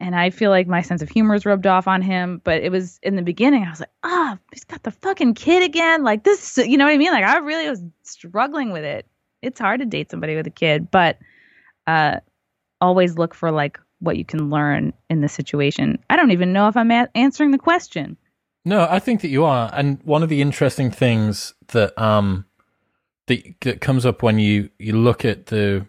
and 0.00 0.14
I 0.14 0.30
feel 0.30 0.50
like 0.50 0.66
my 0.66 0.82
sense 0.82 1.02
of 1.02 1.08
humor 1.08 1.34
is 1.34 1.46
rubbed 1.46 1.66
off 1.66 1.88
on 1.88 2.02
him. 2.02 2.40
But 2.44 2.62
it 2.62 2.70
was 2.70 2.98
in 3.02 3.16
the 3.16 3.22
beginning, 3.22 3.64
I 3.64 3.70
was 3.70 3.80
like, 3.80 3.90
ah, 4.02 4.34
oh, 4.34 4.38
he's 4.52 4.64
got 4.64 4.82
the 4.82 4.90
fucking 4.90 5.34
kid 5.34 5.62
again. 5.62 6.04
Like 6.04 6.24
this, 6.24 6.58
you 6.58 6.76
know 6.76 6.84
what 6.84 6.94
I 6.94 6.98
mean? 6.98 7.12
Like 7.12 7.24
I 7.24 7.38
really 7.38 7.68
was 7.68 7.82
struggling 8.02 8.72
with 8.72 8.84
it. 8.84 9.06
It's 9.42 9.60
hard 9.60 9.80
to 9.80 9.86
date 9.86 10.10
somebody 10.10 10.36
with 10.36 10.46
a 10.46 10.50
kid, 10.50 10.90
but 10.90 11.18
uh, 11.86 12.20
always 12.80 13.18
look 13.18 13.34
for 13.34 13.50
like 13.50 13.78
what 13.98 14.16
you 14.16 14.24
can 14.24 14.50
learn 14.50 14.92
in 15.08 15.20
the 15.20 15.28
situation. 15.28 15.98
I 16.10 16.16
don't 16.16 16.32
even 16.32 16.52
know 16.52 16.68
if 16.68 16.76
I'm 16.76 16.90
a- 16.90 17.08
answering 17.14 17.50
the 17.52 17.58
question. 17.58 18.16
No, 18.64 18.86
I 18.88 18.98
think 18.98 19.22
that 19.22 19.28
you 19.28 19.44
are. 19.44 19.70
And 19.72 20.00
one 20.04 20.22
of 20.22 20.28
the 20.28 20.40
interesting 20.40 20.90
things 20.90 21.54
that 21.68 21.96
um 22.00 22.44
that, 23.26 23.42
that 23.60 23.80
comes 23.80 24.04
up 24.04 24.22
when 24.22 24.38
you 24.38 24.70
you 24.78 24.92
look 24.92 25.24
at 25.24 25.46
the 25.46 25.86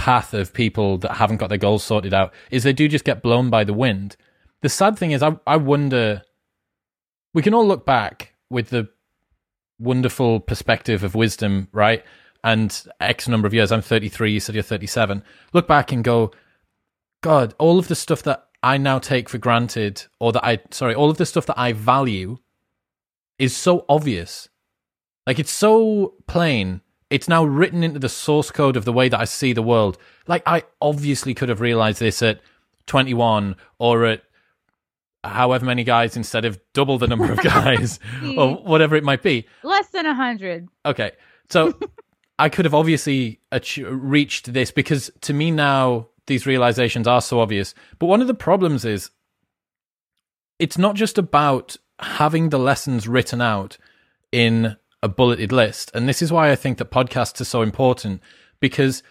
path 0.00 0.32
of 0.32 0.54
people 0.54 0.96
that 0.96 1.12
haven't 1.12 1.36
got 1.36 1.50
their 1.50 1.58
goals 1.58 1.84
sorted 1.84 2.14
out 2.14 2.32
is 2.50 2.62
they 2.62 2.72
do 2.72 2.88
just 2.88 3.04
get 3.04 3.22
blown 3.22 3.50
by 3.50 3.64
the 3.64 3.74
wind. 3.74 4.16
The 4.62 4.70
sad 4.70 4.98
thing 4.98 5.10
is, 5.10 5.22
I, 5.22 5.38
I 5.46 5.58
wonder, 5.58 6.22
we 7.34 7.42
can 7.42 7.52
all 7.52 7.66
look 7.66 7.84
back 7.84 8.32
with 8.48 8.70
the 8.70 8.88
wonderful 9.78 10.40
perspective 10.40 11.04
of 11.04 11.14
wisdom, 11.14 11.68
right? 11.72 12.02
And 12.42 12.74
X 12.98 13.28
number 13.28 13.46
of 13.46 13.52
years, 13.52 13.70
I'm 13.70 13.82
33, 13.82 14.32
you 14.32 14.40
said 14.40 14.54
you're 14.54 14.62
37. 14.62 15.22
Look 15.52 15.68
back 15.68 15.92
and 15.92 16.02
go, 16.02 16.32
God, 17.20 17.54
all 17.58 17.78
of 17.78 17.88
the 17.88 17.94
stuff 17.94 18.22
that 18.22 18.46
I 18.62 18.78
now 18.78 19.00
take 19.00 19.28
for 19.28 19.36
granted, 19.36 20.06
or 20.18 20.32
that 20.32 20.44
I, 20.44 20.60
sorry, 20.70 20.94
all 20.94 21.10
of 21.10 21.18
the 21.18 21.26
stuff 21.26 21.44
that 21.44 21.58
I 21.58 21.74
value 21.74 22.38
is 23.38 23.54
so 23.54 23.84
obvious. 23.86 24.48
Like 25.26 25.38
it's 25.38 25.52
so 25.52 26.14
plain 26.26 26.80
it's 27.10 27.28
now 27.28 27.44
written 27.44 27.82
into 27.82 27.98
the 27.98 28.08
source 28.08 28.50
code 28.50 28.76
of 28.76 28.84
the 28.84 28.92
way 28.92 29.08
that 29.08 29.20
I 29.20 29.24
see 29.24 29.52
the 29.52 29.62
world. 29.62 29.98
Like 30.26 30.42
I 30.46 30.62
obviously 30.80 31.34
could 31.34 31.48
have 31.48 31.60
realized 31.60 31.98
this 31.98 32.22
at 32.22 32.40
21 32.86 33.56
or 33.78 34.06
at 34.06 34.22
however 35.24 35.66
many 35.66 35.84
guys 35.84 36.16
instead 36.16 36.44
of 36.44 36.58
double 36.72 36.98
the 36.98 37.08
number 37.08 37.30
of 37.30 37.38
guys 37.42 37.98
hmm. 38.20 38.38
or 38.38 38.54
whatever 38.56 38.96
it 38.96 39.04
might 39.04 39.22
be. 39.22 39.46
Less 39.62 39.88
than 39.88 40.06
100. 40.06 40.68
Okay. 40.86 41.10
So 41.48 41.74
I 42.38 42.48
could 42.48 42.64
have 42.64 42.74
obviously 42.74 43.40
reached 43.76 44.52
this 44.52 44.70
because 44.70 45.10
to 45.22 45.34
me 45.34 45.50
now 45.50 46.06
these 46.26 46.46
realizations 46.46 47.08
are 47.08 47.20
so 47.20 47.40
obvious. 47.40 47.74
But 47.98 48.06
one 48.06 48.20
of 48.20 48.28
the 48.28 48.34
problems 48.34 48.84
is 48.84 49.10
it's 50.60 50.78
not 50.78 50.94
just 50.94 51.18
about 51.18 51.76
having 51.98 52.50
the 52.50 52.58
lessons 52.58 53.08
written 53.08 53.40
out 53.40 53.76
in 54.30 54.76
a 55.02 55.08
bulleted 55.08 55.52
list. 55.52 55.90
And 55.94 56.08
this 56.08 56.22
is 56.22 56.32
why 56.32 56.50
I 56.50 56.56
think 56.56 56.78
that 56.78 56.90
podcasts 56.90 57.40
are 57.40 57.44
so 57.44 57.62
important 57.62 58.20
because 58.60 59.02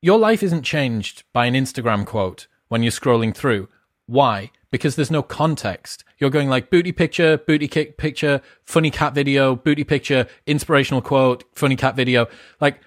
your 0.00 0.18
life 0.18 0.42
isn't 0.42 0.62
changed 0.62 1.24
by 1.32 1.46
an 1.46 1.54
Instagram 1.54 2.06
quote 2.06 2.46
when 2.68 2.82
you're 2.82 2.92
scrolling 2.92 3.34
through. 3.34 3.68
Why? 4.06 4.50
Because 4.70 4.96
there's 4.96 5.10
no 5.10 5.22
context. 5.22 6.04
You're 6.18 6.30
going 6.30 6.48
like 6.48 6.70
booty 6.70 6.92
picture, 6.92 7.38
booty 7.38 7.68
kick 7.68 7.98
picture, 7.98 8.40
funny 8.64 8.90
cat 8.90 9.14
video, 9.14 9.54
booty 9.54 9.84
picture, 9.84 10.26
inspirational 10.46 11.02
quote, 11.02 11.44
funny 11.54 11.76
cat 11.76 11.94
video. 11.94 12.26
Like, 12.60 12.80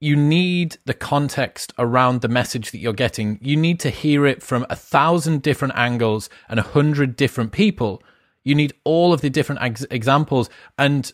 you 0.00 0.16
need 0.16 0.78
the 0.86 0.94
context 0.94 1.72
around 1.78 2.22
the 2.22 2.28
message 2.28 2.70
that 2.70 2.78
you're 2.78 2.94
getting. 2.94 3.38
You 3.42 3.56
need 3.56 3.78
to 3.80 3.90
hear 3.90 4.26
it 4.26 4.42
from 4.42 4.66
a 4.70 4.76
thousand 4.76 5.42
different 5.42 5.74
angles 5.76 6.30
and 6.48 6.58
a 6.58 6.64
hundred 6.64 7.16
different 7.16 7.52
people. 7.52 8.02
You 8.42 8.54
need 8.54 8.72
all 8.84 9.12
of 9.12 9.20
the 9.20 9.28
different 9.28 9.60
ex- 9.60 9.86
examples. 9.90 10.48
And 10.78 11.12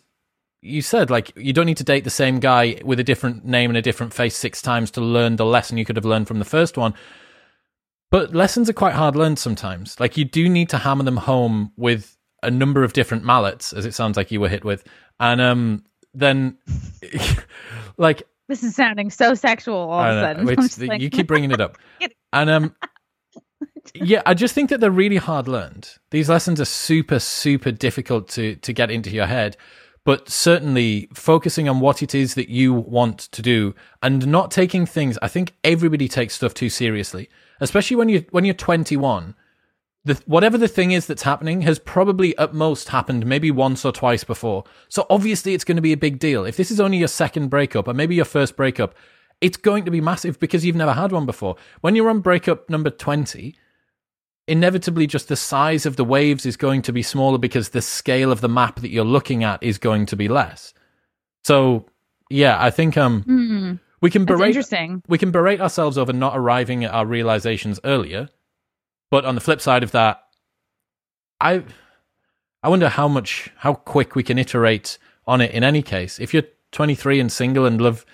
you 0.67 0.81
said 0.81 1.09
like 1.09 1.31
you 1.35 1.53
don't 1.53 1.65
need 1.65 1.77
to 1.77 1.83
date 1.83 2.03
the 2.03 2.09
same 2.09 2.39
guy 2.39 2.79
with 2.83 2.99
a 2.99 3.03
different 3.03 3.45
name 3.45 3.69
and 3.69 3.77
a 3.77 3.81
different 3.81 4.13
face 4.13 4.35
six 4.35 4.61
times 4.61 4.91
to 4.91 5.01
learn 5.01 5.35
the 5.35 5.45
lesson 5.45 5.77
you 5.77 5.85
could 5.85 5.95
have 5.95 6.05
learned 6.05 6.27
from 6.27 6.39
the 6.39 6.45
first 6.45 6.77
one. 6.77 6.93
But 8.09 8.33
lessons 8.33 8.69
are 8.69 8.73
quite 8.73 8.93
hard 8.93 9.15
learned 9.15 9.39
sometimes. 9.39 9.99
Like 9.99 10.17
you 10.17 10.25
do 10.25 10.47
need 10.47 10.69
to 10.69 10.77
hammer 10.77 11.03
them 11.03 11.17
home 11.17 11.71
with 11.75 12.17
a 12.43 12.51
number 12.51 12.83
of 12.83 12.93
different 12.93 13.23
mallets, 13.23 13.73
as 13.73 13.85
it 13.85 13.93
sounds 13.93 14.17
like 14.17 14.31
you 14.31 14.39
were 14.39 14.49
hit 14.49 14.63
with, 14.63 14.83
and 15.19 15.41
um, 15.41 15.83
then 16.13 16.57
like 17.97 18.23
this 18.47 18.63
is 18.63 18.75
sounding 18.75 19.09
so 19.09 19.33
sexual 19.33 19.75
all 19.75 20.03
of 20.03 20.17
a 20.17 20.21
sudden. 20.21 20.87
Like, 20.87 21.01
you 21.01 21.09
keep 21.09 21.27
bringing 21.27 21.51
it 21.51 21.59
up, 21.59 21.77
and 22.33 22.49
um, 22.49 22.75
yeah, 23.93 24.21
I 24.25 24.33
just 24.33 24.53
think 24.53 24.69
that 24.69 24.79
they're 24.79 24.91
really 24.91 25.17
hard 25.17 25.47
learned. 25.47 25.89
These 26.11 26.29
lessons 26.29 26.61
are 26.61 26.65
super, 26.65 27.19
super 27.19 27.71
difficult 27.71 28.29
to 28.29 28.55
to 28.55 28.73
get 28.73 28.91
into 28.91 29.09
your 29.09 29.25
head 29.25 29.57
but 30.07 30.29
certainly 30.29 31.09
focusing 31.13 31.67
on 31.67 31.81
what 31.81 32.01
it 32.01 32.15
is 32.15 32.33
that 32.35 32.47
you 32.47 32.73
want 32.73 33.19
to 33.19 33.41
do 33.41 33.75
and 34.01 34.25
not 34.25 34.49
taking 34.49 34.85
things 34.85 35.19
i 35.21 35.27
think 35.27 35.53
everybody 35.65 36.07
takes 36.07 36.33
stuff 36.33 36.53
too 36.53 36.69
seriously 36.69 37.29
especially 37.59 37.97
when 37.97 38.07
you 38.07 38.25
when 38.31 38.45
you're 38.45 38.53
21 38.53 39.35
the, 40.05 40.21
whatever 40.25 40.57
the 40.57 40.69
thing 40.69 40.91
is 40.91 41.05
that's 41.05 41.23
happening 41.23 41.63
has 41.63 41.79
probably 41.79 42.37
at 42.37 42.53
most 42.53 42.87
happened 42.87 43.25
maybe 43.25 43.51
once 43.51 43.83
or 43.83 43.91
twice 43.91 44.23
before. 44.23 44.63
So 44.87 45.05
obviously 45.09 45.53
it's 45.53 45.65
going 45.65 45.75
to 45.75 45.81
be 45.81 45.91
a 45.91 45.97
big 45.97 46.17
deal. 46.17 46.45
If 46.45 46.55
this 46.55 46.71
is 46.71 46.79
only 46.79 46.99
your 46.99 47.09
second 47.09 47.49
breakup 47.49 47.89
or 47.89 47.93
maybe 47.93 48.15
your 48.15 48.23
first 48.23 48.55
breakup 48.55 48.95
it's 49.41 49.57
going 49.57 49.83
to 49.83 49.91
be 49.91 49.99
massive 49.99 50.39
because 50.39 50.65
you've 50.65 50.77
never 50.77 50.93
had 50.93 51.11
one 51.11 51.25
before. 51.25 51.57
When 51.81 51.93
you're 51.93 52.09
on 52.09 52.21
breakup 52.21 52.69
number 52.69 52.89
20 52.89 53.53
inevitably 54.47 55.07
just 55.07 55.27
the 55.27 55.35
size 55.35 55.85
of 55.85 55.95
the 55.95 56.05
waves 56.05 56.45
is 56.45 56.57
going 56.57 56.81
to 56.83 56.93
be 56.93 57.03
smaller 57.03 57.37
because 57.37 57.69
the 57.69 57.81
scale 57.81 58.31
of 58.31 58.41
the 58.41 58.49
map 58.49 58.79
that 58.81 58.89
you're 58.89 59.05
looking 59.05 59.43
at 59.43 59.61
is 59.61 59.77
going 59.77 60.05
to 60.07 60.15
be 60.15 60.27
less. 60.27 60.73
So, 61.43 61.85
yeah, 62.29 62.61
I 62.61 62.71
think 62.71 62.97
um 62.97 63.23
mm. 63.23 63.79
We 63.99 64.11
can 64.11 64.25
berate 64.25 64.55
we 65.07 65.17
can 65.17 65.31
berate 65.31 65.59
ourselves 65.59 65.97
over 65.97 66.13
not 66.13 66.37
arriving 66.37 66.83
at 66.83 66.93
our 66.93 67.05
realizations 67.05 67.79
earlier, 67.83 68.29
but 69.09 69.25
on 69.25 69.33
the 69.35 69.41
flip 69.41 69.59
side 69.59 69.81
of 69.81 69.91
that, 69.91 70.21
I 71.41 71.63
I 72.61 72.69
wonder 72.69 72.89
how 72.89 73.07
much 73.07 73.49
how 73.57 73.73
quick 73.73 74.15
we 74.15 74.21
can 74.21 74.37
iterate 74.37 74.99
on 75.25 75.41
it 75.41 75.51
in 75.51 75.63
any 75.63 75.81
case. 75.81 76.19
If 76.19 76.33
you're 76.33 76.43
23 76.73 77.19
and 77.19 77.31
single 77.31 77.65
and 77.65 77.81
love 77.81 78.05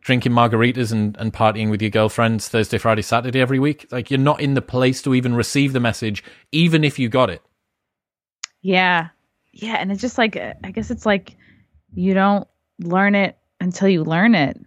drinking 0.00 0.32
margaritas 0.32 0.92
and, 0.92 1.16
and 1.18 1.32
partying 1.32 1.70
with 1.70 1.80
your 1.80 1.90
girlfriends 1.90 2.48
Thursday, 2.48 2.78
Friday, 2.78 3.02
Saturday 3.02 3.40
every 3.40 3.58
week, 3.58 3.86
like 3.90 4.10
you're 4.10 4.18
not 4.18 4.40
in 4.40 4.54
the 4.54 4.62
place 4.62 5.02
to 5.02 5.14
even 5.14 5.34
receive 5.34 5.72
the 5.72 5.80
message, 5.80 6.24
even 6.52 6.84
if 6.84 6.98
you 6.98 7.08
got 7.08 7.30
it. 7.30 7.42
Yeah. 8.62 9.08
Yeah. 9.52 9.76
And 9.76 9.92
it's 9.92 10.00
just 10.00 10.18
like, 10.18 10.36
I 10.36 10.70
guess 10.72 10.90
it's 10.90 11.06
like 11.06 11.36
you 11.94 12.14
don't 12.14 12.46
learn 12.80 13.14
it 13.14 13.38
until 13.60 13.88
you 13.88 14.04
learn 14.04 14.34
it. 14.34 14.60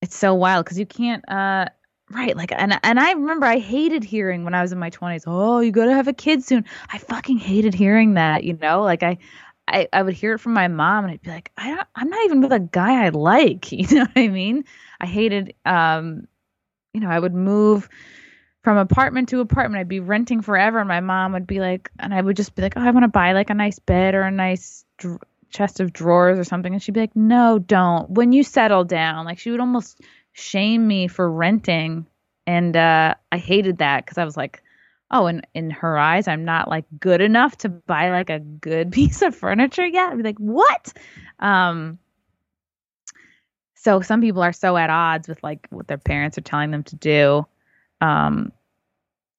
It's 0.00 0.16
so 0.16 0.34
wild 0.34 0.64
because 0.64 0.78
you 0.78 0.86
can't, 0.86 1.28
uh, 1.28 1.66
right. 2.10 2.36
Like, 2.36 2.52
and, 2.52 2.78
and 2.82 3.00
I 3.00 3.12
remember 3.12 3.46
I 3.46 3.58
hated 3.58 4.04
hearing 4.04 4.44
when 4.44 4.54
I 4.54 4.62
was 4.62 4.70
in 4.70 4.78
my 4.78 4.90
20s, 4.90 5.24
oh, 5.26 5.60
you 5.60 5.72
got 5.72 5.86
to 5.86 5.94
have 5.94 6.08
a 6.08 6.12
kid 6.12 6.44
soon. 6.44 6.64
I 6.92 6.98
fucking 6.98 7.38
hated 7.38 7.74
hearing 7.74 8.14
that, 8.14 8.44
you 8.44 8.52
know? 8.52 8.82
Like, 8.82 9.02
I, 9.02 9.18
I, 9.68 9.88
I 9.92 10.02
would 10.02 10.14
hear 10.14 10.34
it 10.34 10.38
from 10.38 10.54
my 10.54 10.68
mom 10.68 11.04
and 11.04 11.12
I'd 11.12 11.22
be 11.22 11.30
like, 11.30 11.52
I 11.56 11.84
I'm 11.94 12.08
not 12.08 12.24
even 12.24 12.40
with 12.40 12.52
a 12.52 12.60
guy 12.60 13.04
I 13.04 13.10
like. 13.10 13.70
You 13.72 13.86
know 13.94 14.00
what 14.02 14.10
I 14.16 14.28
mean? 14.28 14.64
I 15.00 15.06
hated, 15.06 15.54
um, 15.64 16.26
you 16.94 17.00
know, 17.00 17.08
I 17.08 17.18
would 17.18 17.34
move 17.34 17.88
from 18.64 18.76
apartment 18.76 19.28
to 19.28 19.40
apartment. 19.40 19.80
I'd 19.80 19.88
be 19.88 20.00
renting 20.00 20.42
forever, 20.42 20.78
and 20.78 20.88
my 20.88 21.00
mom 21.00 21.32
would 21.32 21.46
be 21.46 21.60
like, 21.60 21.90
and 21.98 22.12
I 22.12 22.20
would 22.20 22.36
just 22.36 22.54
be 22.54 22.62
like, 22.62 22.74
oh, 22.76 22.82
I 22.82 22.90
want 22.90 23.04
to 23.04 23.08
buy 23.08 23.32
like 23.32 23.50
a 23.50 23.54
nice 23.54 23.78
bed 23.78 24.14
or 24.14 24.22
a 24.22 24.30
nice 24.30 24.84
dr- 24.98 25.22
chest 25.50 25.80
of 25.80 25.92
drawers 25.92 26.38
or 26.38 26.44
something, 26.44 26.72
and 26.72 26.82
she'd 26.82 26.94
be 26.94 27.00
like, 27.00 27.16
no, 27.16 27.58
don't. 27.58 28.10
When 28.10 28.32
you 28.32 28.42
settle 28.42 28.84
down, 28.84 29.24
like 29.24 29.38
she 29.38 29.50
would 29.50 29.60
almost 29.60 30.00
shame 30.32 30.86
me 30.86 31.08
for 31.08 31.30
renting, 31.30 32.06
and 32.46 32.76
uh, 32.76 33.14
I 33.30 33.38
hated 33.38 33.78
that 33.78 34.04
because 34.04 34.18
I 34.18 34.24
was 34.24 34.36
like, 34.36 34.62
oh, 35.10 35.26
and 35.26 35.46
in 35.54 35.70
her 35.70 35.98
eyes, 35.98 36.28
I'm 36.28 36.44
not 36.44 36.68
like 36.68 36.84
good 37.00 37.20
enough 37.20 37.56
to 37.58 37.68
buy 37.68 38.10
like 38.10 38.30
a 38.30 38.38
good 38.40 38.92
piece 38.98 39.22
of 39.22 39.34
furniture 39.34 39.86
yet. 39.86 40.10
I'd 40.10 40.16
be 40.16 40.22
like, 40.22 40.38
what? 40.38 40.92
Um. 41.38 41.98
So 43.74 44.00
some 44.00 44.20
people 44.20 44.42
are 44.42 44.52
so 44.52 44.76
at 44.76 44.90
odds 44.90 45.28
with 45.28 45.42
like 45.42 45.66
what 45.70 45.86
their 45.86 45.98
parents 45.98 46.36
are 46.36 46.42
telling 46.42 46.72
them 46.72 46.82
to 46.84 46.96
do 46.96 47.46
um 48.00 48.52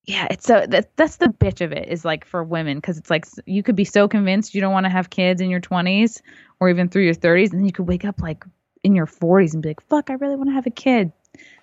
yeah 0.05 0.27
it's 0.29 0.45
so 0.45 0.65
that, 0.67 0.95
that's 0.95 1.17
the 1.17 1.27
bitch 1.27 1.61
of 1.61 1.71
it 1.71 1.87
is 1.87 2.03
like 2.03 2.25
for 2.25 2.43
women 2.43 2.77
because 2.77 2.97
it's 2.97 3.09
like 3.09 3.25
you 3.45 3.63
could 3.63 3.75
be 3.75 3.85
so 3.85 4.07
convinced 4.07 4.55
you 4.55 4.61
don't 4.61 4.73
want 4.73 4.85
to 4.85 4.89
have 4.89 5.09
kids 5.09 5.41
in 5.41 5.49
your 5.49 5.61
20s 5.61 6.21
or 6.59 6.69
even 6.69 6.89
through 6.89 7.03
your 7.03 7.13
30s 7.13 7.51
and 7.51 7.59
then 7.59 7.65
you 7.65 7.71
could 7.71 7.87
wake 7.87 8.05
up 8.05 8.21
like 8.21 8.43
in 8.83 8.95
your 8.95 9.05
40s 9.05 9.53
and 9.53 9.61
be 9.61 9.69
like 9.69 9.81
fuck 9.81 10.09
i 10.09 10.13
really 10.13 10.35
want 10.35 10.49
to 10.49 10.53
have 10.53 10.65
a 10.65 10.71
kid 10.71 11.11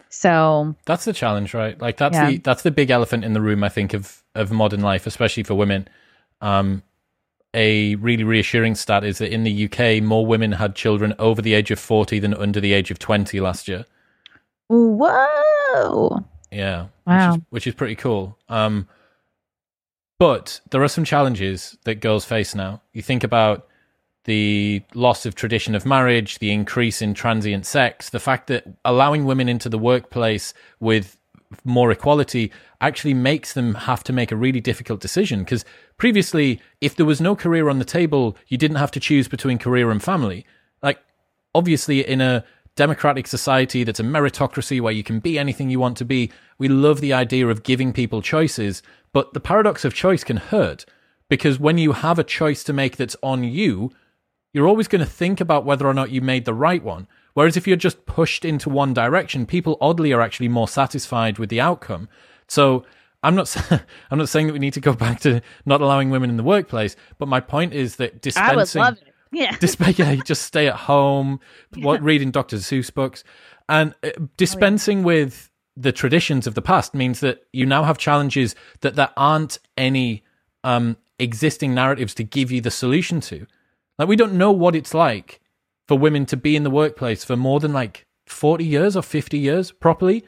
so 0.09 0.75
That's 0.87 1.05
the 1.05 1.13
challenge, 1.13 1.53
right? 1.55 1.81
Like 1.81 1.97
that's 1.97 2.15
Yeah. 2.15 2.31
the 2.31 2.39
that's 2.39 2.63
the 2.63 2.71
big 2.71 2.91
elephant 2.91 3.25
in 3.25 3.33
the 3.33 3.41
room, 3.41 3.63
I 3.65 3.69
think, 3.69 3.93
of 3.95 4.23
of 4.35 4.51
modern 4.53 4.81
life, 4.81 5.07
especially 5.07 5.43
for 5.43 5.55
women. 5.55 5.89
Um, 6.41 6.83
a 7.55 7.95
really 7.97 8.25
reassuring 8.25 8.75
stat 8.75 9.03
is 9.05 9.19
that 9.19 9.33
in 9.33 9.45
the 9.45 9.65
UK, 9.65 10.03
more 10.03 10.27
women 10.27 10.53
had 10.53 10.75
children 10.75 11.15
over 11.19 11.41
the 11.41 11.55
age 11.55 11.71
of 11.71 11.79
forty 11.79 12.19
than 12.19 12.35
under 12.35 12.61
the 12.61 12.73
age 12.73 12.91
of 12.91 12.99
twenty 12.99 13.41
last 13.41 13.67
year. 13.69 13.85
whoa 14.69 16.25
Yeah, 16.51 16.87
Wow. 17.07 17.31
which 17.33 17.39
is, 17.39 17.45
which 17.51 17.67
is 17.67 17.75
pretty 17.75 17.95
cool. 17.97 18.39
Um, 18.49 18.89
but 20.19 20.61
there 20.71 20.83
are 20.83 20.89
some 20.89 21.05
challenges 21.05 21.77
that 21.85 22.01
girls 22.01 22.25
face 22.25 22.55
now. 22.55 22.81
You 22.93 23.03
think 23.03 23.23
about 23.25 23.66
the 24.27 24.83
loss 24.95 25.25
of 25.25 25.35
tradition 25.35 25.75
of 25.75 25.87
marriage, 25.87 26.39
the 26.41 26.53
increase 26.53 27.01
in 27.01 27.15
transient 27.15 27.65
sex, 27.65 28.11
the 28.11 28.21
fact 28.21 28.49
that 28.49 28.65
allowing 28.85 29.25
women 29.25 29.49
into 29.49 29.69
the 29.69 29.79
workplace 29.79 30.53
with 30.81 31.17
more 31.65 31.93
equality 31.93 32.53
actually 32.81 33.15
makes 33.15 33.53
them 33.53 33.75
have 33.75 34.03
to 34.05 34.13
make 34.13 34.33
a 34.33 34.37
really 34.37 34.61
difficult 34.61 35.01
decision. 35.01 35.41
Because 35.41 35.65
previously, 35.97 36.61
if 36.81 36.97
there 36.97 37.07
was 37.07 37.21
no 37.21 37.37
career 37.37 37.69
on 37.69 37.79
the 37.79 37.85
table, 37.85 38.37
you 38.49 38.59
didn't 38.59 38.79
have 38.79 38.91
to 38.91 39.01
choose 39.01 39.29
between 39.29 39.59
career 39.59 39.91
and 39.91 40.03
family. 40.03 40.45
Like, 40.83 40.99
obviously, 41.55 42.07
in 42.07 42.21
a 42.21 42.45
democratic 42.75 43.27
society 43.27 43.85
that's 43.85 44.01
a 44.01 44.05
meritocracy 44.05 44.81
where 44.81 44.93
you 44.93 45.03
can 45.03 45.21
be 45.21 45.39
anything 45.39 45.71
you 45.71 45.81
want 45.81 45.97
to 45.99 46.05
be, 46.05 46.31
we 46.59 46.69
love 46.69 47.01
the 47.01 47.13
idea 47.13 47.47
of 47.47 47.63
giving 47.63 47.93
people 47.93 48.21
choices. 48.23 48.83
But 49.13 49.33
the 49.35 49.41
paradox 49.41 49.85
of 49.85 49.95
choice 49.95 50.25
can 50.25 50.37
hurt 50.37 50.85
because 51.29 51.59
when 51.59 51.79
you 51.79 51.93
have 51.93 52.19
a 52.19 52.25
choice 52.25 52.63
to 52.65 52.73
make 52.73 52.97
that's 52.97 53.17
on 53.23 53.45
you, 53.45 53.93
you're 54.57 54.67
always 54.67 54.89
going 54.89 55.05
to 55.05 55.11
think 55.11 55.39
about 55.39 55.67
whether 55.67 55.87
or 55.87 55.93
not 55.93 56.11
you 56.11 56.23
made 56.23 56.47
the 56.47 56.55
right 56.55 56.83
one. 56.83 57.07
Whereas 57.35 57.59
if 57.59 57.67
you're 57.67 57.77
just 57.77 58.07
pushed 58.07 58.43
into 58.43 58.71
one 58.71 58.95
direction, 58.95 59.45
people 59.45 59.77
oddly 59.83 60.15
are 60.15 60.23
actually 60.23 60.49
more 60.49 60.67
satisfied 60.67 61.39
with 61.39 61.51
the 61.51 61.61
outcome. 61.61 62.09
So 62.49 62.87
I'm 63.23 63.35
not 63.35 63.55
I'm 64.11 64.17
not 64.17 64.31
saying 64.31 64.47
that 64.47 64.55
we 64.55 64.59
need 64.59 64.73
to 64.73 64.81
go 64.81 64.95
back 64.95 65.21
to 65.21 65.43
not 65.67 65.83
allowing 65.83 66.09
women 66.09 66.31
in 66.31 66.39
the 66.39 66.43
workplace, 66.43 66.97
but 67.19 67.29
my 67.29 67.39
point 67.39 67.75
is 67.75 67.97
that 67.97 68.23
dispensing 68.23 68.81
love 68.81 68.97
it 68.97 69.13
yeah 69.31 69.55
Disp- 69.61 69.99
yeah, 69.99 70.15
just 70.15 70.45
stay 70.45 70.69
at 70.69 70.77
home, 70.77 71.39
what, 71.77 72.03
reading 72.03 72.31
Dr. 72.31 72.57
Seuss 72.57 72.95
books, 72.95 73.25
and 73.69 73.95
uh, 74.03 74.13
dispensing 74.39 75.03
with 75.03 75.51
the 75.77 75.93
traditions 75.93 76.47
of 76.47 76.55
the 76.55 76.63
past 76.63 76.95
means 76.95 77.21
that 77.21 77.45
you 77.53 77.67
now 77.67 77.85
have 77.85 77.99
challenges 77.99 78.55
that 78.81 78.95
there 78.95 79.11
aren't 79.19 79.59
any 79.77 80.25
um, 80.65 80.97
existing 81.19 81.75
narratives 81.75 82.15
to 82.15 82.25
give 82.25 82.51
you 82.51 82.63
the 82.63 82.71
solution 82.71 83.21
to. 83.21 83.47
Like 83.99 84.09
we 84.09 84.17
don't 84.17 84.35
know 84.35 84.53
what 84.53 84.77
it's 84.77 84.95
like 84.95 85.41
for 85.89 85.99
women 85.99 86.27
to 86.27 86.37
be 86.37 86.57
in 86.57 86.65
the 86.65 86.71
workplace 86.71 87.25
for 87.25 87.37
more 87.37 87.61
than 87.61 87.73
like 87.73 88.07
forty 88.27 88.65
years 88.65 88.97
or 88.97 89.03
fifty 89.03 89.39
years 89.39 89.73
properly. 89.73 90.25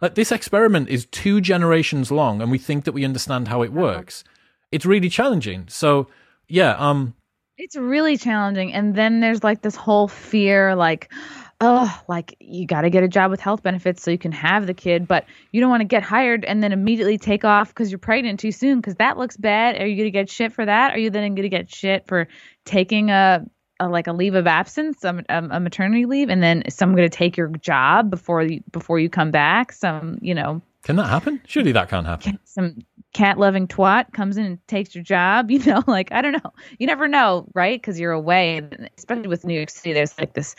Like 0.00 0.14
this 0.14 0.32
experiment 0.32 0.88
is 0.88 1.06
two 1.06 1.40
generations 1.40 2.10
long, 2.10 2.40
and 2.40 2.50
we 2.50 2.58
think 2.58 2.84
that 2.84 2.92
we 2.92 3.04
understand 3.04 3.48
how 3.48 3.62
it 3.62 3.72
works. 3.72 4.24
It's 4.72 4.86
really 4.86 5.08
challenging. 5.10 5.66
So 5.68 6.08
yeah, 6.48 6.74
um, 6.78 7.14
It's 7.58 7.76
really 7.76 8.16
challenging. 8.16 8.72
And 8.72 8.94
then 8.94 9.20
there's 9.20 9.44
like 9.44 9.60
this 9.62 9.76
whole 9.76 10.08
fear 10.08 10.74
like, 10.74 11.12
oh, 11.60 12.02
like 12.08 12.34
you 12.40 12.66
got 12.66 12.82
to 12.82 12.90
get 12.90 13.02
a 13.02 13.08
job 13.08 13.30
with 13.30 13.40
health 13.40 13.62
benefits 13.62 14.02
so 14.02 14.10
you 14.10 14.16
can 14.16 14.32
have 14.32 14.66
the 14.66 14.72
kid, 14.72 15.06
but 15.06 15.26
you 15.52 15.60
don't 15.60 15.68
want 15.68 15.82
to 15.82 15.84
get 15.84 16.02
hired 16.02 16.44
and 16.46 16.62
then 16.62 16.72
immediately 16.72 17.18
take 17.18 17.44
off 17.44 17.68
because 17.68 17.90
you're 17.90 17.98
pregnant 17.98 18.40
too 18.40 18.50
soon 18.52 18.78
because 18.78 18.94
that 18.94 19.18
looks 19.18 19.36
bad. 19.36 19.78
Are 19.78 19.86
you 19.86 19.96
going 19.96 20.06
to 20.06 20.10
get 20.10 20.30
shit 20.30 20.54
for 20.54 20.64
that? 20.64 20.94
Are 20.94 20.98
you 20.98 21.10
then 21.10 21.34
going 21.34 21.42
to 21.42 21.50
get 21.50 21.70
shit 21.70 22.06
for 22.06 22.28
taking 22.64 23.10
a, 23.10 23.44
a 23.78 23.88
like 23.88 24.06
a 24.06 24.12
leave 24.12 24.34
of 24.34 24.46
absence, 24.46 25.04
a, 25.04 25.24
a, 25.28 25.44
a 25.50 25.60
maternity 25.60 26.06
leave, 26.06 26.28
and 26.28 26.42
then 26.42 26.62
someone 26.68 26.96
going 26.96 27.10
to 27.10 27.16
take 27.16 27.36
your 27.36 27.48
job 27.48 28.10
before 28.10 28.42
you 28.42 28.62
before 28.72 28.98
you 28.98 29.08
come 29.08 29.30
back? 29.30 29.72
Some, 29.72 30.18
you 30.20 30.34
know, 30.34 30.62
Can 30.84 30.96
that 30.96 31.06
happen? 31.06 31.40
Surely 31.46 31.72
that 31.72 31.88
can't 31.88 32.06
happen. 32.06 32.38
some 32.44 32.76
cat 33.12 33.38
loving 33.38 33.66
twat 33.66 34.12
comes 34.12 34.36
in 34.36 34.46
and 34.46 34.68
takes 34.68 34.94
your 34.94 35.02
job 35.02 35.50
you 35.54 35.58
know 35.64 35.82
like 35.86 36.12
i 36.12 36.22
don't 36.22 36.32
know 36.32 36.52
you 36.78 36.86
never 36.86 37.08
know 37.08 37.46
right 37.54 37.80
because 37.80 37.98
you're 37.98 38.12
away 38.12 38.58
and 38.58 38.88
especially 38.96 39.26
with 39.26 39.44
new 39.44 39.54
york 39.54 39.70
city 39.70 39.92
there's 39.92 40.16
like 40.18 40.34
this 40.34 40.54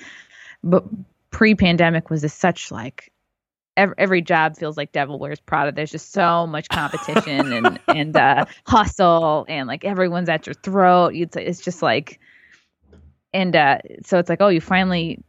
but 0.63 0.83
pre-pandemic 1.31 2.09
was 2.09 2.21
this 2.21 2.33
such 2.33 2.71
like 2.71 3.11
every, 3.77 3.95
every 3.97 4.21
job 4.21 4.57
feels 4.57 4.77
like 4.77 4.91
devil 4.91 5.19
wears 5.19 5.39
prada. 5.39 5.71
There's 5.71 5.91
just 5.91 6.11
so 6.11 6.47
much 6.47 6.69
competition 6.69 7.51
and 7.51 7.79
and 7.87 8.15
uh 8.17 8.45
hustle 8.67 9.45
and 9.47 9.67
like 9.67 9.85
everyone's 9.85 10.29
at 10.29 10.47
your 10.47 10.53
throat. 10.53 11.13
It's, 11.15 11.35
it's 11.35 11.61
just 11.61 11.81
like 11.81 12.19
and 13.33 13.55
uh 13.55 13.79
so 14.05 14.19
it's 14.19 14.29
like 14.29 14.41
oh 14.41 14.49
you 14.49 14.61
finally 14.61 15.23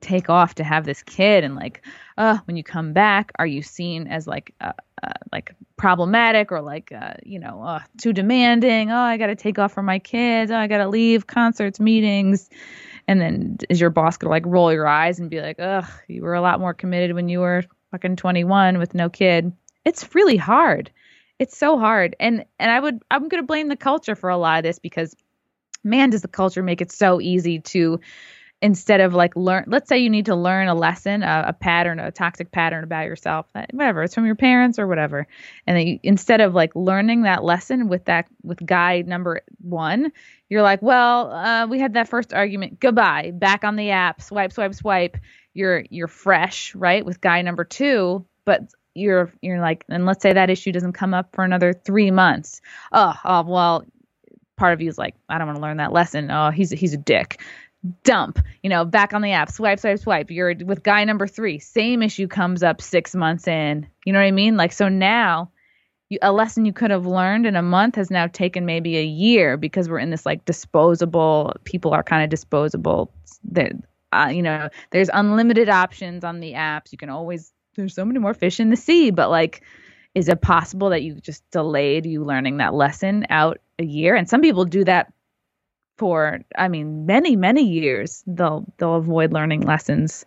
take 0.00 0.28
off 0.28 0.56
to 0.56 0.64
have 0.64 0.84
this 0.84 1.02
kid 1.02 1.44
and 1.44 1.54
like 1.54 1.84
uh 2.18 2.36
when 2.44 2.56
you 2.56 2.62
come 2.62 2.92
back 2.92 3.32
are 3.38 3.46
you 3.46 3.62
seen 3.62 4.06
as 4.06 4.26
like 4.26 4.54
uh, 4.60 4.72
uh 5.02 5.12
like 5.32 5.54
problematic 5.78 6.52
or 6.52 6.60
like 6.60 6.92
uh 6.92 7.14
you 7.22 7.38
know 7.38 7.62
uh 7.62 7.80
too 7.98 8.12
demanding? 8.12 8.90
Oh 8.90 8.96
i 8.96 9.16
got 9.16 9.26
to 9.28 9.34
take 9.34 9.58
off 9.58 9.72
for 9.72 9.82
my 9.82 9.98
kids. 9.98 10.50
Oh 10.50 10.56
i 10.56 10.66
got 10.66 10.78
to 10.78 10.88
leave 10.88 11.26
concerts 11.26 11.80
meetings 11.80 12.50
and 13.06 13.20
then 13.20 13.58
is 13.68 13.80
your 13.80 13.90
boss 13.90 14.16
gonna 14.16 14.30
like 14.30 14.46
roll 14.46 14.72
your 14.72 14.86
eyes 14.86 15.18
and 15.18 15.30
be 15.30 15.40
like 15.40 15.58
ugh 15.58 15.88
you 16.08 16.22
were 16.22 16.34
a 16.34 16.40
lot 16.40 16.60
more 16.60 16.74
committed 16.74 17.14
when 17.14 17.28
you 17.28 17.40
were 17.40 17.62
fucking 17.94 18.16
21 18.16 18.78
with 18.78 18.92
no 18.92 19.08
kid. 19.08 19.52
It's 19.84 20.16
really 20.16 20.36
hard. 20.36 20.90
It's 21.38 21.56
so 21.56 21.78
hard. 21.78 22.16
And 22.18 22.44
and 22.58 22.70
i 22.70 22.80
would 22.80 23.02
i'm 23.10 23.28
gonna 23.28 23.44
blame 23.44 23.68
the 23.68 23.76
culture 23.76 24.16
for 24.16 24.30
a 24.30 24.36
lot 24.36 24.58
of 24.58 24.64
this 24.64 24.80
because 24.80 25.14
man 25.84 26.10
does 26.10 26.22
the 26.22 26.28
culture 26.28 26.62
make 26.62 26.80
it 26.80 26.90
so 26.90 27.20
easy 27.20 27.60
to 27.60 28.00
instead 28.62 29.00
of 29.00 29.12
like 29.12 29.36
learn 29.36 29.64
let's 29.66 29.88
say 29.88 29.98
you 29.98 30.08
need 30.08 30.26
to 30.26 30.34
learn 30.34 30.68
a 30.68 30.74
lesson 30.74 31.22
a, 31.22 31.44
a 31.48 31.52
pattern 31.52 32.00
a 32.00 32.10
toxic 32.10 32.50
pattern 32.50 32.82
about 32.82 33.04
yourself 33.04 33.46
whatever 33.72 34.02
it's 34.02 34.14
from 34.14 34.26
your 34.26 34.34
parents 34.34 34.78
or 34.78 34.86
whatever. 34.86 35.26
And 35.66 35.76
then 35.76 35.86
you, 35.86 35.98
instead 36.02 36.40
of 36.40 36.54
like 36.54 36.74
learning 36.74 37.22
that 37.22 37.44
lesson 37.44 37.88
with 37.88 38.06
that 38.06 38.26
with 38.42 38.64
guy 38.64 39.02
number 39.02 39.42
one 39.60 40.12
you're 40.48 40.62
like 40.62 40.80
well 40.82 41.30
uh, 41.30 41.66
we 41.66 41.78
had 41.78 41.94
that 41.94 42.08
first 42.08 42.32
argument 42.32 42.80
goodbye 42.80 43.32
back 43.34 43.64
on 43.64 43.76
the 43.76 43.90
app 43.90 44.22
swipe 44.22 44.52
swipe 44.52 44.74
swipe. 44.74 45.16
You're 45.52 45.84
you're 45.90 46.08
fresh 46.08 46.74
right 46.74 47.04
with 47.04 47.20
guy 47.20 47.42
number 47.42 47.64
two 47.64 48.24
but 48.44 48.62
you're 48.94 49.32
you're 49.42 49.60
like 49.60 49.84
and 49.88 50.06
let's 50.06 50.22
say 50.22 50.32
that 50.32 50.50
issue 50.50 50.72
doesn't 50.72 50.92
come 50.92 51.12
up 51.12 51.34
for 51.34 51.44
another 51.44 51.72
three 51.72 52.10
months. 52.10 52.60
Oh, 52.92 53.14
oh 53.24 53.42
well 53.42 53.84
part 54.56 54.72
of 54.72 54.80
you 54.80 54.88
is 54.88 54.96
like 54.96 55.16
i 55.28 55.36
don't 55.36 55.48
want 55.48 55.56
to 55.56 55.62
learn 55.62 55.78
that 55.78 55.92
lesson. 55.92 56.30
Oh 56.30 56.50
he's 56.50 56.70
he's 56.70 56.94
a 56.94 56.98
dick 56.98 57.40
dump, 58.02 58.38
you 58.62 58.70
know, 58.70 58.84
back 58.84 59.12
on 59.12 59.22
the 59.22 59.32
app, 59.32 59.50
swipe, 59.50 59.78
swipe, 59.78 59.98
swipe. 59.98 60.30
You're 60.30 60.54
with 60.64 60.82
guy 60.82 61.04
number 61.04 61.26
three, 61.26 61.58
same 61.58 62.02
issue 62.02 62.26
comes 62.26 62.62
up 62.62 62.80
six 62.80 63.14
months 63.14 63.46
in. 63.46 63.86
You 64.04 64.12
know 64.12 64.20
what 64.20 64.26
I 64.26 64.30
mean? 64.30 64.56
Like, 64.56 64.72
so 64.72 64.88
now 64.88 65.50
you, 66.08 66.18
a 66.22 66.32
lesson 66.32 66.64
you 66.64 66.72
could 66.72 66.90
have 66.90 67.06
learned 67.06 67.46
in 67.46 67.56
a 67.56 67.62
month 67.62 67.96
has 67.96 68.10
now 68.10 68.26
taken 68.26 68.66
maybe 68.66 68.96
a 68.96 69.04
year 69.04 69.56
because 69.56 69.88
we're 69.88 69.98
in 69.98 70.10
this 70.10 70.26
like 70.26 70.44
disposable, 70.44 71.54
people 71.64 71.92
are 71.92 72.02
kind 72.02 72.22
of 72.22 72.30
disposable. 72.30 73.12
That, 73.52 73.72
uh, 74.12 74.30
you 74.32 74.42
know, 74.42 74.68
there's 74.90 75.10
unlimited 75.12 75.68
options 75.68 76.24
on 76.24 76.40
the 76.40 76.52
apps. 76.52 76.92
You 76.92 76.98
can 76.98 77.10
always, 77.10 77.52
there's 77.76 77.94
so 77.94 78.04
many 78.04 78.18
more 78.18 78.34
fish 78.34 78.60
in 78.60 78.70
the 78.70 78.76
sea, 78.76 79.10
but 79.10 79.30
like, 79.30 79.62
is 80.14 80.28
it 80.28 80.40
possible 80.40 80.90
that 80.90 81.02
you 81.02 81.14
just 81.14 81.48
delayed 81.50 82.06
you 82.06 82.22
learning 82.22 82.58
that 82.58 82.72
lesson 82.72 83.26
out 83.30 83.58
a 83.78 83.84
year? 83.84 84.14
And 84.14 84.28
some 84.28 84.40
people 84.40 84.64
do 84.64 84.84
that 84.84 85.12
for 85.96 86.40
I 86.58 86.68
mean 86.68 87.06
many 87.06 87.36
many 87.36 87.62
years 87.62 88.22
they'll 88.26 88.64
they'll 88.78 88.96
avoid 88.96 89.32
learning 89.32 89.62
lessons. 89.62 90.24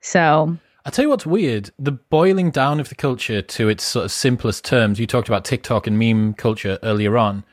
So 0.00 0.56
I'll 0.84 0.92
tell 0.92 1.04
you 1.04 1.08
what's 1.08 1.26
weird 1.26 1.70
the 1.78 1.92
boiling 1.92 2.50
down 2.50 2.80
of 2.80 2.88
the 2.88 2.94
culture 2.94 3.42
to 3.42 3.68
its 3.68 3.84
sort 3.84 4.04
of 4.04 4.12
simplest 4.12 4.64
terms. 4.64 5.00
You 5.00 5.06
talked 5.06 5.28
about 5.28 5.44
TikTok 5.44 5.86
and 5.86 5.98
meme 5.98 6.34
culture 6.34 6.78
earlier 6.82 7.18
on. 7.18 7.44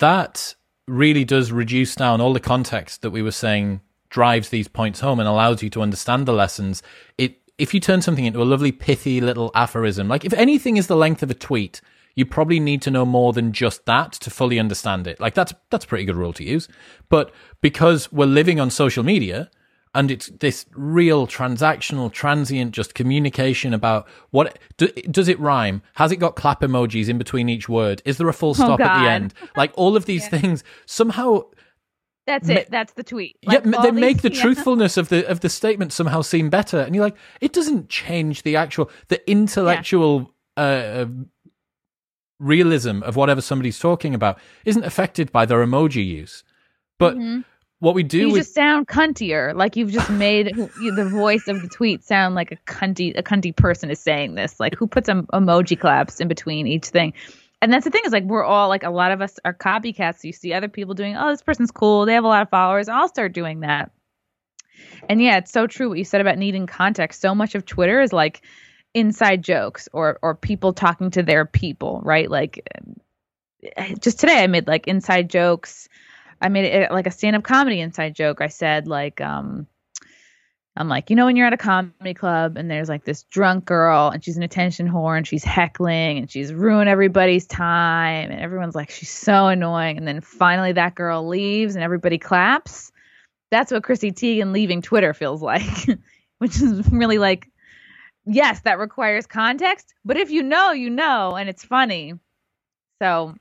That 0.00 0.54
really 0.86 1.24
does 1.24 1.52
reduce 1.52 1.94
down 1.94 2.20
all 2.20 2.32
the 2.32 2.40
context 2.40 3.02
that 3.02 3.10
we 3.10 3.22
were 3.22 3.30
saying 3.30 3.80
drives 4.10 4.50
these 4.50 4.68
points 4.68 5.00
home 5.00 5.18
and 5.18 5.28
allows 5.28 5.62
you 5.62 5.70
to 5.70 5.82
understand 5.82 6.26
the 6.26 6.32
lessons. 6.32 6.82
It 7.18 7.40
if 7.58 7.72
you 7.72 7.80
turn 7.80 8.02
something 8.02 8.24
into 8.24 8.42
a 8.42 8.44
lovely 8.44 8.72
pithy 8.72 9.20
little 9.20 9.50
aphorism, 9.54 10.08
like 10.08 10.24
if 10.24 10.32
anything 10.32 10.76
is 10.76 10.86
the 10.86 10.96
length 10.96 11.22
of 11.22 11.30
a 11.30 11.34
tweet, 11.34 11.80
you 12.16 12.24
probably 12.24 12.60
need 12.60 12.82
to 12.82 12.90
know 12.90 13.04
more 13.04 13.32
than 13.32 13.52
just 13.52 13.86
that 13.86 14.12
to 14.12 14.30
fully 14.30 14.58
understand 14.58 15.06
it. 15.06 15.20
Like 15.20 15.34
that's 15.34 15.52
that's 15.70 15.84
a 15.84 15.88
pretty 15.88 16.04
good 16.04 16.16
rule 16.16 16.32
to 16.34 16.44
use. 16.44 16.68
But 17.08 17.32
because 17.60 18.12
we're 18.12 18.26
living 18.26 18.60
on 18.60 18.70
social 18.70 19.02
media 19.02 19.50
and 19.94 20.10
it's 20.10 20.26
this 20.40 20.66
real 20.74 21.26
transactional, 21.26 22.12
transient, 22.12 22.72
just 22.72 22.94
communication 22.94 23.72
about 23.72 24.08
what 24.30 24.58
do, 24.76 24.88
does 24.88 25.28
it 25.28 25.38
rhyme? 25.38 25.82
Has 25.94 26.12
it 26.12 26.16
got 26.16 26.36
clap 26.36 26.60
emojis 26.60 27.08
in 27.08 27.16
between 27.16 27.48
each 27.48 27.68
word? 27.68 28.02
Is 28.04 28.18
there 28.18 28.28
a 28.28 28.32
full 28.32 28.50
oh, 28.50 28.54
stop 28.54 28.80
oh, 28.80 28.84
at 28.84 29.02
the 29.02 29.08
end? 29.08 29.34
Like 29.56 29.72
all 29.76 29.96
of 29.96 30.06
these 30.06 30.24
yeah. 30.24 30.40
things 30.40 30.64
somehow. 30.86 31.44
That's 32.26 32.48
it. 32.48 32.70
That's 32.70 32.94
the 32.94 33.04
tweet. 33.04 33.36
Like 33.44 33.64
yeah, 33.64 33.82
they 33.82 33.90
these, 33.90 34.00
make 34.00 34.22
the 34.22 34.32
yeah. 34.32 34.40
truthfulness 34.40 34.96
of 34.96 35.10
the 35.10 35.28
of 35.28 35.40
the 35.40 35.50
statement 35.50 35.92
somehow 35.92 36.22
seem 36.22 36.48
better, 36.48 36.80
and 36.80 36.94
you're 36.94 37.04
like, 37.04 37.16
it 37.40 37.52
doesn't 37.52 37.90
change 37.90 38.44
the 38.44 38.56
actual 38.56 38.90
the 39.08 39.30
intellectual 39.30 40.34
yeah. 40.56 40.64
uh, 40.64 41.06
realism 42.38 43.02
of 43.02 43.16
whatever 43.16 43.40
somebody's 43.40 43.78
talking 43.78 44.14
about 44.14 44.38
isn't 44.64 44.84
affected 44.84 45.32
by 45.32 45.46
their 45.46 45.64
emoji 45.64 46.04
use. 46.06 46.44
But 46.98 47.16
mm-hmm. 47.16 47.40
what 47.80 47.94
we 47.94 48.02
do, 48.02 48.18
you 48.18 48.32
with... 48.32 48.42
just 48.42 48.54
sound 48.54 48.86
cuntier. 48.86 49.54
Like 49.54 49.76
you've 49.76 49.92
just 49.92 50.10
made 50.10 50.54
the 50.54 51.08
voice 51.10 51.48
of 51.48 51.62
the 51.62 51.68
tweet 51.68 52.04
sound 52.04 52.34
like 52.34 52.52
a 52.52 52.56
cunty, 52.70 53.16
a 53.18 53.22
cunty 53.22 53.54
person 53.54 53.90
is 53.90 54.00
saying 54.00 54.34
this. 54.34 54.58
Like 54.60 54.74
who 54.74 54.86
puts 54.86 55.08
em- 55.08 55.26
emoji 55.32 55.78
claps 55.78 56.20
in 56.20 56.28
between 56.28 56.66
each 56.66 56.86
thing? 56.86 57.12
And 57.62 57.72
that's 57.72 57.84
the 57.84 57.90
thing 57.90 58.02
is 58.04 58.12
like 58.12 58.24
we're 58.24 58.44
all 58.44 58.68
like 58.68 58.82
a 58.82 58.90
lot 58.90 59.10
of 59.10 59.22
us 59.22 59.38
are 59.44 59.54
copycats. 59.54 60.22
You 60.22 60.32
see 60.32 60.52
other 60.52 60.68
people 60.68 60.94
doing, 60.94 61.16
oh, 61.16 61.30
this 61.30 61.42
person's 61.42 61.70
cool. 61.70 62.04
They 62.04 62.14
have 62.14 62.24
a 62.24 62.28
lot 62.28 62.42
of 62.42 62.50
followers. 62.50 62.88
I'll 62.88 63.08
start 63.08 63.32
doing 63.32 63.60
that. 63.60 63.90
And 65.08 65.22
yeah, 65.22 65.38
it's 65.38 65.52
so 65.52 65.66
true 65.66 65.88
what 65.88 65.98
you 65.98 66.04
said 66.04 66.20
about 66.20 66.38
needing 66.38 66.66
context. 66.66 67.20
So 67.20 67.34
much 67.34 67.54
of 67.54 67.64
Twitter 67.64 68.00
is 68.00 68.12
like 68.12 68.42
inside 68.94 69.42
jokes 69.42 69.88
or 69.92 70.18
or 70.22 70.34
people 70.34 70.72
talking 70.72 71.10
to 71.10 71.22
their 71.22 71.44
people, 71.44 72.00
right? 72.04 72.30
Like 72.30 72.66
just 74.00 74.20
today 74.20 74.42
I 74.42 74.46
made 74.46 74.66
like 74.66 74.86
inside 74.86 75.28
jokes. 75.28 75.88
I 76.40 76.48
made 76.48 76.64
it 76.64 76.90
like 76.90 77.06
a 77.06 77.10
stand-up 77.10 77.42
comedy 77.42 77.80
inside 77.80 78.14
joke. 78.14 78.40
I 78.40 78.48
said 78.48 78.86
like 78.86 79.20
um 79.20 79.66
I'm 80.76 80.88
like, 80.88 81.08
you 81.08 81.14
know, 81.14 81.26
when 81.26 81.36
you're 81.36 81.46
at 81.46 81.52
a 81.52 81.56
comedy 81.56 82.14
club 82.14 82.56
and 82.56 82.68
there's 82.68 82.88
like 82.88 83.04
this 83.04 83.22
drunk 83.24 83.64
girl 83.64 84.08
and 84.08 84.24
she's 84.24 84.36
an 84.36 84.42
attention 84.42 84.88
whore 84.88 85.16
and 85.16 85.26
she's 85.26 85.44
heckling 85.44 86.18
and 86.18 86.28
she's 86.28 86.52
ruined 86.52 86.88
everybody's 86.88 87.46
time 87.46 88.32
and 88.32 88.40
everyone's 88.40 88.74
like, 88.74 88.90
she's 88.90 89.10
so 89.10 89.46
annoying. 89.46 89.98
And 89.98 90.06
then 90.08 90.20
finally 90.20 90.72
that 90.72 90.96
girl 90.96 91.28
leaves 91.28 91.76
and 91.76 91.84
everybody 91.84 92.18
claps. 92.18 92.90
That's 93.52 93.70
what 93.70 93.84
Chrissy 93.84 94.10
Teigen 94.10 94.52
leaving 94.52 94.82
Twitter 94.82 95.14
feels 95.14 95.40
like, 95.42 95.86
which 96.38 96.60
is 96.60 96.90
really 96.90 97.18
like 97.18 97.52
yes, 98.26 98.60
that 98.60 98.78
requires 98.78 99.26
context, 99.26 99.94
but 100.04 100.16
if 100.16 100.30
you 100.30 100.42
know, 100.42 100.72
you 100.72 100.90
know, 100.90 101.36
and 101.36 101.48
it's 101.48 101.64
funny. 101.64 102.14
So, 103.00 103.34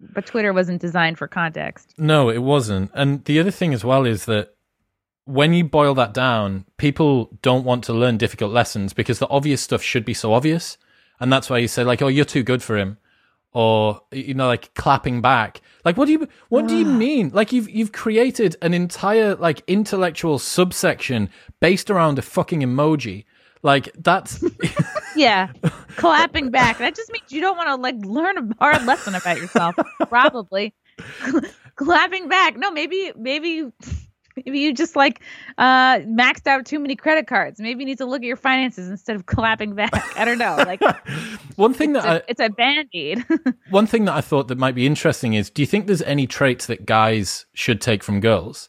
but 0.00 0.26
Twitter 0.26 0.52
wasn't 0.52 0.80
designed 0.80 1.18
for 1.18 1.28
context. 1.28 1.94
No, 1.98 2.28
it 2.30 2.42
wasn't. 2.42 2.90
And 2.94 3.24
the 3.24 3.38
other 3.38 3.50
thing 3.50 3.72
as 3.72 3.84
well 3.84 4.04
is 4.04 4.26
that 4.26 4.54
when 5.24 5.52
you 5.52 5.64
boil 5.64 5.94
that 5.94 6.14
down, 6.14 6.64
people 6.76 7.30
don't 7.42 7.64
want 7.64 7.84
to 7.84 7.92
learn 7.92 8.16
difficult 8.16 8.52
lessons 8.52 8.92
because 8.92 9.18
the 9.18 9.28
obvious 9.28 9.60
stuff 9.60 9.82
should 9.82 10.04
be 10.04 10.14
so 10.14 10.32
obvious. 10.32 10.78
And 11.18 11.32
that's 11.32 11.50
why 11.50 11.58
you 11.58 11.68
say 11.68 11.82
like, 11.82 12.02
"Oh, 12.02 12.08
you're 12.08 12.24
too 12.24 12.42
good 12.42 12.62
for 12.62 12.76
him." 12.76 12.98
Or 13.52 14.02
you 14.12 14.34
know 14.34 14.46
like 14.46 14.74
clapping 14.74 15.22
back. 15.22 15.62
Like 15.84 15.96
what 15.96 16.06
do 16.06 16.12
you 16.12 16.28
what 16.48 16.68
do 16.68 16.76
you 16.76 16.84
mean? 16.84 17.30
Like 17.32 17.52
you've 17.52 17.70
you've 17.70 17.92
created 17.92 18.56
an 18.60 18.74
entire 18.74 19.34
like 19.34 19.62
intellectual 19.66 20.38
subsection 20.38 21.30
based 21.58 21.90
around 21.90 22.18
a 22.18 22.22
fucking 22.22 22.60
emoji 22.60 23.24
like 23.66 23.90
that's 23.98 24.42
yeah, 25.16 25.48
clapping 25.96 26.50
back. 26.50 26.78
That 26.78 26.94
just 26.94 27.10
means 27.10 27.32
you 27.32 27.40
don't 27.40 27.56
want 27.56 27.68
to 27.68 27.74
like 27.74 27.96
learn 27.96 28.38
a 28.38 28.54
hard 28.60 28.86
lesson 28.86 29.16
about 29.16 29.38
yourself. 29.38 29.74
Probably 30.08 30.72
clapping 31.74 32.28
back. 32.28 32.56
No, 32.56 32.70
maybe 32.70 33.12
maybe 33.18 33.64
maybe 34.36 34.60
you 34.60 34.72
just 34.72 34.94
like 34.94 35.20
uh 35.58 35.98
maxed 35.98 36.46
out 36.46 36.64
too 36.64 36.78
many 36.78 36.94
credit 36.94 37.26
cards. 37.26 37.58
Maybe 37.58 37.80
you 37.80 37.86
need 37.86 37.98
to 37.98 38.06
look 38.06 38.22
at 38.22 38.26
your 38.26 38.36
finances 38.36 38.88
instead 38.88 39.16
of 39.16 39.26
clapping 39.26 39.74
back. 39.74 39.92
I 40.16 40.24
don't 40.24 40.38
know. 40.38 40.54
Like 40.58 40.80
one 41.56 41.74
thing 41.74 41.94
that 41.94 42.04
a, 42.04 42.08
I, 42.08 42.22
it's 42.28 42.40
a 42.40 42.48
band 42.48 42.88
aid. 42.94 43.24
one 43.70 43.88
thing 43.88 44.04
that 44.04 44.14
I 44.14 44.20
thought 44.20 44.46
that 44.46 44.58
might 44.58 44.76
be 44.76 44.86
interesting 44.86 45.34
is: 45.34 45.50
Do 45.50 45.60
you 45.60 45.66
think 45.66 45.88
there's 45.88 46.02
any 46.02 46.28
traits 46.28 46.66
that 46.66 46.86
guys 46.86 47.46
should 47.52 47.80
take 47.80 48.04
from 48.04 48.20
girls? 48.20 48.68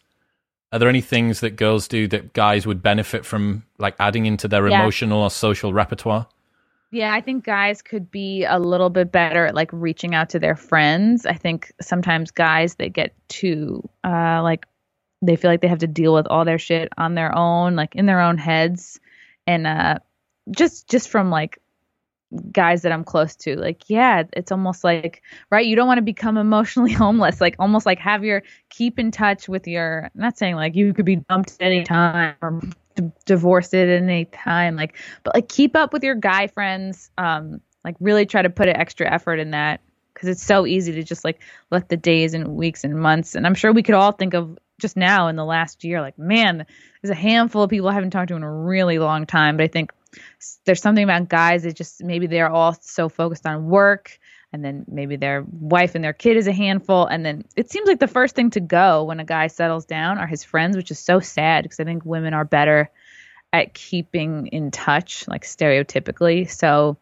Are 0.72 0.80
there 0.80 0.90
any 0.90 1.02
things 1.02 1.40
that 1.40 1.56
girls 1.56 1.88
do 1.88 2.08
that 2.10 2.34
guys 2.34 2.68
would 2.68 2.84
benefit 2.84 3.26
from, 3.26 3.64
like 3.78 3.96
adding 4.00 4.26
into 4.26 4.48
their 4.48 4.68
yeah. 4.68 4.82
emotional 4.82 5.22
or 5.22 5.30
social 5.30 5.72
repertoire? 5.74 6.28
Yeah, 6.92 7.14
I 7.14 7.22
think 7.22 7.44
guys 7.44 7.82
could 7.82 8.10
be 8.10 8.46
a 8.46 8.60
little 8.60 8.90
bit 8.90 9.12
better 9.12 9.46
at 9.46 9.56
like 9.56 9.70
reaching 9.74 10.16
out 10.16 10.30
to 10.30 10.40
their 10.40 10.56
friends. 10.56 11.26
I 11.26 11.34
think 11.34 11.74
sometimes 11.82 12.32
guys 12.32 12.76
they 12.76 12.90
get 12.90 13.14
too 13.28 13.88
uh 14.06 14.42
like 14.42 14.66
they 15.22 15.36
feel 15.36 15.52
like 15.52 15.62
they 15.62 15.68
have 15.68 15.80
to 15.80 15.88
deal 15.88 16.14
with 16.14 16.28
all 16.28 16.46
their 16.46 16.60
shit 16.60 16.90
on 16.98 17.16
their 17.16 17.36
own, 17.36 17.76
like 17.76 17.96
in 17.96 18.06
their 18.06 18.22
own 18.22 18.38
heads. 18.38 19.00
And 19.46 19.68
uh 19.68 20.00
just 20.52 20.90
just 20.90 21.10
from 21.10 21.30
like 21.30 21.60
guys 22.52 22.82
that 22.82 22.92
I'm 22.92 23.04
close 23.04 23.36
to. 23.38 23.56
Like, 23.56 23.84
yeah, 23.88 24.24
it's 24.34 24.52
almost 24.52 24.84
like, 24.84 25.22
right, 25.50 25.66
you 25.66 25.76
don't 25.76 25.88
want 25.88 25.98
to 25.98 26.04
become 26.04 26.38
emotionally 26.38 26.92
homeless. 26.94 27.42
Like, 27.42 27.56
almost 27.60 27.86
like 27.86 28.00
have 28.00 28.24
your 28.24 28.44
keep 28.70 29.00
in 29.00 29.12
touch 29.12 29.48
with 29.48 29.68
your, 29.68 30.10
not 30.16 30.38
saying 30.38 30.56
like 30.56 30.76
you 30.76 30.94
could 30.94 31.06
be 31.06 31.18
dumped 31.18 31.54
at 31.60 31.62
any 31.62 31.84
time 31.84 32.36
or 32.42 32.62
d- 32.96 33.12
divorced 33.26 33.74
at 33.74 33.88
any 33.88 34.26
time, 34.26 34.76
like, 34.76 34.98
but 35.24 35.36
like 35.36 35.50
keep 35.50 35.76
up 35.76 35.94
with 35.94 36.04
your 36.04 36.16
guy 36.16 36.48
friends. 36.48 37.10
Um, 37.18 37.62
like, 37.84 37.96
really 38.00 38.26
try 38.26 38.42
to 38.42 38.50
put 38.50 38.68
an 38.68 38.76
extra 38.76 39.10
effort 39.10 39.40
in 39.40 39.52
that 39.52 39.80
because 40.14 40.28
it's 40.28 40.44
so 40.44 40.66
easy 40.66 40.92
to 40.94 41.04
just 41.04 41.24
like 41.24 41.40
let 41.70 41.90
the 41.90 41.98
days 41.98 42.34
and 42.34 42.48
weeks 42.50 42.84
and 42.84 43.00
months. 43.00 43.36
And 43.36 43.46
I'm 43.46 43.54
sure 43.54 43.72
we 43.72 43.84
could 43.84 43.96
all 43.96 44.12
think 44.12 44.34
of 44.34 44.58
just 44.80 44.98
now 44.98 45.28
in 45.28 45.36
the 45.36 45.46
last 45.46 45.84
year, 45.84 46.02
like, 46.02 46.18
man, 46.18 46.66
there's 47.02 47.12
a 47.12 47.16
handful 47.16 47.64
of 47.64 47.70
people 47.70 47.88
I 47.88 47.94
haven't 47.94 48.12
talked 48.12 48.30
to 48.30 48.36
in 48.36 48.44
a 48.44 48.52
really 48.52 49.00
long 49.00 49.26
time. 49.26 49.58
But 49.58 49.64
I 49.64 49.68
think 49.68 49.92
there's 50.66 50.82
something 50.82 51.04
about 51.04 51.30
guys 51.30 51.64
that 51.64 51.76
just 51.76 52.04
maybe 52.04 52.28
they're 52.28 52.50
all 52.50 52.74
so 52.82 53.10
focused 53.10 53.46
on 53.46 53.68
work 53.68 54.20
and 54.54 54.64
then 54.64 54.86
maybe 54.88 55.16
their 55.16 55.46
wife 55.52 55.96
and 55.96 56.04
their 56.04 56.14
kid 56.14 56.38
is 56.38 56.48
a 56.48 56.54
handful 56.54 57.06
and 57.06 57.26
then 57.26 57.44
it 57.56 57.70
seems 57.70 57.88
like 57.88 58.00
the 58.00 58.08
first 58.08 58.36
thing 58.36 58.50
to 58.50 58.60
go 58.60 59.04
when 59.04 59.20
a 59.20 59.26
guy 59.26 59.48
settles 59.48 59.86
down 59.86 60.18
are 60.18 60.28
his 60.28 60.44
friends 60.44 60.78
which 60.78 60.92
is 60.92 61.00
so 61.00 61.20
sad 61.20 61.64
because 61.64 61.80
i 61.80 61.84
think 61.84 62.06
women 62.06 62.34
are 62.34 62.46
better 62.46 62.90
at 63.54 63.74
keeping 63.74 64.48
in 64.48 64.72
touch 64.72 65.26
like 65.28 65.44
stereotypically. 65.44 66.50
So 66.50 66.98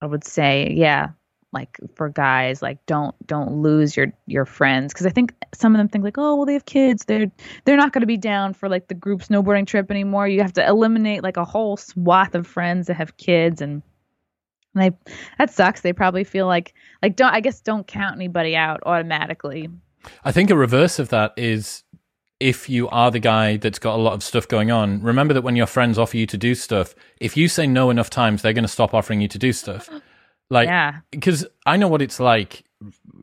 i 0.00 0.06
would 0.06 0.24
say 0.24 0.72
yeah 0.76 1.10
like 1.52 1.78
for 1.94 2.08
guys 2.08 2.62
like 2.62 2.84
don't 2.86 3.14
don't 3.26 3.62
lose 3.62 3.96
your 3.96 4.12
your 4.26 4.44
friends. 4.44 4.92
Because 4.92 5.06
i 5.06 5.10
think 5.10 5.34
some 5.54 5.74
of 5.74 5.78
them 5.78 5.88
think 5.88 6.04
like 6.04 6.18
oh 6.18 6.36
well 6.36 6.46
they 6.46 6.52
have 6.52 6.66
kids. 6.66 7.04
They're 7.04 7.30
they're 7.64 7.76
not 7.76 7.92
going 7.92 8.02
to 8.02 8.06
be 8.06 8.16
down 8.16 8.54
for 8.54 8.68
like 8.68 8.88
the 8.88 8.94
group 8.94 9.22
snowboarding 9.22 9.66
trip 9.66 9.90
anymore. 9.90 10.28
You 10.28 10.42
have 10.42 10.52
to 10.54 10.66
eliminate 10.66 11.22
like 11.22 11.36
a 11.36 11.44
whole 11.44 11.76
swath 11.76 12.34
of 12.34 12.46
friends 12.46 12.86
that 12.86 12.94
have 12.94 13.16
kids 13.16 13.60
and 13.60 13.82
and 14.74 14.84
they 14.84 15.14
that 15.38 15.50
sucks. 15.50 15.80
They 15.80 15.92
probably 15.92 16.24
feel 16.24 16.46
like 16.46 16.74
like 17.02 17.16
don't 17.16 17.34
i 17.34 17.40
guess 17.40 17.60
don't 17.60 17.86
count 17.86 18.14
anybody 18.14 18.54
out 18.54 18.80
automatically. 18.86 19.68
I 20.24 20.32
think 20.32 20.50
a 20.50 20.56
reverse 20.56 20.98
of 20.98 21.08
that 21.10 21.32
is 21.36 21.82
if 22.38 22.70
you 22.70 22.88
are 22.88 23.10
the 23.10 23.20
guy 23.20 23.58
that's 23.58 23.78
got 23.78 23.96
a 23.96 24.02
lot 24.02 24.14
of 24.14 24.22
stuff 24.22 24.48
going 24.48 24.70
on, 24.70 25.02
remember 25.02 25.34
that 25.34 25.42
when 25.42 25.56
your 25.56 25.66
friends 25.66 25.98
offer 25.98 26.16
you 26.16 26.26
to 26.26 26.38
do 26.38 26.54
stuff, 26.54 26.94
if 27.20 27.36
you 27.36 27.48
say 27.48 27.66
no 27.66 27.90
enough 27.90 28.08
times, 28.08 28.40
they're 28.40 28.54
going 28.54 28.64
to 28.64 28.68
stop 28.68 28.94
offering 28.94 29.20
you 29.20 29.28
to 29.28 29.38
do 29.38 29.52
stuff. 29.52 29.90
Like, 30.50 30.68
yeah. 30.68 31.00
because 31.10 31.46
I 31.64 31.76
know 31.76 31.88
what 31.88 32.02
it's 32.02 32.20
like 32.20 32.64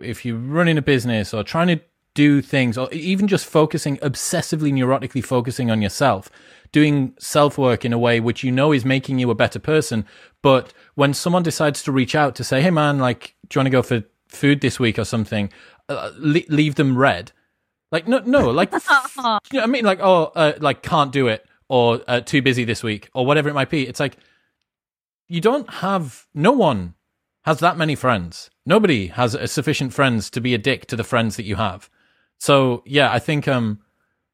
if 0.01 0.25
you're 0.25 0.37
running 0.37 0.77
a 0.77 0.81
business 0.81 1.33
or 1.33 1.43
trying 1.43 1.67
to 1.67 1.79
do 2.13 2.41
things, 2.41 2.77
or 2.77 2.91
even 2.91 3.27
just 3.27 3.45
focusing, 3.45 3.97
obsessively, 3.97 4.73
neurotically 4.73 5.23
focusing 5.23 5.69
on 5.69 5.83
yourself, 5.83 6.31
doing 6.71 7.13
self 7.19 7.59
work 7.59 7.85
in 7.85 7.93
a 7.93 7.99
way 7.99 8.19
which 8.19 8.43
you 8.43 8.51
know 8.51 8.71
is 8.71 8.83
making 8.83 9.19
you 9.19 9.29
a 9.29 9.35
better 9.35 9.59
person. 9.59 10.05
But 10.41 10.73
when 10.95 11.13
someone 11.13 11.43
decides 11.43 11.83
to 11.83 11.91
reach 11.91 12.15
out 12.15 12.33
to 12.35 12.43
say, 12.43 12.61
hey 12.61 12.71
man, 12.71 12.97
like, 12.97 13.35
do 13.47 13.57
you 13.57 13.59
want 13.59 13.67
to 13.67 13.71
go 13.71 13.83
for 13.83 14.03
food 14.29 14.61
this 14.61 14.79
week 14.79 14.97
or 14.97 15.05
something? 15.05 15.51
Uh, 15.89 16.11
leave 16.17 16.75
them 16.75 16.97
red. 16.97 17.31
Like, 17.91 18.07
no, 18.07 18.19
no, 18.19 18.49
like, 18.49 18.71
you 18.73 18.79
know 19.53 19.61
I 19.61 19.67
mean? 19.67 19.85
Like, 19.85 19.99
oh, 20.01 20.31
uh, 20.35 20.53
like, 20.59 20.81
can't 20.81 21.11
do 21.11 21.27
it 21.27 21.45
or 21.69 22.01
uh, 22.07 22.21
too 22.21 22.41
busy 22.41 22.63
this 22.63 22.81
week 22.81 23.09
or 23.13 23.25
whatever 23.25 23.47
it 23.47 23.53
might 23.53 23.69
be. 23.69 23.87
It's 23.87 23.99
like, 23.99 24.17
you 25.27 25.39
don't 25.39 25.69
have, 25.69 26.25
no 26.33 26.51
one 26.51 26.95
has 27.47 27.59
that 27.61 27.77
many 27.77 27.95
friends. 27.95 28.49
Nobody 28.65 29.07
has 29.07 29.37
sufficient 29.49 29.93
friends 29.93 30.29
to 30.31 30.41
be 30.41 30.53
a 30.53 30.57
dick 30.57 30.85
to 30.87 30.97
the 30.97 31.03
friends 31.05 31.37
that 31.37 31.45
you 31.45 31.55
have. 31.55 31.89
So 32.39 32.83
yeah, 32.85 33.09
I 33.09 33.19
think 33.19 33.47
um 33.47 33.79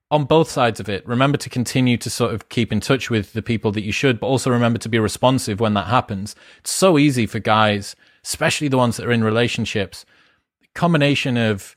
on 0.09 0.25
both 0.25 0.49
sides 0.49 0.79
of 0.79 0.89
it, 0.89 1.07
remember 1.07 1.37
to 1.37 1.49
continue 1.49 1.95
to 1.97 2.09
sort 2.09 2.33
of 2.33 2.49
keep 2.49 2.71
in 2.71 2.79
touch 2.79 3.11
with 3.11 3.33
the 3.33 3.43
people 3.43 3.71
that 3.73 3.83
you 3.83 3.91
should, 3.91 4.19
but 4.19 4.25
also 4.25 4.49
remember 4.49 4.79
to 4.79 4.89
be 4.89 4.97
responsive 4.97 5.59
when 5.59 5.75
that 5.75 5.85
happens. 5.87 6.35
It's 6.57 6.71
so 6.71 6.97
easy 6.97 7.27
for 7.27 7.37
guys, 7.37 7.95
especially 8.23 8.67
the 8.67 8.77
ones 8.77 8.97
that 8.97 9.05
are 9.05 9.11
in 9.11 9.23
relationships. 9.23 10.05
Combination 10.73 11.37
of 11.37 11.75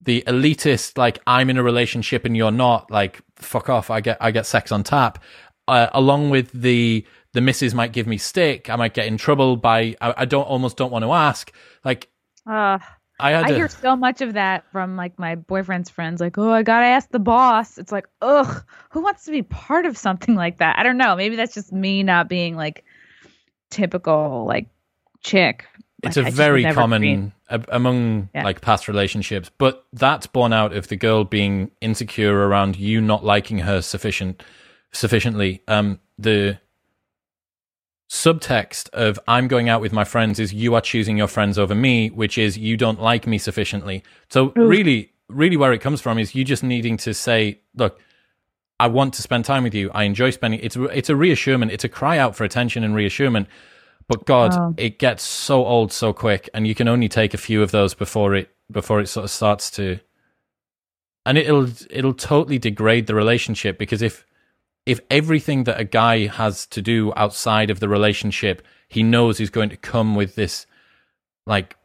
the 0.00 0.24
elitist, 0.26 0.96
like 0.96 1.18
I'm 1.26 1.50
in 1.50 1.58
a 1.58 1.62
relationship 1.62 2.24
and 2.24 2.34
you're 2.34 2.50
not, 2.50 2.90
like 2.90 3.20
fuck 3.36 3.68
off. 3.68 3.90
I 3.90 4.00
get 4.00 4.16
I 4.18 4.30
get 4.30 4.46
sex 4.46 4.72
on 4.72 4.82
tap, 4.82 5.22
uh, 5.68 5.88
along 5.92 6.30
with 6.30 6.50
the 6.52 7.06
the 7.34 7.40
missus 7.40 7.74
might 7.74 7.92
give 7.92 8.06
me 8.06 8.16
stick. 8.16 8.70
I 8.70 8.76
might 8.76 8.94
get 8.94 9.06
in 9.06 9.18
trouble 9.18 9.56
by 9.56 9.96
I, 10.00 10.14
I 10.18 10.24
don't 10.24 10.44
almost 10.44 10.76
don't 10.76 10.90
want 10.90 11.04
to 11.04 11.12
ask. 11.12 11.52
Like 11.84 12.08
uh, 12.46 12.78
I 13.20 13.30
had 13.30 13.44
I 13.44 13.48
to, 13.48 13.54
hear 13.54 13.68
so 13.68 13.96
much 13.96 14.20
of 14.22 14.32
that 14.34 14.64
from 14.72 14.96
like 14.96 15.18
my 15.18 15.34
boyfriend's 15.34 15.90
friends. 15.90 16.20
Like, 16.20 16.38
oh, 16.38 16.50
I 16.50 16.62
gotta 16.62 16.86
ask 16.86 17.10
the 17.10 17.18
boss. 17.18 17.76
It's 17.76 17.92
like, 17.92 18.06
ugh, 18.22 18.64
who 18.90 19.02
wants 19.02 19.24
to 19.24 19.32
be 19.32 19.42
part 19.42 19.84
of 19.84 19.98
something 19.98 20.34
like 20.34 20.58
that? 20.58 20.78
I 20.78 20.84
don't 20.84 20.96
know. 20.96 21.16
Maybe 21.16 21.36
that's 21.36 21.54
just 21.54 21.72
me 21.72 22.02
not 22.02 22.28
being 22.28 22.56
like 22.56 22.84
typical 23.70 24.46
like 24.46 24.68
chick. 25.22 25.66
It's 26.04 26.16
like, 26.16 26.28
a 26.28 26.30
very 26.30 26.64
common 26.64 27.32
among 27.48 28.28
yeah. 28.34 28.44
like 28.44 28.60
past 28.60 28.88
relationships, 28.88 29.50
but 29.58 29.86
that's 29.92 30.26
born 30.26 30.52
out 30.52 30.72
of 30.72 30.88
the 30.88 30.96
girl 30.96 31.24
being 31.24 31.70
insecure 31.80 32.46
around 32.46 32.76
you 32.76 33.00
not 33.00 33.24
liking 33.24 33.58
her 33.58 33.82
sufficient 33.82 34.42
sufficiently. 34.92 35.62
Um, 35.66 35.98
the 36.18 36.58
subtext 38.10 38.90
of 38.90 39.18
I'm 39.26 39.48
going 39.48 39.68
out 39.68 39.80
with 39.80 39.92
my 39.92 40.04
friends 40.04 40.38
is 40.38 40.52
you 40.52 40.74
are 40.74 40.80
choosing 40.80 41.16
your 41.16 41.28
friends 41.28 41.58
over 41.58 41.74
me, 41.74 42.10
which 42.10 42.38
is 42.38 42.58
you 42.58 42.76
don't 42.76 43.00
like 43.00 43.26
me 43.26 43.38
sufficiently. 43.38 44.02
So 44.28 44.52
Ooh. 44.58 44.66
really, 44.66 45.12
really 45.28 45.56
where 45.56 45.72
it 45.72 45.80
comes 45.80 46.00
from 46.00 46.18
is 46.18 46.34
you 46.34 46.44
just 46.44 46.62
needing 46.62 46.96
to 46.98 47.14
say, 47.14 47.60
look, 47.74 48.00
I 48.78 48.88
want 48.88 49.14
to 49.14 49.22
spend 49.22 49.44
time 49.44 49.62
with 49.62 49.74
you. 49.74 49.90
I 49.92 50.04
enjoy 50.04 50.30
spending. 50.30 50.60
It's 50.60 50.76
it's 50.76 51.08
a 51.08 51.16
reassurance. 51.16 51.72
It's 51.72 51.84
a 51.84 51.88
cry 51.88 52.18
out 52.18 52.34
for 52.34 52.44
attention 52.44 52.84
and 52.84 52.94
reassurance. 52.94 53.48
But 54.08 54.26
God, 54.26 54.54
oh. 54.54 54.74
it 54.76 54.98
gets 54.98 55.22
so 55.22 55.64
old 55.64 55.92
so 55.92 56.12
quick, 56.12 56.50
and 56.52 56.66
you 56.66 56.74
can 56.74 56.88
only 56.88 57.08
take 57.08 57.32
a 57.32 57.38
few 57.38 57.62
of 57.62 57.70
those 57.70 57.94
before 57.94 58.34
it 58.34 58.50
before 58.70 59.00
it 59.00 59.06
sort 59.06 59.24
of 59.24 59.30
starts 59.30 59.70
to, 59.72 60.00
and 61.24 61.38
it'll 61.38 61.68
it'll 61.88 62.14
totally 62.14 62.58
degrade 62.58 63.06
the 63.06 63.14
relationship 63.14 63.78
because 63.78 64.02
if 64.02 64.26
if 64.86 65.00
everything 65.10 65.64
that 65.64 65.80
a 65.80 65.84
guy 65.84 66.26
has 66.26 66.66
to 66.66 66.82
do 66.82 67.12
outside 67.16 67.70
of 67.70 67.80
the 67.80 67.88
relationship, 67.88 68.62
he 68.88 69.02
knows 69.02 69.40
is 69.40 69.50
going 69.50 69.70
to 69.70 69.76
come 69.76 70.14
with 70.14 70.34
this, 70.34 70.66
like 71.46 71.76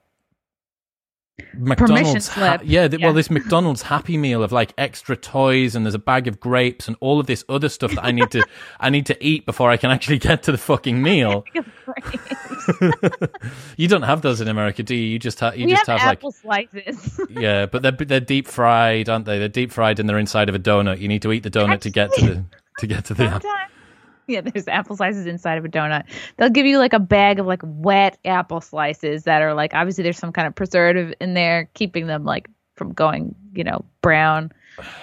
McDonald's, 1.54 2.28
ha- 2.28 2.60
yeah, 2.64 2.88
yeah, 2.92 2.98
well, 3.02 3.14
this 3.14 3.30
McDonald's 3.30 3.82
Happy 3.82 4.18
Meal 4.18 4.44
of 4.44 4.52
like 4.52 4.74
extra 4.78 5.16
toys, 5.16 5.76
and 5.76 5.86
there's 5.86 5.96
a 5.96 6.00
bag 6.00 6.28
of 6.28 6.40
grapes 6.40 6.88
and 6.88 6.98
all 7.00 7.20
of 7.20 7.28
this 7.28 7.44
other 7.48 7.70
stuff 7.70 7.92
that 7.92 8.04
I 8.04 8.12
need 8.12 8.32
to, 8.32 8.44
I 8.80 8.90
need 8.90 9.06
to 9.08 9.26
eat 9.26 9.46
before 9.46 9.70
I 9.70 9.78
can 9.78 9.92
actually 9.92 10.18
get 10.18 10.44
to 10.44 10.52
the 10.52 10.58
fucking 10.58 11.02
meal. 11.02 11.46
you 13.78 13.88
don't 13.88 14.04
have 14.04 14.22
those 14.22 14.42
in 14.42 14.48
America, 14.48 14.84
do 14.84 14.96
you? 14.96 15.06
You 15.06 15.20
just 15.20 15.40
have, 15.40 15.58
you 15.58 15.66
we 15.66 15.72
just 15.72 15.88
have, 15.88 16.00
have 16.00 16.12
apple 16.14 16.34
like, 16.44 16.70
slices. 16.72 17.20
yeah, 17.30 17.66
but 17.66 17.82
they're 17.82 17.92
they're 17.92 18.20
deep 18.20 18.48
fried, 18.48 19.10
aren't 19.10 19.26
they? 19.26 19.40
They're 19.40 19.48
deep 19.48 19.72
fried 19.72 20.00
and 20.00 20.10
they're 20.10 20.20
inside 20.20 20.50
of 20.50 20.56
a 20.56 20.60
donut. 20.60 21.00
You 21.00 21.08
need 21.08 21.22
to 21.24 21.32
eat 21.32 21.44
the 21.44 21.52
donut 21.52 21.82
to 21.82 21.90
get 21.90 22.14
to 22.14 22.26
the 22.26 22.46
to 22.80 22.88
get 22.88 23.06
to 23.06 23.14
the 23.14 23.26
apple. 23.26 23.50
Yeah, 24.28 24.42
there's 24.42 24.68
apple 24.68 24.96
slices 24.96 25.26
inside 25.26 25.58
of 25.58 25.66
a 25.66 25.70
donut. 25.70 26.04
They'll 26.38 26.52
give 26.52 26.68
you 26.68 26.78
like 26.78 26.94
a 26.94 27.00
bag 27.00 27.40
of 27.40 27.48
like 27.48 27.62
wet 27.64 28.20
apple 28.24 28.62
slices 28.62 29.24
that 29.24 29.42
are 29.42 29.56
like 29.56 29.74
obviously 29.74 30.04
there's 30.04 30.20
some 30.20 30.32
kind 30.32 30.48
of 30.48 30.54
preservative 30.54 31.16
in 31.20 31.34
there 31.34 31.70
keeping 31.74 32.06
them 32.06 32.26
like 32.26 32.48
from 32.76 32.94
going, 32.94 33.34
you 33.54 33.64
know, 33.64 33.86
brown. 34.02 34.52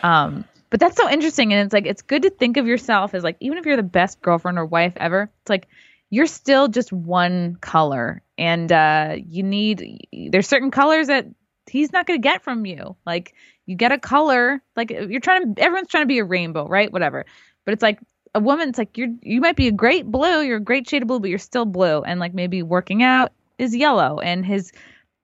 Um, 0.05 0.44
but 0.70 0.78
that's 0.81 0.97
so 0.97 1.11
interesting 1.11 1.53
and 1.53 1.65
it's 1.65 1.73
like 1.73 1.86
it's 1.86 2.03
good 2.03 2.23
to 2.23 2.31
think 2.31 2.57
of 2.57 2.66
yourself 2.66 3.15
as 3.15 3.24
like 3.24 3.36
even 3.40 3.59
if 3.59 3.66
you're 3.66 3.77
the 3.77 3.82
best 3.82 4.20
girlfriend 4.23 4.59
or 4.59 4.65
wife 4.65 4.93
ever, 4.97 5.31
it's 5.43 5.51
like 5.51 5.66
you're 6.09 6.27
still 6.27 6.69
just 6.69 6.93
one 6.93 7.57
color 7.57 8.23
and 8.39 8.70
uh 8.70 9.16
you 9.27 9.43
need 9.43 10.07
there's 10.31 10.47
certain 10.47 10.70
colors 10.70 11.09
that 11.09 11.27
he's 11.69 11.93
not 11.93 12.07
going 12.07 12.20
to 12.20 12.23
get 12.23 12.43
from 12.43 12.65
you. 12.65 12.97
Like 13.05 13.35
you 13.66 13.77
get 13.77 13.93
a 13.93 13.98
color, 13.98 14.62
like 14.77 14.90
you're 14.90 15.20
trying 15.20 15.55
to 15.55 15.62
everyone's 15.62 15.89
trying 15.89 16.05
to 16.05 16.09
be 16.09 16.19
a 16.19 16.24
rainbow, 16.24 16.66
right? 16.66 16.93
Whatever. 16.93 17.27
But 17.67 17.75
it's 17.75 17.83
like 17.83 17.99
a 18.35 18.41
woman, 18.41 18.71
it's 18.71 18.79
like 18.79 18.97
you're 18.97 19.11
you 19.21 19.43
might 19.43 19.57
be 19.57 19.69
a 19.69 19.73
great 19.73 20.07
blue, 20.07 20.41
you're 20.41 20.57
a 20.57 20.61
great 20.61 20.89
shade 20.89 21.03
of 21.03 21.09
blue, 21.09 21.21
but 21.21 21.29
you're 21.29 21.39
still 21.39 21.67
blue. 21.67 22.03
And 22.03 22.19
like 22.19 22.33
maybe 22.33 22.63
working 22.63 23.03
out 23.03 23.33
is 23.59 23.77
yellow. 23.77 24.21
And 24.21 24.47
his 24.47 24.73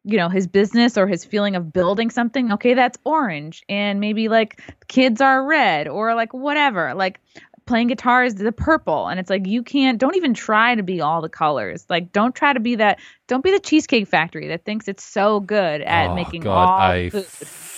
you 0.05 0.19
know 0.19 0.28
his 0.28 0.47
business 0.47 0.98
or 0.98 1.06
his 1.06 1.24
feeling 1.24 1.55
of 1.55 1.73
building 1.73 2.10
something 2.10 2.52
okay 2.52 2.74
that's 2.74 2.98
orange. 3.05 3.62
And 3.70 4.01
maybe 4.01 4.28
like 4.28 4.60
kids 4.89 5.23
are 5.23 5.47
red 5.47 5.89
or 5.89 6.14
like 6.14 6.35
whatever. 6.35 6.93
Like 6.94 7.20
playing 7.66 7.89
guitar 7.89 8.24
is 8.24 8.34
the 8.34 8.52
purple 8.52 9.09
and 9.09 9.20
it's 9.20 9.30
like 9.30 9.47
you 9.47 9.62
can't 9.62 9.98
don't 9.98 10.16
even 10.16 10.34
try 10.34 10.74
to 10.74 10.82
be 10.82 11.01
all 11.01 11.20
the 11.20 11.28
colors 11.28 11.86
like 11.89 12.12
don't 12.12 12.34
try 12.34 12.52
to 12.52 12.60
be 12.60 12.74
that 12.74 12.98
don't 13.28 13.44
be 13.44 13.51
the 13.51 13.60
cheesecake 13.60 14.06
factory 14.06 14.48
that 14.48 14.64
thinks 14.64 14.89
it's 14.89 15.05
so 15.05 15.40
good 15.40 15.80
at 15.82 16.10
oh, 16.10 16.14
making 16.14 16.43
God, 16.43 16.68
all 16.68 16.78
I 16.78 17.10
food 17.10 17.26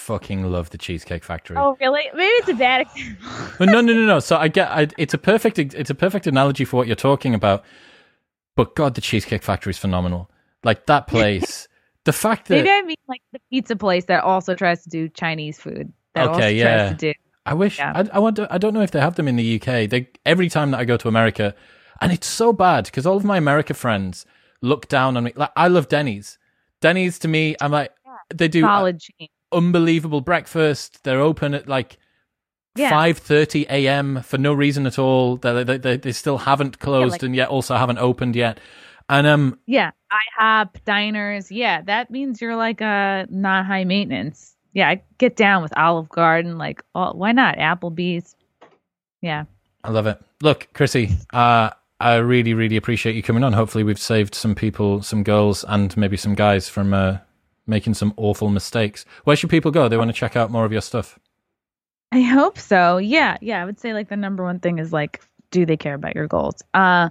fucking 0.05 0.45
love 0.51 0.71
the 0.71 0.79
Cheesecake 0.79 1.25
Factory. 1.25 1.57
Oh, 1.57 1.77
really? 1.81 2.03
Maybe 2.15 2.27
it's 2.27 2.49
a 2.49 2.55
bad 2.55 2.83
example. 2.97 3.67
no, 3.67 3.81
no, 3.81 3.93
no, 3.93 4.07
no. 4.07 4.21
So 4.21 4.37
I 4.37 4.49
get 4.49 4.71
I, 4.71 4.89
it's 4.99 5.15
a 5.15 5.19
perfect 5.19 5.59
it's 5.59 5.91
a 5.91 5.95
perfect 5.95 6.27
analogy 6.27 6.65
for 6.65 6.77
what 6.77 6.87
you're 6.87 6.97
talking 6.97 7.35
about. 7.35 7.65
But 8.55 8.77
God, 8.77 8.95
the 8.95 9.01
Cheesecake 9.01 9.43
Factory 9.43 9.71
is 9.71 9.79
phenomenal. 9.79 10.31
Like 10.63 10.87
that 10.87 11.07
place. 11.09 11.67
the 12.05 12.13
fact 12.13 12.49
that 12.49 12.57
maybe 12.57 12.71
I 12.71 12.83
mean 12.83 12.97
like 13.09 13.23
the 13.33 13.41
pizza 13.51 13.77
place 13.77 14.05
that 14.05 14.23
also 14.23 14.55
tries 14.55 14.85
to 14.85 14.91
do 14.91 15.09
Chinese 15.09 15.59
food. 15.59 15.93
That 16.15 16.29
okay, 16.29 16.55
yeah. 16.55 16.91
to 16.91 16.95
do. 16.95 17.13
I 17.47 17.55
wish 17.55 17.79
yeah. 17.79 17.93
I, 17.95 18.17
I 18.17 18.19
want 18.19 18.37
to, 18.37 18.49
I 18.51 18.59
don't 18.59 18.75
know 18.75 18.81
if 18.81 18.91
they 18.91 19.01
have 19.01 19.17
them 19.17 19.29
in 19.29 19.37
the 19.37 19.57
UK. 19.57 19.89
They 19.89 20.09
every 20.25 20.49
time 20.49 20.71
that 20.71 20.81
I 20.81 20.85
go 20.85 20.97
to 20.97 21.09
America, 21.09 21.55
and 22.01 22.13
it's 22.13 22.27
so 22.27 22.53
bad 22.53 22.87
because 22.87 23.07
all 23.07 23.17
of 23.17 23.25
my 23.25 23.37
America 23.37 23.75
friends 23.75 24.25
look 24.63 24.89
down 24.89 25.17
on 25.17 25.25
me. 25.25 25.33
Like 25.37 25.53
I 25.57 25.69
love 25.69 25.89
Denny's. 25.89 26.39
Denny's 26.81 27.19
to 27.21 27.29
me, 27.29 27.57
I'm 27.61 27.73
like 27.73 27.93
yeah. 28.05 28.17
they 28.35 28.49
do 28.49 28.63
solid 28.63 29.01
chain 29.01 29.29
unbelievable 29.55 30.21
breakfast. 30.21 31.05
They're 31.05 31.21
open 31.21 31.55
at 31.55 31.69
like 31.69 31.97
yeah. 32.77 32.91
5:30 32.91 33.67
a.m. 33.71 34.23
for 34.23 34.37
no 34.37 34.53
reason 34.53 34.87
at 34.87 34.99
all. 34.99 35.37
They 35.37 35.65
they 35.65 35.79
they, 35.79 35.97
they 35.97 36.13
still 36.13 36.39
haven't 36.39 36.81
closed 36.81 37.13
like, 37.13 37.23
and 37.23 37.37
yet 37.37 37.49
also 37.49 37.77
haven't 37.77 37.99
opened 37.99 38.37
yet. 38.37 38.59
And 39.09 39.27
um 39.27 39.59
yeah, 39.67 39.93
IHOP 40.13 40.85
diners. 40.85 41.51
Yeah, 41.51 41.83
that 41.83 42.11
means 42.11 42.41
you're 42.41 42.57
like 42.57 42.81
a 42.81 42.85
uh, 42.85 43.27
not 43.31 43.67
high 43.67 43.85
maintenance. 43.85 44.54
Yeah, 44.75 44.89
I 44.89 45.03
get 45.19 45.37
down 45.37 45.63
with 45.63 45.77
Olive 45.77 46.09
Garden. 46.09 46.59
Like, 46.59 46.83
oh, 46.95 47.13
why 47.15 47.33
not 47.33 47.57
Applebee's? 47.57 48.37
Yeah, 49.23 49.45
I 49.83 49.91
love 49.91 50.07
it. 50.07 50.21
Look, 50.43 50.69
Chrissie, 50.75 51.17
uh, 51.33 51.71
I 52.01 52.17
really, 52.17 52.53
really 52.53 52.77
appreciate 52.77 53.15
you 53.15 53.23
coming 53.23 53.45
on. 53.45 53.53
Hopefully, 53.53 53.85
we've 53.85 53.99
saved 53.99 54.35
some 54.35 54.55
people, 54.55 55.03
some 55.03 55.23
girls, 55.23 55.65
and 55.67 55.97
maybe 55.97 56.17
some 56.17 56.35
guys 56.35 56.69
from 56.69 56.93
uh, 56.93 57.19
making 57.67 57.95
some 57.95 58.13
awful 58.17 58.49
mistakes. 58.49 59.05
Where 59.25 59.37
should 59.37 59.51
people 59.51 59.71
go? 59.71 59.89
They 59.89 59.97
want 59.97 60.11
to 60.11 60.13
check 60.13 60.37
out 60.37 60.51
more 60.51 60.65
of 60.65 60.73
your 60.73 60.83
stuff. 60.83 61.19
I 62.13 62.21
hope 62.21 62.59
so. 62.59 62.99
Yeah, 62.99 63.39
yeah. 63.41 63.63
I 63.63 63.65
would 63.65 63.81
say 63.81 63.93
like 63.93 64.09
the 64.09 64.17
number 64.17 64.45
one 64.45 64.61
thing 64.61 64.79
is 64.79 64.93
like, 64.93 65.23
do 65.51 65.65
they 65.65 65.77
care 65.77 65.95
about 65.95 66.15
your 66.15 66.27
goals? 66.27 66.63
Uh, 66.75 67.09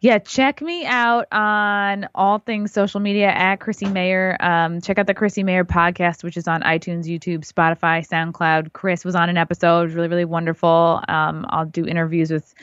yeah, 0.00 0.18
check 0.18 0.60
me 0.60 0.84
out 0.84 1.26
on 1.32 2.06
all 2.14 2.38
things 2.38 2.72
social 2.72 3.00
media 3.00 3.28
at 3.28 3.56
Chrissie 3.56 3.86
Mayr. 3.86 4.36
Um, 4.40 4.80
check 4.80 4.98
out 4.98 5.06
the 5.06 5.14
Chrissie 5.14 5.42
Mayr 5.42 5.64
podcast, 5.64 6.22
which 6.22 6.36
is 6.36 6.46
on 6.46 6.60
iTunes, 6.62 7.06
YouTube, 7.06 7.50
Spotify, 7.50 8.06
SoundCloud. 8.06 8.74
Chris 8.74 9.04
was 9.04 9.14
on 9.14 9.30
an 9.30 9.38
episode, 9.38 9.80
it 9.80 9.84
was 9.86 9.94
really, 9.94 10.08
really 10.08 10.24
wonderful. 10.26 11.00
Um, 11.08 11.46
I'll 11.48 11.64
do 11.64 11.86
interviews 11.86 12.30
with 12.30 12.54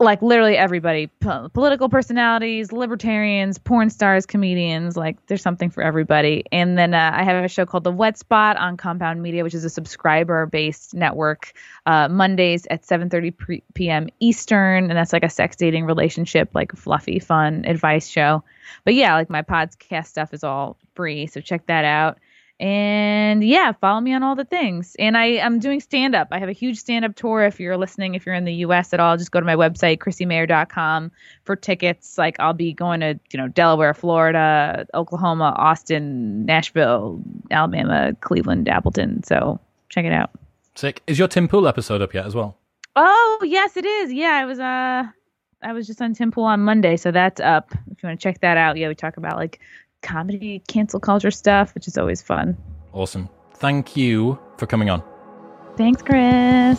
like 0.00 0.20
literally 0.22 0.56
everybody 0.56 1.06
P- 1.06 1.48
political 1.52 1.88
personalities 1.88 2.72
libertarians 2.72 3.58
porn 3.58 3.90
stars 3.90 4.26
comedians 4.26 4.96
like 4.96 5.24
there's 5.26 5.42
something 5.42 5.70
for 5.70 5.82
everybody. 5.82 6.44
And 6.50 6.76
then 6.76 6.94
uh, 6.94 7.12
i 7.14 7.22
have 7.22 7.44
a 7.44 7.48
show 7.48 7.64
called 7.64 7.84
the 7.84 7.92
wet 7.92 8.18
spot 8.18 8.56
on 8.56 8.76
compound 8.76 9.22
media 9.22 9.44
which 9.44 9.54
is 9.54 9.64
a 9.64 9.70
subscriber 9.70 10.46
based 10.46 10.94
network 10.94 11.52
uh, 11.86 12.08
mondays 12.08 12.66
at 12.70 12.82
7.30 12.82 13.62
p.m 13.74 14.08
eastern. 14.20 14.90
And 14.90 14.96
that's 14.96 15.12
like 15.12 15.24
a 15.24 15.30
sex 15.30 15.54
dating 15.56 15.86
relationship 15.86 16.50
like 16.54 16.72
fluffy 16.74 17.20
fun 17.20 17.64
advice 17.64 18.08
show. 18.08 18.42
But 18.84 18.94
yeah 18.94 19.14
like 19.14 19.30
my 19.30 19.42
podcast 19.42 20.06
stuff 20.06 20.34
is 20.34 20.42
all 20.42 20.76
free 20.94 21.26
so 21.26 21.40
check 21.40 21.66
that 21.66 21.84
out 21.84 22.18
And 22.60 23.42
yeah, 23.42 23.72
follow 23.72 24.00
me 24.00 24.14
on 24.14 24.22
all 24.22 24.36
the 24.36 24.44
things. 24.44 24.94
And 24.98 25.16
I 25.16 25.24
am 25.24 25.58
doing 25.58 25.80
stand 25.80 26.14
up. 26.14 26.28
I 26.30 26.38
have 26.38 26.48
a 26.48 26.52
huge 26.52 26.78
stand 26.78 27.04
up 27.04 27.16
tour. 27.16 27.42
If 27.42 27.58
you're 27.58 27.76
listening, 27.76 28.14
if 28.14 28.24
you're 28.24 28.34
in 28.34 28.44
the 28.44 28.54
US 28.66 28.92
at 28.92 29.00
all, 29.00 29.16
just 29.16 29.32
go 29.32 29.40
to 29.40 29.46
my 29.46 29.56
website, 29.56 29.98
chrissiemayr.com 29.98 31.10
for 31.44 31.56
tickets. 31.56 32.16
Like 32.16 32.38
I'll 32.38 32.52
be 32.52 32.72
going 32.72 33.00
to, 33.00 33.18
you 33.32 33.38
know, 33.38 33.48
Delaware, 33.48 33.92
Florida, 33.92 34.86
Oklahoma, 34.94 35.54
Austin, 35.56 36.44
Nashville, 36.46 37.20
Alabama, 37.50 38.14
Cleveland, 38.20 38.68
Appleton. 38.68 39.24
So 39.24 39.58
check 39.88 40.04
it 40.04 40.12
out. 40.12 40.30
Sick. 40.76 41.02
Is 41.06 41.18
your 41.18 41.28
Tim 41.28 41.48
Pool 41.48 41.66
episode 41.66 42.02
up 42.02 42.14
yet 42.14 42.24
as 42.24 42.36
well? 42.36 42.56
Oh, 42.96 43.40
yes, 43.42 43.76
it 43.76 43.84
is. 43.84 44.12
Yeah, 44.12 44.38
I 44.40 44.44
was 44.44 44.60
uh 44.60 45.04
I 45.64 45.72
was 45.72 45.86
just 45.86 46.00
on 46.02 46.14
Tim 46.14 46.30
Pool 46.30 46.44
on 46.44 46.60
Monday, 46.60 46.96
so 46.96 47.10
that's 47.10 47.40
up. 47.40 47.72
If 47.90 48.02
you 48.02 48.08
want 48.08 48.20
to 48.20 48.22
check 48.22 48.40
that 48.40 48.56
out, 48.56 48.76
yeah, 48.76 48.88
we 48.88 48.94
talk 48.94 49.16
about 49.16 49.36
like 49.36 49.60
comedy, 50.04 50.62
cancel 50.68 51.00
culture 51.00 51.32
stuff, 51.32 51.74
which 51.74 51.88
is 51.88 51.98
always 51.98 52.22
fun. 52.22 52.56
Awesome. 52.92 53.28
Thank 53.54 53.96
you 53.96 54.38
for 54.58 54.66
coming 54.66 54.90
on. 54.90 55.02
Thanks, 55.76 56.02
Chris. 56.02 56.78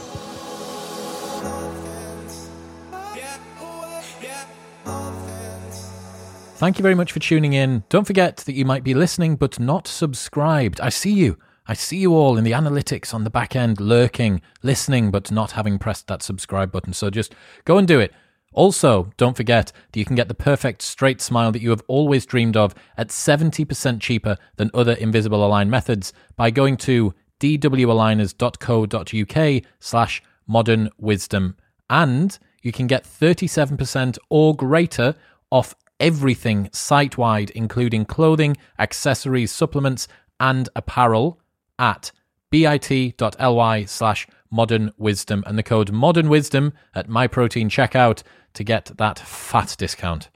Thank 6.58 6.80
you 6.80 6.84
very 6.84 6.96
much 6.96 7.12
for 7.12 7.20
tuning 7.20 7.52
in. 7.52 7.84
Don't 7.90 8.08
forget 8.08 8.38
that 8.38 8.54
you 8.54 8.64
might 8.64 8.86
be 8.86 8.94
listening 8.94 9.36
but 9.36 9.60
not 9.60 9.90
subscribed. 9.90 10.80
I 10.80 10.88
see 10.88 11.12
you. 11.12 11.38
I 11.68 11.74
see 11.74 11.98
you 11.98 12.14
all 12.14 12.38
in 12.38 12.46
the 12.46 12.54
analytics 12.54 13.14
on 13.14 13.26
the 13.26 13.30
back 13.30 13.58
end, 13.58 13.82
lurking, 13.82 14.42
listening, 14.64 15.12
but 15.12 15.32
not 15.32 15.52
having 15.52 15.78
pressed 15.80 16.08
that 16.08 16.22
subscribe 16.22 16.72
button. 16.72 16.94
So 16.94 17.10
just 17.10 17.36
go 17.66 17.78
and 17.78 17.86
do 17.86 18.00
it. 18.00 18.14
Also, 18.56 19.12
don't 19.18 19.36
forget 19.36 19.74
that 19.92 20.00
you 20.00 20.06
can 20.06 20.16
get 20.16 20.30
the 20.30 20.34
perfect 20.34 20.82
straight 20.82 21.20
smile 21.20 21.52
that 21.52 21.62
you 21.62 21.72
have 21.72 21.84
always 21.90 22.26
dreamed 22.26 22.56
of 22.56 22.74
at 22.98 23.10
70% 23.10 24.00
cheaper 24.00 24.38
than 24.56 24.72
other 24.74 24.96
Invisalign 24.96 25.68
methods 25.68 26.14
by 26.38 26.52
going 26.52 26.78
to 26.78 27.14
dwaligners.co.uk 27.42 29.64
slash 29.82 30.24
modern 30.48 30.90
wisdom. 30.98 31.58
And 31.90 32.40
you 32.62 32.72
can 32.72 32.88
get 32.88 33.04
37% 33.04 34.18
or 34.30 34.56
greater 34.56 35.16
off 35.52 35.76
everything 36.00 36.70
site 36.72 37.18
wide, 37.18 37.50
including 37.50 38.06
clothing, 38.06 38.56
accessories, 38.80 39.52
supplements, 39.52 40.08
and 40.40 40.70
apparel 40.78 41.42
at 41.78 42.14
bit.ly 42.52 43.84
slash 43.84 44.28
modern 44.56 44.92
wisdom 44.98 45.44
and 45.46 45.58
the 45.58 45.64
code 45.64 45.92
modern 45.92 46.30
wisdom 46.30 46.74
at 46.96 47.10
MyProtein 47.10 47.68
checkout 47.68 48.24
to 48.54 48.64
get 48.64 48.98
that 48.98 49.20
fat 49.20 49.76
discount. 49.78 50.30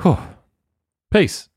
Whew. 0.00 0.18
Peace. 1.12 1.50